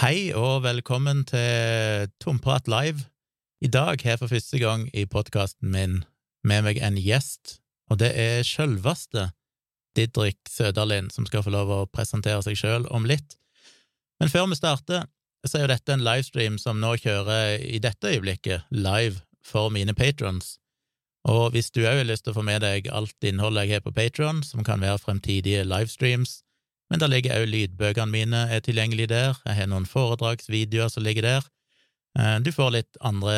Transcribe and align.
Hei 0.00 0.30
og 0.32 0.62
velkommen 0.64 1.26
til 1.28 2.06
Tomprat 2.24 2.70
live. 2.72 3.02
I 3.60 3.68
dag 3.68 4.00
har 4.00 4.14
jeg 4.14 4.20
for 4.22 4.32
første 4.32 4.56
gang 4.56 4.86
i 4.96 5.02
podkasten 5.04 5.68
min 5.74 5.98
med 6.40 6.64
meg 6.64 6.80
en 6.80 6.96
gjest, 6.96 7.58
og 7.92 7.98
det 8.00 8.08
er 8.16 8.40
sjølveste 8.48 9.26
Didrik 9.92 10.40
Søderlind 10.48 11.12
som 11.12 11.28
skal 11.28 11.44
få 11.44 11.52
lov 11.52 11.74
å 11.74 11.82
presentere 11.92 12.40
seg 12.46 12.56
sjøl 12.56 12.88
om 12.88 13.04
litt. 13.04 13.36
Men 14.24 14.32
før 14.32 14.48
vi 14.48 14.56
starter, 14.62 15.04
så 15.44 15.58
er 15.58 15.66
jo 15.66 15.72
dette 15.74 15.92
en 15.92 16.08
livestream 16.08 16.56
som 16.56 16.80
nå 16.80 16.94
kjører 17.04 17.60
i 17.60 17.76
dette 17.84 18.08
øyeblikket 18.08 18.72
live 18.72 19.20
for 19.44 19.68
mine 19.68 19.92
patrons. 19.92 20.54
Og 21.28 21.50
hvis 21.52 21.68
du 21.76 21.82
òg 21.82 22.00
har 22.00 22.08
lyst 22.08 22.24
til 22.24 22.32
å 22.32 22.40
få 22.40 22.48
med 22.48 22.64
deg 22.64 22.88
alt 22.88 23.20
innholdet 23.20 23.68
jeg 23.68 23.82
har 23.82 23.84
på 23.84 23.92
Patron, 24.00 24.40
som 24.48 24.64
kan 24.64 24.80
være 24.80 25.04
fremtidige 25.04 25.68
livestreams, 25.68 26.38
men 26.90 27.02
der 27.02 27.12
ligger 27.12 27.38
òg 27.38 27.48
lydbøkene 27.50 28.12
mine 28.12 28.44
er 28.50 28.62
tilgjengelig 28.66 29.08
der, 29.12 29.38
jeg 29.46 29.58
har 29.60 29.70
noen 29.70 29.86
foredragsvideoer 29.88 30.90
som 30.92 31.06
ligger 31.06 31.26
der. 31.26 31.50
Eh, 32.18 32.38
du 32.42 32.50
får 32.52 32.74
litt 32.74 33.00
andre 33.00 33.34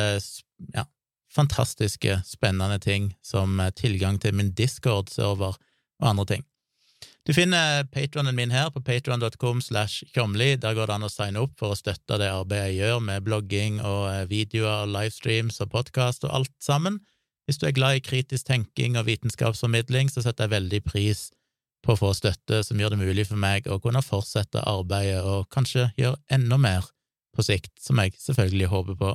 ja, 0.75 0.87
fantastiske, 1.33 2.23
spennende 2.29 2.81
ting, 2.81 3.13
som 3.23 3.61
tilgang 3.77 4.21
til 4.21 4.35
min 4.37 4.55
Discord-server 4.57 5.59
og 5.59 6.09
andre 6.09 6.27
ting. 6.35 6.49
Du 7.23 7.31
finner 7.31 7.85
patronen 7.95 8.35
min 8.35 8.51
her 8.51 8.73
på 8.75 8.81
patron.com 8.83 9.61
slash 9.63 10.03
tjomli. 10.15 10.57
Der 10.59 10.75
går 10.75 10.89
det 10.91 10.95
an 10.97 11.07
å 11.07 11.11
signe 11.13 11.39
opp 11.45 11.55
for 11.61 11.71
å 11.71 11.79
støtte 11.79 12.19
det 12.19 12.33
arbeidet 12.33 12.73
jeg 12.73 12.81
gjør 12.81 13.05
med 13.07 13.23
blogging 13.29 13.79
og 13.79 14.09
videoer 14.27 14.27
videoer, 14.33 14.91
livestreams 14.91 15.61
og 15.63 15.71
podkast 15.71 16.27
og 16.27 16.35
alt 16.41 16.55
sammen. 16.59 16.99
Hvis 17.47 17.61
du 17.63 17.69
er 17.69 17.77
glad 17.77 18.01
i 18.01 18.03
kritisk 18.03 18.49
tenking 18.49 18.99
og 18.99 19.07
vitenskapsformidling, 19.07 20.11
så 20.11 20.25
setter 20.25 20.49
jeg 20.49 20.55
veldig 20.57 20.83
pris 20.83 21.29
på 21.83 21.95
å 21.95 21.99
få 21.99 22.13
støtte 22.15 22.63
som 22.67 22.81
gjør 22.81 22.95
det 22.95 23.03
mulig 23.03 23.27
for 23.29 23.41
meg 23.41 23.67
å 23.67 23.81
kunne 23.83 24.03
fortsette 24.05 24.63
arbeidet 24.69 25.23
og 25.27 25.49
kanskje 25.53 25.91
gjøre 25.99 26.21
enda 26.33 26.59
mer 26.61 26.87
på 27.35 27.45
sikt, 27.47 27.73
som 27.81 28.01
jeg 28.03 28.15
selvfølgelig 28.21 28.71
håper 28.73 28.99
på. 29.01 29.13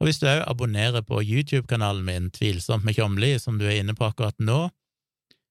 Og 0.00 0.08
hvis 0.08 0.20
du 0.22 0.26
òg 0.30 0.42
abonnerer 0.48 1.04
på 1.04 1.20
YouTube-kanalen 1.20 2.06
min 2.06 2.30
Tvilsomt 2.32 2.86
med 2.86 2.96
Tjomli, 2.96 3.34
som 3.38 3.58
du 3.60 3.66
er 3.68 3.82
inne 3.82 3.94
på 3.96 4.06
akkurat 4.08 4.36
nå, 4.40 4.70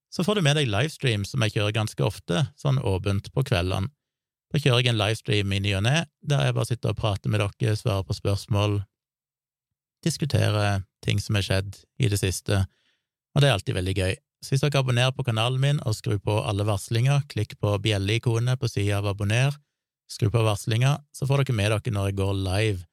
så 0.10 0.26
får 0.26 0.40
du 0.40 0.46
med 0.48 0.58
deg 0.58 0.72
livestream 0.72 1.26
som 1.28 1.46
jeg 1.46 1.54
kjører 1.54 1.76
ganske 1.76 2.06
ofte, 2.06 2.48
sånn 2.58 2.82
åpent 2.82 3.30
på 3.36 3.46
kveldene. 3.46 3.92
Da 4.50 4.58
kjører 4.58 4.82
jeg 4.82 4.90
en 4.90 4.98
livestream 4.98 5.52
i 5.54 5.60
ny 5.62 5.76
og 5.78 5.84
ne, 5.86 6.08
der 6.26 6.48
jeg 6.48 6.56
bare 6.58 6.70
sitter 6.72 6.96
og 6.96 6.98
prater 6.98 7.30
med 7.30 7.44
dere, 7.44 7.76
svarer 7.78 8.08
på 8.08 8.18
spørsmål, 8.18 8.80
diskuterer 10.02 10.82
ting 11.06 11.22
som 11.22 11.38
er 11.38 11.46
skjedd 11.46 11.78
i 12.02 12.10
det 12.10 12.18
siste, 12.18 12.64
og 13.36 13.44
det 13.44 13.50
er 13.50 13.60
alltid 13.60 13.78
veldig 13.78 13.96
gøy. 14.00 14.16
Så 14.40 14.54
hvis 14.54 14.64
dere 14.64 14.80
abonnerer 14.80 15.12
på 15.16 15.26
kanalen 15.28 15.60
min 15.62 15.82
og 15.88 15.98
skrur 15.98 16.20
på 16.24 16.38
alle 16.48 16.64
varslinger, 16.68 17.26
klikk 17.32 17.58
på 17.60 17.74
bjelleikonet 17.84 18.60
på 18.60 18.70
sida 18.72 19.02
av 19.02 19.10
abonner, 19.12 19.56
skru 20.10 20.30
på 20.32 20.44
varslinger, 20.46 21.02
så 21.12 21.28
får 21.28 21.44
dere 21.44 21.58
med 21.58 21.74
dere 21.76 21.94
når 21.96 22.10
jeg 22.10 22.20
går 22.22 22.34
live. 22.40 22.86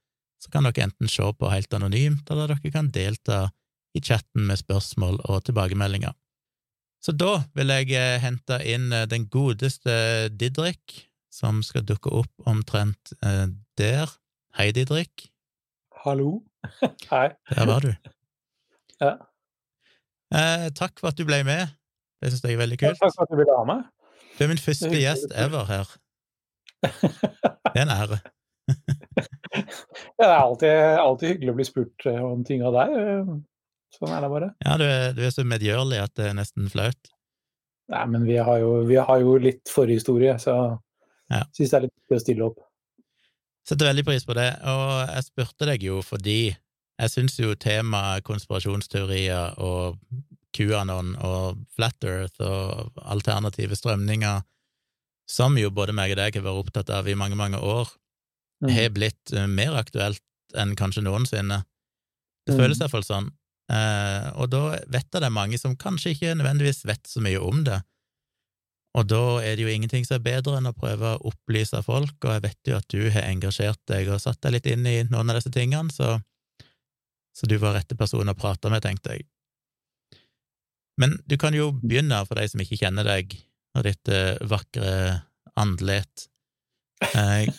Så 0.43 0.51
kan 0.53 0.67
dere 0.67 0.89
enten 0.89 1.11
se 1.11 1.27
på 1.39 1.51
helt 1.53 1.77
anonymt, 1.79 2.29
eller 2.31 2.53
dere 2.53 2.73
kan 2.75 2.91
delta 2.93 3.47
i 3.97 4.03
chatten 4.03 4.49
med 4.51 4.61
spørsmål 4.61 5.23
og 5.25 5.45
tilbakemeldinger. 5.47 6.13
Så 7.01 7.15
da 7.15 7.39
vil 7.55 7.71
jeg 7.71 7.93
eh, 7.95 8.19
hente 8.19 8.59
inn 8.67 8.91
eh, 8.93 9.07
den 9.07 9.29
godeste 9.31 10.27
Didrik, 10.35 11.07
som 11.33 11.63
skal 11.63 11.87
dukke 11.87 12.11
opp 12.11 12.49
omtrent 12.51 13.15
eh, 13.23 13.47
der. 13.79 14.11
Hei, 14.59 14.73
Didrik. 14.75 15.29
Hallo. 16.03 16.41
Hei. 17.13 17.29
Der 17.53 17.71
var 17.71 17.87
du. 17.87 17.93
Ja. 18.99 19.15
Eh, 20.35 20.69
takk 20.75 20.99
for 21.01 21.13
at 21.13 21.19
du 21.19 21.27
ble 21.29 21.43
med. 21.47 21.75
Det 22.23 22.33
syns 22.33 22.47
jeg 22.47 22.57
er 22.57 22.63
veldig 22.65 22.79
kult. 22.81 22.99
Takk 23.03 23.15
for 23.15 23.27
at 23.27 23.33
du 23.33 23.39
ville 23.39 23.59
ha 23.59 23.67
meg. 23.69 23.85
Du 24.37 24.45
er 24.45 24.51
min 24.51 24.61
første 24.61 24.91
gjest 24.93 25.35
ever 25.35 25.69
her. 25.71 25.93
Det 26.87 27.83
er 27.83 27.85
en 27.85 27.93
ære. 27.93 28.19
ja, 30.19 30.27
det 30.27 30.27
er 30.27 30.39
alltid, 30.39 30.71
alltid, 30.99 31.29
hyggelig 31.29 31.53
å 31.53 31.57
bli 31.59 31.67
spurt 31.67 32.07
eh, 32.09 32.23
om 32.25 32.41
ting 32.47 32.65
av 32.67 32.75
deg. 32.75 32.95
Sånn 33.95 34.15
er 34.15 34.25
det 34.25 34.31
bare. 34.33 34.49
Ja, 34.65 34.77
du 34.81 34.85
er, 34.87 35.13
du 35.17 35.21
er 35.27 35.35
så 35.35 35.45
medgjørlig 35.47 36.01
at 36.03 36.15
det 36.19 36.31
er 36.31 36.39
nesten 36.39 36.71
flaut. 36.73 37.11
Nei, 37.93 38.05
men 38.11 38.25
vi 38.27 38.39
har 38.41 38.59
jo, 38.63 38.73
vi 38.89 38.97
har 38.99 39.21
jo 39.23 39.37
litt 39.43 39.71
forhistorie, 39.71 40.35
så 40.43 40.55
jeg 41.31 41.43
ja. 41.43 41.45
syns 41.55 41.73
det 41.73 41.79
er 41.79 41.85
litt 41.87 41.95
viktig 41.95 42.17
å 42.17 42.25
stille 42.25 42.49
opp. 42.49 42.65
Setter 43.67 43.91
veldig 43.91 44.07
pris 44.07 44.27
på 44.27 44.35
det, 44.39 44.49
og 44.67 44.91
jeg 45.11 45.27
spurte 45.27 45.69
deg 45.69 45.87
jo 45.87 46.01
fordi 46.07 46.41
jeg 46.97 47.13
syns 47.13 47.37
jo 47.41 47.55
temaet 47.61 48.25
konspirasjonsteorier 48.27 49.59
og 49.63 49.99
QAnon 50.57 51.15
og 51.21 51.63
Flat 51.77 52.05
Earth 52.09 52.41
og 52.41 53.01
alternative 53.05 53.77
strømninger, 53.77 54.45
som 55.29 55.59
jo 55.61 55.73
både 55.75 55.95
meg 55.97 56.15
og 56.15 56.21
deg 56.23 56.39
har 56.39 56.47
vært 56.47 56.63
opptatt 56.63 56.93
av 56.95 57.09
i 57.11 57.17
mange, 57.19 57.37
mange 57.37 57.61
år, 57.61 57.91
mm. 58.65 58.71
har 58.73 58.95
blitt 58.95 59.35
eh, 59.35 59.49
mer 59.51 59.77
aktuelt 59.77 60.23
enn 60.57 60.77
kanskje 60.79 61.05
noensinne. 61.05 61.65
Det 62.47 62.55
mm. 62.55 62.61
føles 62.63 62.81
iallfall 62.81 63.05
sånn. 63.05 63.29
Eh, 63.73 64.29
og 64.39 64.49
da 64.55 64.63
vet 64.87 65.11
jeg 65.11 65.21
det 65.21 65.29
er 65.29 65.35
mange 65.35 65.59
som 65.61 65.77
kanskje 65.77 66.15
ikke 66.15 66.37
nødvendigvis 66.39 66.87
vet 66.89 67.11
så 67.11 67.21
mye 67.25 67.43
om 67.43 67.65
det. 67.67 67.81
Og 68.97 69.05
da 69.11 69.25
er 69.45 69.59
det 69.59 69.67
jo 69.67 69.73
ingenting 69.75 70.07
som 70.09 70.17
er 70.17 70.25
bedre 70.25 70.57
enn 70.57 70.71
å 70.71 70.77
prøve 70.77 71.11
å 71.17 71.29
opplyse 71.29 71.83
folk, 71.85 72.17
og 72.23 72.31
jeg 72.33 72.45
vet 72.47 72.71
jo 72.71 72.79
at 72.79 72.87
du 72.95 73.03
har 73.13 73.29
engasjert 73.29 73.83
deg 73.91 74.09
og 74.09 74.23
satt 74.23 74.41
deg 74.47 74.57
litt 74.57 74.71
inn 74.73 74.89
i 74.89 75.03
noen 75.11 75.35
av 75.35 75.37
disse 75.37 75.53
tingene, 75.53 75.93
så 75.93 76.15
så 77.37 77.49
du 77.51 77.59
var 77.61 77.77
rette 77.77 77.97
person 77.99 78.33
å 78.33 78.37
prate 78.39 78.71
med, 78.73 78.81
tenkte 78.85 79.17
jeg. 79.17 79.27
Men 80.97 81.19
du 81.29 81.37
kan 81.37 81.53
jo 81.53 81.69
begynne, 81.83 82.23
for 82.25 82.41
de 82.41 82.49
som 82.49 82.63
ikke 82.63 82.79
kjenner 82.81 83.05
deg 83.05 83.37
og 83.77 83.85
ditt 83.85 84.09
eh, 84.09 84.39
vakre 84.49 84.93
andlet. 85.61 86.29
Eh, 87.05 87.51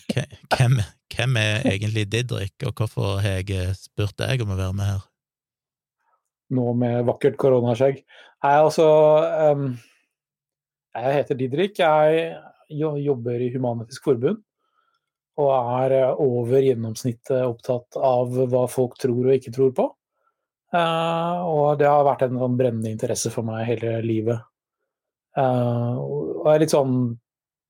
hvem, 0.55 0.79
hvem, 1.13 1.38
er 1.38 1.67
egentlig 1.69 2.07
Didrik, 2.09 2.55
og 2.65 2.73
hvorfor 2.73 3.21
har 3.21 3.43
jeg 3.43 3.53
eh, 3.53 3.75
spurt 3.77 4.17
deg 4.17 4.41
om 4.41 4.55
å 4.55 4.57
være 4.57 4.77
med 4.79 4.89
her? 4.89 5.05
Nå 6.57 6.71
med 6.79 7.05
vakkert 7.05 7.38
koronaskjegg. 7.38 8.01
Nei, 8.45 8.55
altså 8.55 8.88
um, 9.51 9.71
Jeg 10.95 11.15
heter 11.19 11.38
Didrik. 11.38 11.77
Jeg 11.77 12.38
jobber 13.03 13.44
i 13.44 13.51
Human-Etisk 13.53 14.07
Forbund 14.07 14.41
og 15.38 15.52
er 15.53 15.96
eh, 16.00 16.22
over 16.24 16.66
gjennomsnittet 16.66 17.46
opptatt 17.46 17.98
av 18.02 18.34
hva 18.50 18.66
folk 18.72 18.98
tror 19.02 19.30
og 19.30 19.36
ikke 19.38 19.53
tror 19.56 19.74
på. 19.78 19.88
Uh, 20.74 21.48
og 21.48 21.78
det 21.80 21.88
har 21.88 22.03
vært 22.03 22.25
en 22.25 22.42
sånn 22.42 22.58
brennende 22.59 22.92
interesse 22.92 23.31
for 23.31 23.48
meg 23.48 23.70
hele 23.70 23.94
livet. 24.03 24.42
Uh, 25.38 25.96
og 25.96 26.50
jeg 26.50 26.58
er 26.58 26.64
litt 26.66 26.74
sånn 26.74 26.98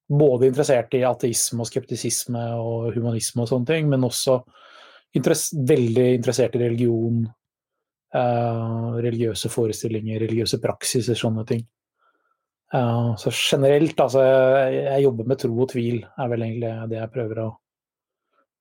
både 0.07 0.47
interessert 0.47 0.95
i 0.97 1.03
ateisme 1.05 1.61
og 1.61 1.69
skeptisisme 1.69 2.41
og 2.57 2.95
humanisme 2.95 3.43
og 3.43 3.51
sånne 3.51 3.69
ting, 3.69 3.91
men 3.91 4.07
også 4.07 4.39
interess 5.17 5.51
veldig 5.67 6.07
interessert 6.15 6.55
i 6.57 6.63
religion, 6.63 7.21
uh, 8.15 8.97
religiøse 9.03 9.51
forestillinger, 9.51 10.23
religiøse 10.23 10.61
praksiser, 10.63 11.19
sånne 11.19 11.45
ting. 11.49 11.67
Så 12.67 13.31
generelt, 13.31 13.99
altså, 14.03 14.21
jeg, 14.73 15.03
jobber 15.05 15.27
med 15.29 15.39
tro 15.39 15.53
og 15.63 15.69
tvil, 15.71 16.01
er 16.03 16.31
vel 16.31 16.43
egentlig 16.43 16.71
det 16.91 16.97
jeg 16.99 17.11
prøver 17.13 17.39
å, 17.45 17.47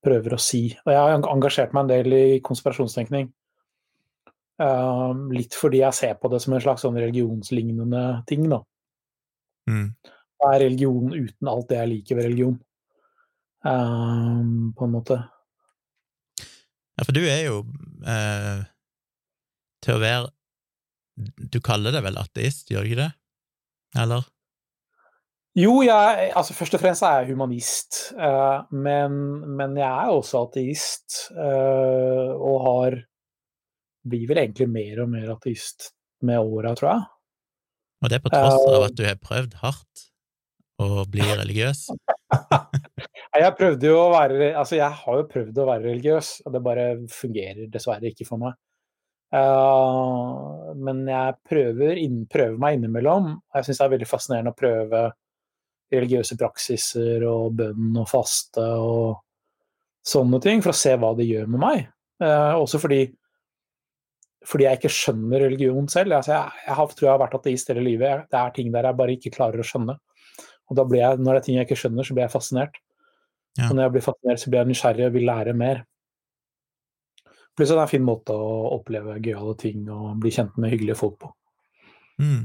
prøver 0.06 0.36
å 0.36 0.38
si. 0.38 0.60
Og 0.84 0.92
jeg 0.92 1.00
har 1.00 1.26
engasjert 1.32 1.74
meg 1.74 1.84
en 1.84 1.90
del 1.90 2.14
i 2.14 2.38
konspirasjonstenkning. 2.46 3.32
Uh, 4.62 5.12
litt 5.34 5.52
fordi 5.58 5.82
jeg 5.82 5.96
ser 5.98 6.14
på 6.20 6.30
det 6.32 6.38
som 6.40 6.54
en 6.56 6.62
slags 6.64 6.86
sånn 6.86 6.96
religionslignende 6.96 8.04
ting, 8.30 8.46
da. 8.48 8.62
Mm. 9.68 9.90
Hva 10.38 10.54
er 10.54 10.62
religion 10.68 11.10
uten 11.12 11.50
alt 11.50 11.68
det 11.72 11.80
jeg 11.80 11.92
liker 11.96 12.20
ved 12.20 12.30
religion? 12.30 12.56
Uh, 13.66 14.70
på 14.78 14.86
en 14.86 14.94
måte. 14.94 15.18
Ja, 16.96 17.04
for 17.04 17.12
du 17.12 17.24
er 17.26 17.42
jo 17.44 17.58
eh, 18.08 18.62
til 19.84 19.98
å 19.98 20.00
være 20.00 20.30
Du 21.52 21.58
kaller 21.64 21.92
deg 21.92 22.04
vel 22.06 22.16
ateist, 22.20 22.70
gjør 22.72 22.86
du 22.86 22.90
ikke 22.90 23.02
det? 23.02 23.10
Eller? 24.02 24.26
Jo, 25.56 25.78
jeg, 25.80 26.30
altså 26.36 26.52
først 26.52 26.76
og 26.76 26.82
fremst 26.82 27.04
er 27.06 27.22
jeg 27.22 27.30
humanist. 27.32 28.00
Uh, 28.12 28.66
men, 28.76 29.14
men, 29.56 29.76
jeg 29.80 29.88
er 29.88 30.12
også 30.12 30.42
ateist. 30.44 31.20
Uh, 31.32 32.32
og 32.36 32.58
har 32.68 33.02
Blir 34.06 34.28
vel 34.30 34.38
egentlig 34.38 34.68
mer 34.70 35.00
og 35.02 35.08
mer 35.10 35.32
ateist 35.32 35.88
med 36.22 36.38
åra, 36.38 36.76
tror 36.78 36.92
jeg. 36.92 37.06
Og 38.04 38.10
det 38.12 38.18
er 38.18 38.22
på 38.22 38.30
tross 38.30 38.68
av 38.70 38.84
at 38.86 38.94
du 38.94 39.02
har 39.02 39.16
prøvd 39.18 39.56
hardt 39.64 40.04
å 40.78 41.06
bli 41.10 41.24
religiøs? 41.24 41.86
jeg 43.42 43.56
prøvde 43.58 43.88
jo 43.88 43.96
å 43.98 44.12
være 44.12 44.52
Altså, 44.52 44.76
jeg 44.78 45.00
har 45.00 45.18
jo 45.18 45.26
prøvd 45.30 45.58
å 45.58 45.66
være 45.70 45.88
religiøs, 45.88 46.30
og 46.44 46.54
det 46.54 46.62
bare 46.68 46.86
fungerer 47.10 47.66
dessverre 47.72 48.12
ikke 48.12 48.28
for 48.28 48.42
meg. 48.42 48.54
Uh, 49.36 50.72
men 50.80 51.02
jeg 51.10 51.36
prøver, 51.48 51.98
inn, 52.00 52.24
prøver, 52.30 52.56
meg 52.60 52.78
innimellom. 52.78 53.34
Jeg 53.56 53.66
syns 53.66 53.80
det 53.80 53.86
er 53.86 53.94
veldig 53.96 54.08
fascinerende 54.08 54.52
å 54.54 54.58
prøve 54.58 55.02
religiøse 55.92 56.38
praksiser 56.38 57.22
og 57.28 57.58
bønn 57.60 58.00
og 58.00 58.08
faste 58.10 58.64
og 58.82 59.20
sånne 60.06 60.40
ting, 60.42 60.62
for 60.64 60.72
å 60.72 60.78
se 60.78 60.94
hva 60.98 61.12
det 61.18 61.28
gjør 61.28 61.50
med 61.52 61.62
meg. 61.62 61.86
Uh, 62.22 62.56
også 62.62 62.80
fordi, 62.80 63.02
fordi 64.46 64.68
jeg 64.68 64.80
ikke 64.80 64.94
skjønner 64.94 65.46
religion 65.46 65.90
selv. 65.92 66.16
Altså 66.18 66.34
jeg, 66.36 66.64
jeg 66.68 66.78
har, 66.80 66.94
tror 66.94 67.08
jeg 67.08 67.14
har 67.14 67.22
vært 67.26 67.38
ateist 67.40 67.72
hele 67.72 67.86
livet. 67.86 68.26
Det 68.32 68.40
er 68.40 68.56
ting 68.56 68.72
der 68.74 68.90
jeg 68.90 69.00
bare 69.02 69.16
ikke 69.18 69.34
klarer 69.36 69.62
å 69.62 69.66
skjønne. 69.66 69.98
Og 70.66 70.78
da 70.78 70.86
blir 70.86 71.02
jeg, 71.02 71.22
når 71.22 71.36
det 71.36 71.40
er 71.40 71.46
ting 71.46 71.58
jeg 71.60 71.68
ikke 71.68 71.78
skjønner, 71.82 72.06
så 72.06 72.16
blir 72.16 72.26
jeg 72.26 72.34
fascinert. 72.34 72.80
Ja. 73.56 73.68
Og 73.68 73.76
når 73.76 73.86
jeg 73.86 73.94
blir 73.96 74.06
fascinert, 74.06 74.42
så 74.42 74.50
blir 74.50 74.62
jeg 74.62 74.70
nysgjerrig 74.72 75.06
og 75.08 75.14
vil 75.14 75.28
lære 75.30 75.54
mer. 75.56 75.84
Pluss 77.56 77.72
det 77.72 77.78
er 77.78 77.82
en 77.86 77.90
fin 77.90 78.04
måte 78.04 78.34
å 78.36 78.76
oppleve 78.76 79.16
gøyale 79.24 79.54
ting 79.60 79.86
og 79.88 80.18
bli 80.20 80.32
kjent 80.34 80.58
med 80.60 80.74
hyggelige 80.74 80.98
folk 81.00 81.16
på. 81.22 81.32
Mm. 82.20 82.42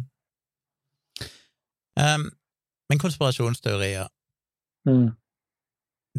Um, 2.00 2.30
men 2.90 3.00
konspirasjonsteorier 3.00 4.10
Mm. 4.88 5.12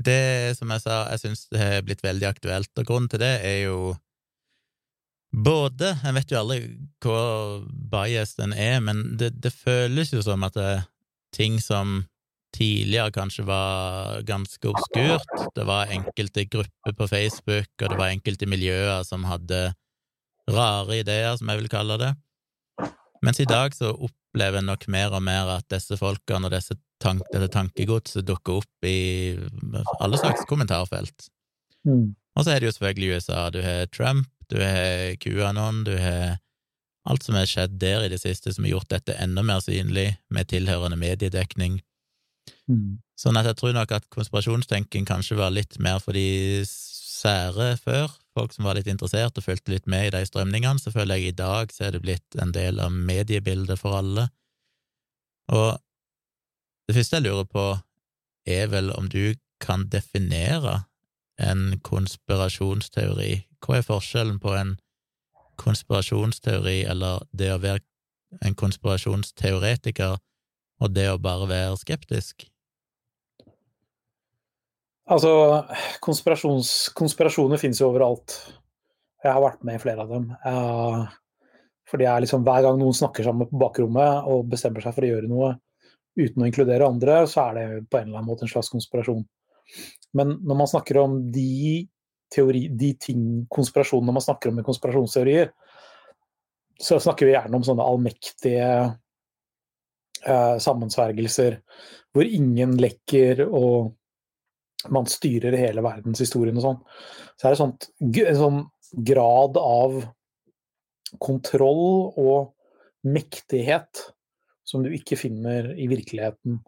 Det, 0.06 0.54
som 0.54 0.70
jeg 0.70 0.84
sa, 0.84 1.02
jeg 1.10 1.20
syns 1.20 1.48
det 1.50 1.60
har 1.60 1.82
blitt 1.82 2.04
veldig 2.04 2.28
aktuelt, 2.28 2.70
og 2.78 2.86
grunnen 2.86 3.10
til 3.10 3.20
det 3.20 3.32
er 3.44 3.58
jo 3.66 3.96
både 5.32 5.94
Jeg 6.04 6.14
vet 6.14 6.32
jo 6.32 6.38
aldri 6.38 6.58
hvor 7.00 7.64
bias 7.90 8.34
den 8.36 8.52
er, 8.52 8.80
men 8.84 9.16
det, 9.18 9.32
det 9.42 9.52
føles 9.52 10.12
jo 10.12 10.22
som 10.22 10.44
at 10.44 10.54
det 10.54 10.82
ting 11.32 11.58
som 11.60 12.02
tidligere 12.52 13.12
kanskje 13.14 13.44
var 13.48 14.20
ganske 14.28 14.68
obskurt. 14.68 15.32
Det 15.56 15.64
var 15.68 15.92
enkelte 15.92 16.44
grupper 16.44 16.96
på 16.98 17.08
Facebook, 17.08 17.70
og 17.82 17.88
det 17.92 17.98
var 17.98 18.12
enkelte 18.12 18.48
miljøer 18.50 19.02
som 19.08 19.24
hadde 19.28 19.72
rare 20.50 21.00
ideer, 21.00 21.36
som 21.38 21.50
jeg 21.50 21.62
vil 21.62 21.72
kalle 21.72 21.98
det. 22.00 22.12
Mens 23.22 23.40
i 23.40 23.46
dag 23.46 23.74
så 23.76 23.92
opplever 23.92 24.58
en 24.58 24.70
nok 24.72 24.88
mer 24.90 25.14
og 25.14 25.22
mer 25.22 25.50
at 25.58 25.68
disse 25.70 25.96
folkene 25.98 26.48
og 26.48 26.54
disse 26.54 26.74
tank, 27.02 27.22
dette 27.32 27.50
tankegodset 27.54 28.26
dukker 28.26 28.62
opp 28.62 28.86
i 28.86 29.38
alle 30.02 30.18
slags 30.18 30.46
kommentarfelt. 30.50 31.28
Mm. 31.86 32.14
Og 32.36 32.44
så 32.44 32.54
er 32.54 32.60
det 32.60 32.70
jo 32.70 32.74
selvfølgelig 32.76 33.18
USA. 33.18 33.44
Du 33.54 33.60
har 33.62 33.86
Trump, 33.94 34.28
du 34.50 34.58
har 34.62 35.14
QAnon, 35.22 35.84
du 35.86 35.94
har 35.98 36.38
alt 37.08 37.24
som 37.26 37.34
har 37.38 37.48
skjedd 37.50 37.78
der 37.82 38.06
i 38.06 38.10
det 38.12 38.20
siste 38.22 38.52
som 38.54 38.66
har 38.66 38.76
gjort 38.76 38.90
dette 38.92 39.16
enda 39.18 39.42
mer 39.46 39.62
synlig, 39.62 40.12
med 40.30 40.50
tilhørende 40.50 40.98
mediedekning. 40.98 41.80
Mm. 42.70 43.00
Sånn 43.18 43.38
at 43.38 43.48
jeg 43.48 43.58
tror 43.58 43.74
nok 43.76 43.92
at 43.94 44.08
konspirasjonstenking 44.14 45.06
kanskje 45.08 45.38
var 45.38 45.54
litt 45.54 45.78
mer 45.82 46.00
for 46.02 46.16
de 46.16 46.62
sære 47.22 47.76
før, 47.82 48.10
folk 48.34 48.54
som 48.54 48.66
var 48.66 48.78
litt 48.78 48.90
interessert 48.90 49.36
og 49.38 49.46
fulgte 49.46 49.74
litt 49.74 49.88
med 49.90 50.08
i 50.08 50.12
de 50.14 50.22
strømningene. 50.26 50.80
Så 50.80 50.92
føler 50.94 51.20
jeg 51.20 51.32
i 51.32 51.38
dag 51.38 51.72
så 51.74 51.86
er 51.86 51.96
det 51.96 52.02
blitt 52.04 52.38
en 52.42 52.54
del 52.54 52.80
av 52.82 52.94
mediebildet 52.94 53.80
for 53.80 53.98
alle. 53.98 54.28
Og 55.52 55.78
det 56.88 56.96
første 56.96 57.18
jeg 57.18 57.26
lurer 57.28 57.48
på, 57.48 57.66
er 58.48 58.70
vel 58.72 58.90
om 58.96 59.06
du 59.10 59.34
kan 59.62 59.86
definere 59.90 60.82
en 61.38 61.78
konspirasjonsteori. 61.86 63.44
Hva 63.62 63.78
er 63.78 63.86
forskjellen 63.86 64.40
på 64.42 64.54
en 64.58 64.74
konspirasjonsteori 65.62 66.82
eller 66.90 67.22
det 67.30 67.52
å 67.54 67.60
være 67.62 67.84
en 68.42 68.56
konspirasjonsteoretiker 68.58 70.16
og 70.82 70.96
det 70.96 71.06
å 71.12 71.20
bare 71.22 71.46
være 71.50 71.78
skeptisk? 71.78 72.48
Altså, 75.12 75.32
konspirasjoner 76.00 77.60
finnes 77.60 77.80
jo 77.82 77.90
overalt. 77.90 78.36
Jeg 79.22 79.34
har 79.34 79.42
vært 79.44 79.66
med 79.66 79.76
i 79.76 79.82
flere 79.82 80.06
av 80.06 80.12
dem. 80.12 80.30
Uh, 80.46 81.02
fordi 81.90 82.06
det 82.06 82.10
er 82.14 82.24
liksom 82.24 82.46
hver 82.46 82.64
gang 82.64 82.78
noen 82.80 82.96
snakker 82.96 83.26
sammen 83.26 83.50
på 83.50 83.60
bakrommet 83.60 84.30
og 84.32 84.48
bestemmer 84.50 84.84
seg 84.84 84.96
for 84.96 85.04
å 85.04 85.10
gjøre 85.12 85.28
noe 85.28 85.52
uten 86.16 86.42
å 86.44 86.48
inkludere 86.48 86.88
andre, 86.88 87.22
så 87.28 87.46
er 87.46 87.54
det 87.56 87.66
på 87.88 87.98
en 87.98 88.08
eller 88.08 88.20
annen 88.20 88.28
måte 88.28 88.46
en 88.46 88.52
slags 88.52 88.72
konspirasjon. 88.72 89.22
Men 90.16 90.36
når 90.44 90.58
man 90.60 90.68
snakker 90.68 90.98
om 91.00 91.14
de, 91.32 91.84
teori, 92.32 92.66
de 92.68 92.90
ting, 93.00 93.22
konspirasjonene 93.52 94.16
man 94.16 94.24
snakker 94.24 94.52
om 94.52 94.60
i 94.60 94.66
konspirasjonsteorier, 94.66 95.52
så 96.82 96.98
snakker 97.00 97.28
vi 97.28 97.36
gjerne 97.36 97.56
om 97.56 97.64
sånne 97.64 97.86
allmektige 97.86 98.68
uh, 100.26 100.56
sammensvergelser 100.60 101.60
hvor 102.12 102.28
ingen 102.28 102.74
lekker 102.80 103.44
og 103.46 103.92
man 104.90 105.06
styrer 105.10 105.54
hele 105.58 105.84
verdenshistorien 105.84 106.58
og 106.58 106.64
sånn. 106.66 106.80
Så 107.36 107.46
er 107.46 107.54
det 107.54 107.60
sånt, 107.60 107.88
en 108.02 108.40
sånn 108.40 108.60
grad 109.06 109.58
av 109.60 110.00
kontroll 111.22 112.12
og 112.18 112.52
mektighet 113.06 114.06
som 114.66 114.84
du 114.84 114.92
ikke 114.94 115.18
finner 115.20 115.72
i 115.76 115.88
virkeligheten. 115.90 116.60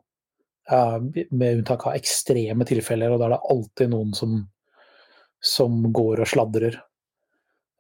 Med 1.30 1.60
unntak 1.60 1.86
av 1.86 1.98
ekstreme 1.98 2.66
tilfeller, 2.68 3.12
og 3.12 3.20
da 3.20 3.28
er 3.28 3.34
det 3.34 3.44
alltid 3.52 3.92
noen 3.92 4.14
som, 4.16 4.38
som 5.44 5.82
går 5.92 6.24
og 6.24 6.30
sladrer. 6.30 6.78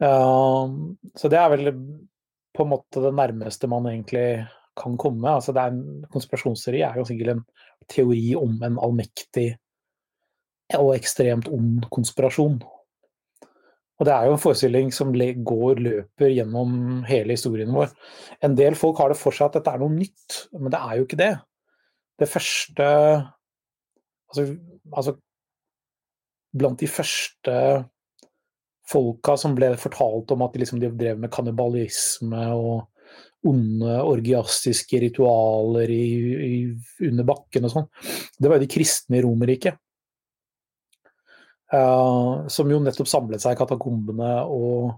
Så 0.00 1.30
det 1.32 1.40
er 1.40 1.52
vel 1.54 1.72
på 2.54 2.64
en 2.64 2.70
måte 2.70 3.02
det 3.02 3.14
nærmeste 3.16 3.70
man 3.70 3.88
egentlig 3.90 4.44
kan 4.78 4.98
komme. 5.00 5.30
Altså 5.30 5.54
det 5.54 5.62
er 5.62 5.74
en 5.74 6.06
konspirasjonsteori 6.12 6.82
er 6.86 6.98
jo 6.98 7.06
sikkert 7.08 7.34
en 7.34 7.44
teori 7.90 8.34
om 8.38 8.56
en 8.66 8.78
allmektig 8.82 9.54
og 10.80 10.94
ekstremt 10.96 11.50
ond 11.52 11.86
konspirasjon. 11.94 12.58
Og 13.94 14.08
det 14.08 14.14
er 14.14 14.26
jo 14.26 14.34
en 14.34 14.42
forestilling 14.42 14.90
som 14.94 15.12
går, 15.14 15.80
løper 15.82 16.32
gjennom 16.32 17.04
hele 17.06 17.36
historien 17.36 17.70
vår. 17.74 17.92
En 18.42 18.56
del 18.58 18.74
folk 18.78 18.98
har 18.98 19.12
det 19.12 19.18
for 19.20 19.34
seg 19.34 19.48
at 19.48 19.60
dette 19.60 19.74
er 19.74 19.82
noe 19.82 19.94
nytt, 19.94 20.40
men 20.58 20.72
det 20.74 20.80
er 20.80 20.98
jo 20.98 21.06
ikke 21.06 21.20
det. 21.20 21.34
Det 22.18 22.30
første 22.30 22.90
Altså, 24.34 24.56
altså 24.90 25.12
blant 26.58 26.80
de 26.80 26.88
første 26.90 27.52
folka 28.90 29.36
som 29.38 29.54
ble 29.54 29.68
fortalt 29.78 30.32
om 30.34 30.42
at 30.42 30.56
de, 30.56 30.62
liksom, 30.64 30.80
de 30.82 30.90
drev 30.90 31.20
med 31.22 31.30
kannibalisme 31.30 32.42
og 32.56 32.88
onde 33.46 33.94
orgiastiske 34.08 34.98
ritualer 35.04 35.92
i, 35.92 36.04
i, 36.48 36.58
under 37.06 37.28
bakken 37.28 37.68
og 37.68 37.74
sånn, 37.74 37.88
det 38.40 38.50
var 38.50 38.58
jo 38.58 38.64
de 38.64 38.72
kristne 38.74 39.20
i 39.20 39.22
Romerriket. 39.24 39.78
Uh, 41.74 42.46
som 42.52 42.70
jo 42.70 42.78
nettopp 42.82 43.08
samlet 43.10 43.42
seg 43.42 43.56
i 43.56 43.58
katakombene 43.58 44.30
og 44.46 44.92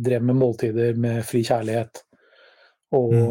drev 0.00 0.22
med 0.24 0.38
måltider 0.38 0.96
med 1.00 1.24
fri 1.28 1.42
kjærlighet. 1.44 2.02
Og 2.96 3.12
mm. 3.12 3.26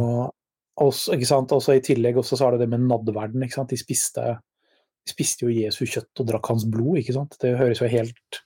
også, 0.84 1.16
også, 1.16 1.78
i 1.78 1.84
tillegg 1.86 2.20
også 2.20 2.38
så 2.38 2.48
er 2.48 2.56
det 2.56 2.66
det 2.66 2.74
med 2.76 2.86
nadverden. 2.90 3.42
De 3.42 3.80
spiste, 3.80 4.26
de, 4.36 5.10
spiste, 5.10 5.48
jo 5.48 5.56
Jesu 5.56 5.86
kjøtt 5.86 6.22
og 6.22 6.30
drakk 6.30 6.52
hans 6.52 6.68
blod. 6.70 7.00
ikke 7.02 7.16
sant? 7.18 7.38
Det 7.42 7.56
høres 7.58 7.82
jo 7.82 7.90
helt 7.90 8.42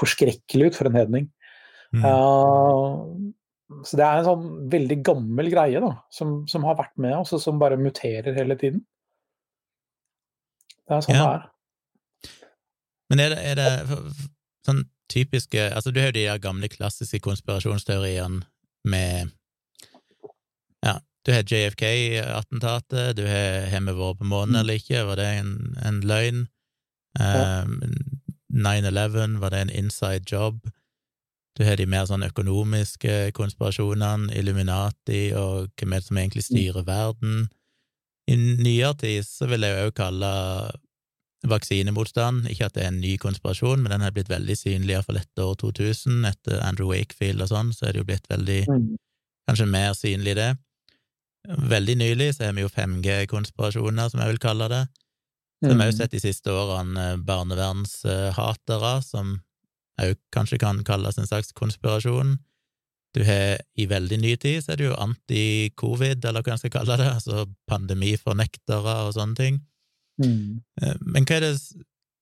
forskrekkelig 0.00 0.70
ut 0.70 0.78
for 0.78 0.90
en 0.90 0.98
hedning. 1.00 1.30
Mm. 1.96 2.04
Uh, 2.06 3.82
så 3.86 3.98
det 3.98 4.06
er 4.06 4.20
en 4.20 4.26
sånn 4.26 4.48
veldig 4.70 4.98
gammel 5.06 5.50
greie 5.50 5.82
da, 5.82 5.92
som, 6.14 6.42
som 6.50 6.66
har 6.66 6.78
vært 6.78 6.96
med 7.02 7.16
oss, 7.20 7.34
og 7.36 7.42
som 7.42 7.58
bare 7.58 7.78
muterer 7.80 8.34
hele 8.36 8.58
tiden. 8.58 8.82
Det 10.86 10.96
er 10.96 11.06
sånn 11.06 11.18
ja. 11.18 11.22
det 11.22 11.34
er. 11.38 11.48
Men 13.10 13.22
er 13.24 13.34
det, 13.34 13.40
er 13.50 13.58
det 13.58 13.98
sånn 14.66 14.84
typiske 15.10 15.66
Altså, 15.74 15.90
du 15.90 16.00
har 16.00 16.12
jo 16.12 16.18
de 16.20 16.26
der 16.28 16.42
gamle, 16.42 16.70
klassiske 16.70 17.20
konspirasjonsteoriene 17.24 18.44
med 18.88 19.32
Ja, 20.86 21.00
du 21.26 21.32
har 21.34 21.44
JFK-attentatet, 21.44 23.16
du 23.18 23.26
har 23.26 23.68
Har 23.72 23.86
vi 23.86 23.96
vært 23.98 24.20
på 24.22 24.30
månen 24.30 24.56
mm. 24.56 24.60
eller 24.62 24.80
ikke, 24.80 25.04
var 25.08 25.20
det 25.20 25.30
en, 25.42 25.54
en 25.84 26.02
løgn? 26.06 26.44
Um, 27.18 27.80
9-11, 28.54 29.40
var 29.42 29.50
det 29.50 29.60
en 29.60 29.72
inside 29.82 30.24
job? 30.30 30.60
Du 31.58 31.64
har 31.66 31.76
de 31.76 31.86
mer 31.90 32.06
sånn 32.06 32.22
økonomiske 32.24 33.32
konspirasjonene, 33.36 34.30
Illuminati 34.38 35.32
og 35.36 35.72
hvem 35.76 35.96
er 35.96 36.02
det 36.02 36.06
som 36.06 36.20
egentlig 36.20 36.44
mm. 36.46 36.50
styrer 36.50 36.86
verden. 36.86 37.48
I 38.30 38.36
nyere 38.38 38.94
tid 39.02 39.26
så 39.26 39.48
vil 39.50 39.66
jeg 39.66 39.74
jo 39.74 39.90
òg 39.90 39.96
kalle 39.98 40.30
vaksinemotstand. 41.48 42.48
Ikke 42.52 42.68
at 42.68 42.76
det 42.76 42.84
er 42.84 42.90
en 42.92 43.00
ny 43.02 43.16
konspirasjon, 43.20 43.82
men 43.82 43.92
den 43.94 44.04
har 44.04 44.12
blitt 44.16 44.32
veldig 44.32 44.56
synlig 44.58 44.96
iallfall 44.96 45.20
etter 45.22 45.46
år 45.46 45.56
2000. 45.62 46.24
Etter 46.28 46.60
Andrew 46.64 46.90
Wakefield 46.92 47.44
og 47.44 47.52
sånn, 47.52 47.72
så 47.76 47.88
er 47.88 47.94
det 47.94 48.02
jo 48.02 48.10
blitt 48.10 48.28
veldig 48.32 48.64
mm. 48.68 48.90
Kanskje 49.50 49.66
mer 49.66 49.94
synlig, 49.98 50.36
det. 50.38 50.50
Veldig 51.48 51.96
nylig 51.98 52.28
så 52.36 52.44
har 52.44 52.52
vi 52.54 52.62
jo 52.62 52.70
5G-konspirasjoner, 52.70 54.10
som 54.12 54.20
jeg 54.22 54.30
vil 54.30 54.42
kalle 54.44 54.68
det. 54.70 54.84
Så 55.58 55.72
har 55.72 55.78
vi 55.80 55.86
òg 55.88 55.96
sett 55.96 56.14
de 56.14 56.20
siste 56.22 56.52
årene 56.54 57.06
eh, 57.08 57.16
barnevernshatere, 57.26 58.92
som 59.02 59.32
òg 60.00 60.14
kanskje 60.32 60.60
kan 60.62 60.84
kalles 60.86 61.18
en 61.18 61.26
slags 61.26 61.50
konspirasjon. 61.56 62.36
Du 63.16 63.24
har 63.26 63.58
i 63.74 63.88
veldig 63.90 64.20
ny 64.22 64.36
tid 64.38 64.62
så 64.62 64.72
er 64.72 64.78
det 64.78 64.86
jo 64.86 65.00
anti-covid, 65.02 66.22
eller 66.30 66.46
hva 66.46 66.54
en 66.54 66.62
skal 66.62 66.74
kalle 66.76 67.00
det, 67.00 67.08
altså 67.10 67.48
pandemifornektere 67.68 68.96
og 69.08 69.16
sånne 69.16 69.40
ting. 69.40 69.58
Mm. 70.20 70.60
Eh, 70.82 70.98
men 71.00 71.28
hva 71.28 71.40
er 71.40 71.48
det 71.50 71.54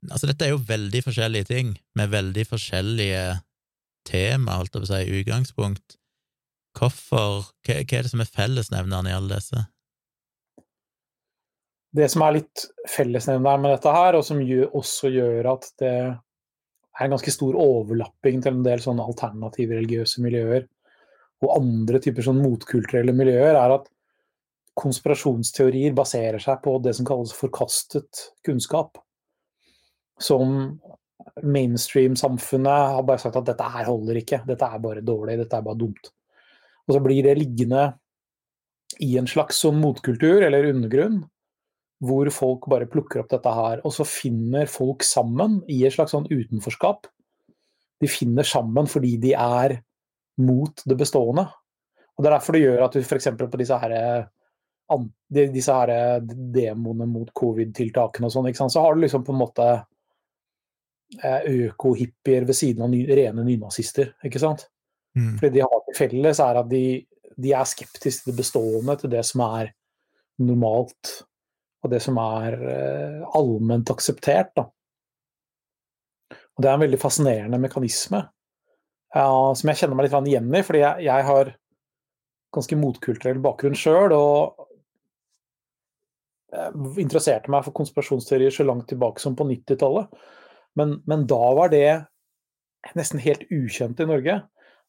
Altså, 0.07 0.29
dette 0.31 0.47
er 0.47 0.53
jo 0.53 0.61
veldig 0.63 1.01
forskjellige 1.03 1.49
ting, 1.49 1.73
med 1.99 2.13
veldig 2.13 2.45
forskjellige 2.47 3.23
tema, 4.07 4.61
holdt 4.61 4.77
jeg 4.77 4.85
på 4.85 4.87
å 4.87 4.91
si, 4.93 5.17
utgangspunkt. 5.19 5.97
Hvorfor 6.79 7.49
hva, 7.67 7.81
hva 7.81 7.99
er 7.99 8.07
det 8.07 8.13
som 8.13 8.23
er 8.23 8.31
fellesnevneren 8.31 9.09
i 9.11 9.17
alle 9.17 9.41
disse? 9.41 9.65
Det 11.99 12.07
som 12.13 12.23
er 12.23 12.37
litt 12.37 12.65
fellesnevneren 12.95 13.65
med 13.65 13.75
dette 13.75 13.97
her, 13.97 14.21
og 14.21 14.23
som 14.29 14.39
gjør, 14.39 14.71
også 14.79 15.11
gjør 15.11 15.51
at 15.57 15.69
det 15.83 15.93
er 15.99 17.05
en 17.07 17.15
ganske 17.17 17.35
stor 17.35 17.59
overlapping 17.59 18.43
til 18.45 18.55
en 18.55 18.67
del 18.67 18.83
sånne 18.85 19.07
alternative 19.07 19.81
religiøse 19.81 20.23
miljøer 20.23 20.67
og 21.43 21.55
andre 21.55 22.01
typer 22.03 22.27
sånn 22.27 22.41
motkulturelle 22.43 23.15
miljøer, 23.15 23.55
er 23.55 23.77
at 23.77 23.87
konspirasjonsteorier 24.79 25.97
baserer 25.97 26.43
seg 26.43 26.61
på 26.65 26.77
det 26.85 26.95
som 26.99 27.07
kalles 27.09 27.35
forkastet 27.37 28.29
kunnskap. 28.47 28.99
som 30.19 30.81
mainstream-samfunnet 31.43 32.95
har 32.95 33.05
bare 33.07 33.21
sagt 33.23 33.37
at 33.39 33.47
dette 33.47 33.67
her 33.71 33.87
holder 33.87 34.19
ikke, 34.19 34.41
dette 34.49 34.67
er 34.67 34.81
bare 34.83 35.05
dårlig, 35.07 35.37
dette 35.39 35.55
er 35.55 35.63
bare 35.63 35.79
dumt. 35.79 36.11
Og 36.89 36.97
så 36.97 37.03
blir 37.05 37.23
det 37.23 37.37
liggende 37.39 37.85
i 39.05 39.13
en 39.21 39.29
slags 39.31 39.61
sånn 39.63 39.79
motkultur 39.79 40.43
eller 40.43 40.71
undergrunn, 40.73 41.21
hvor 42.03 42.31
folk 42.35 42.67
bare 42.71 42.89
plukker 42.91 43.23
opp 43.23 43.31
dette 43.31 43.53
her. 43.53 43.83
Og 43.87 43.95
så 43.95 44.07
finner 44.09 44.71
folk 44.71 45.05
sammen 45.07 45.61
i 45.71 45.83
et 45.87 45.95
slags 45.95 46.15
sånn 46.17 46.27
utenforskap. 46.31 47.07
De 48.03 48.11
finner 48.11 48.47
sammen 48.47 48.91
fordi 48.91 49.17
de 49.23 49.35
er 49.39 49.79
mot 50.43 50.83
det 50.87 50.99
bestående. 50.99 51.49
Og 52.17 52.25
Det 52.25 52.31
er 52.31 52.35
derfor 52.35 52.57
det 52.57 52.65
gjør 52.65 52.85
at 52.87 52.95
du 52.95 53.03
f.eks. 53.03 53.31
på 53.39 53.61
disse 53.61 53.79
her, 53.79 53.95
disse 55.29 55.75
her 55.75 56.23
demoene 56.25 57.07
mot 57.11 57.31
covid-tiltakene 57.37 58.29
og 58.29 58.35
sånn, 58.35 58.73
så 58.73 58.85
har 58.85 58.97
du 58.97 59.03
liksom 59.05 59.25
på 59.27 59.35
en 59.35 59.41
måte 59.43 59.69
eh, 61.23 61.45
øko-hippier 61.69 62.47
ved 62.49 62.57
siden 62.57 62.87
av 62.87 62.93
ny, 62.93 63.03
rene 63.09 63.45
nynazister, 63.45 64.15
ikke 64.25 64.43
sant. 64.43 64.69
Mm. 65.19 65.37
Fordi 65.41 65.53
de 65.59 65.65
har 65.65 65.85
til 65.87 65.99
felles 65.99 66.41
er 66.45 66.61
at 66.63 66.71
de, 66.71 66.85
de 67.37 67.53
er 67.53 67.69
skeptiske 67.69 68.25
til 68.25 68.33
det 68.33 68.39
bestående, 68.41 68.97
til 69.01 69.13
det 69.13 69.25
som 69.27 69.45
er 69.49 69.73
normalt 70.39 71.19
og 71.85 71.93
det 71.93 72.01
som 72.03 72.19
er 72.23 72.57
eh, 72.59 73.23
allment 73.39 73.91
akseptert. 73.93 74.51
Da. 74.57 74.67
Og 76.59 76.65
det 76.65 76.71
er 76.71 76.75
en 76.75 76.83
veldig 76.83 76.99
fascinerende 76.99 77.61
mekanisme 77.63 78.25
uh, 79.15 79.55
som 79.55 79.71
jeg 79.71 79.79
kjenner 79.79 79.99
meg 79.99 80.09
litt 80.09 80.31
igjen 80.33 80.51
i, 80.51 80.63
fordi 80.67 80.83
jeg, 80.83 81.07
jeg 81.07 81.27
har 81.29 81.53
ganske 82.55 82.79
motkulturell 82.81 83.39
bakgrunn 83.45 83.79
sjøl. 83.79 84.15
Og 84.17 84.58
interesserte 87.01 87.51
meg 87.53 87.67
for 87.67 87.77
konspirasjonsteorier 87.77 88.55
så 88.55 88.65
langt 88.65 88.89
tilbake 88.91 89.21
som 89.23 89.37
på 89.37 89.47
90-tallet. 89.49 90.09
Men, 90.79 90.99
men, 91.11 91.27
da 91.29 91.41
var 91.59 91.73
det 91.73 91.89
nesten 92.97 93.21
helt 93.21 93.45
ukjent 93.53 94.01
i 94.01 94.09
Norge. 94.09 94.39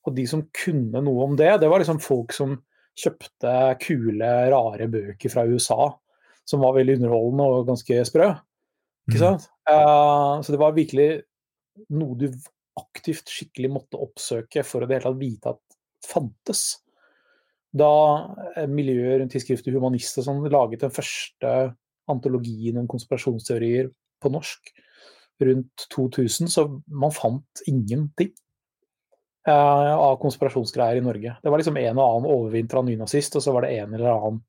Og 0.08 0.16
de 0.16 0.26
som 0.30 0.46
kunne 0.56 1.02
noe 1.04 1.26
om 1.26 1.36
det, 1.40 1.52
det 1.62 1.70
var 1.72 1.82
liksom 1.82 2.00
folk 2.04 2.32
som 2.36 2.56
kjøpte 3.00 3.56
kule, 3.84 4.30
rare 4.52 4.88
bøker 4.92 5.32
fra 5.32 5.46
USA 5.48 5.90
som 6.50 6.64
var 6.64 6.76
veldig 6.80 6.98
underholdende 7.00 7.46
og 7.46 7.68
ganske 7.70 8.04
sprø. 8.10 8.32
Ikke 9.10 9.34
mm. 9.36 9.44
Uh, 9.70 10.40
så 10.42 10.54
det 10.54 10.60
var 10.62 10.78
virkelig 10.78 11.10
noe 11.94 12.18
du 12.18 12.28
aktivt 12.80 13.30
skikkelig 13.30 13.70
måtte 13.74 14.00
oppsøke 14.02 14.64
for 14.66 14.84
å 14.84 14.90
det 14.90 14.98
hele 14.98 15.12
tatt 15.12 15.20
vite 15.20 15.54
at 15.54 15.78
fantes. 16.10 16.64
Da 17.76 17.94
eh, 18.56 18.68
miljøet 18.70 19.22
rundt 19.22 19.36
tidsskriftet 19.36 19.76
Humanist 19.76 20.18
og 20.22 20.28
sånn 20.28 20.46
laget 20.50 20.86
den 20.86 20.94
første 20.94 21.56
antologien 22.10 22.80
om 22.82 22.88
konspirasjonsteorier 22.90 23.92
på 24.20 24.32
norsk 24.34 24.72
rundt 25.40 25.86
2000, 25.94 26.50
så 26.52 26.66
man 26.92 27.14
fant 27.16 27.62
ingenting 27.70 28.34
eh, 29.48 29.94
av 29.94 30.18
konspirasjonsgreier 30.24 31.00
i 31.00 31.06
Norge. 31.06 31.36
Det 31.40 31.54
var 31.54 31.62
liksom 31.62 31.78
en 31.80 32.02
og 32.02 32.06
annen 32.06 32.32
overvintra 32.34 32.84
nynazist, 32.84 33.38
og 33.38 33.46
så 33.46 33.54
var 33.56 33.68
det 33.68 33.78
en 33.78 33.94
eller 33.96 34.12
annen 34.16 34.42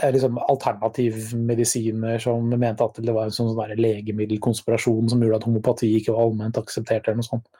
Eh, 0.00 0.12
liksom 0.12 0.38
alternativmedisiner 0.38 2.18
som 2.18 2.48
mente 2.48 2.84
at 2.84 2.96
det 3.04 3.12
var 3.12 3.28
en 3.28 3.34
sånn 3.34 3.58
legemiddelkonspirasjon 3.76 5.10
som 5.12 5.20
gjorde 5.20 5.42
at 5.42 5.44
homopati 5.44 5.90
ikke 5.98 6.14
var 6.14 6.30
allment 6.30 6.60
akseptert, 6.60 7.04
eller 7.04 7.20
noe 7.20 7.28
sånt. 7.28 7.50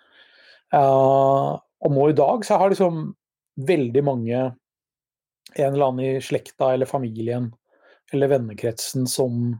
Uh, 0.72 1.60
og 1.84 1.92
nå 1.92 2.06
i 2.08 2.16
dag 2.16 2.46
så 2.48 2.56
har 2.56 2.72
liksom 2.72 3.10
veldig 3.56 4.02
mange 4.04 4.38
en 5.52 5.74
eller 5.74 5.86
annen 5.86 6.04
i 6.06 6.22
slekta 6.24 6.72
eller 6.72 6.88
familien 6.88 7.50
eller 8.12 8.30
vennekretsen 8.32 9.06
som 9.08 9.52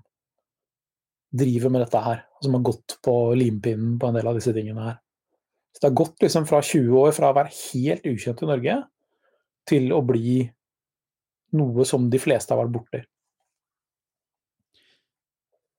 driver 1.32 1.72
med 1.72 1.80
dette 1.84 2.00
her, 2.04 2.24
som 2.44 2.54
har 2.56 2.64
gått 2.66 2.98
på 3.04 3.14
limpinnen 3.34 3.98
på 3.98 4.08
en 4.08 4.18
del 4.18 4.28
av 4.28 4.36
disse 4.36 4.52
tingene 4.52 4.84
her. 4.84 4.98
Så 5.72 5.80
det 5.80 5.88
har 5.88 6.00
gått 6.02 6.22
liksom 6.22 6.46
fra 6.48 6.60
20 6.62 6.98
år 7.00 7.14
fra 7.16 7.30
å 7.32 7.36
være 7.36 7.54
helt 7.72 8.04
ukjent 8.08 8.42
i 8.44 8.50
Norge 8.50 8.76
til 9.68 9.88
å 9.96 10.02
bli 10.04 10.42
noe 11.56 11.86
som 11.88 12.10
de 12.12 12.20
fleste 12.20 12.52
har 12.52 12.60
vært 12.60 12.74
borti. 12.76 13.00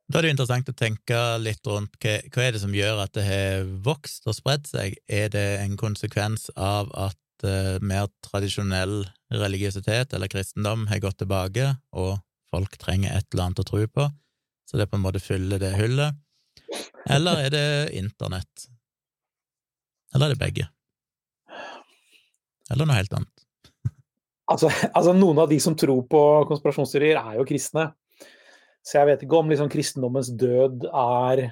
Da 0.09 0.19
er 0.19 0.27
det 0.27 0.33
interessant 0.33 0.69
å 0.69 0.77
tenke 0.77 1.19
litt 1.41 1.65
rundt 1.69 1.95
hva, 2.01 2.17
hva 2.33 2.43
er 2.43 2.53
det 2.53 2.61
som 2.61 2.73
gjør 2.75 3.05
at 3.05 3.13
det 3.17 3.23
har 3.25 3.69
vokst 3.85 4.27
og 4.29 4.35
spredd 4.37 4.67
seg. 4.69 4.97
Er 5.07 5.31
det 5.33 5.45
en 5.61 5.77
konsekvens 5.79 6.49
av 6.53 6.91
at 6.93 7.17
uh, 7.47 7.79
mer 7.83 8.09
tradisjonell 8.25 9.03
religiøsitet 9.33 10.13
eller 10.13 10.31
kristendom 10.31 10.87
har 10.89 11.01
gått 11.03 11.21
tilbake, 11.23 11.71
og 11.95 12.17
folk 12.53 12.77
trenger 12.81 13.15
et 13.15 13.27
eller 13.31 13.47
annet 13.49 13.63
å 13.63 13.67
tro 13.67 13.81
på, 13.87 14.09
så 14.69 14.79
det 14.79 14.89
på 14.89 14.99
en 14.99 15.05
måte 15.05 15.21
fyller 15.23 15.61
det 15.61 15.73
hullet? 15.77 16.19
Eller 17.11 17.45
er 17.45 17.53
det 17.53 17.65
internett? 17.99 18.67
Eller 20.13 20.29
er 20.29 20.35
det 20.35 20.41
begge? 20.41 20.69
Eller 22.71 22.87
noe 22.87 22.97
helt 22.97 23.15
annet? 23.17 23.43
Altså, 24.51 24.69
altså, 24.91 25.13
noen 25.15 25.39
av 25.43 25.49
de 25.51 25.57
som 25.63 25.75
tror 25.79 26.03
på 26.09 26.21
konspirasjonsteorier, 26.49 27.19
er 27.19 27.39
jo 27.39 27.47
kristne. 27.47 27.89
Så 28.83 28.97
jeg 28.99 29.07
vet 29.07 29.23
ikke 29.23 29.39
om 29.39 29.51
liksom, 29.51 29.69
kristendommens 29.71 30.31
død 30.35 30.87
er 30.89 31.45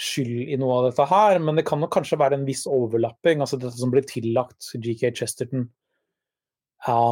skyld 0.00 0.50
i 0.50 0.58
noe 0.58 0.78
av 0.78 0.86
dette 0.88 1.06
her, 1.06 1.38
men 1.42 1.58
det 1.58 1.66
kan 1.68 1.80
nok 1.82 1.92
kanskje 1.94 2.18
være 2.18 2.38
en 2.40 2.46
viss 2.48 2.64
overlapping. 2.70 3.42
Altså 3.44 3.58
dette 3.60 3.78
som 3.78 3.92
ble 3.94 4.02
tillagt 4.06 4.72
GK 4.74 5.10
Chesterton, 5.14 5.68
ja, 6.86 7.04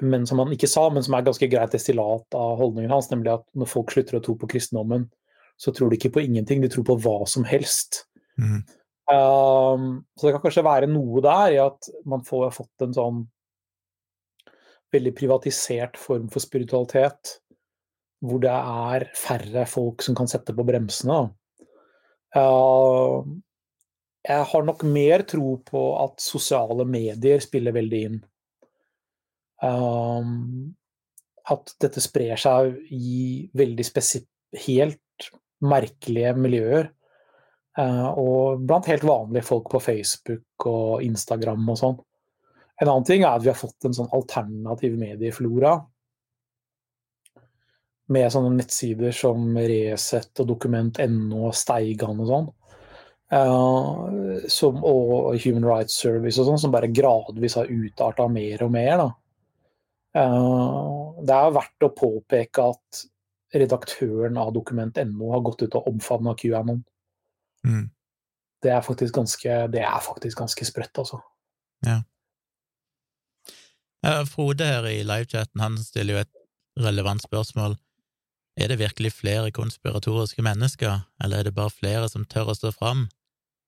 men 0.00 0.24
som 0.26 0.40
han 0.40 0.54
ikke 0.54 0.70
sa, 0.70 0.86
men 0.90 1.04
som 1.04 1.16
er 1.16 1.26
ganske 1.26 1.48
greit 1.52 1.74
destillat 1.74 2.38
av 2.38 2.56
holdningen 2.60 2.92
hans, 2.94 3.10
nemlig 3.12 3.34
at 3.34 3.44
når 3.58 3.70
folk 3.70 3.92
slutter 3.92 4.18
å 4.18 4.22
tro 4.24 4.36
på 4.40 4.48
kristendommen, 4.54 5.06
så 5.60 5.74
tror 5.74 5.90
de 5.90 5.98
ikke 6.00 6.14
på 6.16 6.24
ingenting, 6.24 6.64
de 6.64 6.72
tror 6.72 6.86
på 6.88 6.96
hva 7.04 7.20
som 7.30 7.44
helst. 7.46 8.06
Mm. 8.40 8.64
Um, 9.12 9.86
så 10.16 10.26
det 10.26 10.34
kan 10.34 10.42
kanskje 10.46 10.64
være 10.64 10.88
noe 10.88 11.20
der 11.24 11.52
i 11.52 11.60
at 11.60 11.90
man 12.08 12.24
får 12.24 12.48
fått 12.56 12.86
en 12.86 12.96
sånn 12.96 13.22
veldig 14.94 15.12
privatisert 15.18 15.98
form 16.00 16.30
for 16.32 16.42
spiritualitet, 16.42 17.38
hvor 18.24 18.40
det 18.40 18.54
er 18.54 19.08
færre 19.18 19.66
folk 19.68 20.02
som 20.06 20.16
kan 20.16 20.30
sette 20.30 20.54
på 20.56 20.66
bremsene. 20.66 21.26
Uh, 22.34 23.22
jeg 24.24 24.46
har 24.50 24.64
nok 24.66 24.82
mer 24.88 25.22
tro 25.28 25.58
på 25.66 25.82
at 26.00 26.22
sosiale 26.22 26.86
medier 26.88 27.42
spiller 27.44 27.76
veldig 27.76 28.00
inn. 28.08 28.16
Um, 29.64 30.74
at 31.50 31.74
dette 31.80 32.02
sprer 32.02 32.40
seg 32.40 32.76
i 32.92 33.48
veldig 33.56 33.84
helt 34.64 35.28
merkelige 35.64 36.32
miljøer. 36.40 36.88
Eh, 37.78 38.08
og 38.20 38.62
blant 38.62 38.86
helt 38.86 39.04
vanlige 39.06 39.46
folk 39.48 39.70
på 39.72 39.82
Facebook 39.82 40.66
og 40.70 41.02
Instagram 41.04 41.64
og 41.72 41.80
sånn. 41.80 41.96
En 42.82 42.90
annen 42.90 43.06
ting 43.06 43.24
er 43.24 43.34
at 43.34 43.42
vi 43.44 43.50
har 43.50 43.58
fått 43.58 43.86
en 43.86 43.96
sånn 43.96 44.12
alternativ 44.14 44.96
medieflora. 44.98 45.76
Med 48.12 48.28
sånne 48.32 48.52
nettsider 48.58 49.14
som 49.16 49.54
Resett 49.56 50.42
og 50.42 50.50
Dokument.no 50.50 51.46
og 51.48 51.56
Steigan 51.56 52.20
og 52.20 52.28
sånn. 52.28 52.50
Uh, 53.32 54.44
som, 54.52 54.82
og 54.84 55.32
Human 55.42 55.64
Rights 55.64 55.96
Service 56.02 56.36
og 56.38 56.50
sånn, 56.50 56.60
som 56.66 56.74
bare 56.74 56.92
gradvis 56.92 57.56
har 57.58 57.70
utarta 57.72 58.28
mer 58.30 58.62
og 58.66 58.74
mer. 58.74 59.06
Uh, 60.14 61.16
det 61.24 61.34
er 61.34 61.56
verdt 61.56 61.86
å 61.88 61.94
påpeke 61.96 62.68
at 62.74 63.04
redaktøren 63.54 64.36
av 64.38 64.52
Dokument.no 64.54 65.30
har 65.32 65.42
gått 65.46 65.64
ut 65.64 65.76
og 65.78 65.88
omfavna 65.90 66.34
QAnon. 66.38 66.82
Mm. 67.66 67.86
Det 68.62 68.72
er 68.72 68.84
faktisk 68.84 69.14
ganske, 69.14 69.56
det 69.72 69.82
er 69.84 70.02
faktisk 70.04 70.40
ganske 70.40 70.66
sprøtt, 70.68 71.00
altså. 71.02 71.20
Ja. 71.84 71.98
ja. 74.04 74.14
Frode 74.28 74.68
her 74.68 74.88
i 74.88 75.02
livechatten, 75.06 75.60
han 75.60 75.78
stiller 75.80 76.18
jo 76.18 76.22
et 76.24 76.32
relevant 76.84 77.24
spørsmål. 77.24 77.76
Er 78.54 78.70
det 78.70 78.78
virkelig 78.78 79.12
flere 79.16 79.50
konspiratoriske 79.50 80.42
mennesker, 80.46 81.00
eller 81.24 81.40
er 81.40 81.48
det 81.48 81.56
bare 81.56 81.74
flere 81.74 82.08
som 82.10 82.26
tør 82.30 82.52
å 82.52 82.58
stå 82.58 82.70
fram? 82.74 83.08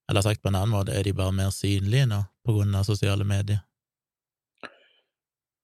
Eller 0.07 0.23
sagt 0.23 0.43
på 0.43 0.53
en 0.53 0.59
annen 0.59 0.75
måte, 0.77 0.95
er 0.95 1.03
de 1.03 1.15
bare 1.17 1.35
mer 1.35 1.51
synlige 1.55 2.07
nå 2.07 2.21
på 2.47 2.55
grunn 2.55 2.77
av 2.79 2.87
sosiale 2.87 3.27
medier? 3.27 3.65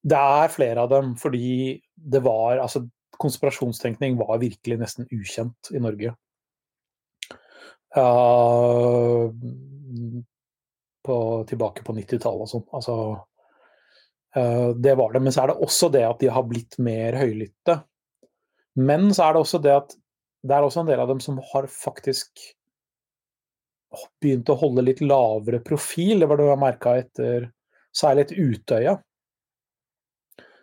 Det 0.03 0.19
er 0.19 0.51
flere 0.51 0.83
av 0.83 0.91
dem, 0.91 1.15
fordi 1.15 1.79
det 1.95 2.25
var 2.25 2.59
Altså, 2.59 2.83
konspirasjonstenkning 3.23 4.17
var 4.19 4.41
virkelig 4.43 4.81
nesten 4.81 5.07
ukjent 5.15 5.71
i 5.71 5.79
Norge. 5.79 6.17
Uh, 7.95 9.31
på, 11.07 11.17
tilbake 11.47 11.85
på 11.87 11.95
90-tallet 11.95 12.43
og 12.43 12.51
sånn. 12.51 12.65
Altså, 12.75 12.97
uh, 14.35 14.71
det 14.75 14.97
var 14.99 15.15
det. 15.15 15.23
Men 15.23 15.37
så 15.37 15.45
er 15.45 15.53
det 15.53 15.63
også 15.69 15.93
det 15.95 16.03
at 16.09 16.19
de 16.25 16.33
har 16.35 16.49
blitt 16.49 16.81
mer 16.83 17.21
høylytte. 17.21 17.79
Men 18.79 19.11
så 19.13 19.27
er 19.27 19.35
det 19.35 19.43
også 19.45 19.61
det 19.63 19.75
at 19.77 19.95
det 20.43 20.57
er 20.57 20.67
også 20.67 20.83
en 20.83 20.91
del 20.91 21.01
av 21.03 21.11
dem 21.11 21.21
som 21.23 21.39
har 21.53 21.69
faktisk 21.71 22.41
begynt 24.23 24.51
å 24.51 24.59
holde 24.59 24.85
litt 24.87 25.03
lavere 25.05 25.61
profil. 25.63 26.23
Det 26.23 26.29
var 26.31 26.41
det 26.41 26.49
jeg 26.49 26.63
merka 26.63 26.97
etter 26.99 27.49
særlig 27.95 28.27
etter 28.27 28.41
Utøya. 28.41 28.97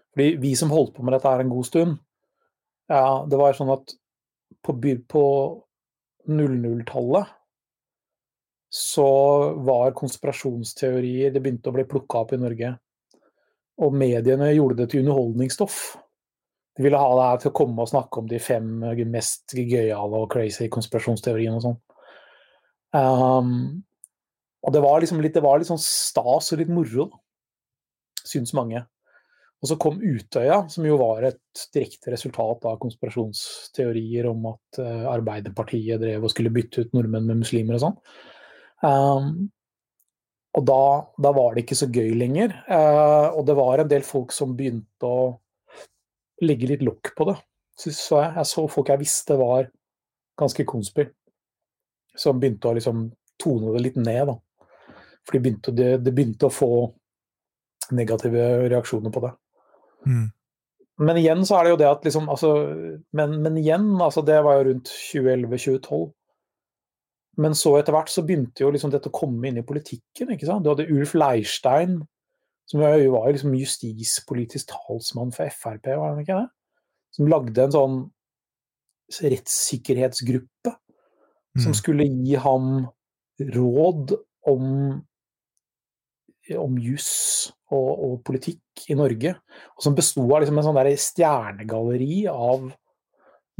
Fordi 0.09 0.29
vi 0.41 0.53
som 0.57 0.73
holdt 0.73 0.95
på 0.97 1.05
med 1.05 1.15
dette 1.15 1.29
her 1.29 1.43
en 1.43 1.51
god 1.53 1.67
stund, 1.67 1.97
ja, 2.89 3.21
det 3.29 3.37
var 3.37 3.53
sånn 3.55 3.71
at 3.71 3.93
på, 4.65 4.73
på 5.13 5.25
00-tallet 6.29 7.35
så 8.69 9.09
var 9.65 9.95
konspirasjonsteorier 9.97 11.31
Det 11.33 11.41
begynte 11.41 11.71
å 11.71 11.73
bli 11.73 11.85
plukka 11.89 12.23
opp 12.25 12.33
i 12.35 12.41
Norge. 12.41 12.73
Og 13.81 13.95
mediene 13.95 14.51
gjorde 14.51 14.81
det 14.81 14.89
til 14.91 15.05
underholdningsstoff. 15.05 15.79
De 16.79 16.85
ville 16.85 16.99
ha 16.99 17.07
her 17.19 17.39
til 17.43 17.49
å 17.51 17.55
komme 17.59 17.83
og 17.83 17.89
snakke 17.91 18.21
om 18.21 18.27
de 18.31 18.37
fem 18.39 18.67
mest 19.11 19.51
gøyale 19.51 20.21
og 20.23 20.29
crazy 20.31 20.69
konspirasjonsteoriene 20.71 21.57
og 21.57 21.65
sånn. 21.65 21.75
Um, 22.95 23.49
og 24.63 24.71
det 24.71 24.81
var 24.85 25.03
liksom 25.03 25.19
litt, 25.19 25.35
det 25.35 25.43
var 25.43 25.59
litt 25.59 25.67
sånn 25.67 25.81
stas 25.83 26.53
og 26.55 26.61
litt 26.61 26.71
moro, 26.71 27.09
da. 27.11 27.19
syns 28.23 28.55
mange. 28.55 28.85
Og 29.59 29.67
så 29.67 29.75
kom 29.75 29.99
Utøya, 29.99 30.61
som 30.71 30.87
jo 30.87 30.95
var 31.01 31.25
et 31.27 31.65
direkte 31.75 32.13
resultat 32.13 32.63
av 32.69 32.79
konspirasjonsteorier 32.79 34.29
om 34.29 34.47
at 34.53 34.79
uh, 34.79 35.09
Arbeiderpartiet 35.11 35.99
drev 35.99 36.23
og 36.23 36.31
skulle 36.31 36.53
bytte 36.55 36.85
ut 36.85 36.95
nordmenn 36.95 37.27
med 37.27 37.41
muslimer 37.41 37.75
og 37.75 37.83
sånn. 37.83 37.97
Um, 38.87 39.49
og 40.55 40.63
da, 40.63 40.81
da 41.27 41.35
var 41.35 41.53
det 41.59 41.65
ikke 41.65 41.81
så 41.81 41.91
gøy 41.91 42.15
lenger. 42.23 42.55
Uh, 42.71 43.35
og 43.35 43.43
det 43.51 43.59
var 43.59 43.83
en 43.83 43.91
del 43.91 44.07
folk 44.07 44.31
som 44.31 44.55
begynte 44.55 45.11
å 45.11 45.33
legge 46.45 46.69
litt 46.69 46.83
lokk 46.85 47.13
på 47.17 47.29
det. 47.31 47.37
Så, 47.79 47.93
så 47.95 48.21
jeg, 48.23 48.33
jeg 48.39 48.51
så 48.51 48.65
folk 48.71 48.91
jeg 48.91 49.01
visste 49.01 49.37
var 49.39 49.69
ganske 50.39 50.65
konspi, 50.67 51.05
som 52.15 52.39
begynte 52.39 52.69
å 52.69 52.75
liksom 52.77 53.07
tone 53.39 53.75
det 53.75 53.83
litt 53.83 53.99
ned. 53.99 54.31
da. 54.31 54.65
For 55.25 55.35
det 55.35 55.43
begynte, 55.43 55.75
det, 55.75 55.89
det 56.03 56.15
begynte 56.15 56.49
å 56.49 56.53
få 56.53 56.71
negative 57.95 58.69
reaksjoner 58.69 59.13
på 59.13 59.23
det. 59.25 59.33
Mm. 60.07 60.27
Men 60.99 61.17
igjen 61.19 61.45
så 61.47 61.57
er 61.57 61.65
det 61.65 61.73
jo 61.73 61.79
det 61.79 61.89
at 61.89 62.05
liksom 62.07 62.27
altså, 62.31 62.53
men, 63.15 63.37
men 63.43 63.57
igjen, 63.59 63.93
altså 64.03 64.23
det 64.27 64.39
var 64.43 64.59
jo 64.59 64.65
rundt 64.67 64.91
2011-2012. 64.91 66.07
Men 67.39 67.55
så 67.55 67.77
etter 67.79 67.95
hvert 67.95 68.11
så 68.11 68.23
begynte 68.27 68.65
jo 68.65 68.71
liksom 68.75 68.91
dette 68.91 69.07
å 69.07 69.15
komme 69.15 69.47
inn 69.47 69.61
i 69.61 69.65
politikken. 69.65 70.33
ikke 70.33 70.47
sant? 70.49 70.65
Du 70.65 70.73
hadde 70.73 70.89
Ulf 70.91 71.13
Leirstein, 71.15 72.01
som 72.69 72.83
jo 72.83 73.13
var 73.15 73.31
liksom 73.33 73.55
justispolitisk 73.57 74.69
talsmann 74.69 75.33
for 75.33 75.49
Frp, 75.49 75.89
var 75.97 76.13
han 76.13 76.21
ikke 76.21 76.37
det? 76.37 76.49
Som 77.15 77.29
lagde 77.31 77.65
en 77.65 77.73
sånn 77.73 77.99
rettssikkerhetsgruppe 79.25 80.75
som 81.57 81.71
Mm. 81.73 81.77
skulle 81.79 82.05
gi 82.05 82.35
ham 82.37 82.87
råd 83.39 84.13
om 84.47 84.65
om 86.57 86.77
juss 86.81 87.51
og, 87.69 87.89
og 88.01 88.13
politikk 88.25 88.89
i 88.89 88.95
Norge. 88.97 89.35
Og 89.77 89.83
som 89.85 89.95
besto 89.97 90.23
av 90.23 90.41
liksom 90.41 90.57
en 90.57 90.65
sånn 90.65 90.77
der 90.79 90.95
stjernegalleri 90.97 92.23
av 92.31 92.71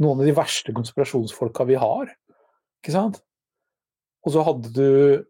noen 0.00 0.22
av 0.22 0.26
de 0.26 0.34
verste 0.34 0.74
konspirasjonsfolka 0.74 1.66
vi 1.68 1.76
har. 1.78 2.10
Ikke 2.80 2.94
sant? 2.96 3.20
Og 4.26 4.34
så 4.34 4.42
hadde 4.42 4.72
du 4.74 5.26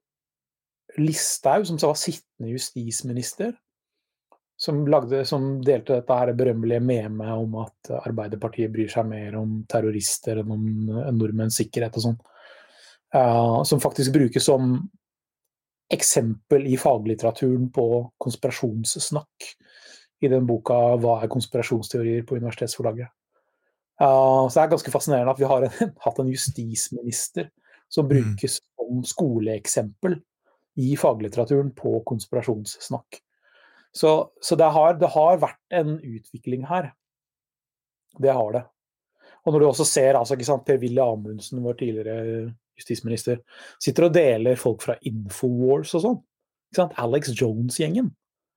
Listhaug, 0.99 1.67
som 1.69 1.77
var 1.83 1.99
sittende 2.01 2.55
justisminister, 2.55 3.53
som, 4.61 4.83
lagde, 4.93 5.23
som 5.25 5.55
delte 5.65 5.97
dette 5.97 6.17
her 6.19 6.35
berømmelige 6.37 6.83
memet 6.85 7.33
om 7.33 7.55
at 7.63 7.91
Arbeiderpartiet 8.03 8.73
bryr 8.73 8.91
seg 8.93 9.07
mer 9.09 9.39
om 9.41 9.63
terrorister 9.71 10.43
enn 10.43 10.53
om 10.53 10.67
nordmenns 11.17 11.57
sikkerhet 11.63 11.97
og 11.97 12.05
sånn. 12.05 12.19
Uh, 13.15 13.63
som 13.67 13.81
faktisk 13.83 14.13
brukes 14.15 14.45
som 14.47 14.77
eksempel 15.91 16.69
i 16.71 16.77
faglitteraturen 16.79 17.71
på 17.75 17.87
konspirasjonssnakk 18.23 19.49
i 20.21 20.29
den 20.29 20.45
boka 20.47 20.77
'Hva 21.01 21.23
er 21.23 21.33
konspirasjonsteorier?' 21.33 22.27
på 22.29 22.37
universitetsforlaget. 22.37 23.09
Uh, 24.01 24.45
så 24.47 24.55
det 24.55 24.63
er 24.67 24.75
ganske 24.77 24.93
fascinerende 24.93 25.33
at 25.33 25.41
vi 25.41 25.49
har 25.49 25.65
en, 25.65 25.97
hatt 26.05 26.21
en 26.21 26.31
justisminister 26.31 27.49
som 27.89 28.05
Mm. 28.05 28.13
brukes 28.13 28.61
som 28.77 29.03
skoleeksempel 29.05 30.21
i 30.77 30.97
faglitteraturen 30.97 31.73
på 31.75 32.05
konspirasjonssnakk. 32.05 33.25
Så, 33.97 34.31
så 34.43 34.57
det, 34.57 34.69
har, 34.71 34.95
det 35.01 35.11
har 35.15 35.41
vært 35.43 35.75
en 35.75 35.97
utvikling 35.99 36.67
her. 36.69 36.93
Det 38.19 38.35
har 38.35 38.53
det. 38.55 38.65
Og 39.47 39.55
når 39.55 39.63
du 39.63 39.67
også 39.71 39.87
ser 39.89 40.19
altså, 40.19 40.37
ikke 40.37 40.49
sant, 40.49 40.67
Per-Willy 40.67 41.01
Amundsen, 41.03 41.63
vår 41.65 41.79
tidligere 41.81 42.51
justisminister, 42.79 43.41
sitter 43.83 44.09
og 44.09 44.15
deler 44.15 44.61
folk 44.61 44.85
fra 44.85 44.97
Infowars 45.09 45.95
og 45.97 46.05
sånn. 46.05 46.19
Ikke 46.71 46.83
sant? 46.83 46.99
Alex 47.03 47.33
Jones-gjengen. 47.35 48.13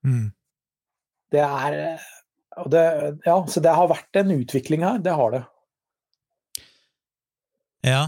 Mm. 0.05 0.27
Det 1.33 1.41
er 1.43 1.77
eh, 1.79 2.09
det, 2.69 2.83
Ja, 3.25 3.37
så 3.49 3.63
det 3.63 3.73
har 3.73 3.89
vært 3.91 4.21
en 4.21 4.35
utvikling 4.35 4.85
her. 4.85 4.99
Det 5.03 5.15
har 5.17 5.33
det. 5.33 5.43
Ja. 7.83 8.03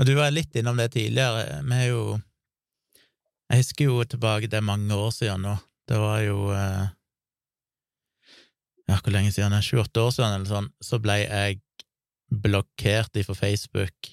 Og 0.00 0.08
du 0.08 0.14
var 0.16 0.32
litt 0.32 0.54
innom 0.56 0.78
det 0.80 0.92
tidligere. 0.94 1.62
Vi 1.66 1.80
har 1.80 1.88
jo 1.90 2.04
Jeg 3.52 3.60
husker 3.60 3.84
jo 3.84 4.04
tilbake, 4.08 4.48
det 4.48 4.56
er 4.56 4.64
mange 4.64 4.96
år 4.96 5.10
siden 5.12 5.42
nå. 5.44 5.58
Det 5.88 5.98
var 6.00 6.22
jo 6.24 6.48
eh, 6.56 6.86
Ja, 8.88 8.96
hvor 8.96 9.12
lenge 9.12 9.32
siden? 9.32 9.52
Sju-åtte 9.60 10.00
år 10.00 10.14
siden, 10.14 10.38
eller 10.38 10.48
sånn. 10.48 10.70
Så 10.80 10.98
ble 11.04 11.18
jeg 11.20 11.60
blokkert 12.32 13.12
ifra 13.20 13.36
Facebook 13.36 14.08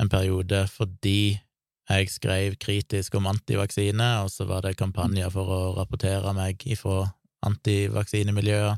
en 0.00 0.10
periode 0.12 0.66
fordi 0.68 1.40
jeg 1.88 2.10
skrev 2.12 2.58
kritisk 2.60 3.16
om 3.16 3.26
antivaksine, 3.28 4.06
og 4.24 4.30
så 4.32 4.44
var 4.48 4.64
det 4.64 4.76
kampanjer 4.80 5.32
for 5.32 5.48
å 5.48 5.62
rapportere 5.78 6.32
meg 6.36 6.60
ifra 6.68 7.06
antivaksinemiljøer. 7.44 8.76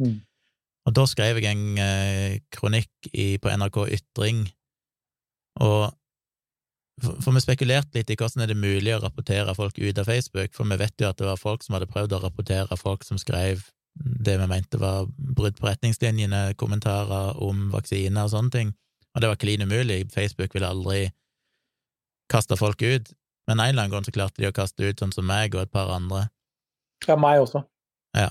Mm. 0.00 0.18
Og 0.88 0.96
da 0.96 1.04
skrev 1.08 1.40
jeg 1.40 1.52
en 1.52 1.80
eh, 1.84 2.40
kronikk 2.52 3.12
i, 3.12 3.36
på 3.40 3.52
NRK 3.52 3.80
Ytring, 3.96 4.44
og 5.64 5.97
for, 7.02 7.32
vi 7.34 7.42
spekulerte 7.42 7.98
litt 7.98 8.10
i 8.10 8.16
hvordan 8.18 8.44
er 8.44 8.52
det 8.52 8.58
mulig 8.58 8.94
å 8.96 9.00
rapportere 9.02 9.54
folk 9.56 9.78
ut 9.78 10.00
av 10.00 10.08
Facebook, 10.08 10.54
for 10.56 10.68
vi 10.68 10.78
vet 10.80 10.94
jo 11.00 11.10
at 11.10 11.18
det 11.20 11.28
var 11.28 11.40
folk 11.40 11.64
som 11.64 11.76
hadde 11.76 11.90
prøvd 11.90 12.16
å 12.16 12.22
rapportere 12.24 12.78
folk 12.80 13.06
som 13.06 13.20
skrev 13.20 13.64
det 13.98 14.36
vi 14.38 14.46
mente 14.46 14.78
var 14.78 15.08
brudd 15.16 15.56
på 15.58 15.66
retningslinjene, 15.66 16.54
kommentarer 16.60 17.38
om 17.42 17.68
vaksiner 17.72 18.28
og 18.28 18.34
sånne 18.34 18.54
ting, 18.54 18.74
og 19.14 19.22
det 19.22 19.30
var 19.32 19.40
klin 19.40 19.64
umulig, 19.66 20.04
Facebook 20.14 20.54
ville 20.54 20.70
aldri 20.70 21.00
kaste 22.30 22.58
folk 22.60 22.82
ut, 22.84 23.10
men 23.48 23.58
en 23.58 23.70
eller 23.70 23.86
annen 23.86 23.96
gang 23.96 24.06
så 24.06 24.14
klarte 24.14 24.42
de 24.42 24.50
å 24.50 24.54
kaste 24.54 24.84
ut 24.84 25.00
sånn 25.00 25.14
som 25.14 25.26
meg 25.26 25.56
og 25.56 25.64
et 25.64 25.72
par 25.72 25.90
andre. 25.94 26.26
Ja, 27.08 27.16
meg 27.16 27.40
også. 27.40 27.64
Ja. 28.16 28.28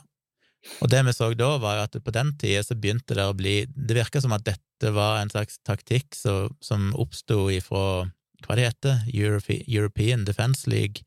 Og 0.83 0.91
det 0.91 1.01
vi 1.07 1.13
så 1.15 1.31
da, 1.37 1.49
var 1.61 1.77
jo 1.77 1.85
at 1.87 1.97
på 2.03 2.13
den 2.13 2.33
tida 2.39 2.61
så 2.65 2.77
begynte 2.77 3.15
det 3.15 3.23
å 3.23 3.35
bli 3.37 3.61
Det 3.69 3.95
virka 3.95 4.21
som 4.21 4.33
at 4.35 4.45
dette 4.45 4.91
var 4.93 5.21
en 5.21 5.31
slags 5.31 5.61
taktikk 5.65 6.15
så, 6.17 6.49
som 6.61 6.91
oppsto 6.99 7.47
ifra 7.53 8.07
hva 8.45 8.55
det 8.55 8.67
heter, 8.69 8.99
Europe, 9.13 9.53
European 9.67 10.25
Defence 10.25 10.69
League 10.69 11.03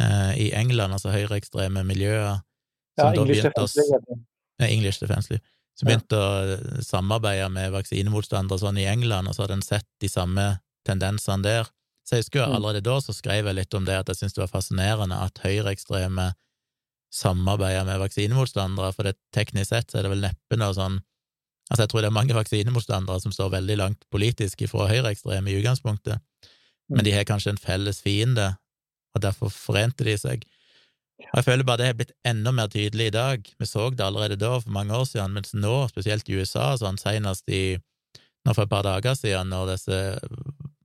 eh, 0.00 0.32
i 0.46 0.52
England, 0.56 0.92
altså 0.96 1.12
høyreekstreme 1.12 1.82
miljøer, 1.84 2.40
Ja, 2.96 3.04
som 3.04 3.12
da 3.12 3.20
English 3.20 3.42
begynte 3.44 3.64
å 3.64 3.68
League 3.76 4.18
ja, 4.60 4.66
English 4.72 5.00
Defence 5.00 5.30
League, 5.30 5.44
som 5.76 5.88
Ja. 5.88 5.96
begynte 5.96 6.16
å 6.16 6.82
samarbeide 6.82 7.50
med 7.52 7.72
vaksinemotstandere 7.72 8.58
sånn 8.58 8.78
i 8.80 8.86
England, 8.88 9.28
og 9.28 9.34
så 9.36 9.44
hadde 9.44 9.58
en 9.60 9.62
sett 9.62 9.86
de 10.00 10.08
samme 10.08 10.60
tendensene 10.88 11.42
der. 11.42 11.64
Så 12.06 12.16
jeg 12.16 12.22
husker 12.24 12.38
jo 12.40 12.46
Mm. 12.46 12.54
allerede 12.56 12.82
da 12.84 12.96
så 13.00 13.12
skrev 13.12 13.44
jeg 13.44 13.54
litt 13.54 13.74
om 13.74 13.84
det, 13.84 13.94
at 13.98 14.06
jeg 14.08 14.16
syntes 14.16 14.34
det 14.34 14.44
var 14.48 14.60
fascinerende 14.60 15.16
at 15.20 15.38
høyreekstreme 15.44 16.32
samarbeider 17.12 17.84
med 17.86 18.00
vaksinemotstandere, 18.00 18.92
for 18.94 19.02
det 19.08 19.16
teknisk 19.34 19.68
sett 19.72 19.90
så 19.90 19.98
er 19.98 20.02
det 20.06 20.10
vel 20.14 20.24
neppe 20.26 20.56
noe 20.58 20.72
sånn 20.76 21.00
Altså, 21.66 21.82
jeg 21.82 21.88
tror 21.90 22.00
det 22.04 22.06
er 22.06 22.14
mange 22.14 22.34
vaksinemotstandere 22.36 23.20
som 23.20 23.32
står 23.34 23.48
veldig 23.50 23.76
langt 23.76 24.04
politisk 24.14 24.60
ifra 24.62 24.84
høyreekstreme 24.86 25.50
i 25.50 25.56
utgangspunktet, 25.58 26.20
men 26.92 27.04
de 27.06 27.14
har 27.14 27.26
kanskje 27.28 27.54
en 27.54 27.60
felles 27.60 28.02
fiende, 28.04 28.52
og 29.16 29.22
derfor 29.24 29.50
forente 29.52 30.04
de 30.06 30.14
seg. 30.20 30.44
Og 31.32 31.38
jeg 31.40 31.46
føler 31.46 31.64
bare 31.64 31.80
det 31.80 31.88
har 31.88 31.98
blitt 31.98 32.14
enda 32.28 32.52
mer 32.52 32.68
tydelig 32.72 33.08
i 33.08 33.14
dag. 33.14 33.46
Vi 33.58 33.66
så 33.68 33.88
det 33.90 34.04
allerede 34.04 34.36
da, 34.40 34.52
for 34.60 34.72
mange 34.74 34.94
år 34.94 35.06
siden, 35.08 35.32
mens 35.36 35.54
nå, 35.56 35.74
spesielt 35.88 36.28
i 36.28 36.36
USA, 36.36 36.74
sånn 36.76 37.00
senest 37.00 37.48
i 37.48 37.78
nå 38.46 38.54
for 38.54 38.66
et 38.66 38.70
par 38.70 38.84
dager 38.86 39.16
siden, 39.18 39.50
når 39.50 39.72
disse 39.72 39.96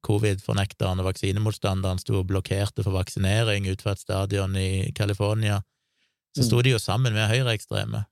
covid-fornekterne 0.08 1.04
og 1.04 1.12
vaksinemotstanderne 1.12 2.02
sto 2.02 2.22
og 2.22 2.30
blokkerte 2.32 2.82
for 2.82 2.96
vaksinering 2.96 3.68
utenfor 3.70 3.94
et 3.94 4.02
stadion 4.02 4.56
i 4.58 4.90
California, 4.98 5.60
så 6.34 6.48
sto 6.48 6.62
de 6.64 6.74
jo 6.74 6.80
sammen 6.82 7.14
med 7.14 7.30
høyreekstreme. 7.30 8.06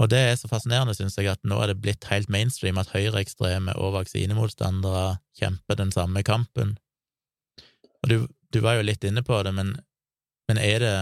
Og 0.00 0.08
det 0.08 0.18
er 0.18 0.36
så 0.40 0.48
fascinerende, 0.48 0.94
synes 0.96 1.18
jeg, 1.18 1.28
at 1.28 1.42
nå 1.44 1.58
er 1.60 1.72
det 1.72 1.80
blitt 1.82 2.06
helt 2.08 2.30
mainstream 2.32 2.78
at 2.80 2.92
høyreekstreme 2.94 3.74
og 3.76 3.98
vaksinemotstandere 3.98 5.18
kjemper 5.36 5.76
den 5.76 5.92
samme 5.92 6.22
kampen. 6.24 6.78
Og 8.00 8.08
du, 8.08 8.16
du 8.54 8.60
var 8.64 8.78
jo 8.78 8.86
litt 8.88 9.04
inne 9.04 9.22
på 9.26 9.42
det, 9.44 9.52
men, 9.56 9.74
men 10.48 10.60
er 10.60 10.84
det 10.84 10.98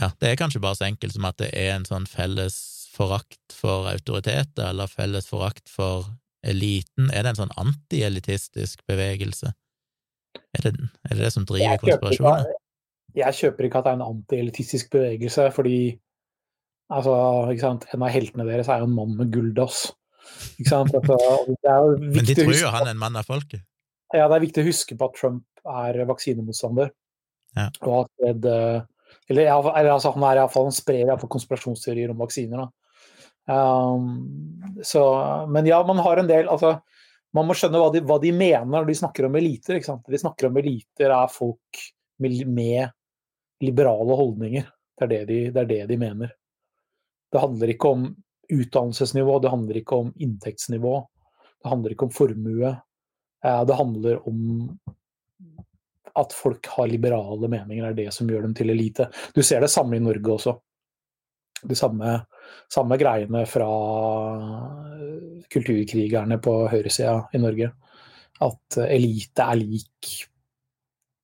Ja, 0.00 0.08
det 0.16 0.30
er 0.30 0.38
kanskje 0.40 0.62
bare 0.64 0.78
så 0.78 0.86
enkelt 0.86 1.12
som 1.12 1.26
at 1.28 1.36
det 1.42 1.50
er 1.52 1.74
en 1.74 1.84
sånn 1.84 2.06
felles 2.08 2.56
forakt 2.94 3.52
for 3.52 3.84
autoriteter, 3.90 4.70
eller 4.70 4.88
felles 4.88 5.28
forakt 5.28 5.68
for 5.68 6.08
eliten? 6.40 7.10
Er 7.12 7.26
det 7.26 7.34
en 7.34 7.42
sånn 7.42 7.58
antielitistisk 7.60 8.80
bevegelse? 8.88 9.52
Er 10.56 10.64
det, 10.64 10.72
er 11.04 11.18
det 11.18 11.26
det 11.26 11.32
som 11.34 11.44
driver 11.44 11.82
konspirasjonen? 11.84 12.48
jeg 13.18 13.34
kjøper 13.34 13.66
ikke 13.66 13.80
at 13.80 13.86
det 13.86 13.90
er 13.90 13.98
en 13.98 14.06
antielitistisk 14.06 14.90
bevegelse, 14.94 15.48
fordi 15.54 15.76
Altså? 16.90 17.14
En 17.54 18.04
av 18.04 18.12
heltene 18.12 18.46
deres 18.48 18.70
er 18.70 18.82
jo 18.82 18.90
en 18.90 18.96
mann 18.96 19.16
med 19.18 19.32
gulldass. 19.34 19.88
Det 20.58 20.70
er 20.70 21.98
Men 22.16 22.26
de 22.26 22.36
tror 22.36 22.56
jo 22.56 22.72
han 22.72 22.86
er 22.86 22.94
en 22.94 23.02
mann 23.02 23.18
av 23.18 23.28
folket. 23.28 23.64
Ja, 24.10 24.26
det 24.26 24.36
er 24.36 24.46
viktig 24.46 24.64
å 24.64 24.70
huske 24.70 24.96
på 24.98 25.06
at 25.06 25.18
Trump 25.18 25.44
er 25.70 26.00
vaksinemotstander. 26.08 26.90
Ja. 27.58 27.68
Og 27.86 27.94
at 28.04 28.10
Fred 28.18 28.46
eh, 28.46 28.82
Eller, 29.30 29.48
eller 29.50 29.90
altså, 29.90 30.12
han 30.14 30.24
er 30.26 30.38
Han 30.54 30.74
sprer 30.74 31.08
iallfall 31.08 31.30
konspirasjonsteorier 31.32 32.12
om 32.12 32.20
vaksiner. 32.22 32.68
Um, 33.50 34.04
så, 34.86 35.02
men 35.50 35.66
ja, 35.66 35.80
man 35.86 35.98
har 35.98 36.20
en 36.20 36.28
del 36.28 36.46
altså, 36.52 36.76
Man 37.34 37.48
må 37.48 37.56
skjønne 37.56 37.80
hva 37.80 37.88
de, 37.90 38.02
hva 38.06 38.20
de 38.22 38.30
mener 38.36 38.68
når 38.68 38.86
de 38.86 38.98
snakker 39.00 39.26
om 39.26 39.38
eliter. 39.38 39.78
De 39.78 40.20
snakker 40.20 40.50
om 40.50 40.58
eliter 40.60 41.14
er 41.14 41.30
folk 41.30 41.82
med, 42.22 42.44
med 42.46 42.90
liberale 43.62 44.18
holdninger. 44.18 44.66
Det 44.98 45.06
er 45.06 45.12
det, 45.12 45.20
de, 45.30 45.40
det 45.54 45.62
er 45.62 45.70
det 45.70 45.82
de 45.92 45.98
mener. 46.00 46.34
Det 47.30 47.42
handler 47.42 47.72
ikke 47.74 47.92
om 47.94 48.06
utdannelsesnivå, 48.50 49.38
det 49.42 49.52
handler 49.52 49.80
ikke 49.80 49.98
om 50.04 50.14
inntektsnivå. 50.18 50.94
Det 51.62 51.68
handler 51.70 51.94
ikke 51.94 52.08
om 52.08 52.14
formue. 52.14 52.72
Eh, 53.44 53.64
Det 53.64 53.76
handler 53.76 54.28
om 54.28 54.78
at 56.14 56.32
folk 56.34 56.66
har 56.66 56.88
liberale 56.90 57.48
meninger, 57.48 57.84
er 57.86 57.94
det 57.94 58.12
som 58.12 58.28
gjør 58.28 58.42
dem 58.42 58.54
til 58.54 58.70
elite. 58.70 59.06
Du 59.34 59.42
ser 59.42 59.60
det 59.60 59.70
samme 59.70 59.96
i 59.96 60.02
Norge 60.02 60.34
også. 60.34 60.56
De 61.62 61.76
samme, 61.76 62.16
samme 62.72 62.96
greiene 62.98 63.44
fra 63.46 63.68
kulturkrigerne 65.52 66.40
på 66.42 66.54
høyresida 66.72 67.28
i 67.34 67.38
Norge. 67.42 67.70
At 68.40 68.78
eh, 68.80 68.96
elite 68.96 69.44
er 69.44 69.60
lik 69.60 70.14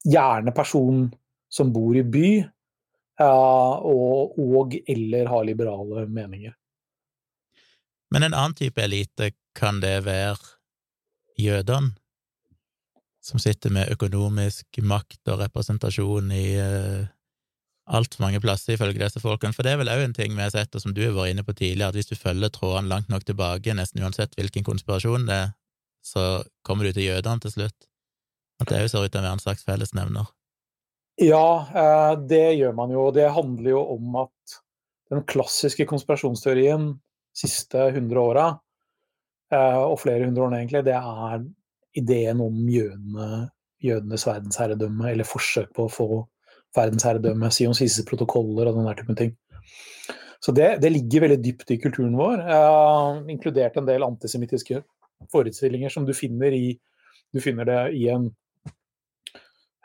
gjerne 0.06 0.54
person 0.54 1.06
som 1.50 1.72
bor 1.72 1.96
i 1.96 2.04
by, 2.04 2.28
eh, 2.38 2.50
og, 3.24 4.38
og 4.38 4.76
eller 4.86 5.30
har 5.30 5.44
liberale 5.44 6.06
meninger. 6.06 6.54
Men 8.12 8.22
en 8.22 8.34
annen 8.34 8.54
type 8.54 8.82
elite, 8.82 9.32
kan 9.56 9.80
det 9.80 10.04
være 10.04 10.36
jødene? 11.40 11.96
Som 13.24 13.40
sitter 13.42 13.72
med 13.74 13.90
økonomisk 13.90 14.78
makt 14.86 15.32
og 15.32 15.40
representasjon 15.40 16.28
i 16.30 16.44
uh, 16.62 17.08
altfor 17.90 18.22
mange 18.22 18.38
plasser, 18.40 18.76
ifølge 18.76 19.00
disse 19.00 19.22
folkene. 19.22 19.56
For 19.56 19.66
det 19.66 19.72
er 19.72 19.80
vel 19.80 19.90
òg 19.90 20.04
en 20.04 20.14
ting 20.14 20.36
vi 20.36 20.44
har 20.44 20.52
sett, 20.54 20.74
og 20.74 20.84
som 20.84 20.94
du 20.94 21.02
har 21.02 21.16
vært 21.16 21.34
inne 21.34 21.42
på 21.46 21.56
tidligere, 21.56 21.90
at 21.90 21.98
hvis 21.98 22.12
du 22.12 22.14
følger 22.14 22.52
trådene 22.54 22.92
langt 22.92 23.10
nok 23.10 23.26
tilbake, 23.26 23.74
nesten 23.74 24.04
uansett 24.04 24.38
hvilken 24.38 24.66
konspirasjon 24.66 25.26
det 25.26 25.40
er, 25.46 25.52
så 26.06 26.44
kommer 26.62 26.86
du 26.86 26.94
til 26.94 27.08
jødene 27.08 27.42
til 27.42 27.56
slutt. 27.56 27.90
At 28.62 28.70
det 28.70 28.84
òg 28.84 28.92
ser 28.92 29.02
ut 29.02 29.10
til 29.10 29.20
å 29.20 29.26
være 29.26 29.38
en 29.40 29.42
slags 29.42 29.66
fellesnevner. 29.66 30.30
Ja, 31.16 31.68
eh, 31.74 32.12
det 32.28 32.44
gjør 32.58 32.74
man 32.76 32.92
jo. 32.92 33.08
Det 33.14 33.28
handler 33.32 33.70
jo 33.70 33.82
om 33.94 34.16
at 34.26 34.56
den 35.12 35.22
klassiske 35.24 35.86
konspirasjonsteorien 35.88 36.90
siste 37.36 37.88
100 37.88 38.20
åra, 38.20 38.46
eh, 39.52 39.80
og 39.80 40.00
flere 40.02 40.26
hundre 40.26 40.44
årene 40.44 40.62
egentlig, 40.62 40.84
det 40.84 40.96
er 40.96 41.44
ideen 41.96 42.40
om 42.44 42.56
jødene, 42.68 43.46
jødenes 43.84 44.26
verdensherredømme, 44.28 45.10
eller 45.12 45.28
forsøk 45.28 45.72
på 45.76 45.86
å 45.86 45.92
få 45.92 46.08
verdensherredømme, 46.76 47.50
Sions 47.54 47.80
siste 47.80 48.04
protokoller 48.08 48.68
og 48.68 48.76
den 48.76 48.88
der 48.88 48.98
typen 48.98 49.16
ting. 49.16 49.36
Så 50.44 50.52
det, 50.52 50.76
det 50.82 50.92
ligger 50.92 51.24
veldig 51.24 51.38
dypt 51.42 51.72
i 51.72 51.78
kulturen 51.80 52.16
vår, 52.18 52.42
eh, 52.44 53.22
inkludert 53.32 53.78
en 53.80 53.88
del 53.88 54.04
antisemittiske 54.04 54.82
forestillinger 55.32 55.92
som 55.92 56.04
du 56.04 56.12
finner 56.16 56.52
i 56.52 56.76
Du 57.34 57.40
finner 57.42 57.66
det 57.66 57.80
i 57.98 58.04
en 58.08 58.28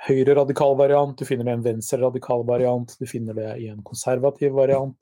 høyre-radikal 0.08 0.76
variant, 0.80 1.18
du 1.18 1.28
finner 1.28 1.46
det 1.46 1.54
i 1.54 1.60
en 1.60 1.66
venstre-radikal 1.66 2.46
variant, 2.48 2.94
du 2.98 3.08
finner 3.10 3.38
det 3.38 3.50
i 3.62 3.68
en 3.70 3.82
konservativ 3.86 4.56
variant, 4.58 4.98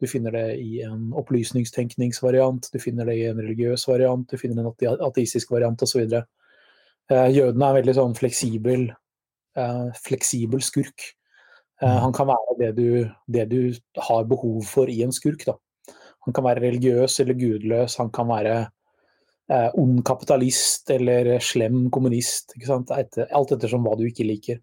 du 0.00 0.06
finner 0.06 0.34
det 0.34 0.46
i 0.60 0.82
en 0.84 1.08
opplysningstenkningsvariant, 1.16 2.68
du 2.72 2.78
finner 2.82 3.08
det 3.08 3.16
i 3.16 3.26
en 3.30 3.40
religiøs 3.40 3.86
variant, 3.88 4.26
du 4.28 4.36
finner 4.36 4.60
en 4.60 4.98
ateistisk 5.08 5.54
variant 5.54 5.82
osv. 5.86 6.04
Eh, 6.12 7.28
jøden 7.32 7.62
er 7.62 7.70
en 7.70 7.78
veldig 7.78 7.94
sånn 7.96 8.16
fleksibel, 8.18 8.90
eh, 9.56 9.86
fleksibel 10.04 10.60
skurk. 10.64 11.12
Eh, 11.80 11.98
han 12.04 12.12
kan 12.12 12.28
være 12.28 12.58
det 12.60 12.72
du, 12.76 12.88
det 13.26 13.48
du 13.48 13.60
har 14.08 14.28
behov 14.28 14.64
for 14.68 14.92
i 14.92 15.02
en 15.06 15.16
skurk. 15.16 15.46
Da. 15.48 15.56
Han 16.26 16.36
kan 16.36 16.44
være 16.44 16.64
religiøs 16.66 17.20
eller 17.22 17.38
gudløs, 17.40 17.96
han 17.96 18.10
kan 18.12 18.28
være 18.28 18.66
eh, 19.52 19.68
ond 19.78 20.02
kapitalist 20.06 20.90
eller 20.94 21.36
slem 21.44 21.86
kommunist. 21.94 22.56
Etter, 22.58 23.28
alt 23.30 23.54
ettersom 23.56 23.86
hva 23.86 23.96
du 23.98 24.06
ikke 24.08 24.26
liker. 24.26 24.62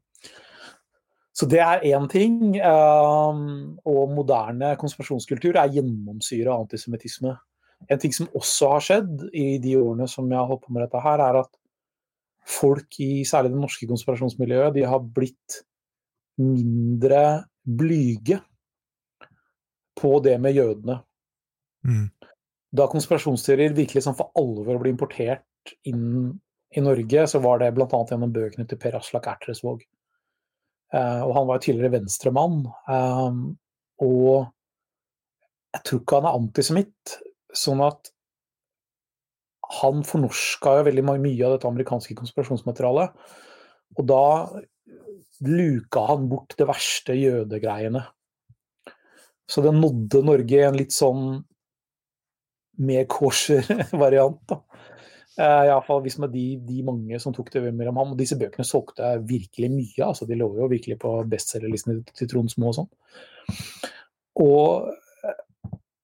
Så 1.34 1.48
det 1.50 1.63
er 1.65 1.86
én 1.89 2.06
ting. 2.12 2.38
Eh, 2.60 3.41
og 3.89 4.13
moderne 4.13 4.76
konspirasjonskultur 4.82 5.58
er 5.58 5.74
gjennomsyra 5.74 6.54
av 6.54 6.67
antisemittisme. 6.67 7.36
En 7.91 8.00
ting 8.00 8.13
som 8.15 8.30
også 8.38 8.69
har 8.76 8.86
skjedd 8.86 9.28
i 9.36 9.58
de 9.63 9.76
årene 9.80 10.08
som 10.08 10.30
jeg 10.30 10.39
har 10.39 10.48
holdt 10.48 10.63
på 10.67 10.76
med 10.76 10.86
dette 10.86 11.02
her, 11.04 11.24
er 11.24 11.41
at 11.41 11.52
folk 12.48 13.00
i 13.04 13.24
særlig 13.28 13.54
det 13.54 13.62
norske 13.62 13.88
konspirasjonsmiljøet, 13.89 14.76
de 14.76 14.86
har 14.88 15.04
blitt 15.04 15.63
mindre 16.39 17.46
blyge 17.63 18.39
på 20.00 20.19
det 20.24 20.38
med 20.41 20.58
jødene. 20.58 20.98
Mm. 21.88 22.08
Da 22.74 22.88
konspirasjonsteorier 22.90 23.76
virkelig 23.78 24.06
sånn 24.06 24.18
for 24.18 24.34
alvor 24.40 24.80
ble 24.82 24.94
importert 24.94 25.76
inn 25.88 26.34
i 26.74 26.82
Norge, 26.82 27.28
så 27.30 27.42
var 27.44 27.62
det 27.62 27.74
bl.a. 27.76 27.88
gjennom 28.10 28.34
bøkene 28.34 28.66
til 28.70 28.80
Per 28.82 28.98
Aslak 28.98 29.30
Ertresvåg. 29.30 29.84
Eh, 30.94 31.22
og 31.22 31.36
han 31.38 31.46
var 31.50 31.60
jo 31.60 31.66
tidligere 31.68 32.00
venstremann. 32.00 32.64
Um, 32.90 33.44
og 34.02 34.50
jeg 35.74 35.86
tror 35.86 36.02
ikke 36.02 36.20
han 36.20 36.30
er 36.30 36.40
antisemitt, 36.40 37.16
sånn 37.54 37.82
at 37.86 38.10
han 39.80 40.04
fornorska 40.06 40.78
jo 40.80 40.88
veldig 40.90 41.06
mye 41.08 41.46
av 41.46 41.56
dette 41.56 41.70
amerikanske 41.70 42.18
konspirasjonsmaterialet. 42.18 43.14
Og 43.98 44.10
da 44.10 44.26
luka 45.44 46.06
han 46.10 46.28
bort 46.30 46.54
det 46.58 46.68
verste 46.70 47.16
jødegreiene. 47.18 48.04
Så 49.50 49.62
det 49.66 49.74
nådde 49.76 50.24
Norge 50.26 50.60
i 50.60 50.66
en 50.66 50.78
litt 50.78 50.94
sånn 50.96 51.42
mer 52.78 53.06
kosher 53.12 53.66
variant. 54.04 54.40
da. 54.50 54.62
Eh, 55.34 55.68
Iallfall 55.68 56.04
hvis 56.06 56.20
med 56.22 56.30
de, 56.30 56.60
de 56.62 56.84
mange 56.86 57.18
som 57.22 57.34
tok 57.34 57.50
det 57.54 57.64
mellom 57.72 57.98
ham. 58.02 58.14
Og 58.14 58.20
disse 58.20 58.38
bøkene 58.40 58.66
solgte 58.68 59.16
virkelig 59.30 59.72
mye. 59.74 60.10
altså 60.10 60.28
De 60.30 60.38
lå 60.38 60.50
jo 60.60 60.70
virkelig 60.72 61.00
på 61.02 61.16
bestselgerlistene 61.30 62.04
til 62.14 62.30
Trond 62.30 62.54
Små 62.54 62.72
og 62.72 62.78
sånn. 62.82 62.92
Og, 64.44 64.92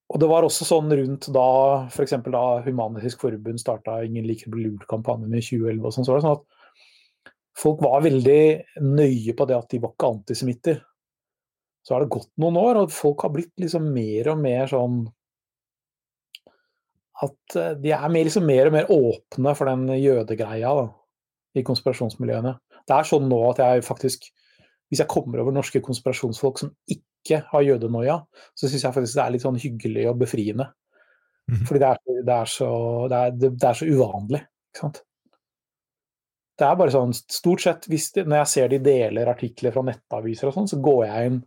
og 0.10 0.22
det 0.22 0.30
var 0.30 0.46
også 0.46 0.68
sånn 0.68 0.92
rundt 0.94 1.30
da 1.34 1.50
f.eks. 1.90 2.18
da 2.26 2.46
Human-Etisk 2.66 3.22
Forbund 3.22 3.62
starta 3.62 4.00
'Ingen 4.04 4.28
liker 4.28 4.50
å 4.50 4.56
bli 4.56 4.68
lurt'-kampanjen 4.68 5.38
i 5.38 5.44
2011 5.46 5.86
og 5.86 5.96
sånn, 5.96 6.06
så 6.06 6.14
var 6.14 6.20
det 6.20 6.28
sånn 6.28 6.38
at 6.38 7.26
folk 7.60 7.82
var 7.84 8.06
veldig 8.06 8.44
nøye 8.86 9.34
på 9.36 9.48
det 9.50 9.58
at 9.58 9.70
de 9.74 9.82
var 9.84 9.94
ikke 9.94 10.12
antisemitter. 10.14 10.82
Så 11.86 11.96
har 11.96 12.04
det 12.04 12.14
gått 12.14 12.30
noen 12.42 12.58
år, 12.60 12.84
og 12.84 12.94
folk 12.94 13.24
har 13.26 13.34
blitt 13.34 13.54
liksom 13.62 13.88
mer 13.94 14.30
og 14.34 14.42
mer 14.42 14.70
sånn 14.70 15.08
at 17.26 17.56
eh, 17.60 17.76
de 17.82 17.94
er 17.96 18.08
mer, 18.12 18.28
liksom 18.28 18.48
mer 18.48 18.70
og 18.70 18.76
mer 18.76 18.92
åpne 18.94 19.56
for 19.58 19.70
den 19.70 19.88
jødegreia 20.00 20.74
da, 20.82 20.88
i 21.60 21.66
konspirasjonsmiljøene. 21.68 22.56
Det 22.88 22.96
er 22.96 23.10
sånn 23.10 23.28
nå 23.30 23.40
at 23.52 23.62
jeg 23.64 23.86
faktisk, 23.88 24.30
hvis 24.90 25.04
jeg 25.04 25.12
kommer 25.12 25.44
over 25.44 25.56
norske 25.56 25.82
konspirasjonsfolk 25.86 26.64
som 26.64 26.74
ikke 26.90 27.44
har 27.52 27.66
jødenoia, 27.66 28.22
så 28.58 28.70
syns 28.70 28.86
jeg 28.86 28.96
faktisk 28.96 29.20
det 29.20 29.26
er 29.26 29.36
litt 29.36 29.46
sånn 29.46 29.60
hyggelig 29.60 30.08
og 30.12 30.24
befriende. 30.24 30.72
Mhm. 31.50 31.68
Fordi 31.68 31.84
det 31.84 31.92
er, 31.92 32.24
det 32.26 32.36
er, 32.36 32.50
så, 32.50 32.72
det 33.12 33.20
er, 33.20 33.38
det, 33.42 33.54
er 33.68 33.78
så 33.78 33.90
uvanlig. 33.90 34.44
Ikke 34.70 34.84
sant? 34.86 35.04
Det 36.60 36.68
er 36.68 36.80
bare 36.80 36.92
sånn, 36.92 37.14
stort 37.16 37.64
sett, 37.64 37.86
hvis 37.88 38.10
det, 38.16 38.26
Når 38.28 38.42
jeg 38.42 38.52
ser 38.52 38.72
de 38.72 38.82
deler 38.84 39.32
artikler 39.32 39.72
fra 39.72 39.84
nettaviser, 39.88 40.50
og 40.50 40.58
sånn, 40.58 40.68
så 40.68 40.80
går 40.84 41.06
jeg 41.08 41.30
inn 41.30 41.40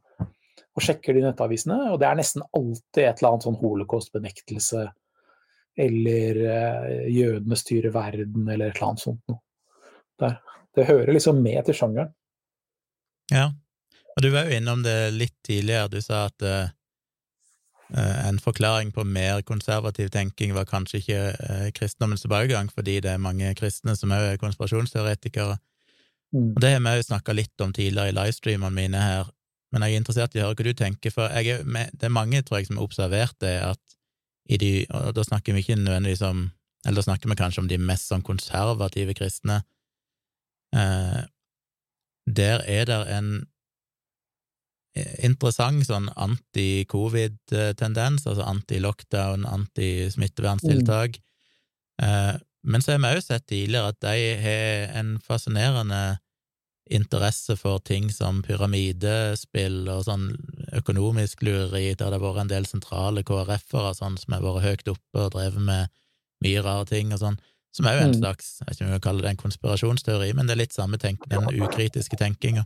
og 0.72 0.80
sjekker 0.80 1.12
de 1.12 1.20
nettavisene, 1.26 1.76
og 1.92 1.98
det 2.00 2.06
er 2.08 2.16
nesten 2.16 2.44
alltid 2.56 3.02
et 3.04 3.18
eller 3.20 3.34
annet 3.34 3.44
sånn 3.44 3.58
holocaust-benektelse 3.60 4.86
eller 5.78 6.40
eh, 6.44 7.06
jødene 7.14 7.56
styrer 7.56 7.94
verden, 7.94 8.48
eller 8.48 8.70
et 8.70 8.76
eller 8.76 8.88
annet 8.90 9.04
sånt 9.04 9.22
noe. 9.30 9.40
Der. 10.20 10.38
Det 10.76 10.86
hører 10.88 11.12
liksom 11.12 11.40
med 11.42 11.64
til 11.66 11.76
sjangeren. 11.76 12.12
Ja, 13.32 13.50
og 14.16 14.22
du 14.24 14.30
var 14.32 14.48
jo 14.48 14.56
innom 14.56 14.84
det 14.84 15.12
litt 15.16 15.36
tidligere. 15.46 15.90
Du 15.92 16.00
sa 16.04 16.26
at 16.28 16.44
eh, 16.44 16.72
eh, 17.96 18.18
en 18.28 18.40
forklaring 18.42 18.92
på 18.92 19.04
mer 19.08 19.42
konservativ 19.48 20.10
tenking 20.12 20.54
var 20.56 20.68
kanskje 20.68 21.00
ikke 21.00 21.20
eh, 21.32 21.68
kristendommens 21.76 22.24
tilbakegang, 22.26 22.68
fordi 22.72 23.00
det 23.04 23.14
er 23.14 23.22
mange 23.22 23.54
kristne 23.58 23.96
som 23.96 24.12
òg 24.12 24.34
er 24.34 24.42
konspirasjonsteoretikere. 24.42 25.56
Mm. 26.32 26.50
Og 26.52 26.60
det 26.64 26.74
har 26.74 26.84
vi 26.84 26.96
jo 26.98 27.08
snakka 27.08 27.36
litt 27.36 27.64
om 27.64 27.72
tidligere 27.72 28.12
i 28.12 28.16
livestreamene 28.16 28.76
mine 28.76 29.00
her, 29.00 29.32
men 29.72 29.86
jeg 29.86 29.94
er 29.94 30.02
interessert 30.02 30.36
i 30.36 30.42
å 30.42 30.50
høre 30.50 30.58
hva 30.58 30.68
du 30.68 30.76
tenker, 30.76 31.12
for 31.12 31.32
er, 31.32 31.64
med, 31.64 31.92
det 31.96 32.08
er 32.08 32.12
mange, 32.12 32.42
tror 32.44 32.60
jeg, 32.60 32.68
som 32.68 32.80
har 32.80 32.88
observert 32.88 33.36
det, 33.40 33.56
at 33.64 33.91
de, 34.48 34.86
og 34.90 35.14
da 35.16 35.22
snakker 35.24 35.52
vi 35.54 35.58
ikke 35.62 35.76
nødvendigvis 35.78 36.22
om 36.26 36.50
Eller 36.84 36.96
da 36.98 37.02
snakker 37.02 37.28
vi 37.30 37.36
kanskje 37.38 37.60
om 37.62 37.68
de 37.70 37.78
mest 37.78 38.08
sånn 38.10 38.24
konservative 38.26 39.14
kristne. 39.14 39.62
Eh, 40.74 41.22
der 42.26 42.58
er 42.66 42.84
det 42.88 43.06
en 43.06 43.46
interessant 45.22 45.86
sånn 45.86 46.08
anti-covid-tendens, 46.10 48.26
altså 48.26 48.42
anti-lockdown, 48.42 49.46
anti-smitteverntiltak. 49.46 51.22
Mm. 52.02 52.42
Men 52.62 52.82
så 52.82 52.92
har 52.92 53.00
vi 53.02 53.14
òg 53.14 53.22
sett 53.24 53.46
tidligere 53.46 53.88
at 53.94 54.00
de 54.04 54.16
har 54.42 54.98
en 54.98 55.18
fascinerende 55.22 56.18
interesse 56.92 57.56
for 57.56 57.80
ting 57.86 58.10
som 58.12 58.42
pyramidespill 58.44 59.86
og 59.90 60.04
sånn 60.06 60.28
økonomisk 60.78 61.42
lureri, 61.44 61.92
der 61.92 62.12
det 62.12 62.18
har 62.18 62.22
vært 62.22 62.44
en 62.44 62.52
del 62.52 62.68
sentrale 62.68 63.24
KrF-ere 63.26 63.94
sånn, 63.96 64.18
som 64.20 64.36
har 64.36 64.44
vært 64.44 64.66
høyt 64.66 64.92
oppe 64.94 65.26
og 65.26 65.32
drevet 65.34 65.64
med 65.66 65.92
mye 66.42 66.62
rare 66.64 66.86
ting 66.88 67.12
og 67.14 67.20
sånn, 67.22 67.38
som 67.72 67.88
er 67.88 67.96
jo 67.96 68.04
en 68.04 68.12
mm. 68.12 68.20
slags, 68.20 68.52
jeg 68.60 68.68
vet 68.68 68.78
ikke 68.78 68.86
om 68.86 68.94
jeg 68.94 69.04
kalle 69.06 69.24
det 69.24 69.32
en 69.32 69.42
konspirasjonsteori, 69.42 70.30
men 70.36 70.48
det 70.48 70.56
er 70.56 70.62
litt 70.64 70.76
samme 70.76 71.00
tenk, 71.00 71.24
den 71.32 71.48
ukritiske 71.64 72.18
tenkinga. 72.20 72.64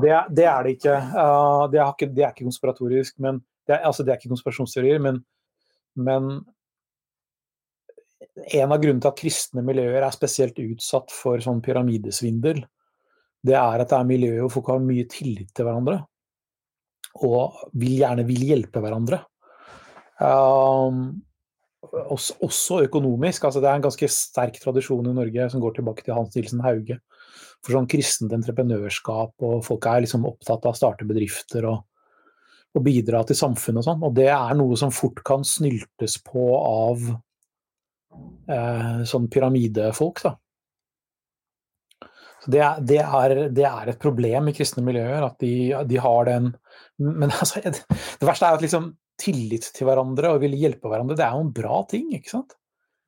Det, 0.00 0.12
det, 0.32 0.46
er 0.48 0.64
det 0.64 0.76
ikke. 0.78 0.94
Uh, 1.12 1.64
det, 1.72 1.80
er 1.82 1.90
ikke. 1.92 2.08
det, 2.08 2.22
er 2.24 2.30
ikke. 2.32 2.46
konspiratorisk, 2.46 3.18
men 3.20 3.42
det 3.68 3.76
er, 3.76 3.82
altså 3.88 4.04
det 4.04 4.14
er 4.14 4.20
ikke 4.20 4.32
konspirasjonsteorier, 4.32 5.02
men, 5.02 5.20
men 6.00 6.30
en 8.32 8.72
av 8.72 8.80
grunnene 8.80 9.02
til 9.02 9.10
at 9.10 9.18
kristne 9.18 9.64
miljøer 9.66 10.00
er 10.00 10.14
spesielt 10.14 10.60
utsatt 10.62 11.12
for 11.12 11.42
sånn 11.44 11.60
pyramidesvindel, 11.64 12.62
det 13.42 13.58
er 13.58 13.82
at 13.82 13.90
det 13.90 13.98
er 13.98 14.08
miljøer 14.08 14.44
hvor 14.44 14.54
folk 14.56 14.72
har 14.72 14.84
mye 14.86 15.04
tillit 15.10 15.50
til 15.52 15.66
hverandre. 15.66 15.98
Og 17.20 17.58
vil 17.76 17.98
gjerne 18.00 18.24
vil 18.28 18.46
hjelpe 18.48 18.80
hverandre. 18.80 19.20
Um, 20.22 21.22
også, 21.82 22.36
også, 22.40 22.82
økonomisk. 22.86 23.44
altså 23.44 23.60
Det 23.60 23.68
er 23.68 23.78
en 23.78 23.86
ganske 23.86 24.08
sterk 24.08 24.58
tradisjon 24.62 25.08
i 25.10 25.14
Norge 25.16 25.48
som 25.50 25.60
går 25.60 25.76
tilbake 25.76 26.04
til 26.04 26.14
Hans 26.16 26.34
Nielsen 26.36 26.62
Hauge. 26.64 26.98
For 27.62 27.76
sånn 27.76 27.88
kristent 27.90 28.32
entreprenørskap, 28.34 29.34
og 29.38 29.64
folk 29.66 29.86
er 29.86 30.02
liksom 30.02 30.26
opptatt 30.26 30.64
av 30.66 30.74
å 30.74 30.78
starte 30.78 31.06
bedrifter 31.06 31.66
og, 31.70 31.84
og 32.74 32.86
bidra 32.86 33.22
til 33.26 33.38
samfunnet 33.38 33.82
og 33.82 33.86
sånn. 33.86 34.06
Og 34.08 34.16
det 34.16 34.30
er 34.34 34.56
noe 34.58 34.78
som 34.80 34.94
fort 34.94 35.22
kan 35.26 35.46
snyltes 35.46 36.16
på 36.26 36.48
av 36.58 37.04
eh, 38.50 39.04
sånn 39.08 39.28
pyramidefolk, 39.30 40.24
da. 40.26 40.36
Så 42.42 42.50
det 42.50 42.66
det, 42.90 42.98
er, 42.98 43.36
det 43.54 43.66
er, 43.68 43.92
et 43.92 44.02
problem 44.02 44.50
i 44.50 44.56
kristne 44.56 44.82
miljøer 44.82 45.22
at 45.22 45.36
de, 45.38 45.70
de 45.86 46.00
har 46.02 46.26
den 46.26 46.50
Men 47.02 47.30
altså, 47.40 47.62
det 47.62 48.28
verste 48.28 48.48
er 48.48 48.58
at 48.58 48.64
liksom 48.64 48.92
tillit 49.22 49.68
til 49.76 49.86
hverandre 49.86 50.32
og 50.34 50.42
ville 50.42 50.58
hjelpe 50.58 50.90
hverandre, 50.90 51.16
det 51.18 51.24
er 51.26 51.36
jo 51.36 51.46
en 51.46 51.54
bra 51.54 51.82
ting, 51.90 52.08
ikke 52.16 52.32
sant? 52.32 52.56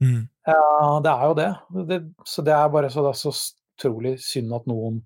Mm. 0.03 0.27
Ja, 0.47 1.01
det 1.05 1.13
er 1.13 1.31
jo 1.31 1.37
det. 1.39 1.51
det. 1.89 2.01
Så 2.29 2.45
det 2.45 2.55
er 2.55 2.73
bare 2.73 2.91
så, 2.93 3.05
det 3.07 3.15
er 3.15 3.21
så 3.21 3.33
utrolig 3.75 4.19
synd 4.23 4.53
at 4.55 4.69
noen 4.71 5.01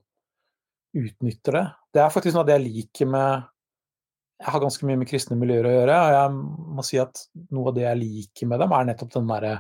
utnytter 0.97 1.59
det. 1.59 1.65
Det 1.95 2.03
er 2.03 2.13
faktisk 2.13 2.37
noe 2.37 2.45
av 2.45 2.51
det 2.51 2.59
jeg 2.59 2.67
liker 2.67 3.09
med 3.13 3.47
Jeg 4.39 4.53
har 4.55 4.63
ganske 4.63 4.87
mye 4.87 4.99
med 5.01 5.09
kristne 5.11 5.37
miljøer 5.39 5.67
å 5.67 5.73
gjøre, 5.73 5.95
og 5.99 6.13
jeg 6.15 6.75
må 6.79 6.85
si 6.87 7.01
at 7.03 7.25
noe 7.55 7.71
av 7.71 7.75
det 7.75 7.83
jeg 7.83 8.01
liker 8.03 8.51
med 8.51 8.63
dem, 8.63 8.75
er 8.75 8.85
nettopp 8.87 9.17
den 9.17 9.31
derre 9.33 9.55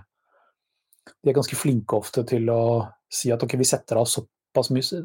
De 1.09 1.33
er 1.33 1.39
ganske 1.39 1.59
flinke 1.59 1.99
ofte 1.99 2.23
til 2.29 2.47
å 2.53 2.63
si 3.11 3.33
at 3.35 3.43
ok, 3.43 3.57
vi 3.59 3.67
setter 3.67 3.99
av 3.99 4.07
såpass 4.11 4.71
mye 4.75 5.03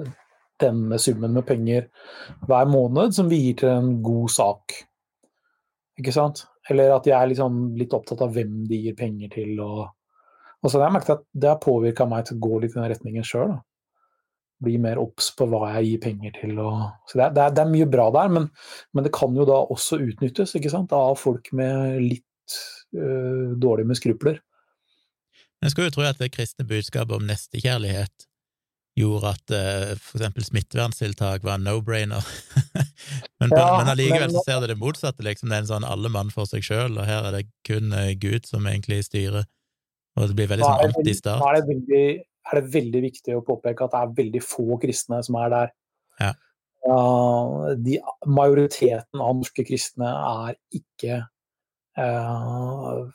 denne 0.63 0.99
summen 1.02 1.36
med 1.36 1.45
penger 1.47 1.89
hver 2.47 2.69
måned 2.71 3.15
som 3.15 3.30
vi 3.32 3.41
gir 3.45 3.60
til 3.62 3.71
en 3.73 3.93
god 4.06 4.32
sak. 4.34 4.80
Ikke 5.99 6.15
sant? 6.15 6.45
Eller 6.71 6.93
at 6.95 7.08
jeg 7.08 7.15
er 7.17 7.30
liksom 7.30 7.76
litt 7.80 7.93
opptatt 7.95 8.23
av 8.23 8.34
hvem 8.34 8.63
de 8.69 8.80
gir 8.86 8.95
penger 8.97 9.34
til. 9.36 9.60
Og, 9.62 9.84
og 10.63 10.71
så 10.71 10.80
har 10.80 10.88
jeg 10.88 10.95
merket 10.97 11.15
at 11.17 11.28
det 11.36 11.52
har 11.52 11.62
påvirka 11.63 12.08
meg 12.10 12.28
til 12.28 12.39
å 12.39 12.43
gå 12.47 12.63
litt 12.63 12.76
i 12.76 12.80
den 12.80 12.89
retningen 12.93 13.28
sjøl. 13.28 13.58
Bli 14.63 14.78
mer 14.80 15.02
obs 15.02 15.34
på 15.36 15.47
hva 15.52 15.73
jeg 15.76 15.89
gir 15.89 16.04
penger 16.06 16.36
til. 16.39 16.56
Og, 16.63 16.88
så 17.10 17.19
det 17.19 17.26
er, 17.28 17.36
det, 17.36 17.45
er, 17.45 17.58
det 17.58 17.65
er, 17.65 17.73
mye 17.76 17.89
bra 17.91 18.08
der, 18.15 18.32
men, 18.38 18.49
men, 18.95 19.06
det 19.06 19.13
kan 19.15 19.36
jo 19.36 19.47
da 19.49 19.60
også 19.76 19.99
utnyttes 20.06 20.56
ikke 20.58 20.71
sant? 20.71 20.95
av 20.95 21.19
folk 21.19 21.52
med 21.58 21.99
litt 22.06 22.58
øh, 22.95 23.54
dårlig 23.60 23.89
med 23.91 23.99
skrupler. 23.99 24.39
Jeg 25.63 25.71
skulle 25.71 25.91
jo 25.91 25.95
tro 25.95 26.08
at 26.08 26.19
det 26.19 26.34
kristne 26.34 26.65
budskapet 26.67 27.15
om 27.15 27.28
nestekjærlighet 27.28 28.28
gjorde 28.99 29.32
at 29.34 29.53
uh, 29.53 29.93
for 29.97 30.19
eksempel 30.19 30.45
smitteverntiltak 30.45 31.45
var 31.45 31.58
en 31.58 31.65
no-brainer. 31.67 32.27
men, 33.39 33.49
ja, 33.49 33.65
men 33.79 33.89
allikevel 33.93 34.34
så 34.36 34.43
ser 34.45 34.62
du 34.62 34.69
det 34.69 34.77
motsatte, 34.82 35.25
liksom. 35.25 35.49
Det 35.49 35.58
er 35.58 35.65
en 35.65 35.71
sånn 35.71 35.88
alle 35.88 36.12
mann 36.13 36.29
for 36.34 36.49
seg 36.49 36.65
sjøl, 36.65 36.99
og 36.99 37.10
her 37.10 37.29
er 37.29 37.39
det 37.39 37.47
kun 37.67 37.93
uh, 37.95 38.12
Gud 38.21 38.45
som 38.49 38.69
egentlig 38.69 39.01
styrer. 39.08 39.47
Og 40.13 40.29
det 40.29 40.38
blir 40.38 40.51
veldig 40.51 40.67
sånn 40.67 40.91
anti-stat. 40.91 41.41
Da 41.41 41.49
er 41.49 41.60
det, 41.60 41.67
veldig, 41.71 42.06
er 42.51 42.60
det 42.60 42.73
veldig 42.75 43.03
viktig 43.08 43.38
å 43.38 43.45
påpeke 43.45 43.88
at 43.88 43.95
det 43.95 44.01
er 44.03 44.17
veldig 44.21 44.43
få 44.45 44.77
kristne 44.82 45.21
som 45.25 45.39
er 45.41 45.53
der. 45.53 45.73
Ja. 46.21 46.34
Uh, 46.84 47.73
de, 47.79 47.97
majoriteten 48.27 49.23
av 49.23 49.38
norske 49.39 49.65
kristne 49.65 50.10
er 50.13 50.58
ikke 50.75 51.21
uh, 51.97 53.10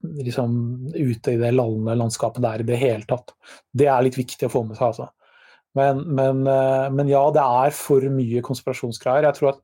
liksom 0.00 0.52
ute 0.94 1.34
i 1.34 1.40
det 1.40 1.52
lallende 1.52 1.96
landskapet 1.98 2.42
der 2.44 2.62
i 2.62 2.68
det 2.68 2.78
hele 2.80 3.06
tatt. 3.08 3.34
Det 3.72 3.88
er 3.90 4.04
litt 4.04 4.18
viktig 4.18 4.48
å 4.48 4.52
få 4.52 4.64
med 4.68 4.78
seg, 4.78 4.92
altså. 4.92 5.10
Men, 5.78 6.02
men, 6.16 6.42
eh, 6.50 6.88
men, 6.90 7.10
ja, 7.10 7.22
det 7.34 7.44
er 7.44 7.74
for 7.76 8.04
mye 8.10 8.42
konspirasjonsgreier. 8.42 9.28
Jeg 9.28 9.38
tror 9.38 9.52
at 9.52 9.62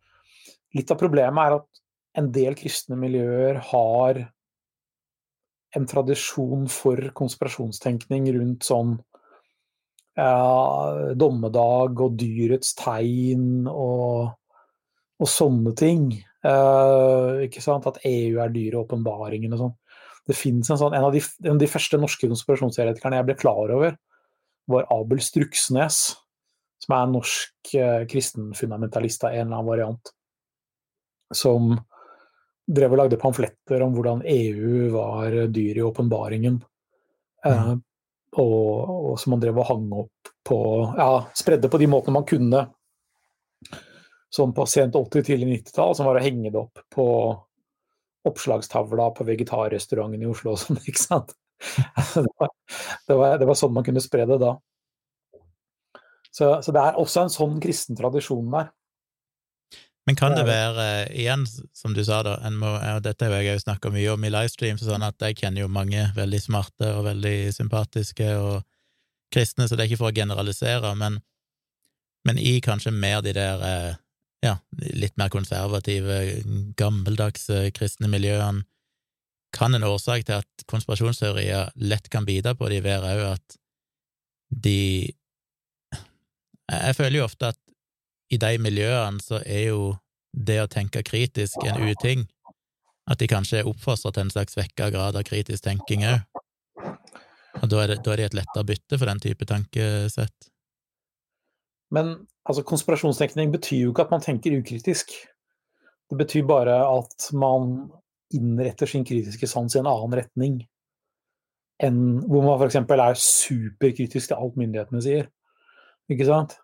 litt 0.76 0.92
av 0.92 1.00
problemet 1.00 1.42
er 1.42 1.58
at 1.58 1.82
en 2.20 2.30
del 2.32 2.56
kristne 2.58 2.98
miljøer 3.00 3.58
har 3.72 4.22
en 5.76 5.88
tradisjon 5.88 6.64
for 6.72 7.10
konspirasjonstenkning 7.16 8.30
rundt 8.36 8.64
sånn 8.64 8.94
ja, 10.16 11.12
dommedag 11.18 12.00
og 12.00 12.14
dyrets 12.16 12.72
tegn 12.78 13.66
og, 13.68 14.30
og 15.20 15.28
sånne 15.28 15.74
ting. 15.76 16.08
Uh, 16.46 17.42
ikke 17.44 17.60
sant? 17.64 17.88
At 17.90 18.00
EU 18.06 18.38
er 18.40 18.54
dyret 18.54 18.78
åpenbaringen 18.86 19.56
og 19.56 19.64
sånn 19.64 19.76
det 20.26 20.36
finnes 20.36 20.68
en 20.70 20.78
sånn, 20.80 20.94
en 20.96 21.06
av, 21.06 21.14
de, 21.14 21.22
en 21.44 21.54
av 21.54 21.62
de 21.62 21.70
første 21.70 21.98
norske 22.02 22.28
konspirasjonsteoretikerne 22.30 23.20
jeg 23.20 23.28
ble 23.28 23.36
klar 23.38 23.72
over, 23.74 23.96
var 24.66 24.88
Abel 24.90 25.20
Struksnes, 25.22 26.00
som 26.82 26.94
er 26.94 27.04
en 27.04 27.14
norsk 27.16 27.74
eh, 27.78 28.00
kristenfundamentalist 28.10 29.26
av 29.26 29.34
en 29.34 29.44
eller 29.44 29.54
annen 29.54 29.68
variant. 29.70 30.12
Som 31.34 31.76
drev 32.66 32.94
og 32.94 33.00
lagde 33.02 33.18
pamfletter 33.22 33.82
om 33.86 33.94
hvordan 33.94 34.24
EU 34.26 34.88
var 34.94 35.36
dyr 35.54 35.78
i 35.78 35.84
åpenbaringen. 35.86 36.58
Eh, 37.46 37.68
mm. 37.70 37.82
og, 38.42 38.66
og, 38.90 39.12
som 39.22 39.36
han 39.36 39.44
drev 39.44 39.62
og 39.62 39.70
hang 39.70 39.86
opp 40.02 40.32
på 40.46 40.58
Ja, 40.98 41.26
spredde 41.34 41.70
på 41.70 41.78
de 41.82 41.88
måtene 41.90 42.18
man 42.18 42.26
kunne. 42.26 42.66
Sånn 44.34 44.52
på 44.54 44.66
sent 44.68 44.98
80-, 44.98 45.24
tidlig 45.26 45.48
90-tall, 45.62 45.94
som 45.96 46.10
var 46.10 46.18
å 46.18 46.22
henge 46.22 46.50
det 46.50 46.60
opp 46.60 46.82
på 46.92 47.06
oppslagstavla 48.26 49.10
på 49.16 49.26
vegetarrestauranten 49.28 50.24
i 50.24 50.30
Oslo 50.30 50.54
og 50.54 50.62
sånn, 50.62 50.80
ikke 50.88 51.02
sant. 51.02 51.36
Det 52.14 52.24
var, 52.36 52.50
det, 53.08 53.14
var, 53.14 53.38
det 53.40 53.48
var, 53.48 53.58
sånn 53.58 53.76
man 53.76 53.86
kunne 53.86 54.02
spre 54.04 54.26
det 54.28 54.40
da. 54.42 54.56
Så, 56.30 56.50
så, 56.60 56.72
det 56.74 56.82
er 56.82 56.98
også 57.00 57.22
en 57.24 57.32
sånn 57.32 57.60
kristen 57.64 57.96
tradisjon 57.96 58.50
der. 58.52 58.72
Men 60.06 60.18
kan 60.18 60.36
det 60.36 60.44
være, 60.46 61.08
igjen, 61.18 61.42
som 61.74 61.94
du 61.96 62.04
sa, 62.06 62.20
da, 62.22 62.36
må, 62.54 62.76
og 62.76 63.00
dette 63.02 63.26
har 63.26 63.40
jeg 63.42 63.56
jo 63.56 63.62
snakka 63.64 63.90
mye 63.90 64.12
om 64.12 64.22
i 64.22 64.30
livestreams, 64.30 64.84
sånn 64.86 65.02
at 65.02 65.18
jeg 65.24 65.40
kjenner 65.40 65.64
jo 65.64 65.70
mange 65.72 66.04
veldig 66.14 66.38
smarte 66.44 66.92
og 66.94 67.08
veldig 67.08 67.50
sympatiske 67.56 68.28
og 68.38 68.60
kristne, 69.34 69.66
så 69.66 69.74
det 69.74 69.82
er 69.82 69.90
ikke 69.90 70.04
for 70.04 70.12
å 70.12 70.14
generalisere, 70.14 70.92
men, 71.00 71.18
men 72.28 72.38
i 72.38 72.60
kanskje 72.62 72.94
mer 72.94 73.24
de 73.26 73.34
der 73.34 73.64
eh, 73.66 73.98
ja, 74.46 74.54
litt 74.94 75.16
mer 75.20 75.30
konservative, 75.32 76.16
gammeldagse 76.78 77.66
kristne 77.76 78.10
miljøene, 78.12 78.64
kan 79.56 79.74
en 79.74 79.86
årsak 79.86 80.26
til 80.26 80.42
at 80.42 80.64
konspirasjonsteorier 80.68 81.70
lett 81.80 82.10
kan 82.12 82.26
bidra 82.28 82.52
på 82.58 82.68
de, 82.68 82.80
være 82.84 83.14
òg 83.14 83.22
at 83.30 83.56
de 84.50 85.12
Jeg 86.66 86.96
føler 86.98 87.20
jo 87.20 87.24
ofte 87.28 87.52
at 87.54 87.60
i 88.34 88.38
de 88.42 88.58
miljøene 88.58 89.22
så 89.22 89.38
er 89.46 89.68
jo 89.70 89.94
det 90.32 90.58
å 90.60 90.70
tenke 90.70 91.04
kritisk 91.06 91.62
en 91.62 91.78
uting. 91.86 92.24
At 93.06 93.20
de 93.22 93.28
kanskje 93.30 93.60
er 93.60 93.68
oppfostra 93.70 94.10
til 94.12 94.26
en 94.26 94.32
slags 94.34 94.56
svekka 94.56 94.90
grad 94.90 95.16
av 95.16 95.24
kritisk 95.28 95.62
tenking 95.62 96.02
òg. 96.08 96.24
Og 97.62 97.70
da 97.70 97.84
er, 97.84 97.92
det, 97.92 98.00
da 98.04 98.12
er 98.12 98.20
de 98.20 98.26
et 98.26 98.36
lettere 98.36 98.66
bytte 98.68 98.98
for 98.98 99.08
den 99.08 99.22
type 99.22 99.46
tankesett. 99.48 100.50
Men 101.94 102.26
altså, 102.48 102.64
konspirasjonstenkning 102.66 103.52
betyr 103.54 103.86
jo 103.86 103.92
ikke 103.94 104.06
at 104.06 104.14
man 104.14 104.24
tenker 104.24 104.58
ukritisk. 104.58 105.12
Det 106.10 106.18
betyr 106.18 106.46
bare 106.46 106.78
at 106.86 107.30
man 107.34 107.90
innretter 108.34 108.90
sin 108.90 109.04
kritiske 109.06 109.46
sans 109.50 109.74
i 109.74 109.80
en 109.80 109.90
annen 109.90 110.16
retning 110.18 110.60
enn 111.84 112.22
hvor 112.24 112.44
man 112.44 112.56
f.eks. 112.56 112.78
er 112.80 113.18
superkritisk 113.20 114.30
til 114.30 114.38
alt 114.38 114.56
myndighetene 114.56 115.02
sier. 115.04 115.28
Ikke 116.08 116.26
sant? 116.28 116.56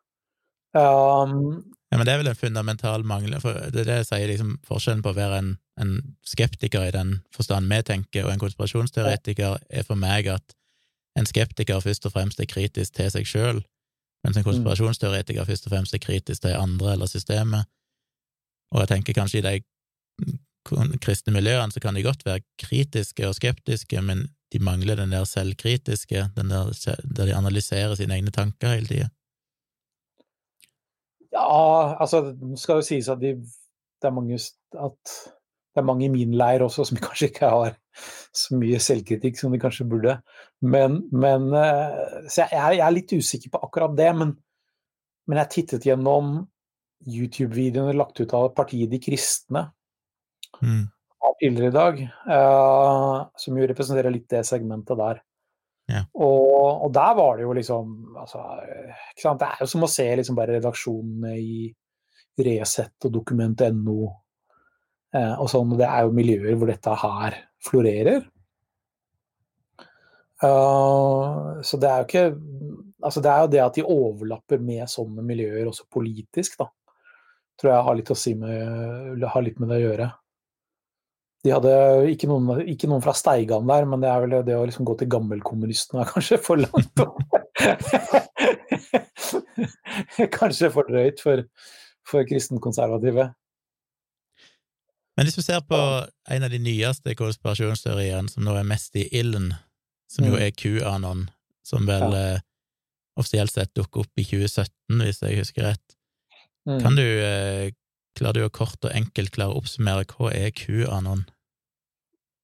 Um, 0.73 1.61
ja, 1.93 1.99
men 1.99 2.07
det 2.09 2.15
er 2.15 2.23
vel 2.23 2.31
en 2.31 2.39
fundamental 2.39 3.05
mangel, 3.05 3.35
for 3.43 3.59
det 3.75 3.83
er 3.83 3.89
det 3.91 3.99
jeg 4.01 4.09
sier 4.09 4.31
liksom 4.31 4.55
forskjellen 4.65 5.03
på 5.05 5.13
å 5.13 5.19
være 5.19 5.43
en, 5.43 5.51
en 5.83 5.93
skeptiker 6.25 6.87
i 6.89 6.95
den 6.95 7.19
forstand 7.35 7.69
vi 7.69 7.83
tenker, 7.85 8.25
og 8.25 8.33
en 8.33 8.41
konspirasjonsteoretiker, 8.41 9.59
er 9.69 9.85
for 9.85 10.01
meg 10.01 10.31
at 10.33 10.57
en 11.21 11.29
skeptiker 11.29 11.83
først 11.85 12.09
og 12.09 12.15
fremst 12.15 12.41
er 12.41 12.49
kritisk 12.49 12.97
til 12.97 13.13
seg 13.13 13.29
sjøl, 13.29 13.61
mens 14.25 14.37
en 14.37 14.43
mm. 14.43 14.49
konspirasjonsteoretiker 14.49 15.47
først 15.49 15.67
og 15.67 15.75
fremst 15.75 15.95
er 15.95 16.03
kritisk 16.03 16.45
til 16.45 16.59
andre 16.59 16.93
eller 16.95 17.11
systemet. 17.11 17.69
Og 18.73 18.81
jeg 18.83 18.89
tenker 18.93 19.17
kanskje 19.17 19.43
i 19.43 19.47
de 19.47 19.57
kristne 21.03 21.35
miljøene 21.35 21.75
så 21.75 21.81
kan 21.83 21.97
de 21.97 22.05
godt 22.07 22.23
være 22.27 22.45
kritiske 22.61 23.27
og 23.29 23.35
skeptiske, 23.35 24.03
men 24.03 24.29
de 24.53 24.61
mangler 24.63 24.97
den 24.97 25.13
der 25.13 25.25
selvkritiske, 25.25 26.29
den 26.37 26.51
der 26.51 26.71
der 27.17 27.27
de 27.27 27.35
analyserer 27.35 27.95
sine 27.95 28.15
egne 28.15 28.31
tanker 28.31 28.75
hele 28.77 28.87
tida. 28.87 29.09
Ja, 31.33 31.97
altså 32.01 32.21
det 32.37 32.59
skal 32.61 32.81
jo 32.81 32.87
sies 32.87 33.09
at 33.09 33.21
de, 33.21 33.35
det, 33.41 34.09
er 34.09 34.15
mange, 34.15 34.35
at 34.35 35.15
det 35.73 35.81
er 35.81 35.89
mange 35.89 36.05
i 36.05 36.13
min 36.13 36.35
leir 36.35 36.63
også 36.63 36.85
som 36.85 37.01
kanskje 37.07 37.31
ikke 37.33 37.49
har 37.49 37.77
så 38.33 38.57
mye 38.57 38.81
selvkritikk 38.81 39.37
som 39.39 39.53
de 39.53 39.61
kanskje 39.61 39.87
burde. 39.89 40.17
Men, 40.65 41.03
men 41.13 41.51
eh, 41.57 42.31
Så 42.33 42.47
jeg, 42.47 42.79
jeg, 42.79 42.81
er 42.87 42.97
litt 42.97 43.13
usikker 43.13 43.53
på 43.53 43.61
akkurat 43.67 43.95
det. 43.99 44.09
Men, 44.19 44.33
men 45.29 45.43
jeg 45.43 45.53
tittet 45.57 45.87
gjennom 45.89 46.39
YouTube-videoene 47.03 47.97
lagt 47.99 48.21
ut 48.23 48.33
av 48.39 48.53
partiet 48.57 48.91
De 48.93 49.01
kristne 49.03 49.67
mm. 50.63 50.85
tidligere 51.41 51.73
i 51.73 51.75
dag, 51.75 52.01
uh, 52.31 53.17
som 53.35 53.59
jo 53.59 53.67
representerer 53.67 54.15
litt 54.15 54.29
det 54.31 54.45
segmentet 54.47 55.01
der. 55.01 55.23
Ja. 55.91 56.05
Og, 56.15 56.87
og, 56.87 56.91
der 56.95 57.15
var 57.19 57.37
det 57.37 57.43
jo 57.43 57.55
liksom 57.59 58.15
altså, 58.23 58.39
Det 59.19 59.49
er 59.49 59.65
jo 59.65 59.67
som 59.67 59.83
å 59.83 59.91
se 59.91 60.05
liksom 60.21 60.37
bare 60.39 60.61
redaksjonene 60.61 61.33
i 61.43 61.65
Resett 62.39 63.09
og 63.09 63.13
Dokument.no 63.17 63.97
eh, 65.19 65.35
og 65.35 65.51
sånn. 65.51 65.75
Det 65.77 65.89
er 65.89 66.07
jo 66.07 66.15
miljøer 66.17 66.55
hvor 66.57 66.71
dette 66.71 66.95
her 67.03 67.37
florerer. 67.67 68.25
Uh, 70.43 71.61
så 71.63 71.79
det 71.79 71.87
er 71.89 72.01
jo 72.01 72.09
ikke 72.09 72.25
Altså 73.03 73.21
det 73.23 73.31
er 73.31 73.41
jo 73.43 73.51
det 73.51 73.61
at 73.63 73.77
de 73.79 73.83
overlapper 73.83 74.61
med 74.63 74.87
sånne 74.91 75.25
miljøer 75.27 75.67
også 75.67 75.89
politisk, 75.91 76.55
da. 76.61 76.69
Tror 77.59 77.73
jeg 77.73 77.87
har 77.89 77.97
litt, 77.99 78.13
si 78.15 78.35
med, 78.39 79.25
har 79.27 79.43
litt 79.43 79.59
med 79.59 79.73
det 79.73 79.81
å 79.81 79.83
gjøre. 79.89 80.07
De 81.43 81.51
hadde 81.51 81.73
ikke 82.13 82.29
noen, 82.31 82.63
ikke 82.71 82.87
noen, 82.87 83.03
fra 83.03 83.15
Steigan 83.19 83.67
der, 83.67 83.89
men 83.91 84.05
det 84.05 84.11
er 84.13 84.23
vel 84.23 84.37
det 84.47 84.55
å 84.55 84.63
liksom 84.69 84.87
gå 84.87 84.95
til 85.01 85.11
gammelkommunistene 85.11 86.05
er 86.05 86.13
kanskje 86.13 86.39
for 86.39 86.63
langt 86.63 87.03
Kanskje 90.39 90.71
for 90.71 90.87
drøyt 90.87 91.19
for, 91.23 91.43
for 92.07 92.29
kristenkonservative. 92.31 93.33
Men 95.17 95.29
hvis 95.29 95.37
vi 95.39 95.45
ser 95.45 95.61
på 95.69 95.79
en 96.33 96.47
av 96.47 96.53
de 96.53 96.61
nyeste 96.63 97.15
konspirasjonsteoriene 97.19 98.33
som 98.33 98.47
nå 98.47 98.55
er 98.57 98.69
mest 98.69 98.97
i 98.97 99.05
ilden, 99.13 99.51
som 100.11 100.27
jo 100.29 100.37
mm. 100.37 100.41
er 100.47 100.55
QAnon, 100.57 101.27
som 101.67 101.89
vel 101.89 102.17
ja. 102.17 102.23
eh, 102.37 102.47
offisielt 103.21 103.53
sett 103.53 103.75
dukker 103.77 104.07
opp 104.07 104.21
i 104.21 104.25
2017, 104.25 105.03
hvis 105.05 105.23
jeg 105.25 105.43
husker 105.43 105.69
rett, 105.69 105.97
mm. 106.69 106.81
kan 106.81 106.99
du 106.99 107.07
eh, 107.07 107.71
Klarer 108.13 108.43
du 108.43 108.45
å 108.45 108.53
kort 108.53 108.85
og 108.85 108.93
enkelt 108.93 109.33
klare 109.33 109.55
å 109.55 109.63
oppsummere 109.63 110.05
hva 110.05 110.29
er 110.37 110.51
QAnon? 110.53 111.23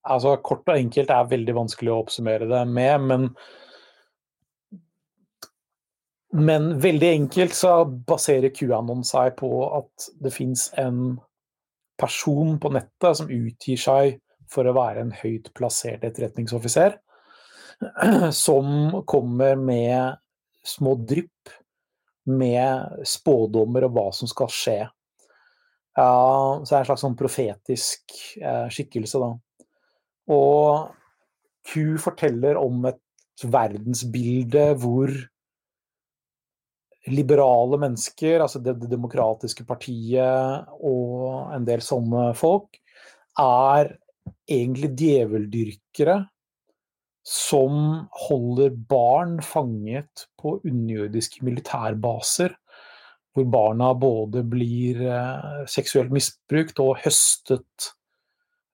Altså, 0.08 0.30
kort 0.40 0.64
og 0.64 0.78
enkelt 0.78 1.10
er 1.12 1.26
veldig 1.28 1.54
vanskelig 1.58 1.92
å 1.92 1.98
oppsummere 2.06 2.48
det 2.48 2.62
med, 2.72 3.04
men 3.04 3.26
men 6.32 6.74
veldig 6.80 7.08
enkelt 7.08 7.54
så 7.56 7.72
baserer 7.84 8.52
QAnon 8.52 9.04
seg 9.04 9.36
på 9.38 9.48
at 9.76 10.08
det 10.24 10.32
fins 10.32 10.66
en 10.80 11.18
person 11.98 12.56
på 12.62 12.72
nettet 12.74 13.20
som 13.20 13.30
utgir 13.30 13.80
seg 13.80 14.18
for 14.48 14.68
å 14.68 14.76
være 14.76 15.04
en 15.04 15.12
høyt 15.12 15.50
plassert 15.56 16.06
etterretningsoffiser, 16.06 16.96
som 18.44 19.02
kommer 19.08 19.58
med 19.60 20.18
små 20.66 20.94
drypp 21.08 21.52
med 22.28 23.02
spådommer 23.08 23.86
om 23.86 23.94
hva 23.96 24.08
som 24.12 24.28
skal 24.30 24.50
skje 24.52 24.78
ja, 25.98 26.62
så 26.62 26.74
er 26.74 26.76
det 26.76 26.84
en 26.84 26.88
slags 26.92 27.02
sånn 27.02 27.18
profetisk 27.18 28.18
eh, 28.38 28.66
skikkelse, 28.70 29.18
da. 29.18 29.32
Og 30.30 30.92
Q 31.66 31.98
forteller 32.00 32.58
om 32.60 32.84
et 32.88 33.00
verdensbilde 33.42 34.70
hvor 34.82 35.10
liberale 37.06 37.78
mennesker, 37.80 38.42
altså 38.42 38.60
Det, 38.60 38.74
det 38.82 38.90
demokratiske 38.90 39.64
partiet 39.64 40.66
og 40.84 41.54
en 41.54 41.64
del 41.68 41.84
sånne 41.84 42.32
folk, 42.36 42.80
er 43.38 43.94
egentlig 44.48 44.90
djeveldyrkere 44.98 46.18
som 47.28 48.08
holder 48.28 48.72
barn 48.88 49.38
fanget 49.44 50.26
på 50.40 50.58
underjordiske 50.64 51.44
militærbaser 51.44 52.56
hvor 53.36 53.46
barna 53.52 53.92
både 53.94 54.42
blir 54.48 55.02
eh, 55.06 55.62
seksuelt 55.70 56.10
misbrukt 56.14 56.80
og 56.82 56.98
høstet 57.04 57.92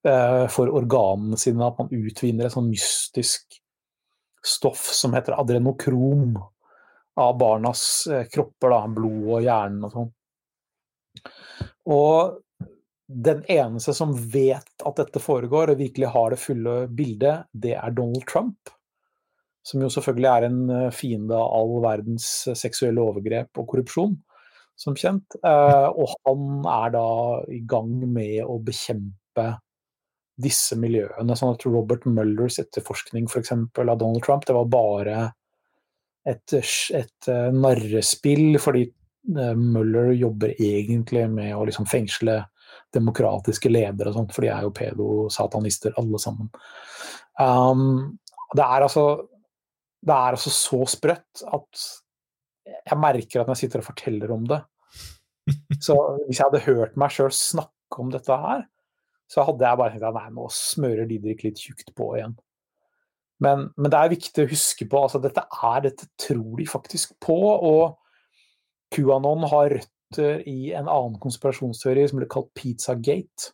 eh, 0.06 0.46
for 0.52 0.72
organene 0.72 1.36
sine. 1.40 1.66
At 1.66 1.82
man 1.82 1.92
utvinner 1.92 2.48
et 2.48 2.54
sånn 2.54 2.70
mystisk 2.70 3.58
stoff 4.44 4.86
som 4.94 5.16
heter 5.16 5.36
adrenokrom 5.40 6.38
av 7.20 7.36
barnas 7.38 7.82
eh, 8.10 8.26
kropper. 8.30 8.74
Da, 8.74 8.80
blod 8.96 9.28
og 9.36 9.44
hjernen 9.44 9.86
og 9.88 9.94
sånn. 9.94 10.10
Og 11.94 12.40
den 13.06 13.42
eneste 13.52 13.92
som 13.94 14.14
vet 14.16 14.86
at 14.88 15.00
dette 15.00 15.20
foregår, 15.20 15.70
og 15.70 15.80
virkelig 15.82 16.12
har 16.14 16.32
det 16.32 16.40
fulle 16.40 16.76
bildet, 16.88 17.50
det 17.52 17.74
er 17.76 17.96
Donald 17.96 18.24
Trump. 18.30 18.72
Som 19.64 19.84
jo 19.84 19.90
selvfølgelig 19.92 20.30
er 20.30 20.46
en 20.48 20.62
fiende 20.92 21.36
av 21.36 21.52
all 21.56 21.78
verdens 21.84 22.26
seksuelle 22.56 23.00
overgrep 23.00 23.60
og 23.60 23.68
korrupsjon 23.70 24.16
som 24.76 24.96
kjent. 24.98 25.36
Eh, 25.44 25.88
og 25.90 26.14
han 26.26 26.66
er 26.68 26.94
da 26.94 27.06
i 27.52 27.60
gang 27.68 27.92
med 28.10 28.42
å 28.44 28.58
bekjempe 28.64 29.46
disse 30.40 30.76
miljøene. 30.80 31.36
Sånn 31.38 31.54
at 31.54 31.66
Robert 31.68 32.06
Mullers 32.10 32.58
etterforskning 32.62 33.28
f.eks. 33.30 33.54
av 33.54 33.96
Donald 34.00 34.22
Trump, 34.26 34.46
det 34.46 34.56
var 34.56 34.70
bare 34.70 35.18
et, 36.28 36.54
et 36.56 37.28
uh, 37.30 37.50
narrespill, 37.54 38.58
fordi 38.62 38.86
Møller 39.24 39.56
Muller 39.56 40.10
jobber 40.12 40.50
egentlig 40.52 41.22
med 41.32 41.54
å 41.56 41.62
liksom 41.64 41.86
fengsle 41.88 42.42
demokratiske 42.92 43.70
ledere 43.70 44.10
og 44.10 44.18
sånt, 44.18 44.34
for 44.34 44.44
de 44.44 44.50
er 44.52 44.66
jo 44.66 44.74
pedo-satanister 44.76 45.96
alle 46.00 46.20
sammen. 46.20 46.50
Um, 47.40 48.18
det 48.54 48.66
er 48.66 48.84
altså 48.84 49.06
det 50.04 50.12
er 50.14 50.36
altså 50.36 50.52
så 50.52 50.82
sprøtt 50.90 51.44
at 51.48 51.84
jeg 52.64 53.00
merker 53.00 53.40
at 53.40 53.48
når 53.48 53.56
jeg 53.56 53.66
sitter 53.66 53.80
og 53.80 53.88
forteller 53.88 54.32
om 54.32 54.44
det 54.48 54.60
Så 55.84 55.96
hvis 56.24 56.38
jeg 56.40 56.46
hadde 56.46 56.64
hørt 56.64 56.96
meg 57.00 57.12
sjøl 57.12 57.32
snakke 57.36 58.00
om 58.00 58.12
dette 58.12 58.36
her, 58.40 58.62
så 59.28 59.44
hadde 59.44 59.66
jeg 59.66 59.80
bare 59.80 59.92
tenkt 59.92 60.06
at 60.08 60.16
nei, 60.16 60.30
nå 60.32 60.46
smører 60.52 61.08
Didrik 61.08 61.44
litt 61.44 61.60
tjukt 61.60 61.92
på 61.96 62.14
igjen. 62.16 62.32
Men, 63.42 63.68
men, 63.76 63.90
det 63.90 63.98
er 63.98 64.12
viktig 64.12 64.44
å 64.44 64.50
huske 64.50 64.86
på 64.90 65.00
altså 65.02 65.20
dette 65.22 65.42
er, 65.42 65.80
dette 65.88 66.06
tror 66.20 66.54
de 66.60 66.68
faktisk 66.70 67.16
på. 67.24 67.34
Og 67.34 67.96
QAnon 68.94 69.48
har 69.50 69.74
røtter 69.74 70.44
i 70.48 70.72
en 70.76 70.86
annen 70.86 71.18
konspirasjonsteori 71.22 72.06
som 72.10 72.20
ble 72.20 72.30
kalt 72.30 72.52
Pizzagate. 72.56 73.52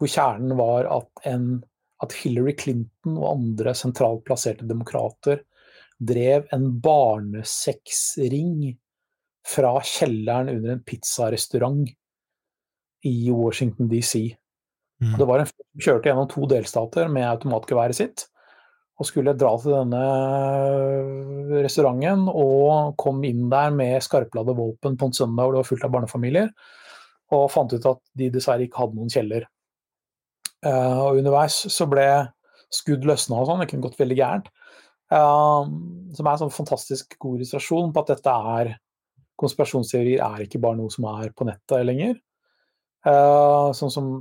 Hvor 0.00 0.10
kjernen 0.10 0.56
var 0.58 0.88
at, 0.90 1.10
en, 1.30 1.62
at 2.02 2.16
Hillary 2.18 2.56
Clinton 2.58 3.18
og 3.20 3.30
andre 3.30 3.76
sentralt 3.78 4.24
plasserte 4.26 4.66
demokrater 4.66 5.44
drev 6.02 6.48
en 6.52 6.66
barnesexring 6.82 8.74
fra 9.46 9.76
kjelleren 9.84 10.50
under 10.56 10.74
en 10.74 10.82
pizzarestaurant 10.82 11.86
i 13.04 13.30
Washington 13.30 13.90
DC. 13.92 14.34
Mm. 15.04 15.16
Det 15.20 15.26
var 15.28 15.42
en 15.42 15.50
fyr 15.50 15.64
som 15.64 15.84
kjørte 15.86 16.10
gjennom 16.10 16.30
to 16.30 16.46
delstater 16.50 17.10
med 17.12 17.28
automatgeværet 17.28 17.98
sitt 17.98 18.26
og 19.00 19.08
skulle 19.08 19.34
dra 19.34 19.50
til 19.58 19.74
denne 19.74 20.02
restauranten 21.64 22.28
og 22.30 22.94
kom 23.00 23.24
inn 23.26 23.48
der 23.50 23.72
med 23.74 24.02
skarpladde 24.06 24.54
våpen 24.54 24.98
på 24.98 25.08
en 25.08 25.16
søndag 25.16 25.48
hvor 25.48 25.56
det 25.56 25.62
var 25.62 25.68
fullt 25.70 25.86
av 25.88 25.94
barnefamilier, 25.96 26.52
og 27.34 27.50
fant 27.50 27.74
ut 27.74 27.88
at 27.90 28.00
de 28.14 28.30
dessverre 28.36 28.66
ikke 28.68 28.84
hadde 28.84 28.98
noen 29.00 29.10
kjeller. 29.10 29.48
Uh, 30.64 31.10
og 31.10 31.18
underveis 31.18 31.56
så 31.74 31.88
ble 31.90 32.06
skudd 32.72 33.04
løsna 33.08 33.40
og 33.40 33.50
sånn, 33.50 33.64
det 33.64 33.68
kunne 33.72 33.88
gått 33.88 33.98
veldig 33.98 34.20
gærent. 34.20 34.46
Uh, 35.12 35.66
som 36.14 36.24
er 36.24 36.32
en 36.36 36.44
sånn 36.44 36.54
fantastisk 36.54 37.18
god 37.20 37.40
illustrasjon 37.40 37.90
på 37.92 38.04
at 38.04 38.14
dette 38.14 38.38
er 38.54 38.72
konspirasjonsteorier 39.42 40.22
er 40.22 40.46
ikke 40.46 40.62
bare 40.62 40.78
noe 40.78 40.92
som 40.94 41.08
er 41.16 41.34
på 41.34 41.46
nettet 41.48 41.82
lenger. 41.84 42.14
Uh, 43.04 43.74
sånn 43.76 43.92
som 43.92 44.14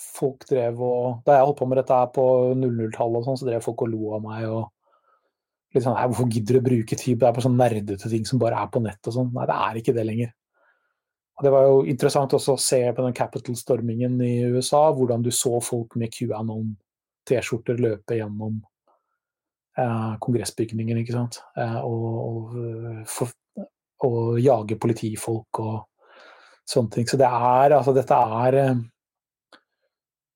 folk 0.00 0.44
drev 0.48 0.80
og 0.82 1.22
Da 1.26 1.36
jeg 1.36 1.46
holdt 1.46 1.58
på 1.60 1.68
med 1.70 1.80
dette 1.80 1.96
her 1.96 2.10
på 2.14 2.26
00-tallet, 2.58 3.26
sånn, 3.26 3.40
så 3.40 3.48
drev 3.48 3.64
folk 3.64 3.84
og 3.86 3.92
lo 3.92 4.12
av 4.16 4.22
meg. 4.24 4.46
og 4.48 4.68
litt 5.74 5.84
sånn, 5.84 5.98
Hvorfor 6.10 6.30
gidder 6.32 6.58
du 6.58 6.60
å 6.60 6.68
bruke 6.68 6.98
tid 6.98 7.18
på 7.18 7.24
det 7.24 7.30
er 7.30 7.38
på 7.38 7.46
sånn 7.46 7.58
nerdete 7.60 8.10
ting 8.10 8.26
som 8.28 8.40
bare 8.42 8.58
er 8.58 8.70
på 8.72 8.82
nett 8.82 9.10
og 9.10 9.16
sånn? 9.16 9.32
Nei, 9.36 9.48
det 9.50 9.58
er 9.66 9.80
ikke 9.80 9.96
det 9.96 10.06
lenger. 10.08 10.32
Og 11.38 11.46
det 11.46 11.52
var 11.54 11.66
jo 11.68 11.76
interessant 11.88 12.34
også 12.36 12.56
å 12.56 12.60
se 12.60 12.80
på 12.92 13.04
den 13.04 13.16
Capital-stormingen 13.16 14.18
i 14.26 14.34
USA, 14.52 14.82
hvordan 14.92 15.22
du 15.24 15.30
så 15.32 15.54
folk 15.64 15.96
med 16.00 16.12
QAnon-T-skjorter 16.12 17.80
løpe 17.80 18.18
gjennom 18.18 18.58
eh, 19.78 20.10
kongressbygningen, 20.20 21.00
ikke 21.00 21.16
sant. 21.16 21.40
Eh, 21.56 21.78
og, 21.80 22.08
og 22.26 23.06
for, 23.08 23.32
og 24.04 24.36
jage 24.42 24.76
politifolk 24.80 25.62
og 25.64 25.78
sånne 26.68 26.94
ting. 26.98 27.08
Så 27.08 27.18
det 27.20 27.30
er 27.30 27.76
altså 27.78 27.94
dette 27.96 28.20
er 28.44 28.58
eh, 28.60 28.82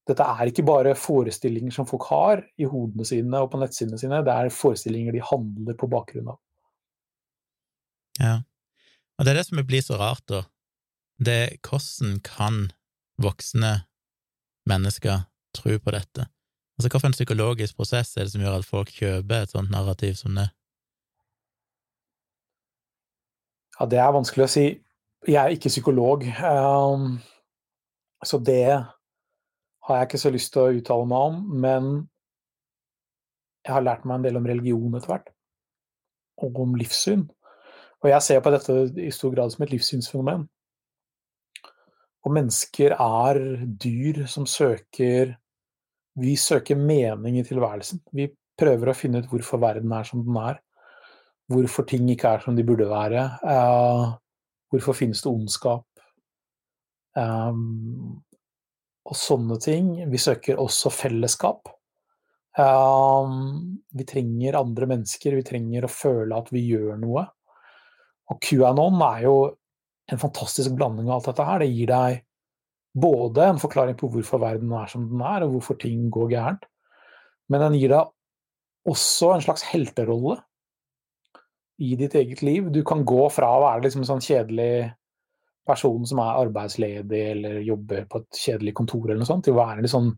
dette 0.09 0.25
er 0.25 0.51
ikke 0.51 0.67
bare 0.69 0.97
forestillinger 0.99 1.73
som 1.73 1.87
folk 1.89 2.05
har 2.11 2.43
i 2.61 2.67
hodene 2.69 3.07
sine 3.09 3.41
og 3.41 3.51
på 3.53 3.61
nettsidene 3.61 4.01
sine, 4.01 4.21
det 4.25 4.33
er 4.35 4.53
forestillinger 4.53 5.17
de 5.17 5.23
handler 5.25 5.79
på 5.81 5.89
bakgrunn 5.93 6.35
av. 6.35 6.41
Ja, 8.21 8.35
og 9.19 9.25
det 9.25 9.33
er 9.33 9.41
det 9.41 9.47
som 9.49 9.63
blir 9.67 9.83
så 9.85 9.99
rart, 9.99 10.25
da. 10.31 10.45
Det 11.25 11.35
er 11.35 11.57
hvordan 11.63 12.19
kan 12.27 12.61
voksne 13.23 13.87
mennesker 14.69 15.27
tro 15.55 15.79
på 15.79 15.95
dette? 15.95 16.27
Altså, 16.75 16.91
hvilken 16.91 17.15
psykologisk 17.15 17.77
prosess 17.79 18.17
er 18.17 18.27
det 18.27 18.35
som 18.35 18.43
gjør 18.43 18.59
at 18.59 18.67
folk 18.67 18.91
kjøper 18.91 19.45
et 19.45 19.55
sånt 19.55 19.71
narrativ 19.71 20.19
som 20.19 20.35
det? 20.35 20.49
Ja, 23.79 23.87
det 23.91 24.01
er 24.03 24.15
vanskelig 24.15 24.47
å 24.47 24.51
si. 24.51 24.67
Jeg 25.25 25.39
er 25.41 25.55
ikke 25.55 25.71
psykolog, 25.73 26.27
um, 26.27 27.15
så 28.27 28.39
det 28.43 28.67
har 29.85 30.01
jeg 30.01 30.09
ikke 30.09 30.23
så 30.23 30.33
lyst 30.33 30.53
til 30.55 30.63
å 30.63 30.75
uttale 30.79 31.09
meg 31.11 31.29
om. 31.31 31.39
Men 31.65 31.89
jeg 33.65 33.73
har 33.77 33.85
lært 33.85 34.05
meg 34.09 34.19
en 34.19 34.27
del 34.27 34.39
om 34.41 34.49
religion 34.49 34.97
etter 34.97 35.13
hvert, 35.13 35.31
og 36.45 36.61
om 36.65 36.77
livssyn. 36.79 37.25
Og 38.05 38.11
jeg 38.11 38.25
ser 38.27 38.43
på 38.45 38.53
dette 38.53 38.77
i 39.01 39.13
stor 39.15 39.33
grad 39.33 39.53
som 39.53 39.65
et 39.65 39.73
livssynsfenomen. 39.73 40.45
Og 42.25 42.33
mennesker 42.33 42.97
er 42.97 43.41
dyr 43.81 44.25
som 44.31 44.47
søker 44.49 45.35
Vi 46.15 46.37
søker 46.39 46.79
mening 46.79 47.41
i 47.41 47.43
tilværelsen. 47.43 47.99
Vi 48.15 48.29
prøver 48.55 48.93
å 48.93 48.95
finne 48.95 49.19
ut 49.19 49.27
hvorfor 49.27 49.59
verden 49.59 49.91
er 49.93 50.07
som 50.07 50.21
den 50.23 50.37
er. 50.39 50.61
Hvorfor 51.51 51.83
ting 51.91 52.07
ikke 52.13 52.37
er 52.37 52.45
som 52.45 52.55
de 52.55 52.63
burde 52.63 52.87
være. 52.87 53.25
Uh, 53.43 54.15
hvorfor 54.71 54.95
finnes 54.95 55.25
det 55.25 55.33
ondskap? 55.33 55.83
Og 59.05 59.19
sånne 59.19 59.59
ting. 59.61 59.95
Vi 60.11 60.21
søker 60.21 60.61
også 60.63 60.93
fellesskap. 60.95 61.69
Um, 62.55 63.81
vi 63.91 64.07
trenger 64.07 64.61
andre 64.61 64.87
mennesker, 64.93 65.35
vi 65.35 65.47
trenger 65.47 65.87
å 65.87 65.91
føle 65.91 66.39
at 66.39 66.53
vi 66.55 66.63
gjør 66.69 67.01
noe. 67.03 67.27
Og 68.31 68.39
QAnon 68.41 69.03
er 69.11 69.25
jo 69.27 69.35
en 70.13 70.21
fantastisk 70.21 70.77
blanding 70.79 71.11
av 71.11 71.19
alt 71.19 71.29
dette 71.33 71.49
her. 71.49 71.65
Det 71.65 71.73
gir 71.73 71.91
deg 71.91 72.23
både 72.95 73.49
en 73.51 73.61
forklaring 73.61 73.99
på 73.99 74.09
hvorfor 74.13 74.41
verden 74.43 74.73
er 74.79 74.91
som 74.91 75.07
den 75.11 75.23
er, 75.25 75.45
og 75.45 75.57
hvorfor 75.57 75.79
ting 75.83 76.07
går 76.15 76.31
gærent, 76.37 76.67
men 77.51 77.65
den 77.67 77.79
gir 77.81 77.91
deg 77.91 78.91
også 78.91 79.33
en 79.35 79.45
slags 79.45 79.65
helterolle 79.67 80.39
i 81.83 81.97
ditt 81.99 82.15
eget 82.15 82.45
liv. 82.47 82.69
Du 82.71 82.85
kan 82.87 83.03
gå 83.05 83.25
fra 83.35 83.51
å 83.51 83.65
være 83.65 83.87
liksom 83.87 84.05
en 84.05 84.11
sånn 84.13 84.25
kjedelig 84.25 84.93
person 85.67 86.05
som 86.09 86.21
er 86.23 86.39
arbeidsledig 86.45 87.25
eller 87.33 87.59
jobber 87.65 88.07
på 88.11 88.21
et 88.23 88.41
kjedelig 88.45 88.75
kontor, 88.77 89.09
eller 89.09 89.23
noe 89.23 89.29
sånt, 89.29 89.47
til 89.47 89.57
å 89.57 89.63
være 89.63 89.85
en 89.85 89.91
sånn 89.91 90.15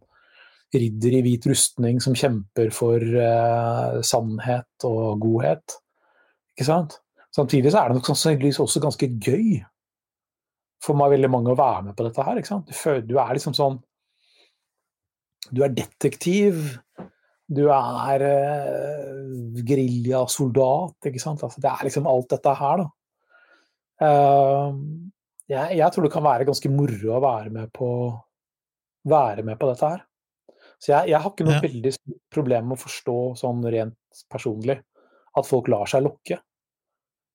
ridder 0.75 1.15
i 1.19 1.23
hvit 1.25 1.47
rustning 1.47 2.01
som 2.03 2.17
kjemper 2.19 2.73
for 2.75 3.03
uh, 3.03 3.99
sannhet 4.05 4.87
og 4.89 5.23
godhet. 5.23 5.79
Ikke 6.57 6.69
sant? 6.69 6.99
Samtidig 7.35 7.73
så 7.73 7.83
er 7.83 7.91
det 7.91 7.99
nok 7.99 8.09
sannsynligvis 8.11 8.61
også 8.65 8.83
ganske 8.83 9.09
gøy 9.13 9.61
for 10.83 10.99
meg 10.99 11.15
veldig 11.17 11.31
mange 11.33 11.53
å 11.53 11.59
være 11.59 11.89
med 11.89 11.97
på 11.99 12.07
dette 12.07 12.25
her. 12.27 12.41
ikke 12.41 12.53
sant? 12.53 12.73
Du, 13.07 13.17
er 13.21 13.37
liksom 13.37 13.55
sånn 13.57 13.79
Du 15.53 15.63
er 15.65 15.75
detektiv. 15.75 16.65
Du 17.47 17.69
er 17.71 18.25
uh, 18.27 19.57
geriljasoldat, 19.67 20.97
ikke 21.07 21.23
sant. 21.23 21.45
Altså, 21.47 21.63
det 21.63 21.71
er 21.71 21.87
liksom 21.87 22.09
alt 22.11 22.33
dette 22.35 22.55
her, 22.59 22.83
da. 22.83 22.89
Uh, 23.97 24.75
jeg, 25.51 25.79
jeg, 25.79 25.89
tror 25.93 26.07
det 26.07 26.13
kan 26.15 26.27
være 26.27 26.47
ganske 26.49 26.71
moro 26.73 27.15
å 27.15 27.23
være 27.23 27.53
med 27.55 27.73
på, 27.75 27.89
være 29.07 29.45
med 29.47 29.59
på 29.61 29.71
dette 29.71 29.91
her. 29.95 30.05
Så 30.83 30.93
jeg, 30.93 31.13
jeg 31.13 31.23
har 31.23 31.33
ikke 31.33 31.47
noe 31.47 31.57
ja. 31.57 31.65
veldig 31.65 31.93
problem 32.33 32.71
med 32.71 32.77
å 32.77 32.83
forstå 32.83 33.19
sånn 33.41 33.61
rent 33.73 34.25
personlig 34.33 34.79
at 35.37 35.49
folk 35.49 35.67
lar 35.73 35.87
seg 35.91 36.05
lokke. 36.05 36.37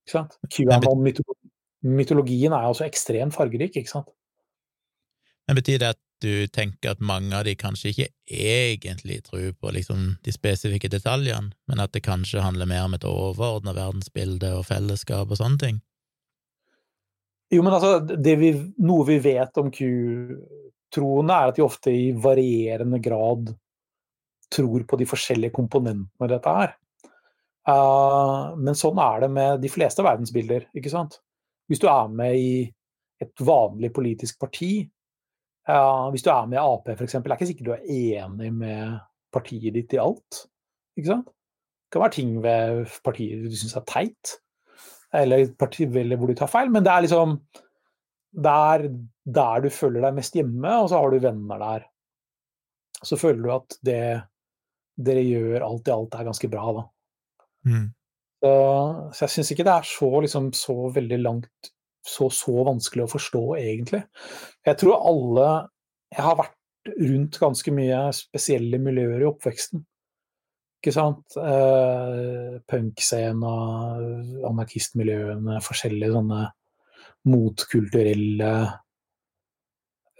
Ikke 0.05 0.14
sant? 0.14 0.38
QAnon-mytologien 0.51 2.53
er 2.53 2.68
altså 2.68 2.86
ekstremt 2.88 3.36
fargerik, 3.38 3.74
ikke 3.78 3.93
sant. 3.93 4.09
Men 5.47 5.57
betyr 5.57 5.78
det 5.82 5.89
at 5.95 6.01
du 6.22 6.45
tenker 6.53 6.93
at 6.93 7.01
mange 7.01 7.34
av 7.34 7.47
de 7.47 7.55
kanskje 7.57 7.89
ikke 7.91 8.07
egentlig 8.30 9.24
tror 9.26 9.55
på 9.57 9.72
liksom 9.74 9.99
de 10.26 10.32
spesifikke 10.34 10.91
detaljene, 10.93 11.53
men 11.70 11.82
at 11.82 11.93
det 11.95 12.05
kanskje 12.05 12.45
handler 12.45 12.70
mer 12.70 12.86
om 12.86 12.97
et 12.97 13.07
overordna 13.07 13.74
verdensbilde 13.78 14.49
og 14.59 14.68
fellesskap 14.70 15.34
og 15.34 15.41
sånne 15.41 15.59
ting? 15.64 15.82
Jo, 17.51 17.63
men 17.65 17.73
altså, 17.75 18.17
vi, 18.39 18.51
noe 18.79 19.07
vi 19.07 19.17
vet 19.19 19.57
om 19.59 19.71
Q-troende, 19.73 21.35
er 21.35 21.51
at 21.51 21.57
de 21.57 21.65
ofte 21.65 21.91
i 21.91 22.11
varierende 22.15 23.01
grad 23.03 23.51
tror 24.51 24.85
på 24.87 24.99
de 24.99 25.07
forskjellige 25.07 25.55
komponentene 25.55 26.29
dette 26.31 26.53
er. 26.63 26.77
Uh, 27.67 28.55
men 28.57 28.77
sånn 28.77 28.99
er 29.03 29.25
det 29.25 29.29
med 29.35 29.61
de 29.63 29.69
fleste 29.71 30.03
verdensbilder, 30.05 30.69
ikke 30.77 30.91
sant. 30.91 31.19
Hvis 31.69 31.81
du 31.83 31.87
er 31.91 32.09
med 32.11 32.39
i 32.39 32.53
et 33.21 33.43
vanlig 33.45 33.91
politisk 33.95 34.39
parti, 34.41 34.71
uh, 35.69 36.07
hvis 36.11 36.25
du 36.25 36.31
er 36.33 36.47
med 36.49 36.57
i 36.57 36.63
Ap 36.63 36.87
f.eks., 36.95 37.19
er 37.19 37.35
ikke 37.35 37.49
sikkert 37.51 37.67
du 37.67 37.75
er 37.75 37.91
enig 37.91 38.53
med 38.55 38.97
partiet 39.31 39.75
ditt 39.75 39.93
i 39.95 40.01
alt. 40.01 40.45
Ikke 40.97 41.11
sant? 41.13 41.27
Det 41.27 41.97
kan 41.97 42.05
være 42.05 42.15
ting 42.15 42.33
ved 42.43 42.85
partiet 43.03 43.43
du 43.43 43.59
syns 43.59 43.75
er 43.75 43.87
teit 43.87 44.37
eller 45.16 45.51
partiveldet 45.59 46.20
hvor 46.20 46.32
du 46.32 46.38
tar 46.39 46.51
feil, 46.51 46.72
men 46.72 46.86
det 46.86 46.91
er 46.93 47.05
liksom 47.05 47.38
der, 48.32 48.86
der, 49.28 49.64
du 49.64 49.70
føler 49.74 50.05
deg 50.05 50.16
mest 50.16 50.36
hjemme, 50.38 50.76
og 50.80 50.89
så 50.89 51.01
har 51.01 51.12
du 51.12 51.24
venner 51.24 51.59
der. 51.62 51.88
Så 53.01 53.18
føler 53.20 53.41
du 53.43 53.51
at 53.55 53.76
det 53.84 54.03
dere 55.01 55.24
gjør 55.26 55.66
alt 55.66 55.89
i 55.89 55.93
alt 55.95 56.16
er 56.16 56.28
ganske 56.28 56.49
bra, 56.51 56.72
da. 56.78 56.86
Mm. 57.68 57.89
Så, 58.41 58.53
så, 59.14 59.20
jeg 59.26 59.34
syns 59.36 59.51
ikke 59.53 59.66
det 59.68 59.76
er 59.76 59.88
så, 59.88 60.09
liksom, 60.26 60.49
så 60.57 60.76
veldig 60.95 61.20
langt 61.22 61.72
så, 62.07 62.32
så 62.34 62.64
vanskelig 62.66 63.05
å 63.05 63.12
forstå, 63.12 63.43
egentlig. 63.59 64.01
Jeg 64.66 64.80
tror 64.82 65.05
alle 65.12 65.51
Jeg 66.12 66.26
har 66.26 66.39
vært 66.39 66.57
rundt 66.97 67.38
ganske 67.39 67.72
mye 67.72 67.99
spesielle 68.16 68.80
miljøer 68.82 69.22
i 69.22 69.28
oppveksten. 69.30 69.84
Ikke 70.82 70.93
sant? 70.95 71.36
Eh, 71.38 72.55
Punkscena, 72.69 73.51
anarkistmiljøene, 74.49 75.59
forskjellige 75.61 76.15
sånne 76.15 76.39
motkulturelle 77.29 78.53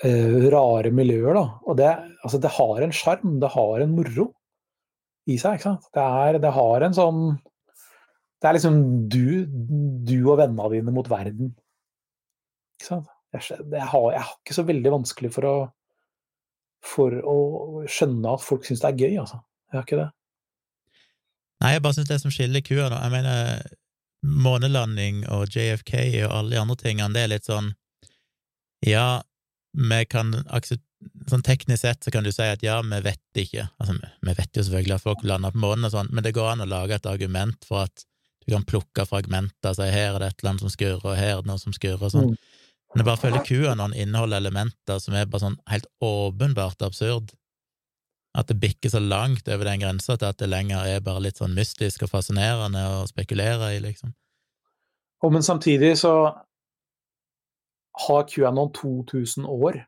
eh, 0.06 0.36
rare 0.54 0.92
miljøer, 0.94 1.34
da. 1.34 1.46
Og 1.66 1.80
det, 1.80 1.90
altså, 2.22 2.38
det 2.44 2.54
har 2.60 2.86
en 2.86 2.94
sjarm, 2.94 3.40
det 3.42 3.50
har 3.56 3.82
en 3.82 3.96
moro 3.98 4.28
i 5.26 5.40
seg, 5.42 5.58
ikke 5.58 5.70
sant. 5.72 5.90
Det, 5.98 6.06
er, 6.22 6.38
det 6.46 6.54
har 6.54 6.86
en 6.86 6.96
sånn 6.98 7.26
Det 8.42 8.50
er 8.50 8.58
liksom 8.58 8.80
du, 9.10 9.26
du 9.50 10.18
og 10.20 10.40
vennene 10.44 10.72
dine 10.76 10.94
mot 10.94 11.10
verden. 11.10 11.56
Ikke 12.78 12.92
sant. 12.92 13.12
Jeg, 13.34 13.62
jeg, 13.66 13.86
har, 13.96 14.10
jeg 14.14 14.26
har 14.28 14.34
ikke 14.38 14.62
så 14.62 14.70
veldig 14.70 14.98
vanskelig 15.00 15.34
for 15.34 15.50
å 15.50 15.60
for 16.82 17.14
å 17.14 17.38
skjønne 17.90 18.32
at 18.34 18.42
folk 18.42 18.66
syns 18.66 18.82
det 18.82 18.90
er 18.90 19.02
gøy, 19.06 19.20
altså. 19.22 19.38
Jeg 19.70 19.78
har 19.78 19.86
ikke 19.86 20.00
det. 20.00 20.10
Nei, 21.62 21.76
jeg 21.76 21.84
bare 21.86 21.98
syns 21.98 22.10
det 22.10 22.20
som 22.24 22.34
skiller 22.34 22.64
kua, 22.66 22.88
da 22.90 23.04
Jeg 23.06 23.14
mener, 23.14 23.66
månelanding 24.22 25.24
og 25.34 25.50
JFK 25.50 25.94
og 26.28 26.32
alle 26.38 26.56
de 26.56 26.62
andre 26.62 26.78
tingene, 26.78 27.14
det 27.16 27.26
er 27.26 27.34
litt 27.36 27.50
sånn 27.50 27.74
Ja, 28.86 29.22
vi 29.78 30.02
kan 30.10 30.34
akseptere 30.48 30.88
Sånn 31.30 31.42
teknisk 31.42 31.82
sett 31.82 32.06
så 32.06 32.12
kan 32.14 32.26
du 32.26 32.30
si 32.30 32.46
at 32.46 32.62
ja, 32.62 32.76
vi 32.86 32.98
vet 33.02 33.40
ikke, 33.42 33.64
altså 33.82 33.96
vi 33.98 34.34
vet 34.38 34.58
jo 34.58 34.64
selvfølgelig 34.68 34.96
at 35.00 35.04
folk 35.06 35.24
lander 35.26 35.54
på 35.54 35.62
månen 35.64 35.88
og 35.88 35.94
sånn, 35.96 36.12
men 36.14 36.26
det 36.26 36.34
går 36.38 36.52
an 36.52 36.62
å 36.62 36.68
lage 36.70 36.94
et 36.98 37.08
argument 37.10 37.66
for 37.66 37.88
at 37.88 38.04
du 38.46 38.52
kan 38.54 38.66
plukke 38.68 39.06
fragmenter, 39.10 39.74
si 39.78 39.88
her 39.90 40.16
er 40.16 40.20
det 40.22 40.30
et 40.30 40.42
eller 40.44 40.52
annet 40.52 40.66
som 40.66 40.74
skurrer, 40.74 41.02
og 41.02 41.18
her 41.18 41.32
er 41.36 41.42
det 41.42 41.50
noe 41.50 41.62
som 41.62 41.74
skurrer, 41.74 42.02
og 42.02 42.14
sånn. 42.14 42.34
Mm. 42.34 42.62
Men 42.92 43.02
jeg 43.02 43.08
bare 43.08 43.22
føler 43.22 43.46
QAnon 43.48 43.96
inneholder 43.96 44.42
elementer 44.44 45.02
som 45.02 45.16
er 45.16 45.30
bare 45.32 45.46
sånn 45.46 45.60
helt 45.72 45.88
åpenbart 46.04 46.86
absurd, 46.86 47.34
at 48.38 48.48
det 48.48 48.60
bikker 48.62 48.90
så 48.90 49.00
langt 49.04 49.48
over 49.52 49.68
den 49.68 49.82
grensa 49.84 50.16
til 50.16 50.30
at 50.30 50.40
det 50.40 50.50
lenger 50.50 50.88
er 50.88 51.04
bare 51.04 51.26
litt 51.26 51.42
sånn 51.42 51.56
mystisk 51.56 52.06
og 52.06 52.14
fascinerende 52.14 52.84
å 53.02 53.02
spekulere 53.10 53.74
i, 53.76 53.82
liksom. 53.84 54.14
Og 55.22 55.34
men 55.36 55.44
samtidig 55.46 55.98
så 56.00 56.14
har 58.08 58.30
QAnon 58.32 58.72
2000 58.74 59.46
år 59.46 59.84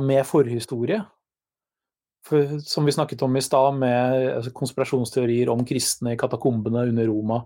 med 0.00 0.24
forhistorie. 0.26 1.02
For, 2.26 2.56
som 2.64 2.88
vi 2.88 2.94
snakket 2.96 3.22
om 3.22 3.36
i 3.36 3.42
stad, 3.44 3.76
med 3.78 4.32
altså, 4.32 4.50
konspirasjonsteorier 4.56 5.52
om 5.52 5.62
kristne 5.68 6.16
i 6.16 6.18
katakombene 6.18 6.88
under 6.88 7.06
Roma 7.06 7.42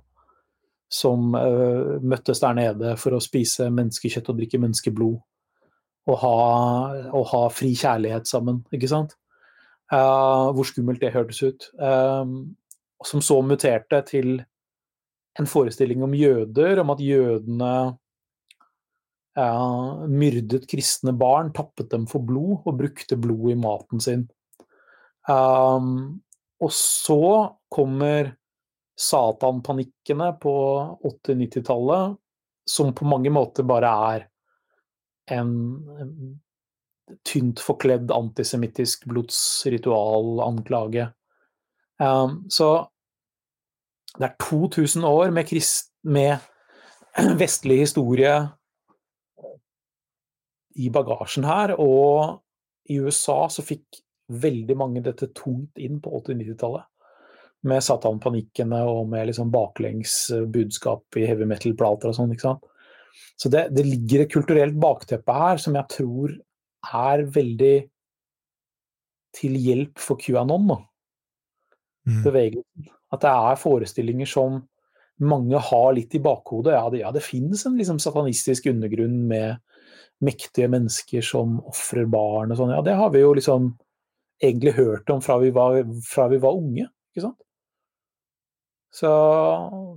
som 0.90 1.34
uh, 1.34 1.98
møttes 2.02 2.40
der 2.42 2.56
nede 2.56 2.94
for 2.98 3.14
å 3.14 3.22
spise 3.22 3.68
menneskekjøtt 3.70 4.30
og 4.32 4.40
drikke 4.40 4.58
menneskeblod. 4.62 5.18
Og 6.10 6.16
ha, 6.22 6.36
og 7.12 7.26
ha 7.30 7.42
fri 7.52 7.74
kjærlighet 7.78 8.26
sammen, 8.26 8.64
ikke 8.74 8.88
sant? 8.90 9.14
Uh, 9.90 10.52
hvor 10.54 10.66
skummelt 10.68 11.02
det 11.02 11.14
hørtes 11.14 11.42
ut. 11.42 11.66
Uh, 11.80 12.22
som 13.06 13.22
så 13.24 13.40
muterte 13.42 14.02
til 14.06 14.36
en 15.40 15.48
forestilling 15.48 16.04
om 16.04 16.14
jøder, 16.14 16.78
om 16.82 16.92
at 16.94 17.02
jødene 17.02 17.72
uh, 19.38 20.06
myrdet 20.10 20.68
kristne 20.70 21.14
barn, 21.18 21.52
tappet 21.56 21.90
dem 21.90 22.06
for 22.10 22.22
blod 22.26 22.60
og 22.64 22.78
brukte 22.82 23.18
blod 23.18 23.50
i 23.50 23.58
maten 23.58 24.02
sin. 24.04 24.26
Um, 25.28 26.20
og 26.60 26.72
så 26.76 27.22
kommer 27.72 28.34
Satan-panikkene 29.00 30.34
på 30.42 30.54
80-90-tallet, 31.08 32.18
som 32.68 32.92
på 32.94 33.08
mange 33.08 33.32
måter 33.32 33.64
bare 33.66 33.90
er 34.12 34.26
en 35.32 35.54
tynt 37.26 37.62
forkledd 37.62 38.12
antisemittisk 38.14 39.06
blodsritualanklage. 39.10 41.10
Um, 42.00 42.44
så 42.48 42.70
det 44.18 44.26
er 44.26 44.38
2000 44.42 45.04
år 45.06 45.34
med, 45.34 45.46
krist, 45.48 45.92
med 46.02 46.38
vestlig 47.42 47.82
historie 47.84 48.34
i 50.80 50.88
bagasjen 50.90 51.44
her, 51.44 51.74
og 51.78 52.40
i 52.90 52.98
USA 53.02 53.44
så 53.52 53.64
fikk 53.66 54.00
veldig 54.30 54.76
mange 54.78 55.02
dette 55.04 55.30
tungt 55.36 55.78
inn 55.82 56.00
på 56.02 56.12
80-90-tallet. 56.20 56.86
Med 57.68 57.84
Satan-panikkene 57.84 58.78
og 58.88 59.10
med 59.12 59.28
liksom 59.28 59.50
baklengs 59.52 60.30
budskap 60.48 61.18
i 61.20 61.26
heavy 61.28 61.44
metal-plater 61.48 62.08
og 62.08 62.16
sånn. 62.16 62.60
Så 63.36 63.50
det, 63.52 63.66
det, 63.76 63.84
ligger 63.84 64.24
et 64.24 64.32
kulturelt 64.32 64.78
bakteppe 64.80 65.34
her 65.34 65.60
som 65.60 65.76
jeg 65.76 65.92
tror 65.92 66.32
er 66.86 67.24
veldig 67.34 67.74
til 69.36 69.56
hjelp 69.60 70.00
for 70.00 70.20
QAnon. 70.20 70.72
Mm. 72.08 72.22
Bevegelsen. 72.24 72.90
At 73.10 73.24
det 73.24 73.30
er 73.30 73.60
forestillinger 73.60 74.28
som 74.30 74.60
mange 75.20 75.58
har 75.60 75.92
litt 75.96 76.14
i 76.16 76.22
bakhodet. 76.22 76.74
Ja, 76.74 76.86
det, 76.92 77.02
ja, 77.02 77.10
det 77.12 77.24
finnes 77.24 77.66
en 77.66 77.76
liksom, 77.78 78.00
satanistisk 78.02 78.70
undergrunn 78.70 79.18
med 79.28 79.60
mektige 80.24 80.68
mennesker 80.70 81.24
som 81.24 81.58
ofrer 81.68 82.08
barn 82.10 82.52
og 82.52 82.60
sånn. 82.60 82.72
Ja, 82.74 82.82
det 82.84 82.96
har 82.96 83.12
vi 83.12 83.22
jo 83.22 83.34
liksom 83.36 83.74
egentlig 84.40 84.74
hørt 84.78 85.10
om 85.12 85.20
fra 85.24 85.38
vi 85.40 85.52
var, 85.52 85.82
fra 86.06 86.26
vi 86.32 86.40
var 86.40 86.56
unge, 86.56 86.88
ikke 87.12 87.26
sant. 87.28 87.40
Så, 88.90 89.10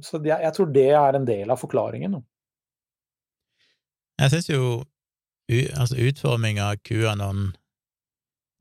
så 0.06 0.20
jeg, 0.22 0.38
jeg, 0.38 0.54
tror 0.54 0.74
det 0.74 0.90
er 0.94 1.18
en 1.18 1.26
del 1.26 1.50
av 1.50 1.60
forklaringen. 1.62 2.20
Jeg 4.22 4.34
syns 4.36 4.50
jo 4.52 4.66
altså 5.52 5.98
utforminga 6.00 6.72
av 6.72 6.82
QAnon 6.86 7.52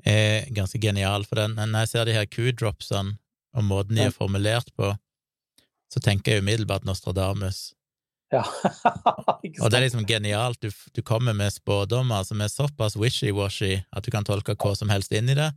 er 0.04 0.48
ganske 0.54 0.80
genial, 0.82 1.24
for 1.28 1.38
den, 1.38 1.54
når 1.54 1.84
jeg 1.84 1.92
ser 1.92 2.08
de 2.08 2.16
her 2.16 2.26
Q-dropsene 2.26 3.18
og 3.52 3.68
måten 3.68 3.98
de 3.98 4.08
er 4.08 4.14
formulert 4.14 4.72
på, 4.74 4.90
så 5.92 6.00
tenker 6.02 6.34
jeg 6.34 6.42
umiddelbart 6.42 6.86
Nostradamus. 6.88 7.72
Ja. 8.32 8.42
og 9.60 9.66
det 9.68 9.76
er 9.76 9.84
liksom 9.84 10.06
genialt. 10.08 10.62
Du, 10.64 10.72
du 10.96 11.02
kommer 11.04 11.36
med 11.36 11.52
spådommer 11.52 12.24
som 12.24 12.40
er 12.40 12.48
såpass 12.48 12.96
wishy-washy 12.96 13.82
at 13.92 14.06
du 14.06 14.10
kan 14.14 14.24
tolke 14.24 14.56
hva 14.56 14.72
som 14.78 14.90
helst 14.92 15.12
inn 15.12 15.28
i 15.28 15.36
det, 15.36 15.50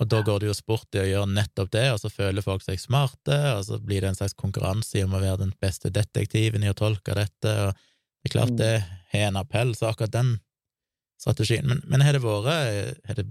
og 0.00 0.08
da 0.08 0.20
går 0.24 0.42
det 0.42 0.50
jo 0.50 0.56
sport 0.56 0.96
i 0.96 1.02
å 1.02 1.08
gjøre 1.08 1.32
nettopp 1.32 1.72
det, 1.74 1.86
og 1.94 1.98
så 2.02 2.12
føler 2.12 2.44
folk 2.44 2.62
seg 2.64 2.78
smarte, 2.80 3.38
og 3.56 3.64
så 3.66 3.80
blir 3.82 4.04
det 4.04 4.12
en 4.12 4.20
slags 4.20 4.36
konkurranse 4.38 5.02
om 5.04 5.16
å 5.16 5.22
være 5.22 5.42
den 5.46 5.54
beste 5.60 5.90
detektiven 5.92 6.64
i 6.64 6.70
å 6.70 6.76
tolke 6.76 7.16
dette, 7.16 7.56
og 7.66 7.74
det 7.74 8.28
er 8.28 8.34
klart 8.36 8.54
mm. 8.54 8.60
det 8.60 8.72
har 9.14 9.26
en 9.30 9.40
appell, 9.40 9.74
så 9.74 9.90
akkurat 9.90 10.12
den 10.14 10.36
strategien 11.20 11.68
Men, 11.68 11.82
men 11.84 12.02
har 12.04 12.16
det 12.16 12.22
vært 12.24 13.16
det, 13.16 13.26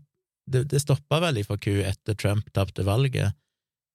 det, 0.49 0.63
det 0.71 0.81
stoppa 0.81 1.21
vel 1.23 1.41
ifra 1.41 1.57
Q 1.57 1.81
etter 1.85 2.17
Trump 2.17 2.49
tapte 2.53 2.85
valget, 2.85 3.35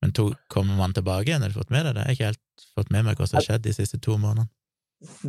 men 0.02 0.12
to, 0.14 0.28
kommer 0.52 0.76
man 0.76 0.94
tilbake 0.94 1.30
igjen? 1.30 1.42
Har 1.42 1.48
du 1.48 1.58
fått 1.58 1.72
med 1.74 1.86
deg 1.88 1.96
det? 1.96 2.02
Jeg 2.02 2.10
har 2.10 2.18
ikke 2.18 2.32
helt 2.32 2.66
fått 2.76 2.90
med 2.94 3.06
meg 3.06 3.18
hva 3.18 3.28
som 3.28 3.38
har 3.40 3.46
skjedd 3.46 3.64
de 3.64 3.72
siste 3.74 4.00
to 4.02 4.18
månedene. 4.18 4.50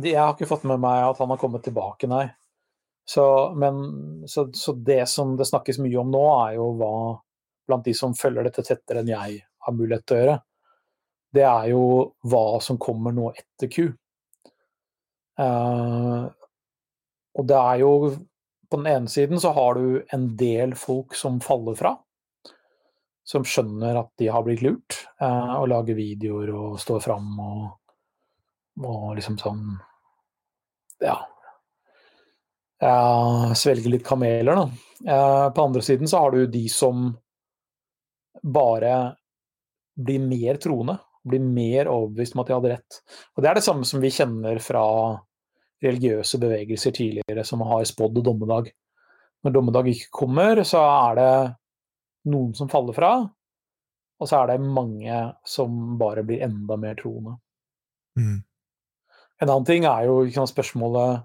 Jeg 0.04 0.18
har 0.20 0.34
ikke 0.34 0.48
fått 0.48 0.66
med 0.68 0.80
meg 0.82 1.04
at 1.06 1.22
han 1.22 1.32
har 1.32 1.40
kommet 1.40 1.64
tilbake, 1.66 2.08
nei. 2.10 2.26
Så, 3.06 3.24
men, 3.56 3.80
så, 4.26 4.48
så, 4.52 4.72
det 4.72 5.04
som 5.08 5.36
det 5.38 5.46
snakkes 5.46 5.78
mye 5.82 5.98
om 6.00 6.10
nå, 6.10 6.22
er 6.46 6.56
jo 6.58 6.70
hva 6.78 6.92
blant 7.66 7.86
de 7.86 7.94
som 7.94 8.14
følger 8.18 8.46
dette 8.46 8.64
tettere 8.66 9.02
enn 9.02 9.10
jeg 9.10 9.40
har 9.66 9.74
mulighet 9.74 10.06
til 10.06 10.16
å 10.16 10.20
gjøre, 10.20 10.36
det 11.36 11.44
er 11.46 11.68
jo 11.70 11.82
hva 12.26 12.44
som 12.64 12.80
kommer 12.82 13.14
nå 13.14 13.30
etter 13.34 13.70
Q. 13.70 13.88
Uh, 15.36 16.26
og 17.36 17.48
det 17.48 17.58
er 17.60 17.80
jo 17.82 17.90
På 18.70 18.80
den 18.80 18.88
ene 18.90 19.10
siden 19.12 19.40
så 19.40 19.52
har 19.54 19.78
du 19.78 20.04
en 20.14 20.28
del 20.36 20.74
folk 20.78 21.14
som 21.14 21.40
faller 21.44 21.78
fra 21.78 21.96
som 23.26 23.44
skjønner 23.46 23.98
at 23.98 24.12
de 24.20 24.28
har 24.30 24.44
blitt 24.46 24.62
lurt, 24.62 25.00
eh, 25.20 25.54
og 25.58 25.66
lager 25.72 25.98
videoer 25.98 26.52
og 26.54 26.76
står 26.78 27.00
fram 27.02 27.32
og, 27.42 27.64
og 28.86 29.08
liksom 29.18 29.38
sånn 29.42 29.64
Ja. 31.02 31.18
Svelger 33.56 33.90
litt 33.90 34.04
kameler, 34.06 34.56
da. 34.56 34.64
Eh, 35.12 35.46
på 35.52 35.64
andre 35.64 35.82
siden 35.82 36.08
så 36.08 36.22
har 36.22 36.30
du 36.32 36.46
de 36.46 36.68
som 36.72 37.10
bare 38.42 39.16
blir 39.96 40.20
mer 40.22 40.60
troende, 40.62 40.98
blir 41.24 41.42
mer 41.42 41.90
overbevist 41.90 42.36
om 42.36 42.42
at 42.44 42.50
de 42.50 42.56
hadde 42.56 42.72
rett. 42.76 42.98
Og 43.34 43.42
Det 43.42 43.50
er 43.50 43.58
det 43.58 43.64
samme 43.66 43.88
som 43.88 44.00
vi 44.00 44.12
kjenner 44.12 44.60
fra 44.62 44.84
religiøse 45.84 46.40
bevegelser 46.40 46.94
tidligere, 46.96 47.44
som 47.44 47.62
har 47.68 47.84
spådd 47.88 48.22
dommedag. 48.24 48.70
Når 49.44 49.54
dommedag 49.54 49.90
ikke 49.92 50.12
kommer, 50.22 50.62
så 50.64 50.80
er 50.82 51.18
det 51.18 51.32
noen 52.32 52.54
som 52.56 52.70
faller 52.72 52.96
fra, 52.96 53.12
og 54.16 54.28
så 54.28 54.40
er 54.40 54.54
det 54.54 54.64
mange 54.64 55.20
som 55.46 55.96
bare 56.00 56.24
blir 56.26 56.44
enda 56.46 56.78
mer 56.80 56.96
troende. 56.98 57.36
Mm. 58.16 58.40
En 59.42 59.50
annen 59.50 59.66
ting 59.68 59.84
er 59.88 60.08
jo 60.08 60.20
sant, 60.32 60.52
spørsmålet 60.52 61.24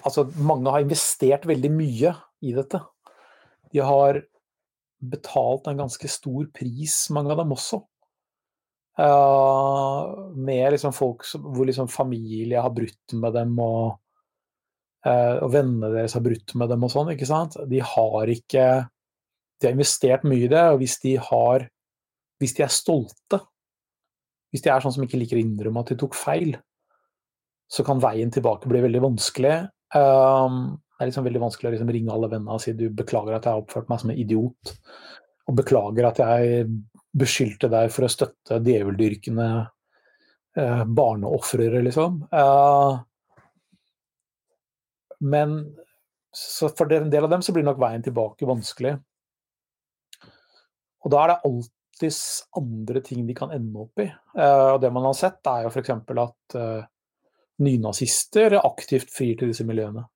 Altså, 0.00 0.24
mange 0.40 0.72
har 0.72 0.80
investert 0.80 1.42
veldig 1.44 1.68
mye 1.74 2.14
i 2.48 2.54
dette. 2.56 2.78
De 3.68 3.82
har 3.84 4.22
betalt 5.12 5.68
en 5.68 5.82
ganske 5.82 6.08
stor 6.08 6.46
pris, 6.56 6.94
mange 7.12 7.34
av 7.34 7.42
dem 7.42 7.52
også. 7.52 7.82
Uh, 9.00 10.30
med 10.36 10.74
liksom 10.74 10.92
folk 10.92 11.24
som, 11.24 11.44
hvor 11.54 11.64
liksom 11.64 11.88
familie 11.88 12.60
har 12.60 12.72
brutt 12.74 13.14
med 13.16 13.32
dem, 13.32 13.54
og, 13.64 13.94
uh, 15.06 15.36
og 15.40 15.52
vennene 15.54 15.92
deres 15.94 16.18
har 16.18 16.24
brutt 16.24 16.52
med 16.60 16.68
dem 16.72 16.84
og 16.84 16.92
sånn. 16.92 17.12
ikke 17.14 17.28
sant? 17.28 17.56
De 17.70 17.80
har 17.80 18.32
ikke 18.34 18.66
de 19.60 19.68
har 19.68 19.76
investert 19.76 20.24
mye 20.24 20.46
i 20.46 20.50
det, 20.50 20.62
og 20.72 20.80
hvis 20.80 20.98
de 21.04 21.18
har 21.20 21.68
Hvis 22.40 22.54
de 22.56 22.62
er 22.64 22.72
stolte, 22.72 23.36
hvis 24.48 24.62
de 24.64 24.70
er 24.72 24.80
sånn 24.80 24.94
som 24.94 25.02
ikke 25.04 25.18
liker 25.20 25.36
å 25.36 25.40
innrømme 25.42 25.82
at 25.84 25.90
de 25.92 25.96
tok 26.00 26.14
feil, 26.16 26.54
så 27.68 27.84
kan 27.84 28.00
veien 28.00 28.32
tilbake 28.32 28.70
bli 28.70 28.80
veldig 28.80 29.02
vanskelig. 29.04 29.58
Uh, 29.92 30.72
det 30.96 31.04
er 31.04 31.10
liksom 31.10 31.26
veldig 31.26 31.42
vanskelig 31.42 31.68
å 31.68 31.72
liksom 31.74 31.92
ringe 31.92 32.14
alle 32.14 32.30
vennene 32.32 32.56
og 32.56 32.64
si 32.64 32.72
du 32.72 32.86
beklager 32.96 33.36
at 33.36 33.44
jeg 33.44 33.52
har 33.52 33.60
oppført 33.60 33.92
meg 33.92 34.00
som 34.00 34.14
en 34.14 34.22
idiot. 34.24 34.72
Og 35.52 35.58
beklager 35.60 36.08
at 36.08 36.22
jeg 36.24 36.64
beskyldte 37.16 37.70
deg 37.72 37.90
for 37.92 38.06
å 38.06 38.12
støtte 38.12 38.60
djeveldyrkende 38.64 39.48
eh, 40.56 40.82
barneofrere, 40.86 41.82
liksom. 41.86 42.20
Eh, 42.30 42.92
men 45.30 45.56
for 46.76 46.92
en 46.94 47.10
del 47.10 47.26
av 47.26 47.32
dem 47.32 47.42
så 47.42 47.52
blir 47.54 47.66
nok 47.66 47.80
veien 47.82 48.04
tilbake 48.04 48.48
vanskelig. 48.48 48.94
Og 51.00 51.12
da 51.12 51.24
er 51.24 51.32
det 51.32 51.40
alltids 51.48 52.22
andre 52.56 53.02
ting 53.04 53.26
de 53.26 53.36
kan 53.36 53.52
ende 53.54 53.84
opp 53.84 54.02
i. 54.02 54.06
Eh, 54.06 54.68
og 54.76 54.80
det 54.84 54.92
man 54.94 55.08
har 55.08 55.16
sett, 55.18 55.40
er 55.48 55.66
jo 55.66 55.72
f.eks. 55.72 55.92
at 55.96 56.58
eh, 56.60 56.88
nynazister 57.64 58.58
aktivt 58.60 59.12
frir 59.12 59.36
til 59.40 59.52
disse 59.52 59.66
miljøene. 59.68 60.06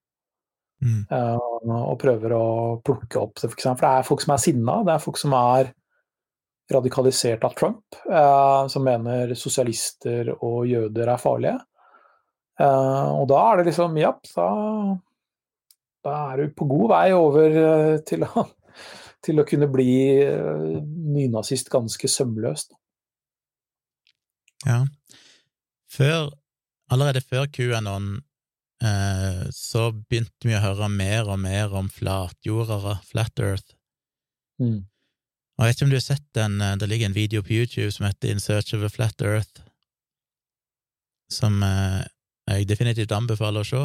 Mm. 0.85 1.05
Uh, 1.09 1.85
og 1.87 1.95
prøver 2.03 2.35
å 2.37 2.47
plukke 2.85 3.21
opp 3.21 3.39
det, 3.39 3.49
for, 3.53 3.61
for 3.63 3.81
det 3.81 3.91
er 3.91 4.05
folk 4.05 4.25
som 4.25 4.35
er 4.35 4.41
sinna, 4.43 4.75
det 4.85 4.93
er 4.93 5.05
folk 5.05 5.21
som 5.21 5.33
er 5.39 5.71
radikalisert 6.73 7.45
av 7.45 7.55
Trump, 7.59 7.99
eh, 8.09 8.67
som 8.73 8.85
mener 8.87 9.35
sosialister 9.37 10.33
og 10.39 10.65
jøder 10.71 11.13
er 11.13 11.21
farlige. 11.21 11.59
og 12.59 13.27
da 13.29 13.39
er 13.51 13.57
det 13.57 13.65
liksom 13.67 13.97
Ja, 13.99 14.13
da, 14.37 14.49
da 16.05 16.13
er 16.33 16.37
du 16.37 16.53
på 16.55 16.69
god 16.71 16.91
vei 16.93 17.09
over 17.13 17.99
til 18.07 18.23
å 18.23 18.47
til 19.25 19.41
å 19.41 19.47
kunne 19.49 19.69
bli 19.73 20.21
uh, 20.27 20.81
nynazist 20.85 21.71
ganske 21.73 22.11
sømløst. 22.11 22.75
Ja. 24.65 24.83
Før, 25.93 26.31
allerede 26.93 27.21
før 27.23 27.47
QAnon 27.53 28.17
eh, 28.83 29.45
så 29.55 29.91
begynte 29.93 30.49
vi 30.49 30.57
å 30.57 30.63
høre 30.63 30.89
mer 30.91 31.29
og 31.29 31.39
mer 31.43 31.75
om 31.77 31.91
flatjordere, 31.93 32.97
Flat 33.07 33.43
Earth. 33.45 33.77
Mm. 34.63 34.81
Jeg 35.55 35.69
vet 35.69 35.77
ikke 35.77 35.87
om 35.87 35.93
du 35.93 35.97
har 35.97 36.03
sett 36.03 36.25
den, 36.35 36.61
eh, 36.61 36.77
det 36.77 36.89
ligger 36.91 37.07
en 37.07 37.17
video 37.17 37.43
på 37.43 37.55
YouTube 37.55 37.93
som 37.95 38.07
heter 38.09 38.31
In 38.31 38.43
Search 38.43 38.75
of 38.75 38.83
a 38.83 38.91
Flat 38.91 39.23
Earth, 39.23 39.63
som 41.31 41.63
eh, 41.63 42.03
jeg 42.51 42.69
definitivt 42.69 43.15
anbefaler 43.15 43.63
å 43.63 43.69
se. 43.69 43.85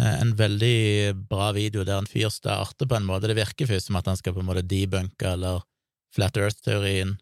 Eh, 0.00 0.16
en 0.20 0.34
veldig 0.34 1.14
bra 1.30 1.52
video 1.54 1.84
der 1.86 2.00
en 2.02 2.10
fyr 2.10 2.32
starter 2.34 2.88
på 2.90 2.96
en 2.98 3.06
måte 3.06 3.28
Det 3.30 3.36
virker 3.38 3.70
først 3.70 3.86
som 3.86 3.96
at 4.00 4.10
han 4.10 4.18
skal 4.18 4.34
på 4.34 4.42
en 4.42 4.48
måte 4.50 4.66
debunke 4.66 5.36
eller 5.36 5.62
Flat 6.14 6.36
Earth-teorien, 6.36 7.18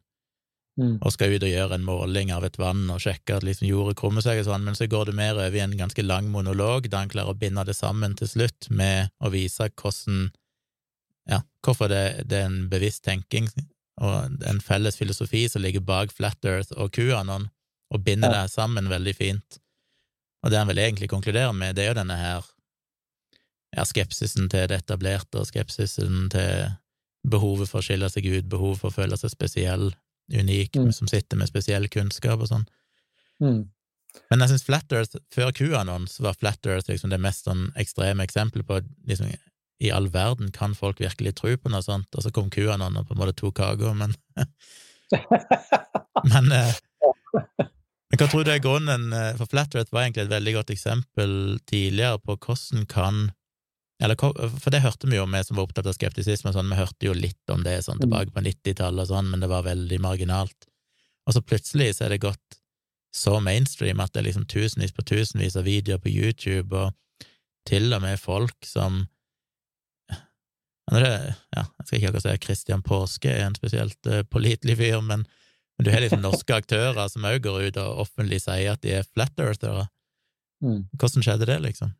Mm. 0.80 1.02
og 1.04 1.12
skal 1.12 1.34
ut 1.34 1.44
og 1.44 1.50
gjøre 1.52 1.76
en 1.76 1.84
måling 1.84 2.30
av 2.32 2.46
et 2.46 2.54
vann 2.56 2.86
og 2.88 3.02
sjekke 3.04 3.36
at 3.36 3.44
liksom 3.44 3.68
jordet 3.68 3.98
krummer 4.00 4.24
seg 4.24 4.38
og 4.40 4.46
sånn, 4.46 4.64
men 4.64 4.76
så 4.78 4.86
går 4.88 5.10
det 5.10 5.14
mer 5.18 5.36
over 5.36 5.52
i 5.58 5.60
en 5.60 5.74
ganske 5.76 6.00
lang 6.00 6.30
monolog 6.32 6.88
der 6.88 7.02
han 7.02 7.12
klarer 7.12 7.34
å 7.34 7.38
binde 7.38 7.64
det 7.68 7.76
sammen 7.76 8.14
til 8.16 8.30
slutt 8.30 8.70
med 8.72 9.12
å 9.20 9.28
vise 9.34 9.68
hvordan 9.68 10.30
ja, 11.28 11.40
hvorfor 11.62 11.88
det, 11.88 12.26
det 12.28 12.38
er 12.40 12.46
en 12.50 12.68
bevisst 12.72 13.04
tenking 13.04 13.48
og 14.02 14.40
en 14.48 14.60
felles 14.60 14.96
filosofi 14.96 15.44
som 15.48 15.62
ligger 15.62 15.80
bak 15.84 16.10
Flat 16.12 16.44
Earth 16.48 16.72
og 16.76 16.90
QAnon, 16.96 17.50
og 17.92 18.04
binder 18.04 18.32
Ja. 18.32 18.42
det 18.42 18.50
sammen 18.54 18.88
veldig 18.88 19.14
fint. 19.14 19.58
Og 20.42 20.50
det 20.50 20.58
han 20.58 20.66
vel 20.66 20.78
egentlig 20.78 21.08
konkluderer 21.12 21.52
med, 21.54 21.76
det 21.76 21.84
er 21.84 21.88
jo 21.92 21.98
denne 22.00 22.16
her 22.16 22.42
ja, 23.76 23.84
skepsisen 23.84 24.48
til 24.50 24.66
det 24.68 24.80
etablerte, 24.82 25.38
og 25.40 25.46
skepsisen 25.46 26.28
til 26.32 26.72
behovet 27.28 27.68
for 27.70 27.78
å 27.80 27.84
skille 27.86 28.08
seg 28.10 28.26
ut, 28.26 28.48
behovet 28.50 28.80
for 28.80 28.90
å 28.90 28.96
føle 28.96 29.16
seg 29.16 29.30
spesiell, 29.30 29.92
unik, 30.32 30.76
Mm. 30.76 30.92
som 30.92 31.06
sitter 31.08 31.36
med 31.36 31.48
spesiell 31.48 31.88
kunnskap 31.88 32.40
og 32.40 32.48
sånn. 32.48 32.66
Mm. 33.40 33.68
Men 34.30 34.40
jeg 34.40 34.48
syns 34.50 34.64
Flat 34.64 34.92
Earth, 34.92 35.16
før 35.30 35.52
QAnon, 35.52 36.06
så 36.08 36.22
var 36.22 36.34
Flat 36.34 36.66
Earth 36.66 36.88
liksom 36.88 37.10
det 37.10 37.20
mest 37.20 37.44
sånn 37.44 37.70
ekstreme 37.76 38.22
eksempelet 38.24 38.66
på 38.66 38.80
liksom, 39.06 39.32
i 39.82 39.90
all 39.90 40.06
verden 40.14 40.52
kan 40.54 40.76
folk 40.78 41.00
virkelig 41.02 41.34
tro 41.40 41.56
på 41.58 41.72
noe 41.72 41.82
sånt, 41.82 42.08
og 42.14 42.24
så 42.24 42.30
kom 42.34 42.50
QAnon 42.52 43.00
og 43.00 43.08
på 43.08 43.16
en 43.16 43.22
måte 43.22 43.36
tok 43.38 43.58
kaka, 43.58 43.94
men 43.98 44.16
Men, 46.32 46.52
eh, 46.54 46.74
men 48.12 48.20
hva 48.20 48.28
tror 48.28 48.44
du 48.46 48.52
er 48.52 48.62
grunnen? 48.62 49.10
eh, 49.12 49.34
For 49.36 49.50
Flatrate 49.50 49.92
var 49.92 50.06
egentlig 50.06 50.26
et 50.26 50.34
veldig 50.34 50.54
godt 50.58 50.72
eksempel 50.72 51.32
tidligere 51.68 52.20
på 52.22 52.36
hvordan 52.36 52.86
kan 52.88 53.22
eller, 54.02 54.18
For 54.58 54.74
det 54.74 54.82
hørte 54.82 55.06
vi 55.06 55.18
jo, 55.18 55.26
vi 55.30 55.42
som 55.46 55.58
var 55.58 55.68
opptatt 55.68 55.86
av 55.86 55.94
skeptisisme, 55.94 56.50
sånn, 56.54 56.70
vi 56.72 56.78
hørte 56.80 57.06
jo 57.06 57.12
litt 57.14 57.52
om 57.54 57.62
det 57.62 57.76
sånn 57.86 58.00
tilbake 58.02 58.34
på 58.34 58.42
90-tallet, 58.42 59.06
sånn, 59.06 59.28
men 59.30 59.44
det 59.44 59.50
var 59.52 59.62
veldig 59.62 60.00
marginalt. 60.02 60.66
Og 61.28 61.36
så 61.36 61.42
plutselig 61.46 61.92
så 61.94 62.08
er 62.08 62.16
det 62.16 62.24
gått 62.24 62.58
så 63.14 63.36
mainstream 63.44 64.00
at 64.02 64.10
det 64.10 64.22
er 64.22 64.26
liksom 64.30 64.48
tusenvis 64.50 64.94
på 64.96 65.04
tusenvis 65.06 65.54
av 65.60 65.68
videoer 65.68 66.02
på 66.02 66.10
YouTube, 66.10 66.74
og 66.74 67.28
til 67.68 67.94
og 67.94 68.02
med 68.02 68.18
folk 68.18 68.66
som 68.66 69.04
det, 71.00 71.12
ja, 71.56 71.62
jeg 71.64 71.86
skal 71.86 71.98
ikke 71.98 72.10
akkurat 72.10 72.24
si 72.26 72.32
at 72.34 72.44
Christian 72.44 72.82
Påske 72.84 73.32
er 73.32 73.46
en 73.46 73.56
spesielt 73.56 74.10
uh, 74.10 74.20
pålitelig 74.28 74.76
fyr, 74.76 75.00
men, 75.00 75.24
men 75.78 75.86
du 75.86 75.90
har 75.94 76.04
liksom 76.04 76.20
norske 76.20 76.58
aktører 76.58 77.08
som 77.08 77.24
òg 77.24 77.40
går 77.46 77.70
ut 77.70 77.80
og 77.80 78.04
offentlig 78.04 78.42
sier 78.44 78.74
at 78.74 78.82
de 78.84 78.98
er 78.98 79.08
flat 79.08 79.40
earthere. 79.40 79.86
Mm. 80.62 80.84
Hvordan 80.98 81.24
skjedde 81.24 81.48
det, 81.48 81.58
liksom? 81.64 81.94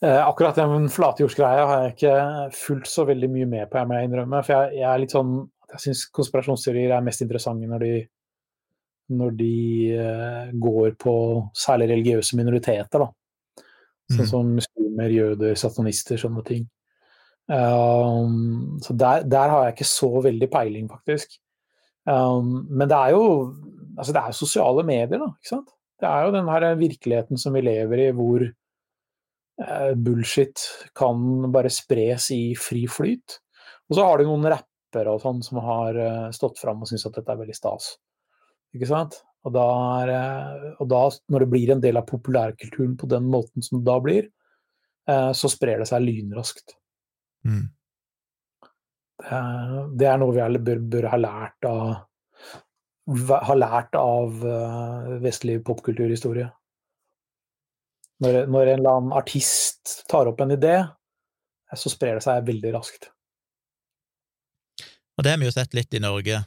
Eh, 0.00 0.28
akkurat 0.28 0.56
den 0.56 0.88
flatjordsgreia 0.88 1.64
har 1.68 1.82
jeg 1.82 1.92
ikke 1.92 2.14
fulgt 2.56 2.88
så 2.88 3.04
veldig 3.04 3.28
mye 3.34 3.48
med 3.48 3.68
på, 3.68 3.80
jeg 3.82 3.88
må 3.90 3.98
innrømme. 4.00 4.40
For 4.46 4.56
jeg, 4.56 4.78
jeg 4.80 4.88
er 4.88 5.02
litt 5.02 5.16
sånn 5.16 5.34
Jeg 5.70 5.82
syns 5.84 6.00
konspirasjonsteorier 6.10 6.90
er 6.96 7.04
mest 7.06 7.20
interessante 7.22 7.68
når 7.70 7.82
de, 7.84 7.90
når 9.14 9.36
de 9.38 9.56
eh, 9.94 10.48
går 10.58 10.96
på 10.98 11.12
særlig 11.54 11.92
religiøse 11.92 12.38
minoriteter, 12.40 13.04
da. 13.04 13.06
Sånn 14.10 14.24
Mhm. 14.24 14.30
som 14.30 14.54
muslimer, 14.58 15.10
jøder, 15.14 15.54
satanister, 15.54 16.16
sånne 16.18 16.44
ting. 16.44 16.64
Um, 17.50 18.78
så 18.82 18.94
der, 18.96 19.24
der 19.26 19.50
har 19.50 19.64
jeg 19.64 19.74
ikke 19.76 19.88
så 19.90 20.10
veldig 20.22 20.48
peiling, 20.50 20.88
faktisk. 20.90 21.38
Um, 22.06 22.66
men 22.70 22.88
det 22.88 22.96
er 22.96 23.10
jo 23.14 23.24
altså 23.98 24.12
det 24.14 24.22
er 24.22 24.36
sosiale 24.36 24.84
medier, 24.86 25.18
da. 25.18 25.28
ikke 25.34 25.50
sant? 25.50 25.70
Det 26.00 26.08
er 26.08 26.24
jo 26.24 26.32
den 26.32 26.48
her 26.48 26.66
virkeligheten 26.80 27.38
som 27.38 27.52
vi 27.54 27.60
lever 27.60 28.06
i, 28.06 28.10
hvor 28.16 28.44
uh, 29.60 29.94
bullshit 29.94 30.62
kan 30.96 31.50
bare 31.52 31.70
spres 31.70 32.30
i 32.34 32.54
fri 32.56 32.86
flyt. 32.88 33.40
Og 33.90 33.98
så 33.98 34.06
har 34.06 34.18
du 34.18 34.24
noen 34.28 34.46
rappere 34.54 35.12
og 35.12 35.20
sånn 35.24 35.42
som 35.44 35.58
har 35.64 35.98
uh, 35.98 36.30
stått 36.34 36.58
fram 36.62 36.80
og 36.82 36.88
syns 36.88 37.06
at 37.06 37.18
dette 37.18 37.34
er 37.34 37.42
veldig 37.42 37.56
stas. 37.58 37.92
Ikke 38.74 38.88
sant? 38.88 39.20
Og 39.48 39.54
da, 39.54 39.66
er, 40.02 40.12
eh, 40.14 40.68
og 40.82 40.90
da, 40.92 41.00
når 41.32 41.44
det 41.44 41.50
blir 41.54 41.72
en 41.72 41.82
del 41.82 41.96
av 41.96 42.08
populærkulturen 42.10 42.96
på 43.00 43.08
den 43.08 43.28
måten 43.32 43.64
som 43.64 43.78
det 43.78 43.88
da 43.88 43.96
blir, 44.04 44.28
eh, 45.08 45.30
så 45.36 45.48
sprer 45.48 45.80
det 45.80 45.88
seg 45.88 46.04
lynraskt. 46.04 46.76
Mm. 47.48 47.68
Det 49.20 50.06
er 50.08 50.20
noe 50.20 50.32
vi 50.32 50.40
alle 50.40 50.60
bør, 50.64 50.78
bør 50.92 51.06
ha 51.12 51.16
lært 51.20 51.66
av 51.68 51.80
ha 53.10 53.54
lært 53.56 53.96
av 53.98 54.44
eh, 54.46 55.12
vestlig 55.24 55.58
popkulturhistorie. 55.66 56.48
Når, 58.20 58.44
når 58.52 58.66
en 58.66 58.78
eller 58.78 58.98
annen 58.98 59.16
artist 59.16 60.04
tar 60.10 60.28
opp 60.28 60.40
en 60.44 60.54
idé, 60.54 60.76
så 61.76 61.90
sprer 61.90 62.18
det 62.18 62.24
seg 62.26 62.46
veldig 62.46 62.74
raskt. 62.76 63.08
Og 65.16 65.24
det 65.24 65.34
har 65.34 65.40
vi 65.40 65.48
jo 65.48 65.54
sett 65.54 65.74
litt 65.76 65.94
i 65.96 66.02
Norge 66.02 66.42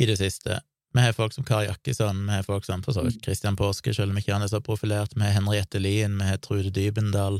i 0.00 0.08
det 0.08 0.16
siste. 0.20 0.60
Vi 0.92 1.02
har 1.04 1.14
folk 1.14 1.32
som 1.32 1.44
Kari 1.46 1.68
Jakkesson, 1.68 2.24
vi 2.26 2.32
har 2.34 2.42
folk 2.42 2.64
som 2.66 2.82
for 2.82 2.96
så 2.96 3.04
vidt 3.06 3.22
Christian 3.24 3.56
Påske, 3.56 3.94
selv 3.94 4.10
om 4.10 4.18
ikke 4.18 4.34
han 4.34 4.42
er 4.42 4.50
så 4.50 4.58
profilert, 4.64 5.14
vi 5.14 5.22
har 5.22 5.36
Henriette 5.36 5.78
Lien, 5.78 6.16
vi 6.18 6.26
har 6.26 6.40
Trude 6.42 6.72
Dybendal. 6.74 7.38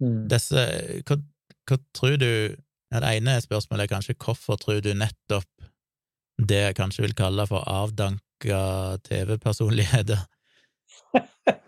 Mm. 0.00 0.22
Disse, 0.30 0.64
hva, 1.04 1.18
hva 1.68 1.78
tror 1.96 2.16
du 2.16 2.30
ja, 2.88 3.00
Det 3.02 3.08
ene 3.18 3.34
spørsmålet 3.42 3.84
er 3.84 3.90
kanskje 3.90 4.14
hvorfor 4.22 4.56
tror 4.62 4.78
du 4.80 4.92
nettopp 4.96 5.48
det 6.38 6.60
jeg 6.62 6.76
kanskje 6.78 7.02
vil 7.02 7.16
kalle 7.18 7.44
for 7.50 7.66
avdanka 7.68 8.60
TV-personligheter 9.08 10.22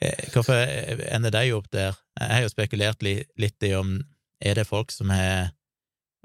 Eh, 0.00 0.28
Hvorfor 0.32 0.56
ender 1.14 1.30
de 1.30 1.52
opp 1.52 1.66
der? 1.72 1.96
Jeg 2.20 2.30
har 2.30 2.42
jo 2.44 2.52
spekulert 2.52 3.02
litt 3.04 3.66
i 3.66 3.74
om 3.76 3.98
er 4.40 4.58
det 4.58 4.66
folk 4.68 4.92
som 4.92 5.10
er, 5.14 5.52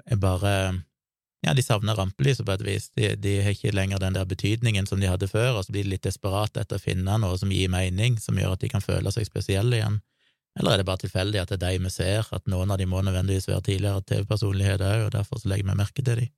er 0.06 0.20
bare 0.20 0.54
Ja, 1.40 1.54
de 1.56 1.62
savner 1.64 1.96
rampelyset 1.96 2.44
på 2.44 2.52
et 2.52 2.62
vis. 2.66 2.90
De, 2.96 3.14
de 3.16 3.38
har 3.40 3.54
ikke 3.54 3.72
lenger 3.72 4.02
den 4.02 4.16
der 4.18 4.26
betydningen 4.28 4.86
som 4.86 5.00
de 5.00 5.08
hadde 5.08 5.28
før, 5.28 5.56
og 5.56 5.64
så 5.64 5.72
blir 5.72 5.86
de 5.86 5.94
litt 5.94 6.04
desperate 6.04 6.60
etter 6.60 6.76
å 6.76 6.82
finne 6.82 7.16
noe 7.22 7.38
som 7.40 7.52
gir 7.54 7.70
mening, 7.72 8.18
som 8.20 8.36
gjør 8.36 8.58
at 8.58 8.64
de 8.64 8.68
kan 8.72 8.84
føle 8.84 9.12
seg 9.14 9.28
spesielle 9.28 9.78
igjen. 9.78 10.00
Eller 10.58 10.74
er 10.74 10.82
det 10.82 10.88
bare 10.88 11.00
tilfeldig 11.04 11.40
at 11.40 11.54
det 11.54 11.56
er 11.60 11.78
de 11.78 11.86
vi 11.86 11.92
ser, 11.94 12.28
at 12.36 12.50
noen 12.50 12.74
av 12.74 12.80
de 12.80 12.88
må 12.90 13.00
nødvendigvis 13.06 13.48
være 13.48 13.64
tidligere 13.70 14.04
TV-personligheter 14.10 14.84
òg, 14.90 15.06
og 15.06 15.14
derfor 15.14 15.40
så 15.40 15.52
legger 15.52 15.70
vi 15.70 15.78
merke 15.78 16.04
til 16.04 16.20
de? 16.20 16.28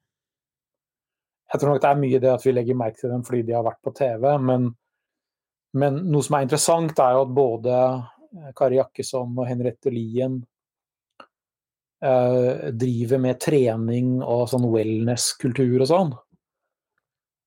Jeg 1.53 1.61
tror 1.61 1.73
nok 1.73 1.83
det 1.83 1.91
er 1.91 2.01
mye 2.05 2.23
det 2.23 2.31
at 2.33 2.47
vi 2.47 2.55
legger 2.55 2.79
merke 2.79 3.01
til 3.01 3.13
dem 3.13 3.25
fordi 3.27 3.43
de 3.49 3.57
har 3.57 3.67
vært 3.67 3.83
på 3.85 3.95
TV, 3.97 4.29
men, 4.41 4.71
men 5.77 5.99
noe 6.13 6.25
som 6.25 6.39
er 6.39 6.47
interessant, 6.47 7.03
er 7.03 7.17
jo 7.17 7.27
at 7.27 7.35
både 7.37 7.81
eh, 7.83 8.53
Kari 8.57 8.79
Jakkesson 8.79 9.35
og 9.35 9.49
Henriette 9.51 9.93
Lien 9.93 10.39
driver 12.03 13.21
med 13.23 13.39
trening 13.39 14.17
og 14.25 14.49
sånn 14.51 14.65
wellness-kultur 14.73 15.85
og 15.85 15.87
sånn. 15.87 16.09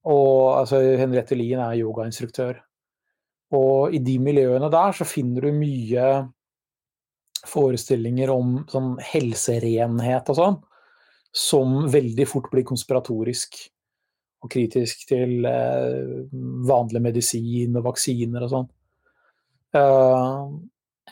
Og 0.07 0.61
altså, 0.61 0.79
Henriette 0.99 1.35
Lien 1.35 1.59
er 1.59 1.79
yogainstruktør. 1.81 2.61
Og 3.55 3.93
i 3.95 3.99
de 4.03 4.15
miljøene 4.21 4.69
der 4.71 4.95
så 4.95 5.07
finner 5.07 5.47
du 5.47 5.57
mye 5.57 6.07
forestillinger 7.45 8.31
om 8.33 8.57
sånn 8.71 8.95
helserenhet 9.05 10.31
og 10.33 10.39
sånn, 10.39 10.59
som 11.35 11.81
veldig 11.91 12.25
fort 12.29 12.49
blir 12.53 12.65
konspiratorisk 12.67 13.59
og 14.45 14.51
kritisk 14.51 15.05
til 15.09 15.45
eh, 15.49 16.25
vanlig 16.69 17.01
medisin 17.03 17.75
og 17.77 17.87
vaksiner 17.89 18.45
og 18.45 18.53
sånn. 18.53 18.67
Eh, 19.77 20.41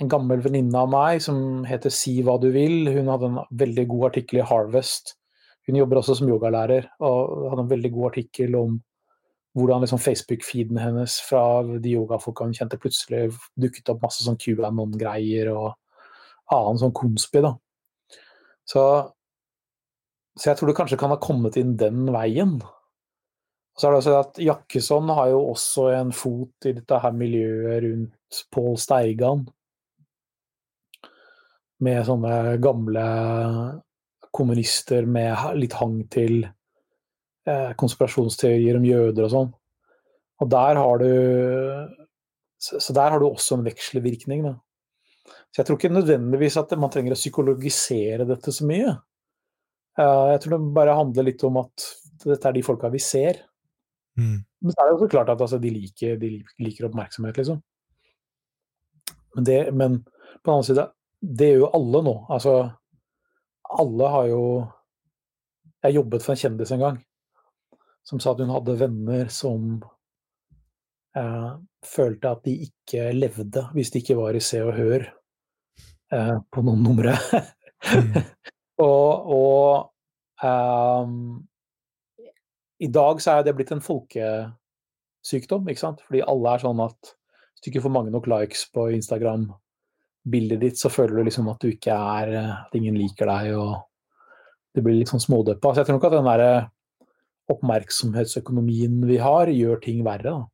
en 0.02 0.10
gammel 0.10 0.42
venninne 0.42 0.80
av 0.80 0.90
meg 0.90 1.22
som 1.22 1.66
heter 1.70 1.94
Si 1.94 2.16
hva 2.26 2.40
du 2.42 2.50
vil, 2.54 2.88
hun 2.96 3.12
hadde 3.12 3.30
en 3.30 3.42
veldig 3.64 3.86
god 3.92 4.08
artikkel 4.10 4.42
i 4.42 4.48
Harvest. 4.50 5.16
Hun 5.68 5.78
jobber 5.78 6.00
også 6.00 6.18
som 6.20 6.32
yogalærer, 6.32 6.90
og 7.06 7.52
hadde 7.52 7.66
en 7.68 7.72
veldig 7.72 7.92
god 7.94 8.10
artikkel 8.12 8.58
om 8.60 8.80
hvordan 9.54 9.84
liksom 9.86 10.02
Facebook-feeden 10.02 10.80
hennes 10.82 11.20
fra 11.22 11.62
de 11.78 11.94
yogafolka 11.94 12.48
hun 12.48 12.56
kjente, 12.58 12.80
plutselig 12.82 13.28
dukket 13.62 13.92
opp 13.94 14.02
masse 14.02 14.26
sånn 14.26 14.40
QAnon-greier 14.42 15.52
og 15.54 15.76
annen 16.54 16.80
sånn 16.82 16.96
konspi. 16.98 17.44
da. 17.46 17.54
Så, 18.66 18.84
så 20.34 20.50
jeg 20.50 20.58
tror 20.58 20.72
det 20.72 20.78
kanskje 20.80 20.98
kan 21.00 21.14
ha 21.14 21.20
kommet 21.22 21.60
inn 21.62 21.76
den 21.78 22.08
veien. 22.16 22.58
Så 23.78 23.88
er 23.88 23.94
det 23.94 24.02
også 24.02 24.16
at 24.20 24.42
Jakkesson 24.42 25.10
har 25.14 25.32
jo 25.34 25.44
også 25.52 25.88
en 26.00 26.14
fot 26.14 26.70
i 26.70 26.74
dette 26.78 27.00
her 27.06 27.14
miljøet 27.18 27.86
rundt 27.86 28.42
Pål 28.54 28.78
Steigan. 28.82 29.46
Med 31.84 32.06
sånne 32.08 32.58
gamle 32.64 33.06
kommunister 34.34 35.06
med 35.06 35.58
litt 35.60 35.76
hang 35.78 36.00
til 36.12 36.40
eh, 36.46 37.72
konspirasjonsteorier 37.78 38.80
om 38.80 38.88
jøder 38.88 39.28
og 39.28 39.34
sånn. 39.34 39.52
Og 40.42 40.50
der 40.52 40.80
har 40.80 41.04
du 41.04 41.12
så, 42.64 42.94
der 42.96 43.12
har 43.12 43.20
du 43.20 43.28
også 43.28 43.58
en 43.58 43.66
vekselvirkning, 43.66 44.46
da. 44.46 44.54
Så 45.52 45.60
jeg 45.60 45.68
tror 45.68 45.78
ikke 45.78 45.92
nødvendigvis 45.92 46.56
at 46.62 46.72
man 46.80 46.92
trenger 46.94 47.16
å 47.16 47.20
psykologisere 47.20 48.26
dette 48.28 48.54
så 48.56 48.66
mye. 48.68 48.94
Eh, 50.00 50.30
jeg 50.34 50.44
tror 50.44 50.56
det 50.56 50.76
bare 50.78 50.96
handler 50.98 51.28
litt 51.28 51.44
om 51.46 51.60
at 51.62 51.90
dette 52.24 52.50
er 52.50 52.56
de 52.56 52.64
folka 52.66 52.90
vi 52.94 53.02
ser. 53.04 53.44
Mm. 54.18 54.40
Men 54.42 54.74
så 54.74 54.80
er 54.80 54.90
det 54.90 54.96
jo 54.96 55.04
så 55.04 55.12
klart 55.12 55.32
at 55.34 55.44
altså, 55.44 55.60
de, 55.62 55.74
liker, 55.76 56.16
de 56.22 56.32
liker 56.64 56.88
oppmerksomhet, 56.88 57.38
liksom. 57.42 57.60
Men, 59.36 59.48
det, 59.50 59.60
men 59.74 60.00
på 60.06 60.48
den 60.48 60.56
annen 60.56 60.68
side, 60.68 60.88
det 61.24 61.50
gjør 61.50 61.62
jo 61.64 61.72
alle 61.80 62.04
nå. 62.04 62.14
Altså, 62.36 62.54
alle 63.80 64.14
har 64.16 64.30
jo 64.30 64.44
Jeg 65.84 65.98
jobbet 65.98 66.24
for 66.24 66.32
en 66.32 66.40
kjendis 66.40 66.72
en 66.72 66.80
gang 66.84 66.98
som 68.08 68.20
sa 68.20 68.34
at 68.34 68.42
hun 68.44 68.52
hadde 68.52 68.76
venner 68.80 69.30
som 69.32 69.82
eh, 71.16 71.52
følte 71.88 72.32
at 72.36 72.44
de 72.48 72.56
ikke 72.68 73.10
levde 73.16 73.66
hvis 73.76 73.92
de 73.94 74.02
ikke 74.04 74.18
var 74.20 74.36
i 74.36 74.44
Se 74.44 74.60
og 74.64 74.74
Hør 74.76 75.06
eh, 76.12 76.38
på 76.52 76.64
noen 76.64 76.84
numre. 76.84 77.16
Mm. 77.88 78.20
og 78.88 79.32
og 79.38 79.90
um, 80.44 81.44
i 82.84 82.90
dag 82.92 83.22
så 83.24 83.38
er 83.38 83.48
det 83.48 83.56
blitt 83.56 83.72
en 83.72 83.84
folkesykdom, 83.84 85.68
ikke 85.72 85.84
sant? 85.84 86.04
Fordi 86.08 86.24
alle 86.28 86.56
er 86.56 86.64
sånn 86.64 86.84
at 86.84 87.14
hvis 87.14 87.64
du 87.64 87.72
ikke 87.72 87.86
får 87.86 87.96
mange 87.96 88.12
nok 88.12 88.28
likes 88.28 88.66
på 88.76 88.90
Instagram-bildet 90.26 90.60
ditt, 90.62 90.78
så 90.80 90.90
føler 90.90 91.18
du 91.18 91.24
liksom 91.28 91.50
at 91.52 91.60
du 91.60 91.70
ikke 91.72 91.92
er 91.94 92.34
At 92.66 92.76
ingen 92.76 92.96
liker 92.96 93.26
deg, 93.28 93.56
og 93.58 93.84
det 94.76 94.84
blir 94.84 94.96
litt 94.98 95.10
sånn 95.10 95.20
smådøppa. 95.22 95.74
Så 95.74 95.82
jeg 95.82 95.86
tror 95.88 95.98
nok 96.00 96.06
at 96.06 96.12
den 96.16 96.26
derre 96.26 96.72
oppmerksomhetsøkonomien 97.52 99.06
vi 99.06 99.18
har, 99.22 99.48
gjør 99.52 99.82
ting 99.84 100.04
verre, 100.04 100.24
da. 100.24 100.48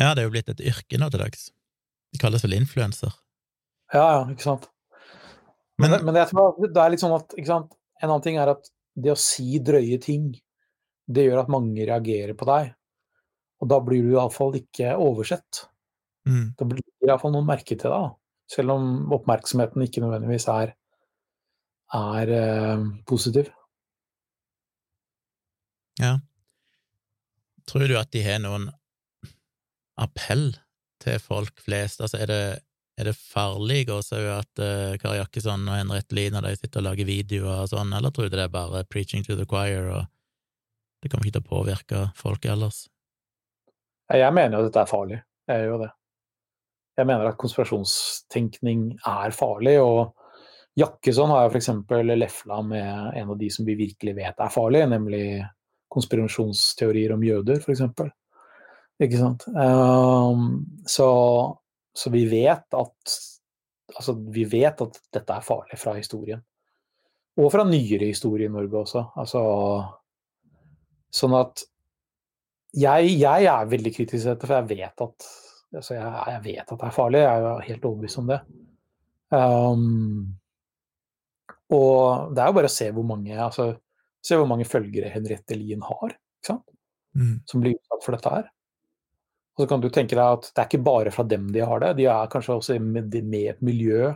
Ja, 0.00 0.14
det 0.14 0.22
er 0.22 0.28
jo 0.28 0.32
blitt 0.34 0.48
et 0.48 0.60
yrke 0.60 0.98
nå 0.98 1.10
til 1.10 1.20
dags. 1.20 1.50
Det 2.12 2.20
kalles 2.20 2.42
vel 2.44 2.54
influenser. 2.56 3.12
Ja, 3.92 4.04
ja, 4.18 4.24
ikke 4.32 4.42
sant. 4.42 4.68
Men, 5.78 5.90
Men- 5.90 6.04
men 6.06 6.14
jeg 6.14 6.28
tror 6.28 6.56
det 6.60 6.76
er 6.76 6.90
litt 6.90 7.00
sånn 7.00 7.16
at? 7.16 7.34
En 8.02 8.08
annen 8.08 8.22
ting 8.22 8.36
er 8.36 8.48
at 8.48 8.68
det 8.96 9.12
å 9.12 9.16
si 9.18 9.58
drøye 9.58 10.00
ting, 10.00 10.34
det 11.08 11.26
gjør 11.28 11.40
at 11.42 11.48
mange 11.48 11.86
reagerer 11.86 12.34
på 12.34 12.46
deg. 12.46 12.74
Og 13.60 13.68
da 13.68 13.78
blir 13.80 14.02
du 14.02 14.12
iallfall 14.16 14.54
ikke 14.56 14.96
oversett. 14.96 15.66
Mm. 16.30 16.46
Da 16.58 16.66
blir 16.68 16.84
det 16.84 17.08
iallfall 17.08 17.34
noen 17.34 17.48
merke 17.48 17.76
til 17.76 17.92
deg. 17.92 18.16
Selv 18.50 18.74
om 18.74 19.12
oppmerksomheten 19.14 19.82
ikke 19.84 20.02
nødvendigvis 20.02 20.48
er, 20.50 20.74
er 21.94 22.32
eh, 22.34 22.84
positiv. 23.06 23.50
Ja. 26.00 26.16
Tror 27.68 27.86
du 27.86 27.94
at 27.98 28.10
de 28.14 28.22
har 28.24 28.40
noen 28.42 28.70
appell 30.00 30.50
til 31.02 31.20
folk 31.22 31.60
flest? 31.62 32.00
Altså, 32.02 32.18
er 32.22 32.30
det, 32.30 32.42
er 32.98 33.10
det 33.10 33.16
farlig 33.18 33.84
også 33.92 34.22
at 34.34 34.62
uh, 34.62 34.96
Kari 35.00 35.20
Jakkesson 35.20 35.68
og 35.68 35.76
Henriette 35.76 36.16
Lie 36.16 36.32
når 36.34 36.48
de 36.48 36.56
sitter 36.58 36.82
og 36.82 36.88
lager 36.88 37.08
videoer 37.08 37.66
og 37.66 37.70
sånn, 37.70 37.92
eller 37.96 38.14
tror 38.14 38.30
du 38.30 38.34
det 38.38 38.46
er 38.48 38.54
bare 38.54 38.82
preaching 38.90 39.26
to 39.26 39.36
the 39.38 39.46
choir, 39.48 39.86
og 39.92 40.08
det 41.00 41.12
kommer 41.12 41.28
ikke 41.28 41.38
til 41.38 41.46
å 41.46 41.52
påvirke 41.52 42.02
folk 42.18 42.48
ellers? 42.48 42.84
Jeg 44.10 44.34
mener 44.34 44.56
jo 44.56 44.64
at 44.64 44.72
dette 44.72 44.82
er 44.82 44.90
farlig. 44.90 45.22
Jeg 45.46 45.62
gjør 45.62 45.74
jo 45.76 45.82
det. 45.84 45.90
Jeg 47.00 47.08
mener 47.08 47.30
at 47.30 47.38
konspirasjonstenkning 47.40 48.90
er 49.08 49.32
farlig, 49.32 49.78
og 49.80 50.12
Jakkesson 50.78 51.32
har 51.32 51.46
jo 51.46 51.54
f.eks. 51.54 51.70
lefla 52.12 52.60
med 52.62 53.16
en 53.18 53.32
av 53.32 53.38
de 53.40 53.48
som 53.52 53.66
vi 53.66 53.78
virkelig 53.78 54.14
vet 54.18 54.38
er 54.40 54.52
farlig, 54.52 54.84
nemlig 54.90 55.24
konspirasjonsteorier 55.90 57.16
om 57.16 57.24
jøder, 57.24 57.64
f.eks. 57.64 57.82
Ikke 59.00 59.18
sant. 59.18 59.46
Um, 59.56 60.60
så, 60.88 61.08
så 61.96 62.12
vi 62.14 62.26
vet 62.30 62.78
at 62.78 63.18
Altså, 63.90 64.12
vi 64.14 64.44
vet 64.46 64.78
at 64.84 64.98
dette 65.10 65.34
er 65.34 65.42
farlig 65.42 65.74
fra 65.74 65.96
historien. 65.96 66.38
Og 67.42 67.48
fra 67.50 67.64
nyere 67.66 68.06
historie 68.06 68.46
i 68.46 68.52
Norge 68.52 68.84
også. 68.84 69.02
Altså 69.18 69.40
Sånn 71.10 71.34
at 71.34 71.64
jeg, 72.70 73.08
jeg 73.18 73.48
er 73.50 73.70
veldig 73.72 73.92
kritisk 73.96 74.22
til 74.22 74.30
dette, 74.30 74.46
for 74.46 74.60
jeg 74.60 74.78
vet 74.78 75.02
at 75.02 75.26
altså 75.74 75.96
jeg, 75.96 76.10
jeg 76.34 76.42
vet 76.44 76.64
at 76.64 76.76
det 76.76 76.88
er 76.88 76.96
farlig. 76.96 77.22
Jeg 77.22 77.30
er 77.30 77.46
jo 77.46 77.68
helt 77.68 77.86
overbevist 77.90 78.20
om 78.22 78.30
det. 78.30 78.40
Um, 79.30 79.84
og 81.70 82.34
det 82.34 82.42
er 82.42 82.50
jo 82.50 82.56
bare 82.58 82.70
å 82.70 82.74
se 82.74 82.88
hvor 82.94 83.06
mange 83.06 83.36
altså, 83.38 83.68
se 84.26 84.38
hvor 84.38 84.48
mange 84.50 84.66
følgere 84.66 85.12
Henriette 85.14 85.58
Lien 85.58 85.84
har? 85.86 86.16
Mm. 87.10 87.40
som 87.46 87.60
blir 87.60 87.74
utsatt 87.74 88.04
for 88.04 88.14
dette 88.14 88.32
her. 88.32 88.50
Og 89.56 89.64
så 89.64 89.68
kan 89.70 89.82
du 89.82 89.88
tenke 89.90 90.14
deg 90.14 90.36
at 90.38 90.50
det 90.50 90.62
er 90.62 90.68
ikke 90.68 90.86
bare 90.86 91.12
fra 91.14 91.24
dem 91.26 91.48
de 91.52 91.64
har 91.66 91.82
det, 91.82 91.96
de 91.98 92.06
er 92.06 92.30
kanskje 92.30 92.56
også 92.56 92.76
med, 92.82 93.10
med 93.26 93.48
et 93.50 93.64
miljø 93.66 94.12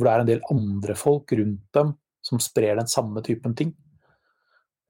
hvor 0.00 0.06
det 0.06 0.12
er 0.12 0.22
en 0.22 0.30
del 0.30 0.46
andre 0.48 0.96
folk 0.96 1.32
rundt 1.36 1.66
dem 1.76 1.92
som 2.24 2.40
sprer 2.40 2.78
den 2.78 2.88
samme 2.88 3.20
typen 3.24 3.52
ting. 3.56 3.74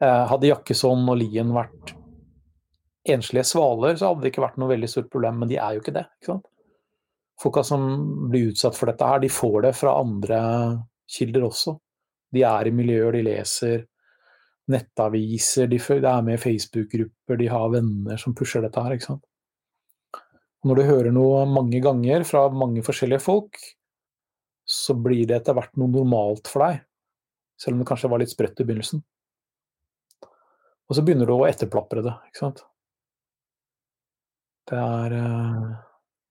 Eh, 0.03 0.25
hadde 0.31 0.51
Jakkesson 0.53 1.03
og 1.11 1.19
Lien 1.19 1.51
vært 1.55 1.93
enslige 3.15 3.47
svaler, 3.49 3.97
så 3.97 4.11
hadde 4.11 4.25
det 4.25 4.33
ikke 4.33 4.45
vært 4.45 4.59
noe 4.61 4.73
veldig 4.73 4.89
stort 4.91 5.11
problem, 5.13 5.43
men 5.43 5.51
de 5.51 5.59
er 5.61 5.77
jo 5.77 5.85
ikke 5.85 5.97
det. 5.97 6.07
ikke 6.21 6.33
sant? 6.33 6.49
Folka 7.41 7.65
som 7.65 7.87
blir 8.29 8.51
utsatt 8.51 8.77
for 8.77 8.91
dette 8.91 9.07
her, 9.07 9.23
de 9.23 9.31
får 9.33 9.63
det 9.65 9.77
fra 9.79 9.95
andre 10.01 10.41
kilder 11.11 11.47
også. 11.47 11.77
De 12.31 12.45
er 12.47 12.69
i 12.69 12.75
miljøer, 12.75 13.17
de 13.17 13.25
leser 13.27 13.87
nettaviser, 14.71 15.67
de 15.71 15.81
er 15.81 16.23
med 16.23 16.37
i 16.37 16.41
Facebook-grupper, 16.41 17.39
de 17.41 17.49
har 17.51 17.73
venner 17.73 18.21
som 18.21 18.35
pusher 18.37 18.63
dette 18.63 18.83
her. 18.83 18.95
ikke 18.95 19.09
sant? 19.09 19.25
Når 20.65 20.77
du 20.77 20.83
hører 20.85 21.15
noe 21.17 21.45
mange 21.49 21.81
ganger 21.81 22.25
fra 22.29 22.45
mange 22.53 22.85
forskjellige 22.85 23.25
folk, 23.25 23.59
så 24.69 24.95
blir 24.95 25.25
det 25.27 25.41
etter 25.41 25.57
hvert 25.57 25.73
noe 25.81 25.91
normalt 25.91 26.51
for 26.51 26.67
deg. 26.67 26.83
Selv 27.61 27.77
om 27.77 27.83
det 27.83 27.89
kanskje 27.89 28.11
var 28.13 28.23
litt 28.23 28.33
sprøtt 28.33 28.61
i 28.61 28.67
begynnelsen. 28.69 29.03
Og 30.91 30.97
så 30.97 31.03
begynner 31.07 31.29
du 31.29 31.35
å 31.37 31.47
etterplapre 31.49 32.05
det, 32.05 32.13
ikke 32.29 32.45
sant. 32.45 32.63
Det 34.71 34.79
er 34.79 35.17
uh... 35.19 35.69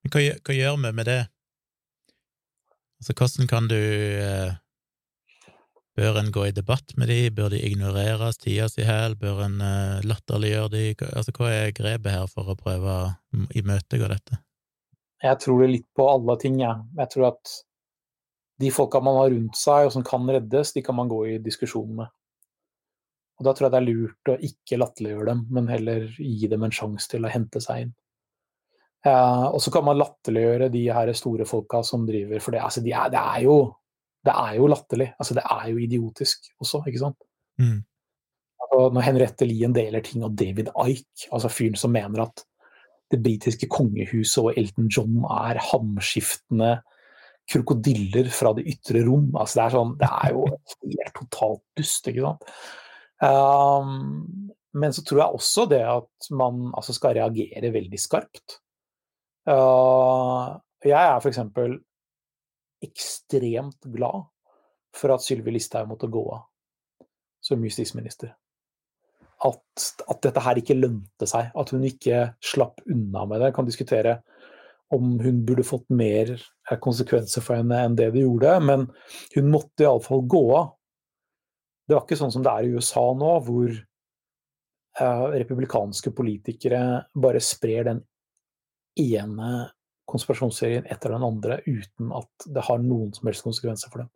Hva, 0.07 0.23
hva 0.47 0.55
gjør 0.55 0.79
vi 0.79 0.91
med 0.95 1.07
det? 1.09 1.19
Altså, 2.99 3.15
hvordan 3.15 3.49
kan 3.51 3.67
du 3.71 3.75
uh, 3.75 4.57
Bør 5.99 6.19
en 6.21 6.31
gå 6.31 6.45
i 6.47 6.55
debatt 6.55 6.93
med 6.95 7.11
de? 7.11 7.17
Bør 7.35 7.51
de 7.51 7.59
ignoreres 7.67 8.39
tida 8.39 8.69
si 8.71 8.85
hæl? 8.87 9.17
Bør 9.19 9.43
en 9.49 9.57
uh, 9.59 10.05
latterliggjøre 10.07 10.71
de? 10.71 10.83
Altså, 11.11 11.33
hva 11.35 11.49
er 11.51 11.73
grepet 11.75 12.15
her 12.15 12.29
for 12.31 12.53
å 12.53 12.59
prøve 12.59 12.93
å 12.93 13.47
imøtegå 13.59 14.07
dette? 14.07 14.39
Jeg 15.19 15.41
tror 15.43 15.65
det 15.65 15.73
litt 15.73 15.89
på 15.99 16.05
alle 16.07 16.37
ting, 16.39 16.61
jeg. 16.63 16.85
Jeg 16.95 17.11
tror 17.11 17.33
at 17.33 17.57
de 18.59 18.71
folka 18.71 19.01
man 19.03 19.19
har 19.19 19.33
rundt 19.33 19.59
seg 19.59 19.87
og 19.87 19.93
som 19.95 20.05
kan 20.07 20.27
reddes, 20.31 20.71
de 20.75 20.83
kan 20.83 20.95
man 20.95 21.11
gå 21.11 21.19
i 21.27 21.37
diskusjon 21.43 21.91
med. 21.99 22.11
Og 23.39 23.47
da 23.47 23.53
tror 23.55 23.67
jeg 23.67 23.73
det 23.75 23.79
er 23.79 23.87
lurt 23.87 24.31
å 24.31 24.39
ikke 24.49 24.79
latterliggjøre 24.79 25.27
dem, 25.31 25.43
men 25.55 25.67
heller 25.71 26.07
gi 26.15 26.47
dem 26.51 26.63
en 26.67 26.75
sjanse 26.75 27.07
til 27.11 27.27
å 27.27 27.31
hente 27.31 27.59
seg 27.63 27.85
inn. 27.85 27.93
Eh, 29.05 29.45
og 29.47 29.61
så 29.63 29.71
kan 29.71 29.85
man 29.87 29.99
latterliggjøre 29.99 30.67
de 30.73 30.81
her 30.91 31.11
store 31.15 31.45
folka 31.47 31.79
som 31.87 32.03
driver 32.07 32.41
For 32.43 32.51
det, 32.51 32.59
altså, 32.65 32.83
de 32.83 32.91
er, 32.91 33.11
det, 33.13 33.21
er 33.21 33.45
jo, 33.45 33.55
det 34.27 34.33
er 34.35 34.57
jo 34.59 34.67
latterlig. 34.73 35.13
Altså, 35.19 35.37
det 35.37 35.45
er 35.45 35.69
jo 35.71 35.85
idiotisk 35.85 36.51
også, 36.59 36.83
ikke 36.87 37.03
sant? 37.05 37.27
Mm. 37.61 37.79
Og 38.75 38.93
når 38.93 39.07
Henriette 39.07 39.47
Lien 39.47 39.73
deler 39.75 40.03
ting 40.05 40.23
av 40.25 40.35
David 40.37 40.69
Icke, 40.69 41.29
altså 41.31 41.51
fyren 41.51 41.79
som 41.79 41.93
mener 41.95 42.27
at 42.27 42.43
det 43.09 43.21
britiske 43.23 43.65
kongehuset 43.71 44.43
og 44.43 44.59
Elton 44.59 44.89
John 44.93 45.23
er 45.25 45.57
hamskiftende 45.71 46.75
krokodiller 47.49 48.29
fra 48.33 48.53
det 48.57 48.67
ytre 48.69 49.01
rom. 49.07 49.31
Altså 49.33 49.57
det, 49.57 49.63
er 49.63 49.73
sånn, 49.73 49.95
det 49.97 50.09
er 50.19 50.35
jo 50.35 50.43
helt 50.51 51.15
totalt 51.17 51.63
dust, 51.79 52.09
ikke 52.11 52.27
sant. 52.27 52.53
Um, 53.19 54.51
men 54.77 54.93
så 54.95 55.03
tror 55.03 55.23
jeg 55.23 55.39
også 55.39 55.65
det 55.71 55.81
at 55.89 56.29
man 56.37 56.67
altså, 56.77 56.93
skal 56.95 57.17
reagere 57.17 57.73
veldig 57.73 57.99
skarpt. 57.99 58.59
Uh, 59.49 60.59
jeg 60.85 60.99
er 60.99 61.17
f.eks. 61.17 61.39
ekstremt 62.85 63.87
glad 63.89 64.27
for 64.95 65.13
at 65.15 65.23
Sylvi 65.25 65.55
Listhaug 65.55 65.89
måtte 65.89 66.09
gå 66.11 66.21
av 66.35 66.45
som 67.41 67.63
justisminister. 67.63 68.33
At, 69.47 69.85
at 70.11 70.21
dette 70.25 70.43
her 70.43 70.59
ikke 70.59 70.75
lønte 70.75 71.27
seg, 71.29 71.49
at 71.55 71.71
hun 71.71 71.85
ikke 71.87 72.33
slapp 72.43 72.81
unna 72.91 73.23
med 73.25 73.39
det. 73.39 73.49
Jeg 73.49 73.55
kan 73.55 73.69
diskutere 73.69 74.15
om 74.95 75.13
hun 75.21 75.43
burde 75.45 75.63
fått 75.63 75.85
mer 75.93 76.33
eh, 76.33 76.79
konsekvenser 76.81 77.45
for 77.45 77.59
henne 77.59 77.77
enn 77.85 77.95
det 77.97 78.09
det 78.15 78.25
gjorde, 78.25 78.55
men 78.65 78.87
hun 79.35 79.51
måtte 79.53 79.85
iallfall 79.85 80.25
gå 80.29 80.43
av. 80.57 80.73
Det 81.87 81.95
var 81.95 82.05
ikke 82.05 82.19
sånn 82.19 82.33
som 82.33 82.45
det 82.45 82.51
er 82.53 82.67
i 82.67 82.73
USA 82.75 83.05
nå, 83.17 83.31
hvor 83.45 83.69
eh, 83.69 85.25
republikanske 85.39 86.13
politikere 86.17 86.83
bare 87.15 87.41
sprer 87.43 87.87
den 87.87 88.03
ene 88.99 89.69
konspirasjonsserien 90.09 90.87
etter 90.89 91.13
den 91.13 91.25
andre 91.25 91.59
uten 91.67 92.13
at 92.17 92.47
det 92.49 92.65
har 92.65 92.81
noen 92.81 93.11
som 93.13 93.29
helst 93.29 93.45
konsekvenser 93.45 93.91
for 93.93 94.03
dem. 94.03 94.11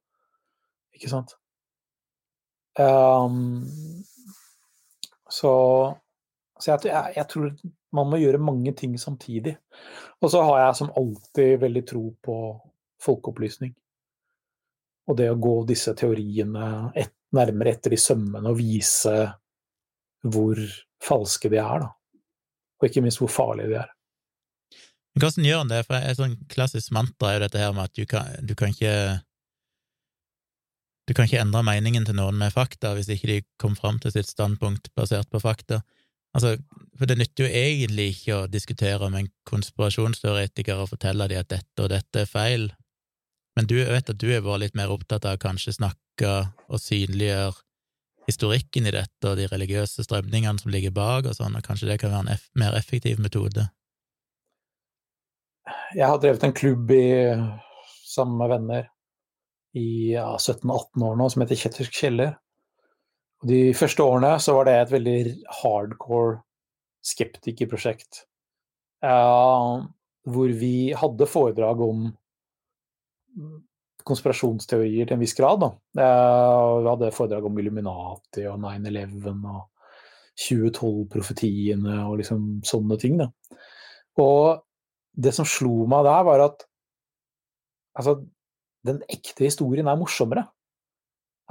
Ikke 0.98 1.12
sant? 1.12 1.36
Um, 2.80 3.62
så 5.30 5.54
så 6.64 6.78
jeg, 6.78 7.16
jeg, 7.18 7.28
tror 7.28 7.50
man 7.94 8.08
må 8.08 8.20
gjøre 8.22 8.40
mange 8.40 8.72
ting 8.78 8.94
samtidig. 9.00 9.58
Og 10.24 10.32
så 10.32 10.44
har 10.48 10.62
jeg 10.62 10.78
som 10.80 10.94
alltid 10.96 11.58
veldig 11.60 11.82
tro 11.90 12.04
på 12.24 12.38
folkeopplysning. 13.04 13.74
Og 15.12 15.18
det 15.20 15.28
å 15.34 15.40
gå 15.42 15.56
disse 15.68 15.92
teoriene 16.00 16.94
et, 16.96 17.12
nærmere 17.34 17.74
etter 17.74 17.96
i 17.96 18.00
sømmene 18.00 18.52
og 18.52 18.60
vise 18.60 19.16
hvor 20.24 20.60
falske 21.04 21.50
de 21.52 21.60
er, 21.60 21.84
da. 21.84 21.90
Og 22.80 22.88
ikke 22.88 23.02
minst 23.04 23.20
hvor 23.20 23.32
farlige 23.34 23.72
de 23.74 23.80
er. 23.82 23.93
Men 25.14 25.24
hvordan 25.24 25.46
gjør 25.46 25.62
en 25.62 25.72
det? 25.72 25.84
For 25.86 25.98
et 26.00 26.18
sånn 26.18 26.36
klassisk 26.50 26.94
mantra 26.96 27.30
er 27.30 27.38
jo 27.38 27.44
dette 27.46 27.62
her 27.62 27.74
med 27.76 27.92
at 27.92 27.98
du 27.98 28.06
kan, 28.10 28.34
du 28.42 28.56
kan 28.58 28.74
ikke 28.74 28.94
du 31.08 31.12
kan 31.12 31.28
ikke 31.28 31.42
endre 31.44 31.64
meningen 31.68 32.06
til 32.08 32.16
noen 32.16 32.38
med 32.40 32.54
fakta 32.56 32.94
hvis 32.96 33.12
ikke 33.12 33.30
de 33.30 33.42
kom 33.60 33.76
fram 33.76 34.00
til 34.00 34.14
sitt 34.16 34.30
standpunkt 34.30 34.88
basert 34.96 35.28
på 35.30 35.42
fakta. 35.44 35.82
Altså, 36.34 36.56
for 36.98 37.10
det 37.10 37.20
nytter 37.20 37.46
jo 37.46 37.50
egentlig 37.60 38.06
ikke 38.14 38.38
å 38.38 38.48
diskutere 38.50 39.10
med 39.12 39.26
en 39.26 39.34
konspirasjonsteoretiker 39.50 40.80
og 40.80 40.94
fortelle 40.94 41.28
dem 41.30 41.44
at 41.44 41.52
dette 41.52 41.84
og 41.84 41.92
dette 41.92 42.24
er 42.24 42.30
feil, 42.30 42.72
men 43.58 43.70
du 43.70 43.76
vet 43.78 44.10
at 44.10 44.18
du 44.18 44.32
er 44.32 44.42
bare 44.42 44.64
litt 44.64 44.78
mer 44.78 44.94
opptatt 44.94 45.28
av 45.30 45.38
å 45.38 45.44
kanskje 45.44 45.76
snakke 45.76 46.32
og 46.66 46.82
synliggjøre 46.82 47.54
historikken 48.26 48.88
i 48.88 48.96
dette 48.96 49.30
og 49.30 49.38
de 49.38 49.50
religiøse 49.52 50.06
strømningene 50.08 50.62
som 50.62 50.72
ligger 50.74 50.96
bak 50.96 51.28
og 51.28 51.38
sånn, 51.38 51.60
og 51.60 51.66
kanskje 51.66 51.92
det 51.92 52.00
kan 52.02 52.14
være 52.16 52.26
en 52.26 52.34
eff 52.38 52.48
mer 52.58 52.78
effektiv 52.80 53.20
metode? 53.22 53.68
Jeg 55.96 56.08
har 56.10 56.20
drevet 56.20 56.44
en 56.44 56.56
klubb 56.56 56.92
i, 56.92 57.06
sammen 58.10 58.40
med 58.42 58.52
venner 58.52 58.90
i 59.80 60.14
ja, 60.14 60.34
17-18 60.38 61.06
år 61.08 61.16
nå 61.18 61.30
som 61.32 61.44
heter 61.44 61.60
Kjettersk 61.60 61.96
kjeller. 61.98 62.36
De 63.44 63.74
første 63.76 64.06
årene 64.06 64.36
så 64.40 64.56
var 64.58 64.68
det 64.68 64.76
et 64.80 64.94
veldig 64.94 65.18
hardcore 65.62 66.42
skeptikerprosjekt. 67.04 68.24
Uh, 69.04 69.84
hvor 70.24 70.54
vi 70.56 70.94
hadde 70.96 71.28
foredrag 71.28 71.82
om 71.84 72.06
konspirasjonsteorier 74.08 75.08
til 75.08 75.18
en 75.18 75.24
viss 75.24 75.36
grad. 75.36 75.64
Da. 75.64 75.72
Uh, 76.00 76.84
vi 76.84 76.92
hadde 76.92 77.14
foredrag 77.16 77.48
om 77.50 77.60
Illuminati 77.60 78.46
og 78.52 78.62
9-11 78.64 79.48
og 79.52 79.66
2012-profetiene 80.44 81.98
og 82.08 82.22
liksom 82.22 82.46
sånne 82.66 83.00
ting. 83.02 83.20
Da. 83.20 83.28
Og 84.24 84.64
det 85.14 85.34
som 85.36 85.48
slo 85.48 85.86
meg 85.90 86.06
der, 86.08 86.24
var 86.28 86.46
at 86.48 86.66
altså, 87.98 88.18
den 88.88 89.02
ekte 89.12 89.46
historien 89.46 89.88
er 89.88 90.00
morsommere. 90.00 90.48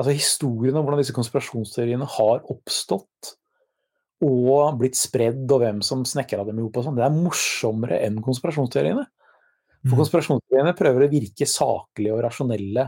Altså 0.01 0.15
historien 0.17 0.77
om 0.79 0.87
hvordan 0.87 1.03
disse 1.03 1.15
konspirasjonsteoriene 1.17 2.09
har 2.17 2.45
oppstått 2.51 3.35
og 4.23 4.79
blitt 4.79 4.97
spredd, 4.99 5.45
og 5.51 5.63
hvem 5.65 5.81
som 5.85 6.05
snekra 6.07 6.45
dem 6.47 6.61
ihop 6.63 6.79
og 6.79 6.87
sånn, 6.87 6.99
det 6.99 7.05
er 7.07 7.15
morsommere 7.15 7.99
enn 8.07 8.21
konspirasjonsteoriene. 8.23 9.05
For 9.83 9.97
mm. 9.97 9.99
konspirasjonsteoriene 9.99 10.75
prøver 10.79 11.07
å 11.07 11.11
virke 11.11 11.49
saklige 11.51 12.15
og 12.15 12.23
rasjonelle 12.23 12.87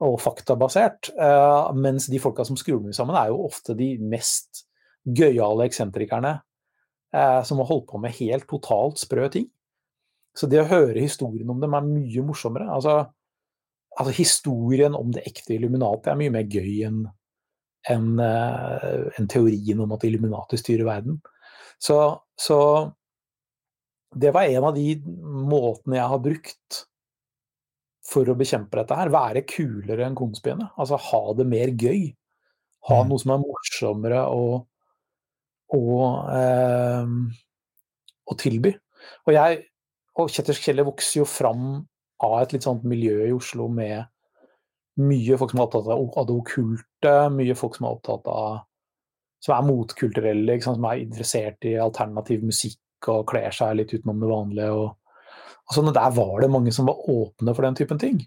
og 0.00 0.16
faktabasert, 0.22 1.10
uh, 1.20 1.68
mens 1.76 2.08
de 2.08 2.20
folka 2.22 2.46
som 2.48 2.56
skrur 2.56 2.80
dem 2.80 2.94
sammen, 2.96 3.18
er 3.20 3.28
jo 3.28 3.42
ofte 3.44 3.76
de 3.76 3.92
mest 4.00 4.64
gøyale 5.04 5.66
eksentrikerne 5.68 6.38
uh, 6.40 7.40
som 7.44 7.60
har 7.60 7.68
holdt 7.68 7.90
på 7.90 8.00
med 8.00 8.16
helt 8.16 8.48
totalt 8.48 9.02
sprø 9.02 9.28
ting. 9.32 9.50
Så 10.40 10.48
det 10.48 10.62
å 10.62 10.68
høre 10.70 11.02
historien 11.02 11.50
om 11.52 11.60
dem 11.60 11.74
er 11.76 11.84
mye 11.84 12.22
morsommere. 12.24 12.70
Altså, 12.72 13.02
altså 13.92 14.14
historien 14.16 14.96
om 14.96 15.10
det 15.12 15.26
ekte 15.28 15.58
Illuminati 15.58 16.08
er 16.08 16.16
mye 16.20 16.32
mer 16.32 16.46
gøy 16.48 16.86
enn 16.88 17.02
en, 17.90 18.08
en 18.20 19.28
teorien 19.28 19.80
om 19.84 19.92
at 19.96 20.06
Illuminati 20.08 20.58
styrer 20.60 20.88
verden. 20.88 21.20
Så, 21.80 21.96
så, 22.40 22.58
det 24.16 24.32
var 24.36 24.48
en 24.48 24.68
av 24.68 24.76
de 24.76 24.94
måtene 25.00 25.96
jeg 25.96 26.12
har 26.12 26.24
brukt 26.24 26.80
for 28.10 28.28
å 28.28 28.36
bekjempe 28.36 28.80
dette 28.80 28.96
her. 28.96 29.12
Være 29.12 29.44
kulere 29.48 30.08
enn 30.08 30.18
konspiene. 30.18 30.70
Altså 30.80 30.98
ha 31.10 31.22
det 31.38 31.46
mer 31.48 31.72
gøy. 31.72 32.10
Ha 32.88 33.00
mm. 33.00 33.10
noe 33.10 33.22
som 33.22 33.34
er 33.34 33.42
morsommere 33.44 34.22
å, 34.32 34.44
å, 35.76 35.82
eh, 36.36 37.12
å 38.24 38.38
tilby. 38.40 38.72
Og 39.28 39.36
jeg 39.36 39.60
og 40.18 40.32
Kjetters 40.32 40.60
Kjeller 40.62 40.88
vokser 40.88 41.20
jo 41.20 41.28
fram 41.28 41.84
av 42.24 42.40
et 42.40 42.54
litt 42.54 42.66
sånt 42.66 42.82
miljø 42.88 43.28
i 43.28 43.36
Oslo 43.36 43.68
med 43.72 44.08
mye 45.00 45.38
folk 45.40 45.52
som 45.52 45.62
er 45.62 45.68
opptatt 45.68 45.86
av 46.18 46.26
det 46.28 46.34
okkulte, 46.36 47.14
mye 47.32 47.56
folk 47.56 47.78
som 47.78 47.86
er 47.86 47.94
opptatt 47.94 48.28
av 48.30 48.58
som 49.40 49.56
er 49.56 49.64
motkulturelle, 49.64 50.58
som 50.60 50.84
er 50.84 51.00
interessert 51.00 51.64
i 51.68 51.78
alternativ 51.80 52.44
musikk 52.44 53.08
og 53.08 53.24
kler 53.30 53.54
seg 53.56 53.78
litt 53.78 53.94
utenom 53.94 54.20
det 54.20 54.28
vanlige. 54.28 54.74
Og, 54.76 55.38
og 55.64 55.76
sånn, 55.76 55.92
Der 55.96 56.12
var 56.16 56.34
det 56.42 56.50
mange 56.52 56.74
som 56.76 56.90
var 56.90 57.00
åpne 57.08 57.54
for 57.56 57.64
den 57.64 57.78
typen 57.78 58.00
ting. 58.02 58.20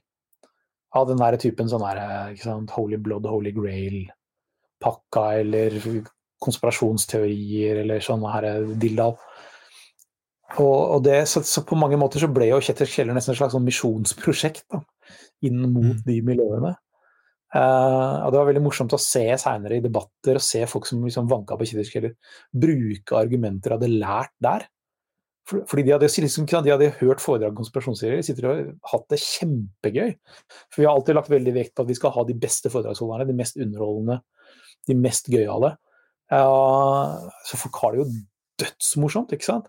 Av 0.97 1.07
den 1.09 1.21
der 1.21 1.37
typen 1.41 1.69
sånn 1.69 1.85
der, 1.85 2.33
Holy 2.73 2.97
Blood, 2.97 3.29
Holy 3.29 3.53
Grail-pakka, 3.53 5.27
eller 5.43 5.77
konspirasjonsteorier, 6.43 7.83
eller 7.83 8.03
sånne 8.03 8.33
her 8.33 8.49
dildal. 8.81 9.15
Og, 10.61 10.77
og 10.95 10.99
det, 11.05 11.23
så, 11.29 11.41
så, 11.47 11.63
på 11.65 11.77
mange 11.79 11.97
måter 11.97 12.21
så 12.21 12.29
ble 12.29 12.51
jo 12.51 12.61
Kjetil 12.61 12.89
Kjeller 12.89 13.17
nesten 13.17 13.33
et 13.33 13.39
slags 13.39 13.55
sånn 13.55 13.65
misjonsprosjekt 13.65 14.67
da, 14.69 14.83
inn 15.47 15.63
mot 15.65 15.95
mm. 15.95 16.03
de 16.05 16.17
miljøene. 16.25 16.75
Uh, 17.53 18.25
og 18.25 18.33
Det 18.33 18.39
var 18.39 18.47
veldig 18.49 18.63
morsomt 18.65 18.93
å 18.97 19.01
se 19.01 19.25
seinere 19.41 19.77
i 19.77 19.83
debatter 19.83 20.39
og 20.39 20.45
se 20.45 20.63
folk 20.69 20.87
som 20.89 21.03
liksom 21.05 21.29
vanka 21.29 21.57
på 21.57 21.67
Kjetil 21.69 21.89
Kjeller, 21.89 22.15
bruke 22.65 23.17
argumenter 23.17 23.73
de 23.73 23.77
hadde 23.79 23.91
lært 24.05 24.33
der. 24.45 24.67
For, 25.49 25.65
fordi 25.67 25.83
de 25.87 25.93
hadde, 25.95 26.07
liksom, 26.23 26.47
de 26.47 26.71
hadde 26.71 26.93
hørt 27.01 27.21
foredrag 27.21 27.51
om 27.51 27.59
konspirasjonsserier, 27.59 28.21
de 28.21 28.27
sitter 28.29 28.47
og 28.47 28.91
hatt 28.93 29.09
det 29.11 29.19
kjempegøy. 29.25 30.13
For 30.71 30.81
vi 30.81 30.87
har 30.87 30.95
alltid 30.95 31.17
lagt 31.17 31.33
veldig 31.33 31.55
vekt 31.57 31.73
på 31.75 31.83
at 31.83 31.89
vi 31.89 31.97
skal 31.97 32.13
ha 32.15 32.23
de 32.29 32.37
beste 32.45 32.71
foredragsholderne, 32.71 33.27
de 33.27 33.35
mest 33.41 33.59
underholdende, 33.59 34.21
de 34.87 34.97
mest 35.01 35.27
gøyale. 35.33 35.75
Uh, 36.31 37.25
så 37.49 37.59
folk 37.59 37.81
har 37.83 37.93
det 37.93 38.05
jo 38.05 38.11
dødsmorsomt, 38.63 39.33
ikke 39.35 39.49
sant? 39.49 39.67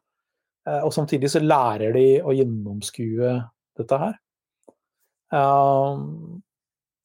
Eh, 0.69 0.81
og 0.81 0.95
samtidig 0.97 1.31
så 1.33 1.43
lærer 1.45 1.95
de 1.97 2.07
å 2.25 2.35
gjennomskue 2.35 3.35
dette 3.79 4.01
her. 4.01 4.17
Um, 5.35 6.41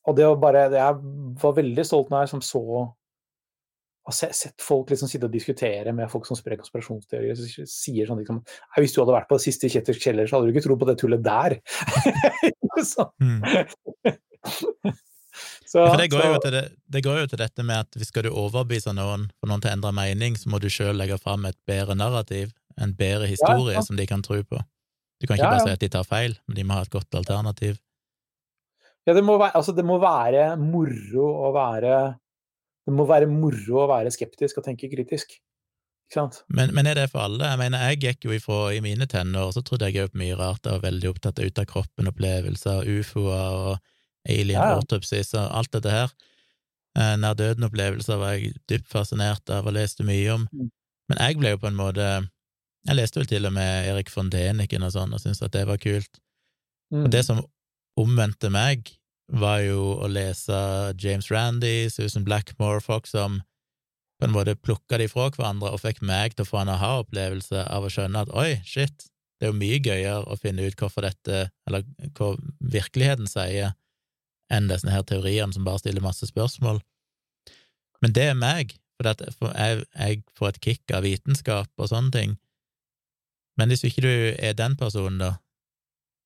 og 0.05 0.17
det 0.17 0.25
var 0.27 0.35
bare 0.37 0.59
Jeg 0.69 0.97
var 1.41 1.53
veldig 1.57 1.85
stolt 1.87 2.11
når 2.11 2.25
jeg 2.25 2.31
som 2.35 2.43
så 2.45 2.63
har 4.09 4.33
sett 4.33 4.61
folk 4.61 4.89
liksom 4.91 5.09
sitte 5.09 5.27
og 5.27 5.33
diskutere 5.33 5.93
med 5.95 6.09
folk 6.11 6.27
som 6.27 6.37
sprer 6.37 6.59
konspirasjonsteorier. 6.59 7.65
Sier 7.69 8.09
sånn 8.09 8.21
liksom 8.21 8.41
Hvis 8.77 8.95
du 8.95 9.01
hadde 9.01 9.17
vært 9.17 9.29
på 9.29 9.37
det 9.37 9.45
siste 9.45 9.69
Kjetters 9.69 10.01
kjeller, 10.01 10.29
så 10.29 10.37
hadde 10.37 10.49
du 10.49 10.55
ikke 10.55 10.65
trodd 10.65 10.81
på 10.81 10.89
det 10.89 10.97
tullet 11.01 11.25
der. 11.25 11.57
så. 12.91 13.09
Mm. 13.21 13.41
så, 15.69 15.83
ja, 15.83 15.97
det, 15.99 16.09
går 16.13 16.25
så, 16.25 16.53
det, 16.53 16.63
det, 16.89 17.03
går 17.05 17.21
jo 17.23 17.27
til 17.33 17.43
dette 17.43 17.65
med 17.65 17.85
at 17.85 17.99
hvis 17.99 18.09
skal 18.13 18.25
du 18.25 18.31
overbevise 18.31 18.95
noen 18.97 19.27
for 19.37 19.51
noen 19.51 19.61
til 19.61 19.71
å 19.71 19.75
endre 19.77 19.93
mening, 19.99 20.39
så 20.39 20.53
må 20.53 20.61
du 20.63 20.69
sjøl 20.73 20.97
legge 20.97 21.19
fram 21.21 21.45
et 21.49 21.59
bedre 21.69 21.97
narrativ 21.99 22.55
en 22.81 22.95
bedre 22.97 23.27
historie 23.29 23.75
ja, 23.75 23.79
ja. 23.79 23.85
som 23.85 23.99
de 23.99 24.07
kan 24.09 24.23
tro 24.25 24.39
på. 24.43 24.61
Du 25.19 25.27
kan 25.27 25.35
ikke 25.35 25.45
ja, 25.45 25.57
bare 25.57 25.67
si 25.67 25.75
at 25.75 25.83
de 25.83 25.91
tar 25.91 26.07
feil, 26.07 26.37
men 26.47 26.57
de 26.57 26.65
må 26.65 26.77
ha 26.77 26.85
et 26.85 26.93
godt 26.93 27.15
alternativ. 27.19 27.77
Ja, 29.07 29.15
det 29.17 29.23
må 29.25 29.37
være, 29.39 29.55
altså 29.57 29.73
det 29.75 29.85
må 29.87 29.97
være 30.01 30.53
moro 30.61 31.27
å 31.47 31.53
være 31.55 31.93
Det 32.85 32.93
må 32.95 33.05
være 33.07 33.29
moro 33.29 33.83
å 33.83 33.87
være 33.89 34.11
skeptisk 34.13 34.59
og 34.59 34.65
tenke 34.65 34.89
kritisk. 34.89 35.35
Ikke 36.09 36.15
sant? 36.15 36.39
Men, 36.49 36.71
men 36.73 36.87
er 36.89 36.97
det 36.97 37.11
for 37.11 37.21
alle? 37.21 37.45
Jeg 37.51 37.59
mener, 37.61 37.83
jeg 37.91 37.99
gikk 38.01 38.25
jo 38.25 38.33
ifra 38.33 38.71
i 38.73 38.79
mine 38.81 39.05
tenår, 39.05 39.51
så 39.53 39.61
trodde 39.61 39.91
jeg 39.91 40.07
òg 40.07 40.15
på 40.15 40.21
mye 40.23 40.37
rart. 40.39 40.63
Jeg 40.65 40.79
var 40.79 40.87
veldig 40.87 41.11
opptatt 41.11 41.37
av 41.37 41.51
ut-av-kroppen-opplevelser, 41.51 42.89
ufoer 42.97 43.59
og 43.59 43.91
alien 44.25 44.63
autopsies 44.79 45.35
og 45.37 45.45
alt 45.59 45.71
dette 45.75 45.93
her. 45.93 46.15
Eh, 46.97 47.13
nær 47.21 47.37
døden-opplevelser 47.37 48.17
var 48.17 48.39
jeg 48.39 48.55
dypt 48.71 48.89
fascinert 48.89 49.53
av 49.53 49.69
og 49.69 49.77
leste 49.77 50.07
mye 50.07 50.33
om. 50.33 50.47
Mm. 50.49 50.71
Men 51.11 51.21
jeg 51.27 51.37
ble 51.37 51.53
jo 51.53 51.61
på 51.61 51.69
en 51.69 51.77
måte 51.77 52.09
jeg 52.87 52.97
leste 52.97 53.19
vel 53.19 53.29
til 53.29 53.47
og 53.49 53.53
med 53.55 53.89
Erik 53.91 54.11
von 54.13 54.31
Deniken 54.31 54.85
og 54.87 54.93
sånn, 54.95 55.13
og 55.13 55.21
syntes 55.21 55.43
at 55.45 55.55
det 55.55 55.65
var 55.67 55.81
kult. 55.81 56.21
Mm. 56.93 57.03
Og 57.05 57.11
det 57.13 57.25
som 57.27 57.43
omvendte 57.99 58.51
meg, 58.53 58.93
var 59.29 59.59
jo 59.61 59.99
å 60.01 60.07
lese 60.09 60.57
James 60.97 61.29
Randy, 61.29 61.89
Susan 61.93 62.25
Blackmore, 62.25 62.81
folk 62.81 63.05
som 63.05 63.41
på 64.19 64.27
en 64.27 64.33
måte 64.33 64.55
plukka 64.57 64.97
de 64.99 65.07
fra 65.07 65.29
hverandre 65.29 65.71
og 65.71 65.83
fikk 65.83 66.01
meg 66.03 66.33
til 66.35 66.43
å 66.43 66.49
få 66.49 66.63
en 66.63 66.73
aha-opplevelse 66.73 67.61
av 67.69 67.85
å 67.85 67.91
skjønne 67.93 68.25
at 68.25 68.33
oi, 68.35 68.57
shit, 68.67 69.05
det 69.39 69.47
er 69.47 69.53
jo 69.53 69.59
mye 69.61 69.79
gøyere 69.79 70.25
å 70.27 70.35
finne 70.39 70.65
ut 70.67 70.81
hvorfor 70.81 71.05
dette, 71.07 71.45
eller 71.69 71.85
hva 72.17 72.33
virkeligheten 72.59 73.29
sier, 73.31 73.77
enn 74.51 74.67
disse 74.67 74.89
her 74.91 75.05
teoriene 75.07 75.55
som 75.55 75.63
bare 75.67 75.79
stiller 75.79 76.03
masse 76.03 76.27
spørsmål. 76.27 76.81
Men 78.03 78.15
det 78.17 78.27
er 78.31 78.37
meg, 78.39 78.73
for 78.99 79.07
jeg, 79.53 79.85
jeg 79.93 80.21
får 80.35 80.51
et 80.51 80.61
kick 80.65 80.95
av 80.95 81.05
vitenskap 81.07 81.71
og 81.79 81.91
sånne 81.91 82.11
ting, 82.15 82.35
men 83.59 83.71
hvis 83.71 83.83
ikke 83.87 84.03
du 84.05 84.11
er 84.31 84.55
den 84.57 84.77
personen, 84.79 85.19
da, 85.21 85.33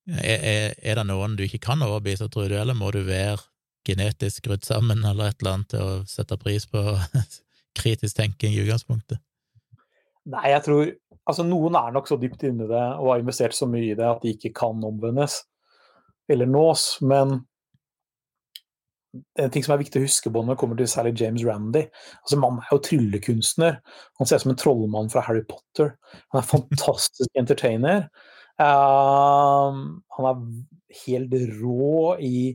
er, 0.07 0.37
er, 0.37 0.75
er 0.77 0.99
det 0.99 1.07
noen 1.09 1.37
du 1.39 1.45
ikke 1.45 1.63
kan 1.63 1.81
overbevise, 1.85 2.29
tror 2.31 2.51
du, 2.51 2.57
eller 2.59 2.77
må 2.77 2.91
du 2.93 3.01
være 3.07 3.39
genetisk 3.87 4.43
skrudd 4.43 4.63
sammen 4.63 5.03
eller 5.03 5.31
et 5.31 5.41
eller 5.41 5.57
annet 5.57 5.73
til 5.73 5.83
å 5.83 5.95
sette 6.07 6.37
pris 6.39 6.67
på 6.69 6.81
kritisk 7.79 8.19
tenking 8.19 8.55
i 8.55 8.61
utgangspunktet? 8.63 9.21
Nei, 10.31 10.49
jeg 10.53 10.67
tror 10.67 10.91
Altså, 11.23 11.45
noen 11.47 11.71
er 11.79 11.93
nok 11.95 12.09
så 12.09 12.17
dypt 12.19 12.41
inni 12.43 12.65
det 12.67 12.81
og 12.97 13.13
har 13.13 13.21
investert 13.21 13.55
så 13.55 13.63
mye 13.71 13.93
i 13.93 13.95
det 13.95 14.03
at 14.03 14.25
de 14.25 14.33
ikke 14.33 14.49
kan 14.57 14.81
omvendes 14.83 15.37
eller 16.27 16.49
nås, 16.51 16.97
men 16.99 17.37
en 19.13 19.51
ting 19.53 19.65
som 19.65 19.75
er 19.75 19.83
viktig 19.83 20.01
å 20.01 20.07
huske 20.07 20.31
på 20.33 20.41
når 20.41 20.55
det 20.55 20.61
kommer 20.61 20.79
til 20.79 20.89
særlig 20.89 21.13
James 21.21 21.43
Randy 21.45 21.83
altså 21.85 22.39
Mannen 22.41 22.63
er 22.63 22.73
jo 22.73 22.81
tryllekunstner. 22.87 23.79
Han 24.19 24.29
ser 24.29 24.39
ut 24.39 24.45
som 24.45 24.53
en 24.53 24.59
trollmann 24.59 25.11
fra 25.13 25.23
Harry 25.27 25.43
Potter. 25.49 25.93
Han 26.33 26.41
er 26.41 26.49
fantastisk 26.55 27.39
entertainer. 27.39 28.07
Uh, 28.61 29.73
han 30.17 30.29
er 30.29 30.41
helt 31.03 31.33
rå 31.59 32.13
i, 32.21 32.53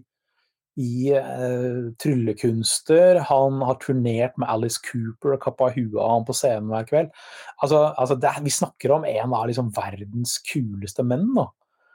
i 0.79 1.13
uh, 1.15 1.91
tryllekunster. 2.03 3.21
Han 3.31 3.63
har 3.67 3.79
turnert 3.83 4.39
med 4.39 4.51
Alice 4.51 4.83
Cooper 4.83 5.37
og 5.37 5.45
kappa 5.45 5.71
huet 5.75 5.99
av 5.99 6.17
ham 6.17 6.27
på 6.27 6.37
scenen 6.39 6.73
hver 6.73 6.89
kveld. 6.91 7.15
Altså, 7.63 7.85
altså 7.95 8.19
det, 8.19 8.35
vi 8.47 8.55
snakker 8.55 8.97
om 8.99 9.07
en 9.07 9.39
av 9.39 9.47
liksom 9.51 9.71
verdens 9.79 10.39
kuleste 10.51 11.07
menn. 11.07 11.31
nå. 11.39 11.47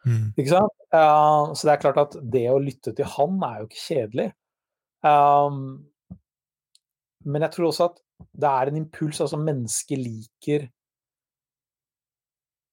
Mm. 0.03 0.31
Ikke 0.35 0.51
sant? 0.51 0.79
Uh, 0.91 1.51
så 1.55 1.67
det 1.67 1.75
er 1.75 1.83
klart 1.83 1.99
at 2.01 2.15
det 2.31 2.47
å 2.51 2.61
lytte 2.63 2.91
til 2.95 3.07
han 3.15 3.39
er 3.47 3.61
jo 3.61 3.69
ikke 3.69 3.83
kjedelig. 3.85 4.31
Um, 5.03 5.83
men 7.27 7.45
jeg 7.45 7.55
tror 7.55 7.69
også 7.69 7.89
at 7.91 7.99
det 8.39 8.49
er 8.49 8.69
en 8.69 8.79
impuls. 8.79 9.21
altså 9.21 9.39
Mennesket 9.39 9.99
liker 9.99 10.67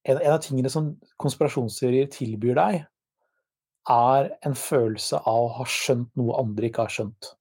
en, 0.07 0.17
en 0.17 0.33
av 0.33 0.39
tingene 0.43 0.71
som 0.71 0.93
konspirasjonsteorier 1.21 2.09
tilbyr 2.11 2.57
deg, 2.57 2.79
er 3.91 4.31
en 4.45 4.55
følelse 4.57 5.19
av 5.27 5.45
å 5.45 5.53
ha 5.59 5.67
skjønt 5.69 6.11
noe 6.19 6.37
andre 6.41 6.69
ikke 6.69 6.85
har 6.85 6.93
skjønt. 6.93 7.31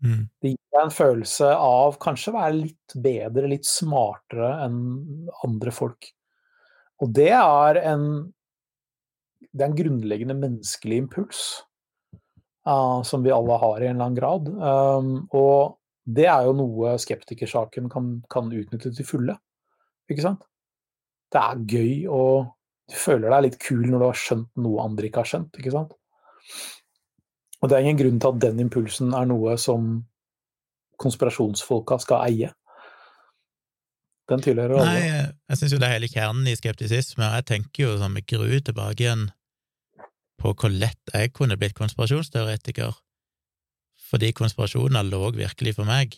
Mm. 0.00 0.26
Det 0.40 0.52
gir 0.52 0.74
deg 0.74 0.82
en 0.84 0.94
følelse 0.94 1.48
av 1.54 1.98
kanskje 2.02 2.32
å 2.32 2.36
være 2.38 2.56
litt 2.56 2.96
bedre, 3.04 3.50
litt 3.50 3.68
smartere 3.68 4.52
enn 4.64 4.78
andre 5.46 5.74
folk. 5.74 6.10
Og 7.00 7.10
det 7.16 7.32
er 7.36 7.80
en, 7.82 8.06
det 9.50 9.64
er 9.64 9.68
en 9.70 9.80
grunnleggende 9.80 10.36
menneskelig 10.38 11.02
impuls 11.04 11.42
uh, 12.68 13.00
som 13.06 13.24
vi 13.24 13.32
alle 13.34 13.58
har 13.62 13.80
i 13.80 13.88
en 13.88 13.94
eller 13.96 14.08
annen 14.08 14.18
grad. 14.18 14.48
Um, 14.48 15.12
og 15.36 15.78
det 16.10 16.26
er 16.30 16.46
jo 16.48 16.56
noe 16.56 16.96
skeptikersaken 17.00 17.90
kan, 17.92 18.12
kan 18.32 18.50
utnytte 18.52 18.92
til 18.96 19.06
fulle. 19.06 19.36
Ikke 20.10 20.24
sant? 20.24 20.46
Det 21.30 21.40
er 21.40 21.64
gøy 21.70 21.92
og 22.10 22.50
du 22.90 22.96
føler 22.98 23.30
deg 23.30 23.44
litt 23.44 23.58
kul 23.62 23.84
når 23.86 24.00
du 24.00 24.06
har 24.08 24.18
skjønt 24.18 24.48
noe 24.64 24.82
andre 24.82 25.06
ikke 25.06 25.22
har 25.22 25.30
skjønt. 25.30 25.58
ikke 25.60 25.74
sant? 25.74 25.92
Og 27.60 27.68
det 27.68 27.76
er 27.76 27.84
ingen 27.84 28.00
grunn 28.00 28.22
til 28.22 28.32
at 28.32 28.40
den 28.42 28.62
impulsen 28.64 29.12
er 29.14 29.28
noe 29.30 29.54
som 29.60 29.92
konspirasjonsfolka 31.00 32.00
skal 32.02 32.24
eie. 32.26 32.50
Den 34.30 34.42
tilhører 34.44 34.78
alle. 34.78 34.94
Nei, 34.94 35.28
jeg 35.50 35.60
syns 35.60 35.74
jo 35.74 35.80
det 35.82 35.88
er 35.88 35.96
hele 35.98 36.10
kjernen 36.10 36.48
i 36.50 36.56
skeptisisme, 36.58 37.30
jeg 37.36 37.46
tenker 37.48 37.84
jo 37.84 37.94
sånn 38.00 38.14
med 38.16 38.26
gru 38.30 38.48
tilbake 38.62 39.04
igjen 39.04 39.28
på 40.40 40.54
hvor 40.56 40.72
lett 40.72 41.14
jeg 41.14 41.32
kunne 41.36 41.58
blitt 41.60 41.76
konspirasjonsteoretiker, 41.78 42.96
fordi 44.10 44.32
konspirasjoner 44.36 45.06
lå 45.06 45.30
virkelig 45.36 45.76
for 45.76 45.88
meg. 45.88 46.16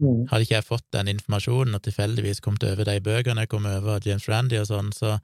Mm. 0.00 0.24
Hadde 0.30 0.46
ikke 0.46 0.56
jeg 0.56 0.66
fått 0.66 0.86
den 0.96 1.10
informasjonen 1.12 1.76
og 1.76 1.84
tilfeldigvis 1.84 2.40
kommet 2.44 2.64
over 2.64 2.88
de 2.88 2.96
bøkene 3.04 3.44
jeg 3.44 3.52
kom 3.52 3.68
over, 3.68 4.00
James 4.04 4.26
Randy 4.30 4.56
og 4.60 4.68
sånn, 4.70 4.90
så, 4.96 5.18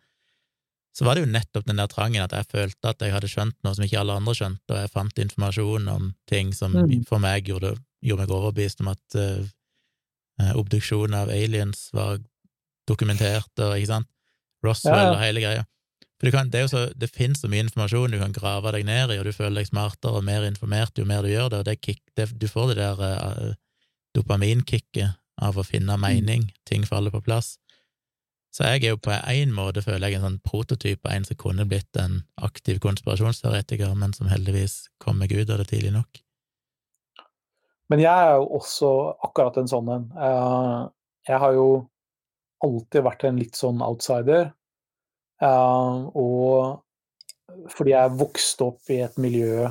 så 0.97 1.07
var 1.07 1.17
det 1.17 1.25
jo 1.25 1.33
nettopp 1.33 1.69
den 1.69 1.81
der 1.81 1.91
trangen 1.93 2.25
at 2.25 2.35
jeg 2.37 2.49
følte 2.53 2.93
at 2.93 3.05
jeg 3.05 3.15
hadde 3.15 3.31
skjønt 3.33 3.57
noe 3.65 3.77
som 3.77 3.87
ikke 3.87 4.03
alle 4.03 4.19
andre 4.21 4.37
skjønte, 4.37 4.69
og 4.69 4.83
jeg 4.83 4.93
fant 4.93 5.23
informasjon 5.25 5.93
om 5.93 6.11
ting 6.29 6.53
som 6.57 6.77
mm. 6.77 7.07
for 7.09 7.25
meg 7.25 7.49
gjorde, 7.49 7.73
gjorde, 8.05 8.27
meg 8.27 8.37
overbevist 8.37 8.85
om 8.85 8.93
at 8.93 9.19
uh, 9.21 10.53
obduksjon 10.61 11.17
av 11.17 11.33
aliens 11.33 11.89
var 11.97 12.21
dokumentert, 12.87 13.53
og 13.57 13.79
ikke 13.79 13.95
sant, 13.95 14.13
Roswell 14.65 15.09
ja. 15.09 15.15
og 15.15 15.23
hele 15.25 15.43
greia. 15.45 15.65
For 16.17 16.33
kan, 16.33 16.49
det, 16.51 16.63
så, 16.73 16.87
det 16.97 17.11
finnes 17.13 17.43
så 17.43 17.49
mye 17.53 17.67
informasjon 17.67 18.15
du 18.15 18.19
kan 18.23 18.33
grave 18.33 18.73
deg 18.73 18.87
ned 18.89 19.13
i, 19.13 19.19
og 19.21 19.29
du 19.29 19.35
føler 19.37 19.61
deg 19.61 19.69
smartere 19.69 20.17
og 20.17 20.25
mer 20.25 20.47
informert 20.49 20.97
jo 20.97 21.05
mer 21.05 21.27
du 21.27 21.29
gjør 21.29 21.51
det, 21.53 21.61
og 21.61 21.69
det 21.69 21.77
kick, 21.85 22.01
det, 22.17 22.31
du 22.41 22.49
får 22.49 22.73
det 22.73 22.79
der 22.81 23.03
uh, 23.05 23.51
dopaminkicket 24.17 25.19
av 25.45 25.61
å 25.61 25.67
finne 25.67 25.99
mm. 25.99 26.07
mening, 26.07 26.49
ting 26.65 26.87
faller 26.89 27.13
på 27.13 27.21
plass. 27.27 27.59
Så 28.57 28.65
jeg 28.65 28.87
er 28.87 28.95
jo 28.95 29.01
på 29.05 29.13
en 29.13 29.53
måte, 29.53 29.83
føler 29.85 30.09
jeg, 30.09 30.17
en 30.17 30.31
sånn 30.31 30.39
prototyp 30.41 31.05
av 31.05 31.13
en 31.13 31.27
som 31.29 31.37
kunne 31.37 31.67
blitt 31.69 31.99
en 32.01 32.23
aktiv 32.41 32.81
konspirasjonsteoretiker, 32.81 33.93
men 34.01 34.17
som 34.17 34.31
heldigvis 34.33 34.87
kom 35.03 35.21
meg 35.21 35.35
ut 35.37 35.51
av 35.51 35.61
det 35.61 35.69
tidlig 35.75 35.93
nok. 35.99 36.23
Men 37.93 38.01
jeg 38.01 38.31
er 38.31 38.39
jo 38.41 38.47
også 38.57 38.93
akkurat 39.29 39.61
en 39.61 39.69
sånn 39.69 39.91
en. 39.93 40.07
Eh, 40.17 40.79
jeg 41.29 41.43
har 41.43 41.53
jo 41.55 41.69
alltid 42.65 43.05
vært 43.05 43.27
en 43.29 43.43
litt 43.43 43.61
sånn 43.61 43.85
outsider. 43.85 44.49
Eh, 45.43 45.97
og 46.17 46.83
fordi 47.73 47.95
jeg 47.95 48.19
vokste 48.21 48.69
opp 48.71 48.93
i 48.93 49.01
et 49.05 49.17
miljø 49.21 49.67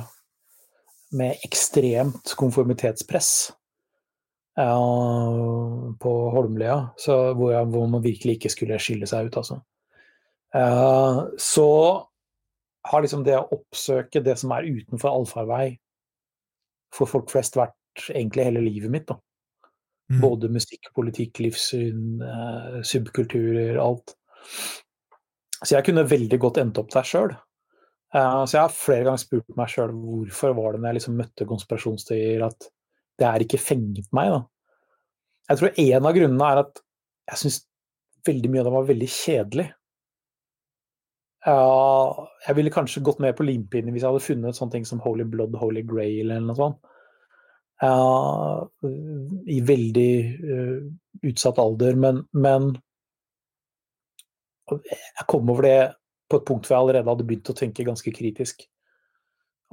med 1.16 1.46
ekstremt 1.46 2.34
konformitetspress, 2.38 3.30
på 4.56 6.12
Holmlia, 6.32 6.76
hvor, 7.04 7.50
jeg, 7.52 7.64
hvor, 7.64 7.86
man 7.92 8.04
virkelig 8.04 8.38
ikke 8.38 8.50
skulle 8.50 8.78
skille 8.80 9.08
seg 9.08 9.28
ut, 9.28 9.36
altså. 9.36 9.58
Uh, 10.56 11.26
så 11.36 11.68
har 12.88 13.02
liksom 13.04 13.24
det 13.26 13.34
å 13.36 13.48
oppsøke 13.52 14.22
det 14.24 14.38
som 14.40 14.54
er 14.56 14.68
utenfor 14.70 15.12
allfarvei, 15.12 15.74
for 16.94 17.10
folk 17.10 17.28
flest 17.28 17.58
vært 17.58 18.06
egentlig 18.14 18.46
hele 18.48 18.64
livet 18.64 18.92
mitt. 18.94 19.08
da. 19.10 19.18
Mm. 20.08 20.20
Både 20.22 20.48
musikk, 20.54 20.88
politikk, 20.96 21.42
livssyn, 21.42 22.22
subkulturer, 22.86 23.76
alt. 23.82 24.14
Så 25.62 25.76
jeg 25.76 25.86
kunne 25.86 26.08
veldig 26.08 26.38
godt 26.40 26.60
endt 26.60 26.78
opp 26.80 26.90
der 26.92 27.06
sjøl. 27.06 27.32
Eh, 28.14 28.42
så 28.46 28.56
jeg 28.56 28.62
har 28.62 28.74
flere 28.74 29.06
ganger 29.06 29.22
spurt 29.22 29.56
meg 29.58 29.70
sjøl 29.72 29.94
hvorfor 29.94 30.54
var 30.56 30.74
det 30.74 30.82
når 30.82 30.90
jeg 30.90 30.98
liksom 31.00 31.16
møtte 31.20 31.48
konspirasjonsteorier 31.48 32.44
at 32.46 32.68
det 33.16 33.28
er 33.28 33.44
ikke 33.44 33.62
fenget 33.62 34.10
meg. 34.16 34.34
Da. 34.34 34.42
Jeg 35.50 35.60
tror 35.60 35.80
en 35.86 36.10
av 36.10 36.18
grunnene 36.18 36.52
er 36.52 36.62
at 36.64 36.82
jeg 37.32 37.42
syns 37.42 37.58
veldig 38.26 38.52
mye 38.52 38.62
av 38.62 38.68
det 38.68 38.76
var 38.76 38.88
veldig 38.90 39.08
kjedelig. 39.10 39.66
Uh, 41.46 42.26
jeg 42.42 42.56
ville 42.58 42.74
kanskje 42.74 43.04
gått 43.06 43.20
mer 43.22 43.34
på 43.38 43.44
limpinnen 43.46 43.94
hvis 43.94 44.02
jeg 44.02 44.10
hadde 44.10 44.24
funnet 44.24 44.56
sånne 44.58 44.74
ting 44.74 44.86
som 44.88 44.98
Holy 45.04 45.22
Blood, 45.30 45.54
Holy 45.60 45.84
Grail 45.86 46.26
eller 46.26 46.42
noe 46.48 46.58
sånt. 46.58 46.92
Uh, 47.82 48.64
I 49.52 49.60
veldig 49.68 50.10
utsatt 51.28 51.60
alder, 51.62 51.98
men, 52.00 52.22
men 52.34 52.72
jeg 54.74 55.26
kom 55.30 55.52
over 55.52 55.68
det 55.68 55.78
på 56.26 56.40
et 56.40 56.48
punkt 56.48 56.66
hvor 56.66 56.74
jeg 56.74 56.82
allerede 56.82 57.12
hadde 57.12 57.26
begynt 57.28 57.52
å 57.52 57.56
tenke 57.56 57.86
ganske 57.86 58.10
kritisk 58.14 58.64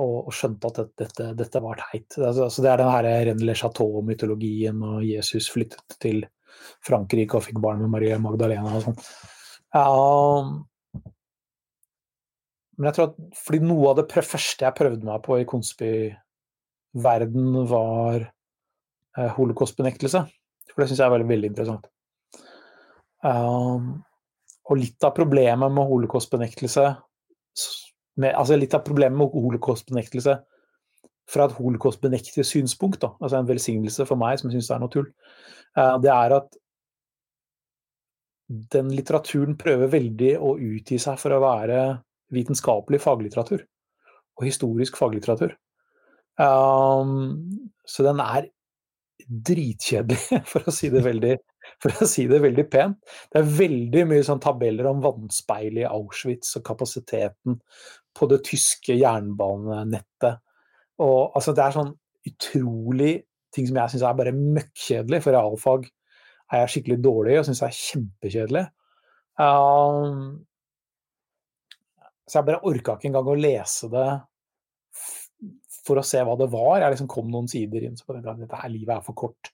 og, 0.01 0.27
og 0.27 0.33
skjønte 0.33 0.69
at 0.69 0.79
dette, 0.79 0.93
dette, 1.03 1.25
dette 1.37 1.61
var 1.61 1.81
teit. 1.81 2.17
Altså, 2.17 2.61
det 2.61 2.71
er 2.71 2.81
den 2.81 2.93
her 2.93 3.07
René 3.29 3.45
Le 3.45 3.55
Chateau-mytologien, 3.57 4.81
og 4.85 5.05
Jesus 5.05 5.49
flyttet 5.53 5.97
til 6.01 6.23
Frankrike 6.85 7.37
og 7.37 7.45
fikk 7.45 7.59
barn 7.61 7.81
med 7.83 7.93
Maria 7.93 8.17
Magdalena 8.21 8.77
og 8.77 8.83
sånn. 8.87 8.99
Ja, 9.73 9.87
men 12.77 12.89
jeg 12.89 12.97
tror 12.97 13.11
at 13.11 13.17
fordi 13.37 13.59
noe 13.65 13.91
av 13.91 13.99
det 14.01 14.09
første 14.09 14.65
jeg 14.65 14.77
prøvde 14.77 15.07
meg 15.07 15.19
på 15.25 15.37
i 15.39 15.49
konspirverden, 15.49 17.51
var 17.69 18.25
eh, 18.25 19.31
holocaustbenektelse. 19.37 20.23
For 20.71 20.81
det 20.81 20.87
syns 20.89 21.03
jeg 21.03 21.05
er 21.05 21.13
veldig, 21.13 21.29
veldig 21.29 21.49
interessant. 21.51 21.85
Um, 23.23 23.83
og 24.69 24.79
litt 24.79 25.03
av 25.03 25.13
problemet 25.17 25.71
med 25.73 25.89
holocaustbenektelse 25.89 26.85
altså 28.21 28.57
Litt 28.57 28.73
av 28.77 28.83
problemet 28.85 29.17
med 29.17 29.33
holocaustbenektelse 29.33 30.35
fra 31.29 31.47
et 31.47 31.55
holocaustbenektet 31.57 32.45
synspunkt, 32.45 33.01
da, 33.01 33.13
altså 33.23 33.39
en 33.39 33.47
velsignelse 33.47 34.05
for 34.05 34.19
meg 34.19 34.37
som 34.41 34.51
syns 34.51 34.67
det 34.69 34.75
er 34.75 34.83
noe 34.83 34.93
tull, 34.93 35.07
eh, 35.79 35.95
det 36.03 36.11
er 36.13 36.35
at 36.37 36.57
den 38.73 38.91
litteraturen 38.93 39.57
prøver 39.57 39.89
veldig 39.93 40.33
å 40.43 40.55
utgi 40.59 40.99
seg 41.01 41.17
for 41.21 41.33
å 41.33 41.41
være 41.41 41.79
vitenskapelig 42.35 42.99
faglitteratur. 43.01 43.63
Og 44.37 44.45
historisk 44.45 44.97
faglitteratur. 44.99 45.55
Um, 46.41 47.71
så 47.87 48.05
den 48.05 48.19
er 48.21 48.49
dritkjedelig, 49.23 50.19
for 50.51 50.67
å 50.67 50.73
si 50.75 50.89
det 50.93 51.05
veldig, 51.05 51.37
for 51.81 51.93
å 52.03 52.07
si 52.09 52.25
det 52.29 52.41
veldig 52.43 52.65
pent. 52.71 52.99
Det 53.31 53.41
er 53.41 53.51
veldig 53.59 54.05
mye 54.09 54.25
sånn 54.27 54.41
tabeller 54.43 54.89
om 54.91 55.03
vannspeil 55.03 55.81
i 55.81 55.87
Auschwitz 55.89 56.55
og 56.59 56.65
kapasiteten 56.67 57.59
på 58.13 58.29
det 58.31 58.43
tyske 58.47 58.97
jernbanenettet. 58.99 60.41
Og 61.03 61.33
altså, 61.33 61.55
det 61.55 61.65
er 61.65 61.77
sånn 61.77 61.93
utrolig 62.29 63.13
ting 63.53 63.67
som 63.69 63.77
jeg 63.79 63.93
syns 63.93 64.05
er 64.07 64.17
bare 64.17 64.33
møkkjedelig, 64.35 65.21
for 65.23 65.35
realfag 65.35 65.87
er 66.53 66.63
jeg 66.63 66.73
skikkelig 66.75 66.99
dårlig 67.03 67.39
og 67.39 67.47
syns 67.47 67.63
er 67.65 67.77
kjempekjedelig. 67.77 68.63
Um, 69.41 70.43
så 72.29 72.39
jeg 72.39 72.47
bare 72.49 72.63
orka 72.69 72.95
ikke 72.97 73.09
engang 73.09 73.29
å 73.29 73.37
lese 73.37 73.89
det 73.93 74.07
for 75.83 75.99
å 75.99 76.05
se 76.05 76.21
hva 76.23 76.35
det 76.39 76.47
var. 76.53 76.79
Jeg 76.81 76.95
liksom 76.95 77.09
kom 77.11 77.31
noen 77.31 77.49
sider 77.51 77.87
inn 77.87 77.97
så 77.99 78.07
på 78.07 78.15
at 78.17 78.39
dette 78.39 78.61
her 78.61 78.71
livet 78.71 78.95
er 78.95 79.05
for 79.05 79.17
kort. 79.17 79.51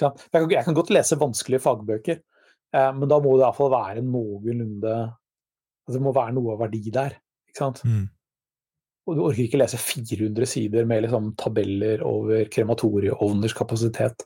Jeg 0.00 0.64
kan, 0.66 0.76
godt 0.76 0.92
lese 0.92 1.18
vanskelige 1.20 1.62
fagbøker, 1.64 2.18
eh, 2.74 2.90
men 2.96 3.08
da 3.10 3.20
må 3.22 3.36
det 3.36 3.46
iallfall 3.46 3.72
være 3.72 4.04
noenlunde 4.04 4.96
altså 5.86 6.00
Det 6.00 6.02
må 6.02 6.12
være 6.16 6.34
noe 6.34 6.56
verdi 6.58 6.90
der. 6.90 7.12
Ikke 7.46 7.60
sant? 7.62 7.84
Mm. 7.86 8.08
Og 9.06 9.14
du 9.14 9.22
orker 9.22 9.44
ikke 9.44 9.60
lese 9.60 9.78
400 9.78 10.48
sider 10.50 10.88
med 10.90 11.04
liksom 11.04 11.28
tabeller 11.38 12.02
over 12.02 12.48
krematorieovners 12.50 13.54
kapasitet 13.54 14.24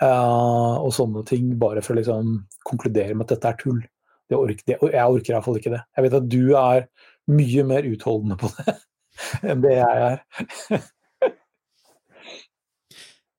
uh, 0.00 0.80
og 0.80 0.88
sånne 0.96 1.26
ting, 1.28 1.50
bare 1.60 1.82
for 1.84 1.92
å 1.92 1.98
liksom 1.98 2.32
konkludere 2.64 3.12
med 3.12 3.26
at 3.26 3.34
dette 3.34 3.52
er 3.52 3.60
tull. 3.60 3.82
Det 4.28 4.40
orker, 4.40 4.64
det, 4.64 4.78
jeg 4.94 5.18
orker 5.18 5.34
iallfall 5.34 5.60
ikke 5.60 5.74
det. 5.76 5.82
Jeg 5.92 6.06
vet 6.06 6.18
at 6.22 6.32
du 6.32 6.42
er 6.56 6.88
mye 7.36 7.66
mer 7.68 7.92
utholdende 7.92 8.40
på 8.40 8.48
det. 8.56 8.78
enn 9.50 9.62
det 9.64 9.76
jeg 9.76 10.06
er. 10.08 10.88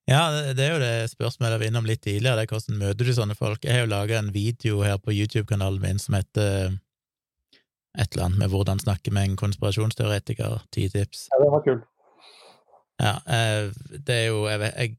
Ja, 0.09 0.23
det 0.57 0.63
er 0.63 0.71
jo 0.73 0.81
det 0.81 1.11
spørsmålet 1.11 1.53
jeg 1.53 1.61
var 1.61 1.67
innom 1.69 1.85
litt 1.85 2.01
tidligere, 2.01 2.39
det 2.39 2.47
er 2.47 2.53
hvordan 2.55 2.79
møter 2.81 3.05
du 3.05 3.13
sånne 3.13 3.35
folk? 3.37 3.65
Jeg 3.65 3.75
har 3.75 3.83
jo 3.83 3.91
laga 3.91 4.17
en 4.17 4.31
video 4.33 4.79
her 4.81 4.97
på 4.97 5.13
YouTube-kanalen 5.13 5.83
min 5.83 6.01
som 6.01 6.17
heter 6.17 6.79
et 7.97 8.15
eller 8.15 8.25
annet 8.25 8.41
med 8.41 8.53
hvordan 8.53 8.81
snakke 8.81 9.13
med 9.13 9.27
en 9.27 9.37
konspirasjonsteoretiker, 9.37 10.63
ti 10.73 10.87
tips. 10.89 11.27
Ja, 11.29 11.41
det 11.43 11.51
var 11.53 11.63
kult. 11.65 11.85
Ja, 12.99 13.13
eh, 13.31 13.69
det 14.07 14.15
er 14.15 14.25
jo 14.27 14.41
jeg, 14.49 14.71
jeg, 14.75 14.97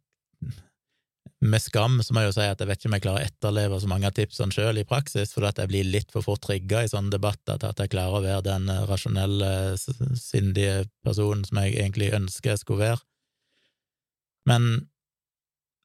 Med 1.41 1.61
skam 1.61 1.99
så 2.05 2.15
må 2.15 2.23
jeg 2.23 2.31
jo 2.31 2.37
si 2.39 2.47
at 2.47 2.63
jeg 2.63 2.69
vet 2.69 2.81
ikke 2.81 2.89
om 2.89 2.95
jeg 2.97 3.05
klarer 3.05 3.21
å 3.21 3.29
etterleve 3.29 3.81
så 3.81 3.91
mange 3.91 4.09
av 4.09 4.17
tipsene 4.17 4.55
sjøl 4.55 4.81
i 4.81 4.87
praksis, 4.89 5.35
for 5.35 5.49
at 5.49 5.61
jeg 5.61 5.73
blir 5.73 5.89
litt 5.89 6.13
for 6.13 6.25
fort 6.25 6.43
trigga 6.45 6.85
i 6.85 6.91
sånne 6.93 7.13
debatter 7.13 7.61
til 7.61 7.73
at 7.73 7.81
jeg 7.81 7.93
klarer 7.93 8.19
å 8.19 8.25
være 8.25 8.47
den 8.47 8.69
rasjonelle, 8.89 9.53
sindige 10.21 10.85
personen 11.05 11.47
som 11.49 11.63
jeg 11.63 11.79
egentlig 11.81 12.13
ønsker 12.17 12.55
jeg 12.55 12.63
skulle 12.63 12.93
være. 12.93 13.03
Men 14.49 14.90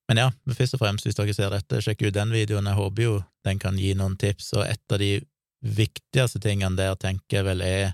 men 0.09 0.21
ja, 0.21 0.27
først 0.53 0.77
og 0.77 0.83
fremst, 0.83 1.07
hvis 1.07 1.17
dere 1.17 1.33
ser 1.33 1.53
dette, 1.53 1.81
sjekk 1.81 2.05
ut 2.05 2.13
den 2.13 2.33
videoen. 2.33 2.67
Jeg 2.69 2.77
håper 2.77 3.05
jo 3.05 3.15
den 3.45 3.61
kan 3.61 3.77
gi 3.81 3.95
noen 3.97 4.17
tips, 4.21 4.51
og 4.53 4.67
et 4.67 4.93
av 4.93 5.01
de 5.01 5.17
viktigste 5.65 6.41
tingene 6.43 6.77
der 6.77 6.93
tenker 7.01 7.39
jeg 7.39 7.47
vel 7.47 7.63
er 7.65 7.93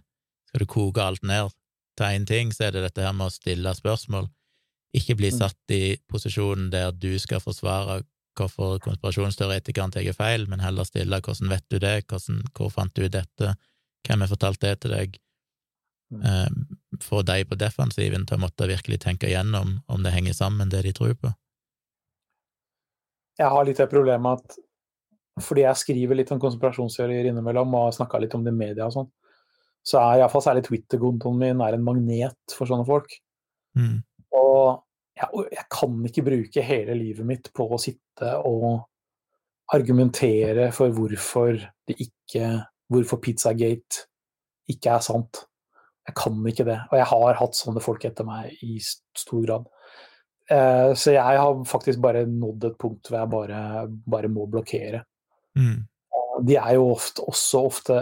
Skal 0.51 0.65
du 0.65 0.67
koke 0.67 0.99
alt 0.99 1.23
ned 1.23 1.53
til 1.95 2.05
én 2.11 2.25
ting, 2.27 2.49
så 2.51 2.65
er 2.65 2.73
det 2.75 2.81
dette 2.83 3.03
her 3.05 3.13
med 3.15 3.29
å 3.29 3.31
stille 3.31 3.71
spørsmål. 3.71 4.25
Ikke 4.99 5.15
bli 5.15 5.29
mm. 5.31 5.37
satt 5.37 5.71
i 5.71 5.95
posisjonen 6.11 6.67
der 6.73 6.91
du 6.91 7.13
skal 7.23 7.39
forsvare 7.39 8.01
hvorfor 8.35 8.81
konspirasjonsteoretikeren 8.83 9.93
tar 9.95 10.09
feil, 10.11 10.43
men 10.51 10.59
heller 10.59 10.83
stille 10.83 11.21
hvordan 11.23 11.53
vet 11.53 11.63
du 11.71 11.79
det, 11.79 12.03
hvordan, 12.11 12.41
hvor 12.51 12.73
fant 12.75 12.91
du 12.99 13.07
dette, 13.07 13.53
hvem 14.03 14.25
har 14.25 14.31
fortalt 14.33 14.59
det 14.59 14.73
til 14.83 14.91
deg? 14.91 15.15
Mm. 16.11 16.27
Eh, 16.27 16.99
få 16.99 17.21
de 17.23 17.45
på 17.47 17.55
defensiven 17.55 18.27
til 18.27 18.35
å 18.35 18.43
måtte 18.43 18.67
virkelig 18.67 18.99
tenke 19.05 19.31
igjennom 19.31 19.77
om 19.87 20.03
det 20.03 20.11
henger 20.11 20.35
sammen, 20.35 20.67
det 20.67 20.83
de 20.83 20.91
tror 20.91 21.15
på 21.15 21.31
jeg 23.39 23.53
har 23.53 23.65
litt 23.67 23.79
det 23.79 23.89
problemet 23.91 24.41
at 24.41 24.59
fordi 25.41 25.63
jeg 25.63 25.79
skriver 25.79 26.17
litt 26.19 26.31
om 26.33 26.41
konspirasjonsteorier 26.41 27.29
innimellom 27.29 27.73
og 27.73 27.87
har 27.87 27.95
snakka 27.95 28.19
litt 28.21 28.33
om 28.35 28.43
det 28.45 28.51
i 28.53 28.57
media 28.57 28.87
og 28.89 28.95
sånn, 28.95 29.09
så 29.81 30.01
er 30.01 30.21
iallfall 30.21 30.43
særlig 30.45 30.65
Twitter-kontoen 30.67 31.39
min 31.39 31.63
er 31.63 31.77
en 31.77 31.85
magnet 31.85 32.55
for 32.55 32.69
sånne 32.69 32.85
folk. 32.85 33.15
Mm. 33.79 34.01
Og 34.37 34.81
jeg, 35.17 35.45
jeg, 35.55 35.65
kan 35.71 35.95
ikke 36.07 36.25
bruke 36.27 36.65
hele 36.65 36.97
livet 36.99 37.27
mitt 37.27 37.49
på 37.55 37.65
å 37.71 37.79
sitte 37.81 38.35
og 38.47 38.83
argumentere 39.71 40.69
for 40.75 40.93
hvorfor 40.95 41.55
det 41.87 41.97
ikke 42.03 42.51
Hvorfor 42.91 43.21
Pizzagate 43.23 44.01
ikke 44.67 44.91
er 44.91 45.03
sant. 45.05 45.45
Jeg 46.03 46.15
kan 46.19 46.41
ikke 46.49 46.65
det. 46.67 46.75
Og 46.91 46.97
jeg 46.99 47.05
har 47.07 47.37
hatt 47.39 47.55
sånne 47.55 47.79
folk 47.79 48.03
etter 48.03 48.27
meg 48.27 48.49
i 48.67 48.81
stor 48.83 49.45
grad. 49.45 49.69
Eh, 50.51 50.93
så 50.99 51.13
jeg 51.15 51.39
har 51.39 51.63
faktisk 51.67 52.01
bare 52.03 52.25
nådd 52.27 52.67
et 52.67 52.79
punkt 52.81 53.07
hvor 53.07 53.21
jeg 53.21 53.31
bare, 53.31 53.61
bare 54.15 54.31
må 54.31 54.47
blokkere. 54.51 55.03
Mm. 55.55 55.85
De 56.47 56.57
er 56.57 56.75
jo 56.75 56.89
ofte, 56.91 57.23
også 57.27 57.63
ofte 57.69 58.01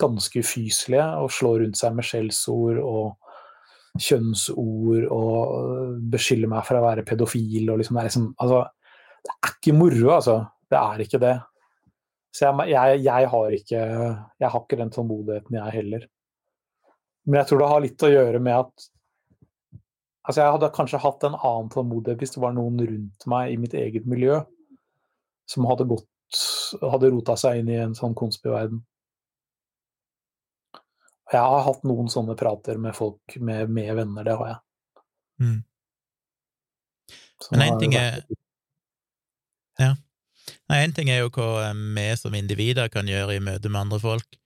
ganske 0.00 0.40
ufyselige 0.40 1.06
og 1.20 1.32
slår 1.32 1.62
rundt 1.64 1.78
seg 1.78 1.96
med 1.96 2.06
skjellsord 2.08 2.80
og 2.80 4.00
kjønnsord 4.00 5.06
og 5.12 5.96
beskylder 6.12 6.50
meg 6.52 6.64
for 6.66 6.78
å 6.78 6.84
være 6.84 7.04
pedofil 7.06 7.72
og 7.72 7.80
liksom 7.80 7.98
det 7.98 8.02
er 8.02 8.08
liksom 8.08 8.28
Altså, 8.38 8.60
det 9.20 9.32
er 9.34 9.50
ikke 9.50 9.76
moro, 9.76 10.06
altså. 10.14 10.36
Det 10.70 10.78
er 10.78 11.02
ikke 11.04 11.20
det. 11.20 11.34
Så 12.30 12.46
jeg, 12.46 12.70
jeg, 12.70 13.00
jeg 13.04 13.28
har 13.32 13.56
ikke 13.56 13.80
Jeg 13.82 14.48
har 14.52 14.62
ikke 14.62 14.78
den 14.78 14.92
tålmodigheten, 14.94 15.58
jeg 15.58 15.76
heller. 15.80 16.06
Men 17.26 17.40
jeg 17.40 17.50
tror 17.50 17.60
det 17.60 17.70
har 17.72 17.84
litt 17.84 18.06
å 18.06 18.12
gjøre 18.14 18.40
med 18.42 18.62
at 18.62 18.88
Altså, 20.30 20.44
jeg 20.44 20.54
hadde 20.54 20.68
kanskje 20.76 20.98
hatt 21.02 21.24
en 21.26 21.34
annen 21.34 21.70
tålmodighet 21.74 22.20
hvis 22.22 22.36
det 22.36 22.40
var 22.44 22.52
noen 22.54 22.76
rundt 22.78 23.24
meg 23.26 23.50
i 23.50 23.56
mitt 23.58 23.72
eget 23.74 24.04
miljø 24.06 24.36
som 25.50 25.66
hadde 25.66 25.88
gått 25.90 26.06
hadde 26.78 27.08
rota 27.10 27.34
seg 27.34 27.58
inn 27.58 27.70
i 27.72 27.78
en 27.82 27.96
sånn 27.98 28.14
konspiverden. 28.14 28.84
Jeg 31.30 31.42
har 31.42 31.64
hatt 31.66 31.82
noen 31.86 32.06
sånne 32.10 32.36
prater 32.38 32.78
med 32.78 32.94
folk, 32.94 33.34
med, 33.42 33.72
med 33.74 33.90
venner, 33.98 34.26
det 34.26 34.36
har 34.38 34.52
jeg. 34.52 34.60
Mm. 35.42 35.58
Men 37.50 37.66
én 37.66 37.82
ting 37.82 37.96
er 37.98 38.22
Ja. 39.80 39.96
Én 40.70 40.94
ting 40.94 41.10
er 41.10 41.24
jo 41.24 41.30
hva 41.34 41.72
vi 41.74 42.06
som 42.18 42.34
individer 42.38 42.86
kan 42.94 43.10
gjøre 43.10 43.34
i 43.34 43.42
møte 43.42 43.66
med 43.66 43.80
andre 43.80 43.98
folk, 44.02 44.38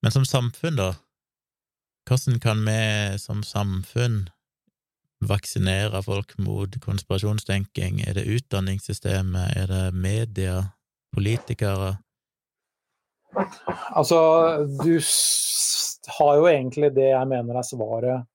men 0.00 0.16
som 0.16 0.24
samfunn, 0.24 0.80
da? 0.80 0.94
Hvordan 2.08 2.40
kan 2.40 2.64
vi 2.64 3.18
som 3.20 3.44
samfunn 3.44 4.30
vaksinere 5.20 6.02
folk 6.06 6.34
mot 6.38 6.74
konspirasjonstenking? 6.84 8.02
Er 8.06 8.18
det 8.18 8.28
utdanningssystemet? 8.36 9.56
Er 9.56 9.66
det 9.72 9.84
media? 9.94 10.62
Politikere? 11.14 11.96
Altså, 13.96 14.18
du 14.82 14.98
har 16.18 16.34
jo 16.36 16.48
egentlig 16.50 16.90
det 16.96 17.10
jeg 17.10 17.28
mener 17.28 17.58
er 17.58 17.66
svaret 17.66 18.26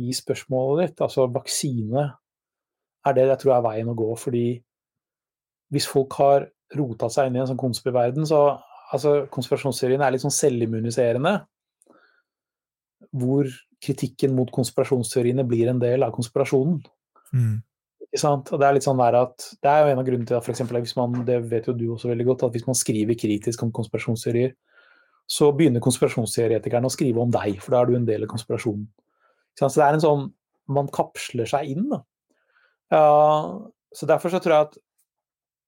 i 0.00 0.12
spørsmålet 0.16 0.82
ditt. 0.82 1.00
Altså 1.04 1.26
vaksine 1.32 2.10
er 3.06 3.16
det 3.16 3.26
jeg 3.28 3.40
tror 3.42 3.56
er 3.56 3.64
veien 3.66 3.90
å 3.92 3.96
gå. 3.98 4.10
Fordi 4.20 4.46
hvis 5.72 5.88
folk 5.88 6.14
har 6.20 6.46
rota 6.76 7.08
seg 7.12 7.28
inn 7.28 7.40
i 7.40 7.42
en 7.42 7.50
sånn 7.50 7.60
konspirverden, 7.60 8.26
så 8.28 8.42
altså, 8.92 9.26
Konspirasjonsteorien 9.32 10.04
er 10.04 10.14
litt 10.14 10.24
sånn 10.24 10.34
selvimmuniserende. 10.34 11.34
Hvor 13.12 13.48
kritikken 13.82 14.34
mot 14.36 14.50
konspirasjonsteoriene 14.54 15.44
blir 15.48 15.70
en 15.72 15.80
del 15.82 16.04
av 16.06 16.14
konspirasjonen. 16.14 16.80
Mm. 17.32 17.60
Og 18.12 18.58
Det 18.60 18.66
er 18.66 18.76
litt 18.76 18.84
sånn 18.84 19.00
der 19.00 19.16
at, 19.22 19.46
det 19.64 19.70
er 19.70 19.82
jo 19.82 19.92
en 19.94 20.02
av 20.02 20.06
grunnene 20.06 20.28
til 20.28 20.36
at 20.36 20.44
for 20.44 20.52
eksempel, 20.52 20.78
hvis 20.84 20.98
man, 20.98 21.22
det 21.28 21.38
vet 21.48 21.68
jo 21.70 21.74
du 21.76 21.86
også 21.94 22.10
veldig 22.10 22.26
godt, 22.28 22.44
at 22.46 22.56
hvis 22.56 22.68
man 22.68 22.76
skriver 22.76 23.18
kritisk 23.18 23.64
om 23.64 23.72
konspirasjonsteorier, 23.74 24.52
så 25.32 25.48
begynner 25.56 25.82
konspirasjonsteoretikerne 25.82 26.88
å 26.88 26.92
skrive 26.92 27.22
om 27.22 27.32
deg, 27.32 27.56
for 27.62 27.72
da 27.72 27.80
er 27.80 27.88
du 27.88 27.96
en 27.96 28.08
del 28.08 28.26
av 28.26 28.30
konspirasjonen. 28.32 28.84
Så 29.56 29.68
det 29.74 29.84
er 29.84 29.98
en 29.98 30.06
sånn 30.06 30.30
Man 30.72 30.86
kapsler 30.94 31.48
seg 31.50 31.72
inn. 31.72 31.88
Da. 31.90 31.98
Ja, 32.94 33.00
så 33.92 34.06
Derfor 34.08 34.32
så 34.32 34.38
tror 34.40 34.54
jeg 34.54 34.68
at 34.68 34.76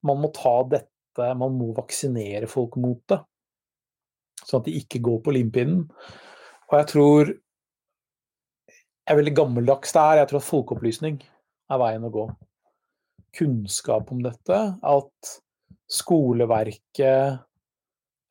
man 0.07 0.21
må 0.23 0.31
ta 0.33 0.55
dette 0.71 1.33
Man 1.37 1.57
må 1.59 1.73
vaksinere 1.77 2.47
folk 2.51 2.79
mot 2.81 3.03
det, 3.11 3.19
sånn 4.45 4.63
at 4.63 4.69
de 4.69 4.77
ikke 4.81 5.03
går 5.05 5.19
på 5.25 5.35
limpinnen. 5.35 5.85
Og 6.71 6.79
jeg 6.79 6.89
tror 6.91 7.35
er 9.07 9.19
veldig 9.19 9.35
gammeldags 9.37 9.95
der. 9.95 10.21
Jeg 10.21 10.31
tror 10.31 10.41
at 10.41 10.49
folkeopplysning 10.49 11.19
er 11.71 11.81
veien 11.81 12.07
å 12.07 12.13
gå. 12.13 12.29
Kunnskap 13.37 14.13
om 14.15 14.23
dette. 14.25 14.61
At 14.81 15.35
skoleverket, 15.91 17.43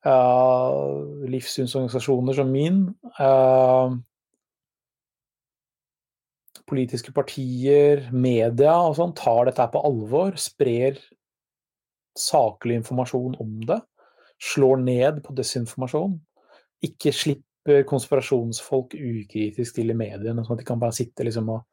uh, 0.06 1.28
livssynsorganisasjoner 1.30 2.36
som 2.36 2.50
min, 2.50 2.82
uh, 3.20 3.94
politiske 6.68 7.12
partier, 7.14 8.08
media 8.12 8.74
og 8.88 8.96
sånn, 8.98 9.14
tar 9.16 9.50
dette 9.50 9.68
på 9.72 9.82
alvor. 9.84 10.38
Sprer 10.40 10.98
saklig 12.18 12.80
informasjon 12.80 13.36
om 13.42 13.58
det. 13.68 13.80
Slår 14.42 14.80
ned 14.82 15.20
på 15.24 15.34
desinformasjon. 15.36 16.16
Ikke 16.84 17.12
slipp 17.14 17.44
slipper 17.64 17.84
konspirasjonsfolk 17.88 18.94
ukritisk 18.94 19.74
til 19.74 19.90
i 19.90 19.96
mediene, 19.96 20.44
sånn 20.44 20.56
at 20.56 20.60
de 20.60 20.66
kan 20.66 20.80
bare 20.80 20.92
sitte 20.92 21.24
liksom 21.24 21.48
og 21.48 21.64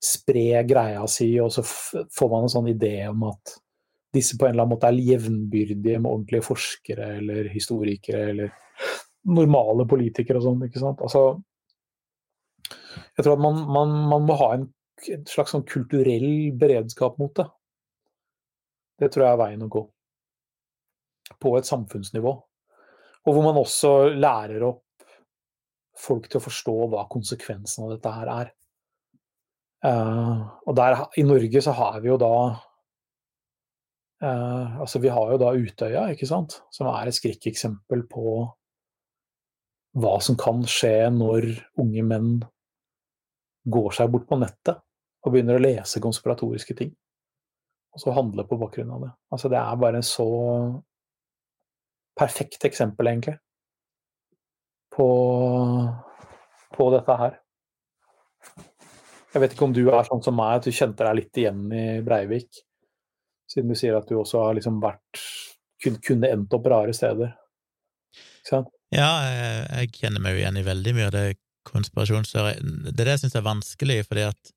spre 0.00 0.62
greia 0.64 1.06
si, 1.08 1.38
og 1.40 1.50
så 1.52 1.62
får 1.64 2.30
man 2.30 2.44
en 2.44 2.52
sånn 2.52 2.68
idé 2.68 3.08
om 3.08 3.24
at 3.30 3.58
disse 4.14 4.36
på 4.38 4.46
en 4.46 4.52
eller 4.52 4.64
annen 4.64 4.74
måte 4.76 4.86
er 4.88 5.00
jevnbyrdige 5.00 5.98
med 5.98 6.10
ordentlige 6.10 6.44
forskere 6.44 7.16
eller 7.18 7.48
historikere 7.50 8.30
eller 8.30 8.52
normale 9.24 9.86
politikere 9.88 10.38
og 10.38 10.44
sånn, 10.44 10.64
ikke 10.68 10.80
sant. 10.82 11.00
Altså 11.00 11.40
Jeg 13.16 13.24
tror 13.24 13.34
at 13.34 13.42
man, 13.42 13.64
man, 13.66 13.96
man 14.10 14.26
må 14.28 14.36
ha 14.38 14.52
en, 14.54 14.68
en 15.08 15.26
slags 15.26 15.54
sånn 15.54 15.64
kulturell 15.66 16.52
beredskap 16.58 17.18
mot 17.18 17.34
det. 17.36 17.48
Det 19.00 19.10
tror 19.10 19.24
jeg 19.24 19.32
er 19.32 19.40
veien 19.40 19.64
å 19.64 19.72
gå. 19.72 19.82
På 21.40 21.56
et 21.58 21.66
samfunnsnivå. 21.66 22.32
Og 23.24 23.32
hvor 23.32 23.42
man 23.42 23.58
også 23.58 24.12
lærer 24.12 24.62
opp 24.68 24.83
folk 25.98 26.28
til 26.28 26.40
å 26.40 26.44
forstå 26.44 26.74
hva 26.92 27.06
konsekvensen 27.10 27.86
av 27.86 27.94
dette 27.94 28.12
her 28.16 28.30
er. 28.34 28.52
Uh, 29.84 30.48
og 30.64 30.76
der, 30.78 30.96
I 31.20 31.26
Norge 31.26 31.60
så 31.64 31.74
har 31.76 31.98
vi 32.00 32.08
jo 32.08 32.16
da 32.16 32.34
uh, 34.24 34.80
Altså 34.80 34.96
vi 35.02 35.10
har 35.12 35.34
jo 35.34 35.40
da 35.42 35.50
Utøya, 35.52 36.06
ikke 36.14 36.28
sant, 36.30 36.62
som 36.72 36.88
er 36.88 37.10
et 37.10 37.18
skrekkeksempel 37.18 38.06
på 38.08 38.38
hva 40.00 40.14
som 40.24 40.38
kan 40.40 40.64
skje 40.66 41.10
når 41.12 41.50
unge 41.84 42.06
menn 42.08 42.32
går 43.70 43.92
seg 43.94 44.10
bort 44.12 44.26
på 44.30 44.40
nettet 44.40 44.80
og 45.24 45.32
begynner 45.32 45.60
å 45.60 45.62
lese 45.62 46.02
konspiratoriske 46.02 46.74
ting. 46.80 46.90
Og 47.94 48.02
så 48.02 48.16
handle 48.16 48.44
på 48.48 48.58
bakgrunn 48.60 48.90
av 48.96 49.04
det. 49.04 49.12
Altså 49.32 49.52
det 49.52 49.60
er 49.60 49.80
bare 49.80 50.00
en 50.00 50.06
så 50.06 50.26
perfekt 52.18 52.64
eksempel, 52.66 53.12
egentlig 53.12 53.36
på 54.94 55.08
på 56.74 56.90
dette 56.94 57.16
her. 57.18 57.38
Jeg 59.34 59.42
vet 59.42 59.54
ikke 59.54 59.66
om 59.66 59.74
du 59.74 59.82
er 59.88 60.06
sånn 60.06 60.22
som 60.22 60.36
meg, 60.38 60.58
at 60.58 60.66
du 60.66 60.74
kjente 60.74 61.06
deg 61.06 61.18
litt 61.18 61.40
igjen 61.42 61.64
i 61.74 61.84
Breivik. 62.06 62.62
Siden 63.50 63.70
du 63.70 63.78
sier 63.78 63.96
at 63.98 64.08
du 64.08 64.16
også 64.18 64.46
har 64.46 64.58
liksom 64.58 64.82
vært 64.82 65.24
Kunne 65.84 66.30
endt 66.32 66.54
opp 66.56 66.64
rare 66.72 66.94
steder. 66.96 67.34
Ikke 68.14 68.48
sant? 68.48 68.70
Ja, 68.94 69.08
jeg, 69.28 69.56
jeg 69.68 69.90
kjenner 69.98 70.22
meg 70.24 70.32
jo 70.32 70.40
igjen 70.40 70.56
i 70.56 70.62
veldig 70.64 70.94
mye 70.96 71.08
av 71.10 71.12
det 71.12 71.24
konspirasjonsteorier 71.68 72.62
Det 72.62 72.94
er 72.94 73.08
det 73.10 73.16
jeg 73.16 73.22
syns 73.24 73.36
er 73.36 73.44
vanskelig, 73.44 73.98
fordi 74.08 74.24
at 74.30 74.52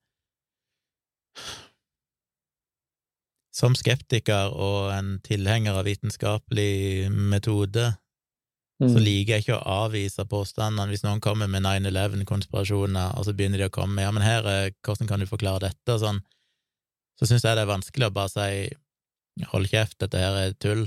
som 3.58 3.76
skeptiker 3.76 4.54
og 4.54 4.94
en 4.94 5.18
tilhenger 5.26 5.80
av 5.80 5.88
vitenskapelig 5.90 7.10
metode, 7.10 7.90
mm. 8.84 8.90
så 8.94 9.02
liker 9.02 9.36
jeg 9.36 9.46
ikke 9.46 9.58
å 9.58 9.84
avvise 9.86 10.26
påstandene. 10.30 10.90
Hvis 10.92 11.06
noen 11.06 11.22
kommer 11.24 11.50
med 11.52 11.66
9-11-konspirasjoner, 11.66 13.16
og 13.18 13.28
så 13.28 13.36
begynner 13.38 13.64
de 13.64 13.70
å 13.70 13.74
komme 13.74 13.98
med 13.98 14.08
ja, 14.08 14.14
men 14.16 14.26
her, 14.26 14.50
hvordan 14.86 15.10
kan 15.10 15.24
du 15.24 15.30
forklare 15.30 15.70
dette, 15.70 16.00
sånn, 16.02 16.22
så 17.18 17.30
syns 17.30 17.46
jeg 17.46 17.58
det 17.58 17.66
er 17.66 17.72
vanskelig 17.72 18.10
å 18.10 18.14
bare 18.14 18.34
si 18.34 19.48
hold 19.52 19.70
kjeft, 19.70 19.98
dette 20.02 20.22
her 20.22 20.38
er 20.40 20.58
tull. 20.62 20.86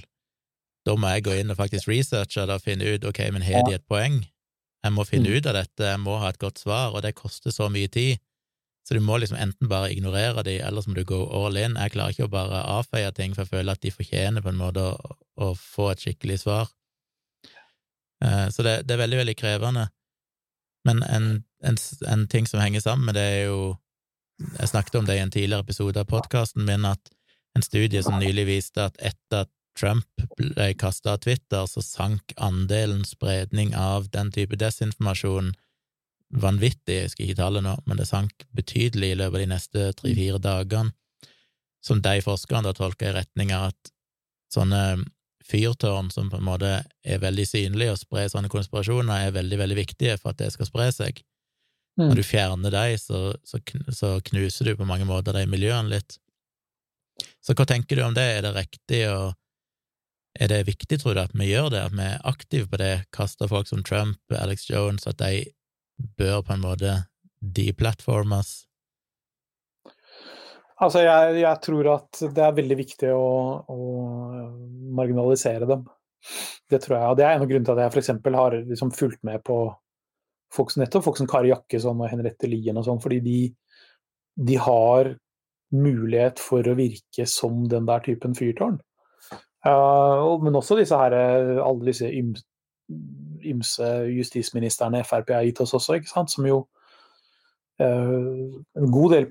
Da 0.87 0.97
må 0.97 1.11
jeg 1.13 1.27
gå 1.27 1.37
inn 1.37 1.53
og 1.53 1.59
faktisk 1.59 1.91
researche 1.91 2.47
det 2.49 2.57
og 2.57 2.65
finne 2.65 2.95
ut 2.95 3.05
ok, 3.07 3.25
men 3.35 3.45
har 3.45 3.67
de 3.67 3.77
et 3.77 3.87
poeng? 3.91 4.23
Jeg 4.81 4.97
må 4.97 5.05
finne 5.05 5.29
mm. 5.29 5.37
ut 5.37 5.49
av 5.51 5.59
dette, 5.59 5.87
jeg 5.93 6.01
må 6.01 6.17
ha 6.23 6.31
et 6.33 6.41
godt 6.41 6.63
svar, 6.63 6.95
og 6.95 7.05
det 7.05 7.19
koster 7.19 7.53
så 7.53 7.69
mye 7.73 7.91
tid. 7.93 8.23
Så 8.89 8.97
du 8.97 9.03
må 9.05 9.19
liksom 9.21 9.39
enten 9.39 9.69
bare 9.69 9.91
ignorere 9.93 10.43
de, 10.47 10.57
eller 10.65 10.83
så 10.83 10.91
må 10.91 10.97
du 10.97 11.05
gå 11.07 11.19
all 11.37 11.59
in. 11.61 11.77
Jeg 11.77 11.93
klarer 11.95 12.15
ikke 12.15 12.31
å 12.31 12.33
bare 12.33 12.63
avfeie 12.79 13.11
ting, 13.15 13.37
for 13.37 13.45
jeg 13.45 13.53
føler 13.53 13.77
at 13.77 13.85
de 13.85 13.93
fortjener 13.93 14.45
på 14.45 14.51
en 14.51 14.61
måte 14.61 14.83
å, 14.83 15.17
å 15.45 15.51
få 15.59 15.91
et 15.93 16.07
skikkelig 16.07 16.41
svar. 16.47 16.73
Uh, 18.25 18.49
så 18.53 18.63
det, 18.67 18.83
det, 18.89 18.95
er 18.95 19.05
veldig, 19.05 19.21
veldig 19.23 19.37
krevende. 19.37 19.87
Men 20.85 21.03
en, 21.03 21.31
en, 21.65 21.79
en, 22.09 22.27
ting 22.29 22.47
som 22.49 22.61
henger 22.61 22.81
sammen 22.85 23.11
med 23.11 23.19
det, 23.19 23.29
er 23.37 23.47
jo 23.51 23.77
Jeg 24.61 24.71
snakket 24.71 24.95
om 24.95 25.05
det 25.05 25.19
i 25.19 25.21
en 25.21 25.31
tidligere 25.31 25.61
episode 25.61 26.01
av 26.01 26.07
podkasten 26.09 26.65
min, 26.65 26.87
at 26.89 27.11
en 27.57 27.63
studie 27.63 28.01
som 28.03 28.17
nylig 28.17 28.47
viste 28.49 28.81
at 28.81 28.97
etter 28.97 29.45
at 29.45 29.51
Trump 29.77 30.25
ble 30.39 30.71
kasta 30.81 31.13
av 31.15 31.21
Twitter, 31.25 31.67
så 31.67 31.83
sank 31.85 32.33
andelen 32.37 33.05
spredning 33.05 33.75
av 33.77 34.09
den 34.15 34.33
type 34.33 34.57
desinformasjon 34.57 35.53
vanvittig, 36.31 36.97
jeg 37.03 37.13
skal 37.13 37.27
ikke 37.27 37.41
tale 37.41 37.63
nå, 37.65 37.77
men 37.87 37.99
det 37.99 38.07
sank 38.09 38.47
betydelig 38.55 39.13
i 39.13 39.19
løpet 39.19 39.37
av 39.37 39.43
de 39.43 39.51
neste 39.51 39.87
tre-fire 39.99 40.39
dagene, 40.43 40.93
som 41.85 42.03
de 42.05 42.21
forskerne 42.23 42.69
da 42.69 42.75
tolka 42.77 43.09
i 43.09 43.15
retning 43.17 43.53
av 43.57 43.71
at 43.71 43.93
sånne 44.53 44.83
fyrtårn 45.47 46.11
som 46.11 46.31
på 46.31 46.39
en 46.39 46.47
måte 46.47 46.71
er 47.05 47.21
veldig 47.23 47.47
synlig 47.49 47.91
og 47.93 48.01
sprer 48.01 48.29
sånne 48.31 48.51
konspirasjoner, 48.53 49.27
er 49.27 49.37
veldig, 49.37 49.59
veldig 49.61 49.79
viktige 49.79 50.17
for 50.21 50.33
at 50.33 50.41
det 50.43 50.51
skal 50.55 50.69
spre 50.69 50.89
seg. 50.95 51.23
Mm. 51.99 52.09
Når 52.09 52.17
du 52.21 52.25
fjerner 52.25 52.75
dem, 52.75 52.97
så, 53.01 53.21
så, 53.45 53.61
så, 53.93 54.15
knuser 54.25 54.71
du 54.71 54.77
på 54.79 54.89
mange 54.89 55.09
måter 55.09 55.37
de 55.37 55.47
miljøene 55.51 55.97
litt. 55.97 56.17
Så 57.45 57.57
hva 57.57 57.67
tenker 57.69 57.99
du 57.99 58.05
om 58.07 58.17
det, 58.17 58.25
er 58.37 58.45
det 58.47 58.55
riktig 58.57 59.05
og 59.11 59.35
er 60.41 60.49
det 60.53 60.63
viktig, 60.69 61.01
tror 61.03 61.17
du, 61.17 61.23
at 61.25 61.35
vi 61.35 61.51
gjør 61.51 61.73
det, 61.75 61.81
at 61.89 61.95
vi 61.97 62.07
er 62.07 62.27
aktive 62.29 62.69
på 62.71 62.79
det, 62.81 62.93
kaster 63.13 63.51
folk 63.51 63.69
som 63.69 63.83
Trump, 63.85 64.21
Alex 64.31 64.69
Jones, 64.71 65.09
at 65.11 65.19
de 65.19 65.49
bør 66.17 66.45
på 66.47 66.55
en 66.55 66.63
måte 66.65 66.95
deplatformes? 67.41 68.70
Altså, 70.81 71.03
jeg, 71.05 71.41
jeg, 71.43 71.61
tror 71.61 71.89
at 71.93 72.21
det 72.33 72.45
er 72.45 72.57
veldig 72.57 72.77
viktig 72.79 73.13
å, 73.13 73.25
å, 73.69 73.79
marginalisere 74.97 75.69
dem. 75.69 75.85
Det 76.71 76.81
tror 76.81 76.97
jeg. 76.97 77.09
Og 77.11 77.19
det 77.19 77.27
er 77.27 77.35
en 77.35 77.45
av 77.45 77.51
grunnene 77.51 77.69
til 77.69 77.77
at 77.77 77.83
jeg 77.85 77.93
f.eks. 77.93 78.37
har 78.39 78.57
liksom 78.65 78.93
fulgt 78.97 79.21
med 79.29 79.43
på 79.45 79.59
folk, 80.55 80.73
som 80.73 80.83
nettopp 80.83 81.05
folk 81.05 81.21
som 81.21 81.29
Kari 81.31 81.53
Jakkesson 81.53 82.01
og 82.01 82.09
Henriette 82.11 82.49
Lien 82.49 82.79
og 82.81 82.87
sånn, 82.87 83.01
fordi 83.03 83.21
de, 83.25 83.41
de, 84.41 84.57
har 84.61 85.13
mulighet 85.71 86.41
for 86.43 86.67
å 86.67 86.77
virke 86.79 87.27
som 87.31 87.61
den 87.71 87.85
der 87.87 88.01
typen 88.07 88.33
fyrtårn. 88.35 88.81
Uh, 89.61 90.41
men 90.41 90.57
også 90.57 90.79
disse 90.79 90.97
her, 90.97 91.15
alle 91.61 91.91
disse 91.91 92.09
ymse 92.09 93.91
justisministrene 94.09 95.05
Frp 95.05 95.35
har 95.37 95.45
gitt 95.45 95.61
oss 95.63 95.77
også, 95.77 95.99
ikke 96.01 96.11
sant? 96.11 96.33
som 96.33 96.49
jo 96.49 96.63
uh, 97.85 98.49
En 98.81 98.89
god 98.91 99.15
del 99.15 99.29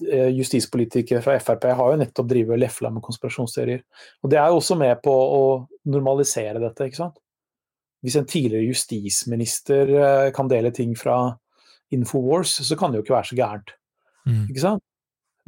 justispolitikere 0.00 1.20
fra 1.24 1.34
Frp 1.42 1.66
har 1.76 1.92
jo 1.92 1.98
nettopp 2.00 2.28
drevet 2.30 2.54
og 2.56 2.62
lefla 2.62 2.90
med 2.94 3.04
konspirasjonsteorier. 3.04 3.82
Og 4.24 4.32
det 4.32 4.38
er 4.40 4.48
jo 4.48 4.60
også 4.60 4.76
med 4.80 5.02
på 5.04 5.12
å 5.12 5.42
normalisere 5.92 6.62
dette, 6.62 6.88
ikke 6.88 7.00
sant. 7.02 7.18
Hvis 8.00 8.16
en 8.16 8.28
tidligere 8.28 8.70
justisminister 8.70 9.90
uh, 9.92 10.28
kan 10.32 10.48
dele 10.48 10.70
ting 10.72 10.94
fra 10.96 11.18
Infowars, 11.92 12.54
så 12.64 12.78
kan 12.78 12.92
det 12.92 13.00
jo 13.00 13.04
ikke 13.04 13.16
være 13.18 13.28
så 13.28 13.36
gærent. 13.36 13.74
Mm. 14.24 14.46
Ikke 14.46 14.62
sant? 14.62 14.84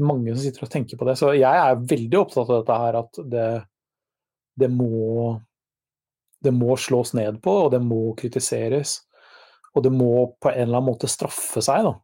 Mange 0.03 0.35
som 0.35 0.43
sitter 0.43 0.67
og 0.67 0.73
tenker 0.73 1.01
på 1.01 1.09
det. 1.09 1.17
Så 1.21 1.33
jeg 1.39 1.63
er 1.63 1.87
veldig 1.95 2.19
opptatt 2.21 2.51
av 2.51 2.61
dette 2.61 2.79
her, 2.83 3.01
at 3.01 3.23
det, 3.33 3.49
det 4.61 4.71
må 4.73 5.39
det 6.43 6.51
må 6.51 6.77
slås 6.77 7.15
ned 7.15 7.39
på, 7.43 7.53
og 7.67 7.73
det 7.75 7.81
må 7.85 8.13
kritiseres. 8.19 8.99
Og 9.73 9.85
det 9.87 9.93
må 9.95 10.13
på 10.43 10.51
en 10.51 10.67
eller 10.67 10.81
annen 10.81 10.91
måte 10.91 11.11
straffe 11.11 11.63
seg, 11.65 11.87
da. 11.87 11.95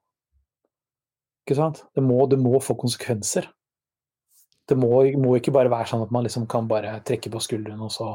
Ikke 1.49 1.57
sant? 1.57 1.79
Det 1.97 2.03
må, 2.05 2.20
det 2.29 2.37
må 2.37 2.59
få 2.61 2.77
konsekvenser. 2.77 3.47
Det 4.69 4.77
må, 4.77 4.91
må, 5.16 5.33
ikke 5.39 5.55
bare 5.57 5.73
være 5.73 5.89
sånn 5.89 6.05
at 6.05 6.12
man 6.12 6.27
liksom 6.27 6.45
kan 6.51 6.69
bare 6.69 6.99
trekke 7.09 7.33
på 7.33 7.41
skuldrene 7.41 7.87
og 7.87 7.93
så 7.95 8.11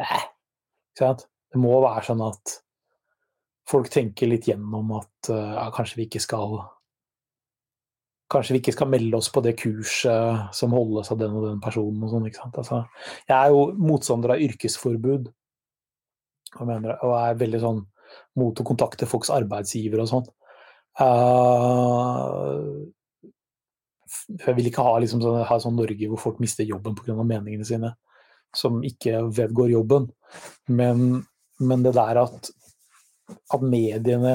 eh, 0.00 0.22
Ikke 0.94 1.02
sant? 1.04 1.26
Det 1.52 1.60
må 1.60 1.74
være 1.84 2.06
sånn 2.06 2.22
at 2.24 2.54
folk 3.68 3.90
tenker 3.92 4.30
litt 4.30 4.48
gjennom 4.48 4.94
at 4.96 5.28
uh, 5.28 5.58
ja, 5.58 5.66
kanskje 5.74 6.00
vi 6.00 6.08
ikke 6.08 6.22
skal 6.24 6.62
Kanskje 8.30 8.54
vi 8.54 8.60
ikke 8.62 8.76
skal 8.76 8.88
melde 8.92 9.18
oss 9.18 9.26
på 9.34 9.42
det 9.42 9.56
kurset 9.58 10.54
som 10.54 10.72
holdes 10.72 11.08
av 11.10 11.18
den 11.18 11.32
og 11.34 11.48
den 11.48 11.60
personen 11.60 12.04
og 12.06 12.12
sånn. 12.12 12.28
ikke 12.30 12.38
sant? 12.38 12.58
Altså, 12.62 12.76
jeg 13.26 13.34
er 13.34 13.50
jo 13.50 13.64
motstander 13.74 14.36
av 14.36 14.44
yrkesforbud 14.44 15.24
og, 15.26 16.60
mener, 16.62 16.94
og 17.02 17.16
er 17.18 17.40
veldig 17.40 17.60
sånn 17.64 17.80
mot 18.38 18.62
å 18.62 18.66
kontakte 18.68 19.08
folks 19.10 19.32
arbeidsgiver 19.34 20.04
og 20.04 20.12
sånn. 20.12 20.30
Uh, 21.00 22.90
jeg 24.30 24.56
vil 24.56 24.68
ikke 24.70 24.84
ha, 24.84 24.96
liksom, 25.02 25.22
sånn, 25.24 25.42
ha 25.46 25.58
sånn 25.62 25.78
Norge 25.78 26.08
hvor 26.10 26.20
folk 26.20 26.40
mister 26.42 26.66
jobben 26.66 26.96
pga. 26.98 27.16
meningene 27.22 27.66
sine, 27.66 27.94
som 28.56 28.82
ikke 28.86 29.22
vedgår 29.36 29.72
jobben. 29.72 30.10
Men, 30.68 31.22
men 31.60 31.86
det 31.86 31.94
der 31.96 32.20
at, 32.24 32.50
at 33.54 33.64
mediene 33.64 34.34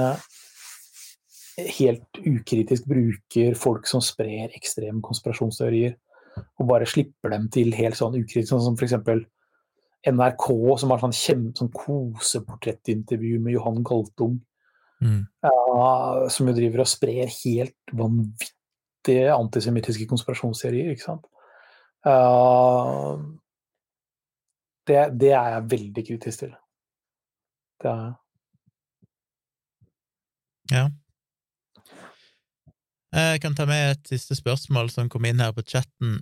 helt 1.56 2.20
ukritisk 2.20 2.88
bruker 2.90 3.56
folk 3.56 3.88
som 3.88 4.04
sprer 4.04 4.52
ekstreme 4.58 5.04
konspirasjonsteorier, 5.06 5.96
og 6.60 6.68
bare 6.68 6.88
slipper 6.90 7.32
dem 7.32 7.48
til 7.54 7.72
helt 7.78 7.96
sånn 7.96 8.18
ukritisk, 8.20 8.52
sånn 8.52 8.66
som 8.66 8.76
f.eks. 8.76 9.24
NRK, 10.06 10.50
som 10.82 10.92
har 10.92 11.02
sånn, 11.02 11.48
sånn 11.56 11.72
koseportrettintervju 11.74 13.40
med 13.42 13.56
Johan 13.56 13.80
Galtung. 13.88 14.36
Mm. 15.06 15.22
Uh, 15.46 16.26
som 16.34 16.50
jo 16.50 16.56
driver 16.58 16.82
og 16.82 16.90
sprer 16.90 17.30
helt 17.30 17.94
vanvittige 17.94 19.32
antisemittiske 19.36 20.08
konspirasjonsteorier, 20.10 20.92
ikke 20.96 21.06
sant. 21.06 21.26
Uh, 22.06 23.22
det, 24.90 25.00
det, 25.22 25.32
er 25.34 25.56
jeg 25.56 25.72
veldig 25.72 26.06
kritisk 26.10 26.46
til. 26.46 26.54
Det 27.82 27.90
er 27.92 28.04
jeg. 28.04 28.14
Ja. 30.74 30.86
Jeg 33.16 33.42
kan 33.42 33.56
ta 33.56 33.66
med 33.70 33.92
et 33.94 34.08
siste 34.10 34.36
spørsmål 34.36 34.90
som 34.92 35.10
kom 35.10 35.26
inn 35.30 35.40
her 35.40 35.54
på 35.56 35.64
chatten. 35.64 36.18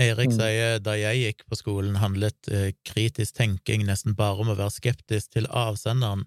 Eirik 0.00 0.30
mm. 0.30 0.36
sier 0.38 0.78
da 0.80 0.94
jeg 0.96 1.20
gikk 1.20 1.42
på 1.50 1.58
skolen, 1.58 1.98
handlet 2.00 2.48
eh, 2.48 2.70
kritisk 2.86 3.36
tenking 3.36 3.84
nesten 3.84 4.14
bare 4.16 4.40
om 4.40 4.52
å 4.52 4.56
være 4.56 4.72
skeptisk 4.78 5.34
til 5.36 5.48
avsenderen. 5.50 6.24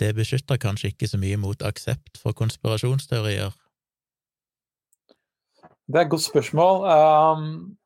Det 0.00 0.10
beskytter 0.16 0.58
kanskje 0.58 0.90
ikke 0.90 1.08
så 1.10 1.20
mye 1.20 1.38
mot 1.38 1.62
aksept 1.62 2.18
for 2.18 2.34
konspirasjonsteorier? 2.36 3.54
Det 5.86 6.00
er 6.00 6.06
et 6.06 6.10
godt 6.10 6.24
spørsmål. 6.24 6.84
Um, 6.88 7.76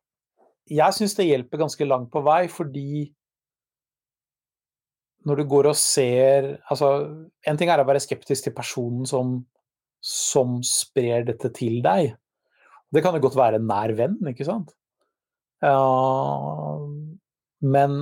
jeg 0.70 0.94
syns 0.94 1.16
det 1.18 1.28
hjelper 1.28 1.64
ganske 1.64 1.89
langt 1.89 2.10
på 2.12 2.22
vei, 2.24 2.47
fordi 2.48 3.09
når 5.26 5.40
du 5.40 5.44
går 5.51 5.68
og 5.72 5.76
ser 5.76 6.55
Altså, 6.70 6.89
en 7.47 7.59
ting 7.59 7.70
er 7.70 7.82
å 7.82 7.89
være 7.89 8.01
skeptisk 8.01 8.47
til 8.47 8.55
personen 8.56 9.09
som, 9.09 9.40
som 10.01 10.60
sprer 10.64 11.26
dette 11.28 11.51
til 11.56 11.82
deg. 11.85 12.14
Det 12.89 13.02
kan 13.05 13.16
jo 13.16 13.24
godt 13.26 13.36
være 13.36 13.60
en 13.60 13.68
nær 13.68 13.93
venn, 13.98 14.16
ikke 14.30 14.47
sant? 14.48 14.72
men 17.59 17.94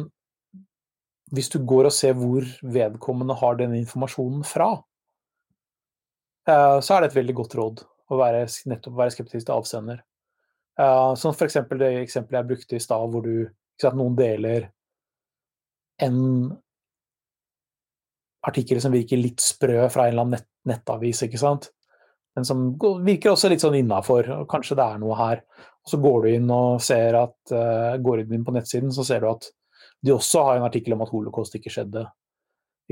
hvis 1.35 1.49
du 1.53 1.59
går 1.67 1.89
og 1.89 1.95
ser 1.95 2.15
hvor 2.19 2.45
vedkommende 2.63 3.35
har 3.41 3.59
den 3.59 3.75
informasjonen 3.79 4.45
fra, 4.47 4.77
så 6.47 6.95
er 6.95 7.03
det 7.03 7.11
et 7.11 7.19
veldig 7.19 7.35
godt 7.41 7.57
råd 7.59 7.83
å 8.15 8.19
være, 8.21 8.45
nettopp 8.71 9.01
være 9.01 9.15
skeptisk 9.17 9.49
til 9.49 9.57
avsender. 9.57 10.05
Som 11.19 11.35
for 11.35 11.49
eksempel 11.49 11.81
det 11.81 11.89
eksempelet 12.05 12.39
jeg 12.39 12.51
brukte 12.53 12.79
i 12.79 12.85
stad, 12.85 13.09
hvor 13.11 13.27
du, 13.27 13.49
sant, 13.83 13.99
noen 13.99 14.15
deler 14.19 14.69
en 16.05 16.21
artikkel 18.47 18.79
som 18.85 18.95
virker 18.95 19.19
litt 19.19 19.43
sprø 19.43 19.89
fra 19.91 20.07
en 20.07 20.15
eller 20.15 20.27
annen 20.27 20.39
nett, 20.39 20.49
nettavis, 20.71 21.25
ikke 21.27 21.41
sant. 21.41 21.71
Men 22.37 22.45
som 22.47 22.67
virker 23.07 23.33
også 23.33 23.49
litt 23.51 23.63
sånn 23.65 23.79
innafor. 23.79 24.29
Kanskje 24.51 24.77
det 24.79 24.85
er 24.85 24.99
noe 25.01 25.17
her. 25.19 25.41
Og 25.87 25.93
så 25.93 26.01
går 26.03 26.19
du 26.23 26.33
inn 26.35 26.51
og 26.53 26.83
ser 26.85 27.17
at 27.17 27.55
uh, 27.55 27.97
går 28.03 28.27
inn 28.27 28.45
på 28.45 28.55
nettsiden, 28.55 28.93
så 28.93 29.07
ser 29.09 29.25
du 29.25 29.31
at 29.31 29.49
de 30.07 30.15
også 30.15 30.45
har 30.47 30.59
en 30.59 30.69
artikkel 30.69 30.95
om 30.95 31.03
at 31.05 31.13
holocaust 31.13 31.57
ikke 31.59 31.73
skjedde. 31.75 32.05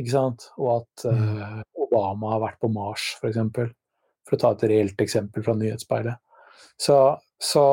Ikke 0.01 0.11
sant? 0.11 0.49
Og 0.59 0.81
at 0.81 1.07
uh, 1.07 1.61
Obama 1.87 2.35
har 2.35 2.43
vært 2.49 2.61
på 2.63 2.71
Mars, 2.75 3.13
f.eks. 3.15 3.21
For, 3.21 3.31
eksempel, 3.31 3.71
for 4.27 4.37
å 4.37 4.43
ta 4.43 4.53
et 4.57 4.67
reelt 4.73 5.05
eksempel 5.05 5.47
fra 5.47 5.55
nyhetsspeilet. 5.59 6.19
Så, 6.81 6.99
så 7.39 7.65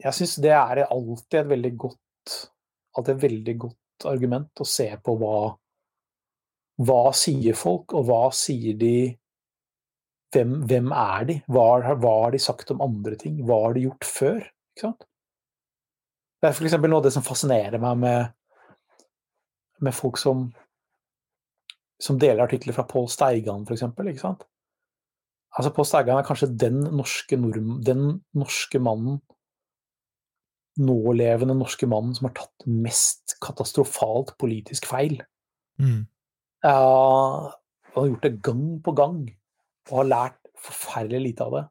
jeg 0.00 0.16
syns 0.16 0.36
det 0.44 0.52
er 0.56 0.84
alltid 0.84 1.38
et 1.42 1.50
veldig 1.54 1.72
godt 1.80 2.36
alltid 2.96 3.14
et 3.14 3.24
veldig 3.24 3.56
godt 3.64 4.06
argument 4.10 4.62
å 4.62 4.66
se 4.68 4.88
på 5.04 5.14
hva 5.20 5.40
hva 6.80 7.10
sier 7.16 7.56
folk, 7.58 7.92
og 7.92 8.06
hva 8.08 8.22
sier 8.32 8.76
de 8.80 8.94
hvem, 10.32 10.60
hvem, 10.70 10.92
er 10.94 11.26
de? 11.28 11.36
Hva, 11.50 11.66
hva, 11.90 12.12
har 12.24 12.34
de 12.34 12.40
sagt 12.40 12.70
om 12.72 12.82
andre 12.84 13.18
ting? 13.20 13.40
Hva 13.44 13.58
har 13.66 13.74
de 13.76 13.84
gjort 13.88 14.06
før? 14.06 14.38
Ikke 14.72 14.86
sant? 14.86 15.06
Det 16.40 16.48
er 16.48 16.56
f.eks. 16.56 16.76
noe 16.80 17.00
av 17.00 17.04
det 17.04 17.12
som 17.14 17.24
fascinerer 17.24 17.80
meg 17.82 17.98
med, 18.00 18.30
med 19.84 19.96
folk 19.96 20.20
som, 20.20 20.46
som 22.00 22.20
deler 22.20 22.46
artikler 22.46 22.76
fra 22.76 22.86
Pål 22.88 23.10
Steigan, 23.12 23.66
f.eks. 23.68 23.84
Altså, 25.50 25.72
Pål 25.76 25.88
Steigan 25.88 26.20
er 26.20 26.28
kanskje 26.28 26.52
den 26.54 26.80
norske, 26.96 27.36
norm, 27.40 27.76
den 27.84 28.06
norske 28.38 28.80
mannen 28.80 29.20
nålevende 30.80 31.56
norske 31.58 31.88
mannen 31.90 32.14
som 32.16 32.28
har 32.28 32.36
tatt 32.38 32.66
mest 32.70 33.36
katastrofalt 33.42 34.36
politisk 34.40 34.86
feil. 34.90 35.18
Mm. 35.80 36.06
Uh, 36.64 37.50
han 37.90 37.98
har 37.98 38.10
gjort 38.12 38.26
det 38.26 38.40
gang 38.46 38.64
på 38.84 38.94
gang 38.96 39.20
og 39.90 39.96
har 40.02 40.10
lært 40.10 40.50
forferdelig 40.60 41.22
lite 41.24 41.46
av 41.46 41.56
det. 41.56 41.64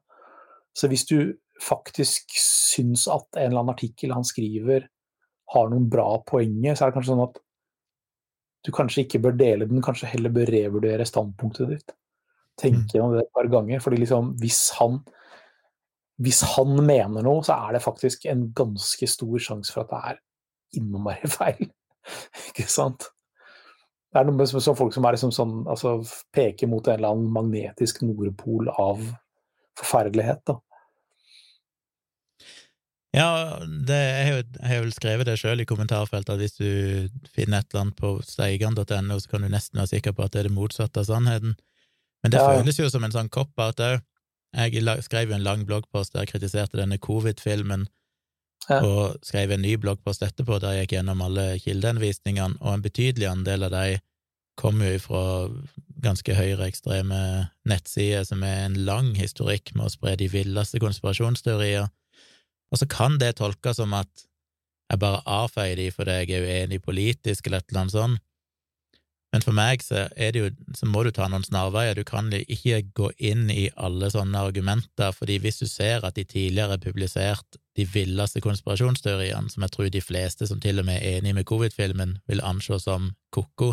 Så 0.76 0.90
hvis 0.90 1.06
du 1.08 1.16
faktisk 1.60 2.34
syns 2.40 3.06
at 3.10 3.28
en 3.36 3.50
eller 3.50 3.62
annen 3.62 3.74
artikkel 3.74 4.14
han 4.14 4.26
skriver 4.26 4.86
har 5.54 5.70
noen 5.70 5.88
bra 5.90 6.08
poenger, 6.26 6.74
så 6.74 6.84
er 6.84 6.90
det 6.90 6.96
kanskje 6.98 7.12
sånn 7.12 7.24
at 7.26 7.40
du 8.66 8.72
kanskje 8.76 9.04
ikke 9.06 9.22
bør 9.24 9.38
dele 9.40 9.68
den, 9.68 9.82
kanskje 9.84 10.10
heller 10.12 10.32
bør 10.34 10.52
revurdere 10.52 11.06
standpunktet 11.08 11.72
ditt. 11.72 11.94
Tenke 12.60 12.84
mm. 12.84 12.92
gjennom 12.94 13.14
det 13.16 13.24
et 13.24 13.32
par 13.36 13.48
ganger. 13.52 13.80
fordi 13.80 14.02
liksom, 14.02 14.34
hvis 14.40 14.60
han, 14.78 15.00
hvis 16.20 16.42
han 16.54 16.74
mener 16.76 17.24
noe, 17.24 17.44
så 17.46 17.56
er 17.56 17.76
det 17.76 17.84
faktisk 17.84 18.26
en 18.30 18.50
ganske 18.56 19.08
stor 19.08 19.38
sjanse 19.40 19.72
for 19.74 19.84
at 19.84 19.94
det 19.94 20.02
er 20.12 20.20
innmari 20.80 21.32
feil. 21.38 21.70
ikke 22.52 22.68
sant? 22.70 23.08
Det 24.10 24.18
er 24.18 24.26
noe 24.26 24.36
med 24.36 24.50
sånn 24.50 24.78
folk 24.78 24.94
som 24.94 25.06
er 25.06 25.14
liksom 25.14 25.32
sånn, 25.34 25.60
altså, 25.70 26.00
peker 26.34 26.68
mot 26.70 26.86
en 26.86 26.98
eller 26.98 27.14
annen 27.14 27.30
magnetisk 27.32 28.02
nordpol 28.02 28.70
av 28.74 29.02
forferdelighet. 29.78 30.42
da. 30.50 30.58
Ja, 33.16 33.58
det, 33.66 33.96
jeg, 33.98 34.44
har 34.62 34.84
vel 34.84 34.92
skrevet 34.94 35.26
det 35.26 35.34
sjøl 35.40 35.64
i 35.64 35.66
kommentarfeltet, 35.66 36.36
at 36.36 36.38
hvis 36.38 36.54
du 36.60 37.30
finner 37.34 37.58
et 37.58 37.72
eller 37.72 37.86
annet 37.86 37.96
på 37.98 38.12
steigan.no, 38.22 39.16
så 39.18 39.32
kan 39.32 39.42
du 39.42 39.50
nesten 39.50 39.80
være 39.80 39.96
sikker 39.96 40.14
på 40.14 40.26
at 40.26 40.34
det 40.34 40.44
er 40.44 40.48
det 40.48 40.54
motsatte 40.54 41.02
av 41.02 41.08
sannheten. 41.08 41.56
Men 42.22 42.34
det 42.34 42.38
ja. 42.38 42.52
føles 42.52 42.78
jo 42.78 42.86
som 42.92 43.06
en 43.06 43.14
sånn 43.14 43.32
cop-out 43.32 43.82
òg. 43.82 44.04
Jeg 44.54 45.02
skrev 45.06 45.30
jo 45.30 45.38
en 45.38 45.46
lang 45.46 45.64
bloggpost 45.66 46.14
der 46.14 46.24
jeg 46.24 46.34
kritiserte 46.34 46.78
denne 46.78 46.98
covid-filmen, 47.02 47.88
ja. 48.68 48.78
og 48.78 49.18
skrev 49.26 49.54
en 49.54 49.62
ny 49.62 49.76
bloggpost 49.78 50.24
etterpå 50.26 50.58
der 50.62 50.76
jeg 50.76 50.86
gikk 50.86 50.96
gjennom 50.98 51.22
alle 51.26 51.52
kildeanvisningene, 51.62 52.58
og 52.60 52.74
en 52.74 52.86
betydelig 52.86 53.30
andel 53.30 53.66
av 53.68 53.74
de 53.74 54.00
kommer 54.60 54.94
jo 54.94 55.02
fra 55.02 55.24
ganske 56.04 56.34
høyreekstreme 56.36 57.20
nettsider 57.68 58.26
som 58.28 58.42
er 58.44 58.66
en 58.66 58.76
lang 58.86 59.14
historikk 59.16 59.72
med 59.74 59.86
å 59.86 59.94
spre 59.94 60.16
de 60.20 60.28
villeste 60.32 60.80
konspirasjonsteorier, 60.82 61.88
og 62.70 62.80
så 62.80 62.88
kan 62.90 63.18
det 63.20 63.36
tolkes 63.40 63.80
som 63.80 63.94
at 63.98 64.26
jeg 64.90 64.98
bare 65.02 65.22
avfeier 65.26 65.78
de 65.78 65.90
fordi 65.94 66.18
jeg 66.18 66.34
er 66.34 66.48
uenig 66.48 66.80
politisk, 66.82 67.46
eller 67.46 67.62
et 67.62 67.70
eller 67.70 67.84
annet 67.84 67.96
sånt. 67.96 68.26
Men 69.30 69.44
for 69.44 69.54
meg 69.54 69.82
så, 69.86 70.08
det 70.18 70.40
jo, 70.40 70.48
så 70.74 70.88
må 70.90 71.04
du 71.06 71.12
ta 71.14 71.28
noen 71.30 71.44
snarveier, 71.46 71.94
du 71.94 72.02
kan 72.06 72.32
ikke 72.34 72.80
gå 72.98 73.10
inn 73.30 73.44
i 73.54 73.68
alle 73.78 74.08
sånne 74.10 74.40
argumenter, 74.42 75.14
fordi 75.14 75.38
hvis 75.42 75.60
du 75.62 75.68
ser 75.70 76.02
at 76.06 76.16
de 76.18 76.24
tidligere 76.26 76.74
har 76.74 76.82
publisert 76.82 77.60
de 77.78 77.86
villeste 77.86 78.42
konspirasjonsteoriene, 78.42 79.52
som 79.52 79.62
jeg 79.62 79.74
tror 79.76 79.92
de 79.94 80.02
fleste 80.02 80.50
som 80.50 80.58
til 80.62 80.82
og 80.82 80.88
med 80.90 80.98
er 80.98 81.20
enig 81.20 81.36
med 81.38 81.46
covid-filmen, 81.46 82.16
vil 82.26 82.42
anse 82.42 82.80
som 82.82 83.12
ko-ko, 83.30 83.70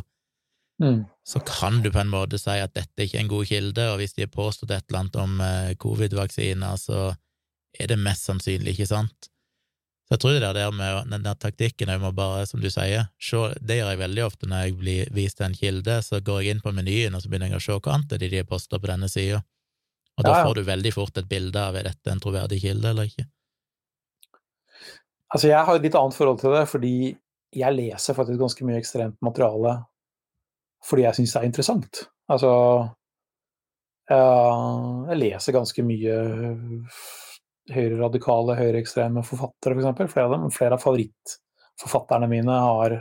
mm. 0.84 1.02
så 1.26 1.42
kan 1.50 1.82
du 1.82 1.90
på 1.90 2.04
en 2.06 2.14
måte 2.14 2.38
si 2.38 2.60
at 2.62 2.78
dette 2.78 3.08
ikke 3.08 3.18
er 3.18 3.26
en 3.26 3.34
god 3.34 3.50
kilde, 3.50 3.90
og 3.90 3.98
hvis 4.04 4.14
de 4.14 4.28
har 4.28 4.36
påstått 4.36 4.76
et 4.76 4.86
eller 4.92 5.08
annet 5.08 5.22
om 5.24 5.42
eh, 5.42 5.74
covid-vaksiner, 5.82 6.78
så 6.78 7.08
er 7.80 7.92
det 7.92 8.00
mest 8.02 8.28
sannsynlig 8.30 8.76
ikke 8.76 8.90
sant. 8.90 9.30
Så 10.08 10.16
jeg 10.16 10.22
tror 10.24 10.38
det 10.40 10.54
der 10.56 10.72
med 10.72 11.12
den 11.12 11.26
der 11.26 11.36
taktikken 11.36 11.90
òg 11.92 12.00
må 12.00 12.14
bare, 12.16 12.46
som 12.48 12.62
du 12.64 12.70
sier, 12.72 13.10
se, 13.20 13.42
det 13.60 13.82
gjør 13.82 13.92
jeg 13.92 14.00
veldig 14.00 14.24
ofte 14.24 14.48
når 14.48 14.64
jeg 14.64 14.76
blir 14.80 15.10
vist 15.12 15.42
en 15.44 15.58
kilde, 15.58 15.98
så 16.06 16.22
går 16.24 16.42
jeg 16.42 16.56
inn 16.56 16.64
på 16.64 16.72
menyen 16.72 17.18
og 17.18 17.24
så 17.24 17.32
begynner 17.32 17.52
jeg 17.52 17.60
å 17.60 17.66
se 17.66 17.76
hva 17.76 17.98
annet 17.98 18.16
er 18.16 18.22
det 18.24 18.30
de 18.32 18.40
har 18.40 18.48
posta 18.48 18.80
på 18.80 18.88
denne 18.88 19.10
sida, 19.12 19.42
og 20.16 20.24
da 20.24 20.32
ja, 20.32 20.38
ja. 20.40 20.46
får 20.48 20.56
du 20.56 20.70
veldig 20.70 20.94
fort 20.96 21.20
et 21.20 21.28
bilde 21.28 21.60
av 21.60 21.76
er 21.76 21.90
dette 21.92 22.14
en 22.14 22.24
troverdig 22.24 22.62
kilde 22.64 22.94
eller 22.94 23.12
ikke. 23.12 23.28
Altså, 25.28 25.50
jeg 25.52 25.60
har 25.68 25.76
et 25.76 25.84
litt 25.84 26.00
annet 26.00 26.16
forhold 26.16 26.40
til 26.40 26.56
det, 26.56 26.64
fordi 26.72 26.96
jeg 27.58 27.76
leser 27.76 28.16
faktisk 28.16 28.40
ganske 28.40 28.68
mye 28.68 28.80
ekstremt 28.80 29.20
materiale 29.24 29.76
fordi 30.88 31.04
jeg 31.04 31.18
syns 31.18 31.34
det 31.34 31.40
er 31.42 31.48
interessant. 31.48 32.02
Altså 32.32 32.52
Jeg 34.08 35.18
leser 35.20 35.56
ganske 35.56 35.84
mye 35.84 36.18
høyreradikale, 37.74 38.56
høyreekstreme 38.58 39.24
forfattere, 39.26 39.76
f.eks. 39.76 39.84
For 39.84 39.84
eksempel. 39.84 40.12
flere 40.12 40.28
av 40.30 40.36
dem. 40.36 40.50
Flere 40.54 40.78
av 40.78 40.84
favorittforfatterne 40.84 42.30
mine 42.32 42.58
har 42.64 42.98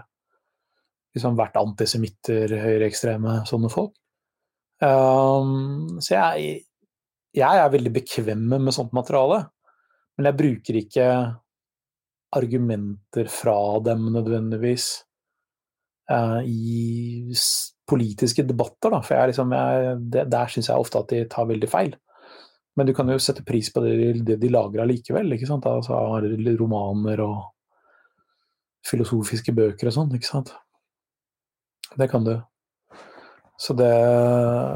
liksom 1.17 1.39
vært 1.39 1.57
antisemitter, 1.61 2.53
høyreekstreme, 2.61 3.41
sånne 3.49 3.71
folk. 3.73 3.95
Um, 4.85 5.97
så 6.05 6.13
jeg, 6.13 6.49
jeg, 7.33 7.61
er 7.63 7.73
veldig 7.73 7.93
bekvem 7.95 8.45
med 8.59 8.75
sånt 8.77 8.93
materiale. 8.97 9.47
Men 10.17 10.31
jeg 10.31 10.41
bruker 10.41 10.81
ikke 10.81 11.09
argumenter 12.37 13.29
fra 13.33 13.57
dem 13.85 14.11
nødvendigvis 14.13 14.89
uh, 16.13 16.41
i 16.45 17.33
politiske 17.89 18.45
debatter, 18.45 18.93
da. 18.93 19.01
For 19.05 19.17
jeg, 19.17 19.33
liksom, 19.33 19.55
jeg, 19.57 19.97
det, 20.13 20.27
der 20.33 20.53
syns 20.53 20.71
jeg 20.73 20.85
ofte 20.85 21.01
at 21.01 21.13
de 21.13 21.23
tar 21.33 21.49
veldig 21.49 21.71
feil. 21.71 21.95
Men 22.77 22.89
du 22.89 22.93
kan 22.97 23.09
jo 23.09 23.17
sette 23.23 23.45
pris 23.47 23.71
på 23.73 23.81
det, 23.85 24.25
det 24.27 24.37
de 24.41 24.51
lager 24.53 24.83
allikevel. 24.85 25.33
ikke 25.33 25.49
sant? 25.49 25.67
Altså 25.67 25.97
Romaner 26.61 27.23
og 27.25 27.39
filosofiske 28.87 29.55
bøker 29.57 29.89
og 29.89 29.97
sånn, 29.97 30.13
ikke 30.15 30.29
sant. 30.29 30.53
Det 31.97 32.11
kan 32.11 32.27
du. 32.27 32.37
Så 33.57 33.73
det 33.73 33.89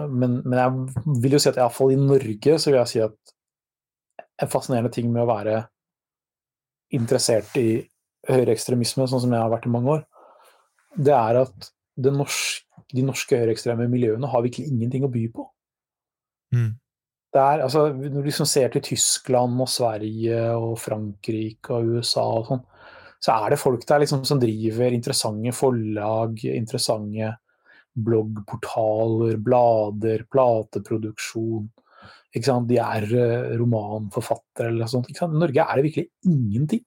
men, 0.08 0.40
men, 0.46 0.56
jeg 0.56 1.20
vil 1.20 1.36
jo 1.36 1.42
si 1.42 1.50
at 1.50 1.58
iallfall 1.60 1.92
i 1.92 2.00
Norge 2.00 2.56
så 2.56 2.70
vil 2.70 2.80
jeg 2.80 2.92
si 2.94 3.02
at 3.04 3.34
en 4.40 4.48
fascinerende 4.48 4.92
ting 4.94 5.10
med 5.12 5.26
å 5.26 5.28
være 5.28 5.58
interessert 6.96 7.52
i 7.60 7.82
høyreekstremisme, 8.30 9.04
sånn 9.08 9.22
som 9.26 9.34
jeg 9.34 9.42
har 9.42 9.52
vært 9.52 9.68
i 9.68 9.72
mange 9.72 9.98
år, 9.98 10.06
det 10.96 11.12
er 11.14 11.42
at 11.44 11.70
det 12.00 12.12
norske, 12.14 12.64
de 12.90 13.04
norske 13.04 13.36
høyreekstreme 13.36 13.86
miljøene 13.90 14.28
har 14.32 14.42
virkelig 14.42 14.72
ingenting 14.72 15.04
å 15.06 15.12
by 15.12 15.26
på. 15.34 15.44
Mm. 16.56 16.72
Der, 17.30 17.62
altså, 17.62 17.92
når 17.94 18.16
du 18.16 18.26
liksom 18.26 18.48
ser 18.48 18.72
til 18.74 18.82
Tyskland 18.82 19.60
og 19.62 19.68
Sverige 19.70 20.40
og 20.56 20.74
Frankrike 20.82 21.76
og 21.76 21.92
USA 21.94 22.24
og 22.40 22.48
sånn, 22.48 22.64
så 23.20 23.36
er 23.36 23.52
det 23.52 23.60
folk 23.60 23.84
der 23.86 24.02
liksom 24.02 24.24
som 24.26 24.40
driver 24.40 24.96
interessante 24.96 25.52
forlag, 25.54 26.40
interessante 26.48 27.34
bloggportaler, 27.94 29.36
blader, 29.44 30.24
plateproduksjon. 30.32 31.68
De 32.34 32.78
er 32.80 33.06
uh, 33.10 33.54
romanforfattere 33.60 34.70
eller 34.70 34.86
noe 34.86 34.90
sånt. 34.90 35.10
I 35.10 35.30
Norge 35.34 35.66
er 35.66 35.78
det 35.78 35.86
virkelig 35.88 36.08
ingenting. 36.26 36.84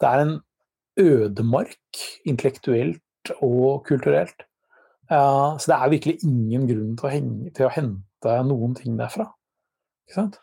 Det 0.00 0.08
er 0.10 0.24
en 0.24 0.36
ødemark 1.00 2.04
intellektuelt 2.30 3.34
og 3.42 3.84
kulturelt. 3.86 4.46
Uh, 5.10 5.58
så 5.58 5.72
det 5.72 5.76
er 5.76 5.94
virkelig 5.96 6.20
ingen 6.24 6.68
grunn 6.70 6.94
til 6.96 7.06
å, 7.06 7.12
henge, 7.12 7.52
til 7.54 7.66
å 7.66 7.74
hente 7.74 8.09
hente 8.20 8.48
noen 8.48 8.74
ting 8.76 8.98
derfra. 8.98 9.30
Ikke 10.06 10.18
sant? 10.18 10.38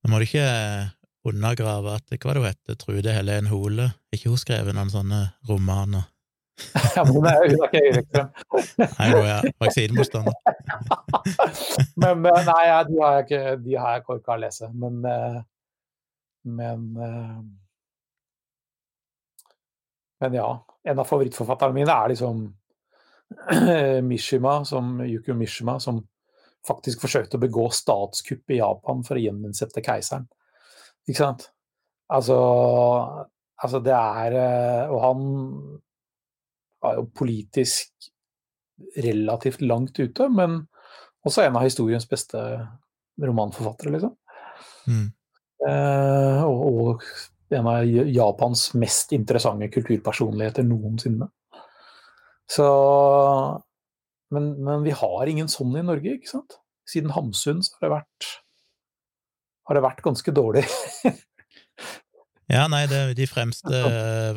Nå 0.00 0.12
må 0.12 0.20
du 0.20 0.26
ikke 0.28 0.46
undergrave 1.28 1.98
at 1.98 2.14
Hva 2.16 2.32
det 2.32 2.40
hun 2.40 2.48
heter 2.48 2.78
Trude 2.80 3.12
Helen 3.12 3.50
Hole? 3.50 3.90
Ikke 4.12 4.30
hun 4.32 4.40
skrevet 4.40 4.74
noen 4.76 4.92
sånne 4.92 5.20
romaner? 5.48 6.08
ja, 6.96 7.04
men 7.04 7.14
hun 7.16 7.26
er 7.28 7.38
jo 7.48 7.56
ikke 7.56 7.80
høyreekstrem. 7.80 8.30
nei, 8.98 9.08
hun 9.14 9.28
er 9.28 9.48
vaksinemotstander. 9.62 10.34
men 12.02 12.26
nei, 12.26 12.64
de 12.88 13.00
har 13.00 13.16
jeg 13.16 13.26
ikke 13.26 13.42
de 13.64 13.78
har 13.80 13.96
jeg 13.96 14.06
orka 14.16 14.36
å 14.36 14.40
lese. 14.42 14.70
Men, 14.76 15.00
eh, 15.08 15.40
men 16.58 16.86
eh, 17.00 17.40
Men 20.20 20.34
ja. 20.36 20.48
En 20.84 20.98
av 21.00 21.08
favorittforfatterne 21.08 21.76
mine 21.76 21.92
er 21.92 22.12
liksom 22.12 22.42
Mishima, 24.08 24.64
som, 24.64 24.98
Yukio 25.04 25.34
Mishima, 25.36 25.78
som 25.80 26.00
faktisk 26.66 27.02
forsøkte 27.04 27.38
å 27.38 27.42
begå 27.42 27.68
statskupp 27.74 28.52
i 28.52 28.60
Japan 28.60 29.04
for 29.06 29.16
å 29.16 29.22
gjeninnsette 29.22 29.82
keiseren. 29.84 30.26
Ikke 31.08 31.22
sant? 31.22 31.46
Altså, 32.10 32.36
altså 33.62 33.78
det 33.86 33.94
er 33.94 34.34
Og 34.90 34.98
han 35.04 35.20
var 36.82 36.96
jo 36.98 37.06
politisk 37.14 38.10
relativt 38.96 39.60
langt 39.60 39.98
ute, 40.00 40.28
men 40.32 40.62
også 41.26 41.44
en 41.44 41.58
av 41.60 41.66
historiens 41.66 42.06
beste 42.08 42.40
romanforfattere, 43.20 43.92
liksom. 43.92 44.14
Mm. 44.88 45.08
Eh, 45.68 46.44
og, 46.46 46.62
og, 46.70 47.04
en 47.50 47.66
av 47.66 47.84
Japans 48.14 48.68
mest 48.78 49.12
interessante 49.12 49.66
kulturpersonligheter 49.74 50.62
noensinne. 50.64 51.26
Så 52.50 52.66
men, 54.34 54.52
men, 54.62 54.84
vi 54.86 54.94
har 54.96 55.30
ingen 55.30 55.50
sånn 55.50 55.74
i 55.78 55.86
Norge, 55.86 56.16
ikke 56.18 56.30
sant? 56.30 56.60
Siden 56.88 57.12
Hamsun 57.14 57.64
så 57.66 57.76
har 57.76 57.86
det 57.86 57.92
vært, 57.94 58.30
har 59.68 59.78
det 59.78 59.82
vært 59.84 60.02
ganske 60.04 60.34
dårlig. 60.34 60.62
ja, 62.54 62.64
nei, 62.70 62.84
det, 62.90 63.02
de 63.18 63.26
fremste 63.30 63.82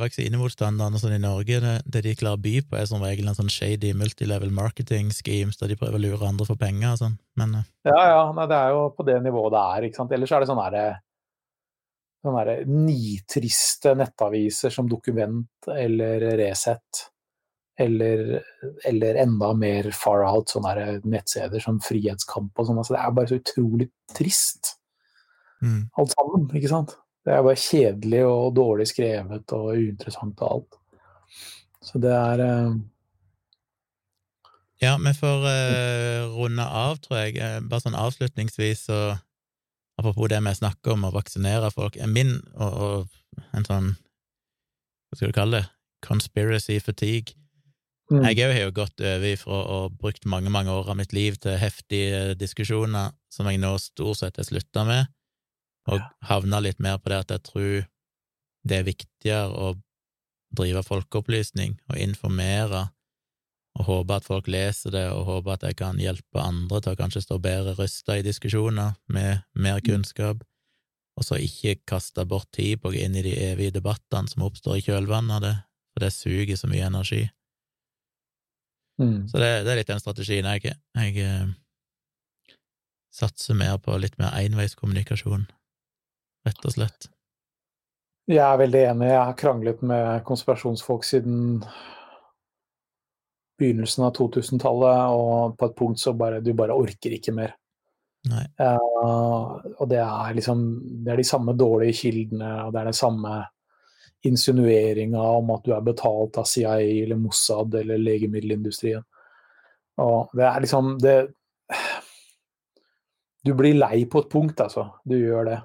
vaksinemotstanderne 0.02 1.02
sånn 1.02 1.16
i 1.18 1.22
Norge, 1.22 1.62
det, 1.64 1.76
det, 1.86 2.04
de 2.08 2.16
klarer 2.18 2.42
å 2.42 2.44
by 2.44 2.56
på, 2.66 2.78
er 2.80 2.90
som 2.90 3.06
regel 3.06 3.30
en 3.30 3.38
sånn 3.38 3.54
shady 3.54 3.94
multilevel 3.98 4.54
marketing 4.54 5.14
schemes 5.14 5.62
der 5.62 5.74
de 5.74 5.80
prøver 5.80 5.98
å 6.00 6.04
lure 6.06 6.30
andre 6.30 6.50
for 6.50 6.62
penger 6.62 6.94
og 6.96 7.02
sånn, 7.06 7.18
men 7.42 7.58
eh. 7.62 7.72
Ja, 7.90 8.04
ja, 8.16 8.28
nei, 8.36 8.50
det 8.50 8.60
er 8.60 8.76
jo 8.76 8.86
på 8.98 9.06
det 9.08 9.18
nivået 9.26 9.54
det 9.56 9.64
er, 9.64 9.90
ikke 9.90 10.02
sant. 10.02 10.14
Ellers 10.18 10.34
er 10.34 10.44
det 10.44 10.52
sånn 10.52 10.64
herre 10.64 10.86
sånne 12.24 12.62
nitriste 12.70 13.94
nettaviser 14.00 14.72
som 14.74 14.88
Dokument 14.90 15.68
eller 15.74 16.24
Resett 16.40 17.10
eller, 17.80 18.44
eller 18.86 19.16
enda 19.16 19.54
mer 19.58 19.90
far 19.98 20.24
out, 20.28 20.52
sånne 20.54 21.00
nettsteder 21.10 21.64
som 21.64 21.82
Frihetskamp 21.82 22.60
og 22.60 22.68
sånn. 22.68 22.80
Altså, 22.82 22.96
det 22.96 23.02
er 23.02 23.18
bare 23.18 23.32
så 23.32 23.40
utrolig 23.40 23.90
trist, 24.14 24.76
mm. 25.64 25.82
alt 25.98 26.14
sammen. 26.14 26.48
ikke 26.54 26.72
sant? 26.72 26.96
Det 27.24 27.34
er 27.34 27.46
bare 27.46 27.60
kjedelig 27.60 28.24
og 28.28 28.48
dårlig 28.58 28.90
skrevet 28.92 29.56
og 29.56 29.70
uinteressant 29.74 30.42
og 30.44 30.58
alt. 30.58 30.80
Så 31.84 32.00
det 32.04 32.14
er 32.14 32.44
uh... 32.44 32.74
Ja, 34.84 34.98
vi 35.00 35.14
får 35.16 35.46
uh, 35.48 36.34
runde 36.36 36.64
av, 36.68 36.98
tror 37.00 37.22
jeg. 37.22 37.38
Eh, 37.40 37.62
bare 37.64 37.86
sånn 37.86 37.96
avslutningsvis, 37.96 38.90
så 38.90 39.00
apropos 39.96 40.28
det 40.28 40.42
vi 40.44 40.56
snakker 40.58 40.98
om 40.98 41.06
å 41.08 41.14
vaksinere 41.14 41.70
folk 41.72 41.96
Min 42.10 42.36
og, 42.58 42.74
og 42.74 43.46
en 43.56 43.68
sånn 43.68 43.92
Hva 43.94 45.20
skal 45.20 45.30
du 45.30 45.38
kalle 45.38 45.62
det? 45.62 45.70
Conspiracy 46.04 46.80
fatigue 46.84 47.38
Mm. 48.14 48.28
Jeg 48.30 48.46
har 48.52 48.60
jo 48.62 48.74
gått 48.76 49.02
over 49.02 49.26
ifra 49.26 49.60
og 49.76 49.96
brukt 49.98 50.28
mange, 50.30 50.52
mange 50.54 50.70
år 50.70 50.92
av 50.94 51.00
mitt 51.00 51.16
liv 51.16 51.40
til 51.42 51.58
heftige 51.58 52.36
diskusjoner 52.38 53.16
som 53.34 53.50
jeg 53.50 53.62
nå 53.62 53.72
stort 53.82 54.20
sett 54.20 54.38
har 54.38 54.46
slutta 54.46 54.84
med, 54.86 55.10
og 55.90 55.98
ja. 55.98 56.10
havna 56.30 56.62
litt 56.62 56.82
mer 56.84 57.00
på 57.02 57.10
det 57.10 57.24
at 57.24 57.34
jeg 57.34 57.46
tror 57.50 57.88
det 58.64 58.78
er 58.78 58.88
viktigere 58.88 59.50
å 59.50 59.74
drive 60.54 60.84
folkeopplysning 60.86 61.80
og 61.90 61.98
informere 61.98 62.86
og 63.80 63.88
håpe 63.88 64.18
at 64.20 64.28
folk 64.28 64.48
leser 64.54 64.94
det, 64.94 65.08
og 65.10 65.26
håpe 65.26 65.56
at 65.56 65.64
jeg 65.66 65.78
kan 65.80 65.98
hjelpe 65.98 66.42
andre 66.42 66.82
til 66.84 66.94
å 66.94 67.00
kanskje 67.00 67.24
stå 67.26 67.40
bedre 67.42 67.74
rusta 67.80 68.20
i 68.20 68.26
diskusjoner 68.26 68.94
med 69.10 69.42
mer 69.58 69.80
mm. 69.80 69.86
kunnskap, 69.88 70.44
og 71.18 71.26
så 71.26 71.40
ikke 71.42 71.80
kaste 71.90 72.26
bort 72.30 72.52
tid 72.54 72.82
på 72.82 72.92
å 72.92 72.94
gå 72.94 73.02
inn 73.02 73.18
i 73.18 73.26
de 73.26 73.34
evige 73.50 73.74
debattene 73.80 74.30
som 74.30 74.46
oppstår 74.46 74.78
i 74.78 74.86
kjølvannet 74.86 75.40
av 75.40 75.46
det, 75.48 75.56
for 75.94 76.06
det 76.06 76.12
suger 76.14 76.60
så 76.60 76.70
mye 76.70 76.86
energi. 76.86 77.24
Mm. 79.02 79.28
Så 79.28 79.40
det, 79.42 79.50
det, 79.66 79.72
er 79.72 79.80
litt 79.82 79.90
den 79.90 80.02
strategien 80.02 80.46
jeg 80.52 80.76
Jeg 80.76 81.24
eh, 81.24 81.48
satser 83.14 83.58
mer 83.58 83.80
på 83.82 83.96
litt 83.98 84.18
mer 84.22 84.36
enveiskommunikasjon, 84.42 85.48
rett 86.48 86.66
og 86.66 86.76
slett. 86.76 87.10
Jeg 88.30 88.44
er 88.44 88.62
veldig 88.62 88.86
enig. 88.94 89.10
Jeg 89.12 89.20
har 89.20 89.36
kranglet 89.40 89.82
med 89.84 90.24
konspirasjonsfolk 90.28 91.04
siden 91.04 91.66
begynnelsen 93.60 94.06
av 94.08 94.14
2000-tallet, 94.18 95.12
og 95.14 95.58
på 95.60 95.68
et 95.68 95.76
punkt 95.78 96.02
så 96.02 96.16
bare 96.18 96.42
du 96.44 96.54
bare 96.58 96.76
orker 96.76 97.18
ikke 97.18 97.36
mer. 97.36 97.58
Uh, 98.24 99.60
og 99.84 99.88
det 99.92 99.98
er 100.00 100.36
liksom 100.38 100.60
Det 101.04 101.12
er 101.12 101.20
de 101.20 101.26
samme 101.28 101.52
dårlige 101.60 101.98
kildene, 102.06 102.52
og 102.64 102.72
det 102.72 102.80
er 102.80 102.88
det 102.88 102.96
samme 102.96 103.42
insinueringa 104.24 105.22
om 105.38 105.52
at 105.56 105.66
du 105.66 105.74
er 105.76 105.84
betalt 105.84 106.38
av 106.40 106.48
CIA 106.48 106.78
eller 107.04 107.20
Mossad 107.20 107.76
eller 107.76 108.00
legemiddelindustrien. 108.00 109.04
Og 110.04 110.32
det 110.34 110.46
er 110.48 110.64
liksom 110.64 110.96
det 111.02 111.18
Du 113.44 113.52
blir 113.60 113.76
lei 113.76 114.06
på 114.08 114.22
et 114.24 114.30
punkt, 114.32 114.62
altså. 114.64 114.86
Du 115.04 115.18
gjør 115.18 115.50
det. 115.50 115.60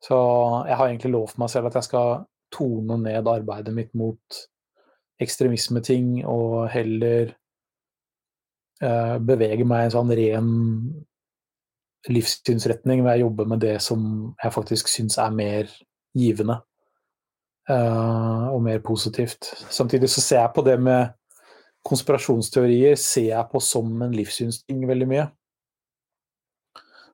Så 0.00 0.16
jeg 0.64 0.76
har 0.76 0.88
egentlig 0.88 1.10
lovt 1.12 1.36
meg 1.40 1.50
selv 1.52 1.68
at 1.68 1.76
jeg 1.76 1.88
skal 1.90 2.24
tone 2.54 2.96
ned 3.02 3.28
arbeidet 3.28 3.74
mitt 3.76 3.90
mot 3.94 4.38
ekstremismeting, 5.20 6.24
og 6.24 6.70
heller 6.72 7.34
uh, 8.82 9.16
bevege 9.20 9.66
meg 9.68 9.84
i 9.84 9.88
en 9.88 9.94
sånn 9.94 10.14
ren 10.16 10.48
livssynsretning 12.12 13.00
hvor 13.00 13.14
jeg 13.14 13.24
jobber 13.24 13.48
med 13.48 13.62
det 13.64 13.76
som 13.84 14.08
jeg 14.42 14.56
faktisk 14.56 14.90
syns 14.92 15.16
er 15.20 15.36
mer 15.36 15.70
givende. 16.16 16.58
Uh, 17.64 18.50
og 18.52 18.60
mer 18.60 18.82
positivt. 18.84 19.48
Samtidig 19.72 20.10
så 20.12 20.20
ser 20.20 20.42
jeg 20.42 20.52
på 20.52 20.64
det 20.66 20.76
med 20.80 21.14
konspirasjonsteorier 21.84 22.96
ser 23.00 23.30
jeg 23.30 23.48
på 23.52 23.60
som 23.60 24.02
en 24.04 24.12
livssynsting 24.12 24.84
veldig 24.88 25.08
mye. 25.08 25.24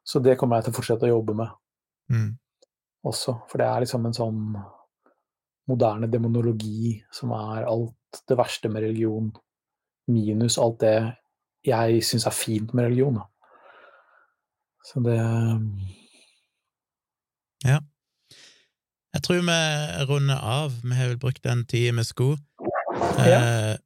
Så 0.06 0.22
det 0.22 0.36
kommer 0.38 0.58
jeg 0.58 0.68
til 0.68 0.74
å 0.74 0.78
fortsette 0.78 1.06
å 1.06 1.12
jobbe 1.12 1.36
med 1.38 1.50
mm. 2.10 2.28
også. 3.06 3.36
For 3.50 3.62
det 3.62 3.68
er 3.68 3.84
liksom 3.84 4.06
en 4.08 4.16
sånn 4.16 4.42
moderne 5.70 6.10
demonologi 6.10 6.96
som 7.14 7.34
er 7.36 7.68
alt 7.70 8.22
det 8.26 8.38
verste 8.38 8.70
med 8.72 8.82
religion, 8.88 9.30
minus 10.10 10.58
alt 10.58 10.80
det 10.82 10.96
jeg 11.66 12.02
syns 12.06 12.26
er 12.26 12.34
fint 12.34 12.74
med 12.74 12.88
religion. 12.88 13.20
Så 14.86 15.02
det 15.04 15.20
Ja. 17.62 17.78
Jeg 19.14 19.22
tror 19.26 19.40
vi 19.42 19.60
runder 20.06 20.38
av. 20.38 20.74
Vi 20.84 20.94
har 20.94 21.10
vel 21.10 21.20
brukt 21.20 21.42
den 21.42 21.64
tida 21.66 21.96
vi 21.96 22.06
skulle. 22.06 22.38
Ja. 23.18 23.40
Eh, 23.40 23.76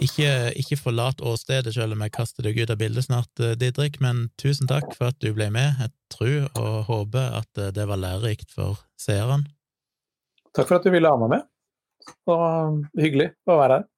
ikke, 0.00 0.30
ikke 0.56 0.78
forlat 0.80 1.20
åstedet 1.20 1.74
selv 1.74 1.92
om 1.92 2.02
jeg 2.04 2.14
kaster 2.14 2.46
deg 2.46 2.58
ut 2.62 2.72
av 2.72 2.78
bildet 2.80 3.04
snart, 3.04 3.30
eh, 3.42 3.56
Didrik, 3.58 3.98
men 4.00 4.28
tusen 4.40 4.68
takk 4.70 4.94
for 4.96 5.10
at 5.10 5.18
du 5.20 5.32
ble 5.36 5.50
med. 5.52 5.76
Jeg 5.80 5.92
tror 6.14 6.48
og 6.56 6.76
håper 6.88 7.36
at 7.42 7.60
eh, 7.60 7.72
det 7.76 7.86
var 7.90 8.00
lærerikt 8.00 8.52
for 8.54 8.80
seerne. 9.00 9.44
Takk 10.56 10.70
for 10.70 10.80
at 10.80 10.88
du 10.88 10.92
ville 10.94 11.10
ha 11.10 11.20
meg 11.20 11.34
med. 11.36 11.48
Og 12.32 12.80
hyggelig 12.98 13.30
å 13.46 13.58
være 13.60 13.80
her. 13.80 13.88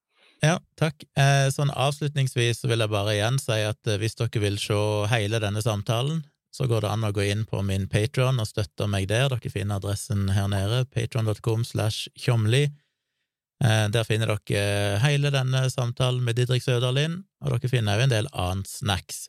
Ja, 0.43 0.57
takk. 0.75 1.05
Eh, 1.15 1.47
sånn 1.55 1.71
avslutningsvis 1.71 2.65
vil 2.67 2.83
jeg 2.83 2.91
bare 2.91 3.15
igjen 3.15 3.39
si 3.39 3.61
at 3.63 3.95
hvis 4.03 4.19
dere 4.19 4.43
vil 4.43 4.59
se 4.59 4.81
hele 5.13 5.39
denne 5.43 5.63
samtalen, 5.63 6.25
så 6.53 6.69
går 6.69 6.85
det 6.85 6.93
an 6.93 7.07
å 7.09 7.13
gå 7.17 7.25
inn 7.33 7.47
på 7.49 7.63
min 7.65 7.89
Patron 7.89 8.41
og 8.43 8.49
støtte 8.51 8.87
meg 8.91 9.09
der. 9.09 9.31
Dere 9.33 9.53
finner 9.53 9.81
adressen 9.81 10.29
her 10.37 10.51
nede, 10.53 10.85
patron.com 10.93 11.65
slash 11.65 12.11
tjomli. 12.19 12.67
Eh, 13.65 13.87
der 13.95 14.05
finner 14.05 14.35
dere 14.35 15.01
hele 15.05 15.33
denne 15.33 15.65
samtalen 15.73 16.21
med 16.27 16.37
Didrik 16.37 16.65
Søderlind, 16.65 17.23
og 17.41 17.55
dere 17.55 17.73
finner 17.73 17.97
også 17.97 18.09
en 18.09 18.15
del 18.15 18.31
annet 18.33 18.69
snacks. 18.69 19.25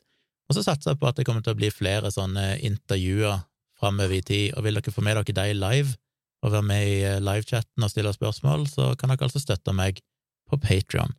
Og 0.50 0.58
så 0.58 0.66
satser 0.66 0.92
jeg 0.92 1.00
på 1.00 1.08
at 1.08 1.16
det 1.16 1.24
kommer 1.24 1.44
til 1.44 1.54
å 1.54 1.60
bli 1.62 1.72
flere 1.72 2.12
sånne 2.12 2.58
intervjuer 2.66 3.40
framover 3.80 4.18
i 4.18 4.24
tid, 4.24 4.52
og 4.54 4.66
vil 4.66 4.76
dere 4.76 4.92
få 4.92 5.04
med 5.04 5.16
dere 5.22 5.38
de 5.40 5.56
live, 5.56 5.96
og 6.44 6.52
være 6.52 6.68
med 6.68 6.88
i 6.92 6.96
livechatten 7.24 7.86
og 7.86 7.92
stille 7.92 8.12
spørsmål, 8.12 8.68
så 8.68 8.92
kan 9.00 9.12
dere 9.12 9.24
altså 9.24 9.40
støtte 9.40 9.72
meg 9.72 10.02
på 10.50 10.60
Patron. 10.60 11.16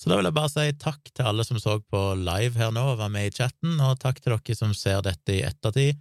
Så 0.00 0.08
da 0.08 0.16
vil 0.16 0.30
jeg 0.30 0.36
bare 0.36 0.48
si 0.48 0.66
takk 0.80 1.10
til 1.12 1.26
alle 1.28 1.44
som 1.44 1.58
så 1.60 1.76
på 1.92 2.00
live 2.16 2.56
her 2.56 2.70
nå 2.72 2.86
og 2.94 3.00
var 3.02 3.10
med 3.12 3.28
i 3.28 3.34
chatten, 3.36 3.76
og 3.84 3.98
takk 4.00 4.22
til 4.22 4.32
dere 4.32 4.56
som 4.56 4.72
ser 4.76 5.02
dette 5.04 5.34
i 5.34 5.42
ettertid. 5.44 5.98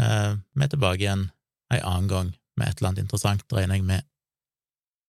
Eh, 0.00 0.30
vi 0.56 0.64
er 0.64 0.72
tilbake 0.72 1.04
igjen 1.04 1.26
ei 1.74 1.82
annen 1.84 2.08
gang 2.08 2.30
med 2.56 2.70
et 2.70 2.80
eller 2.80 2.92
annet 2.94 3.04
interessant, 3.04 3.44
regner 3.52 3.76
jeg 3.76 3.86
med. 3.90 4.06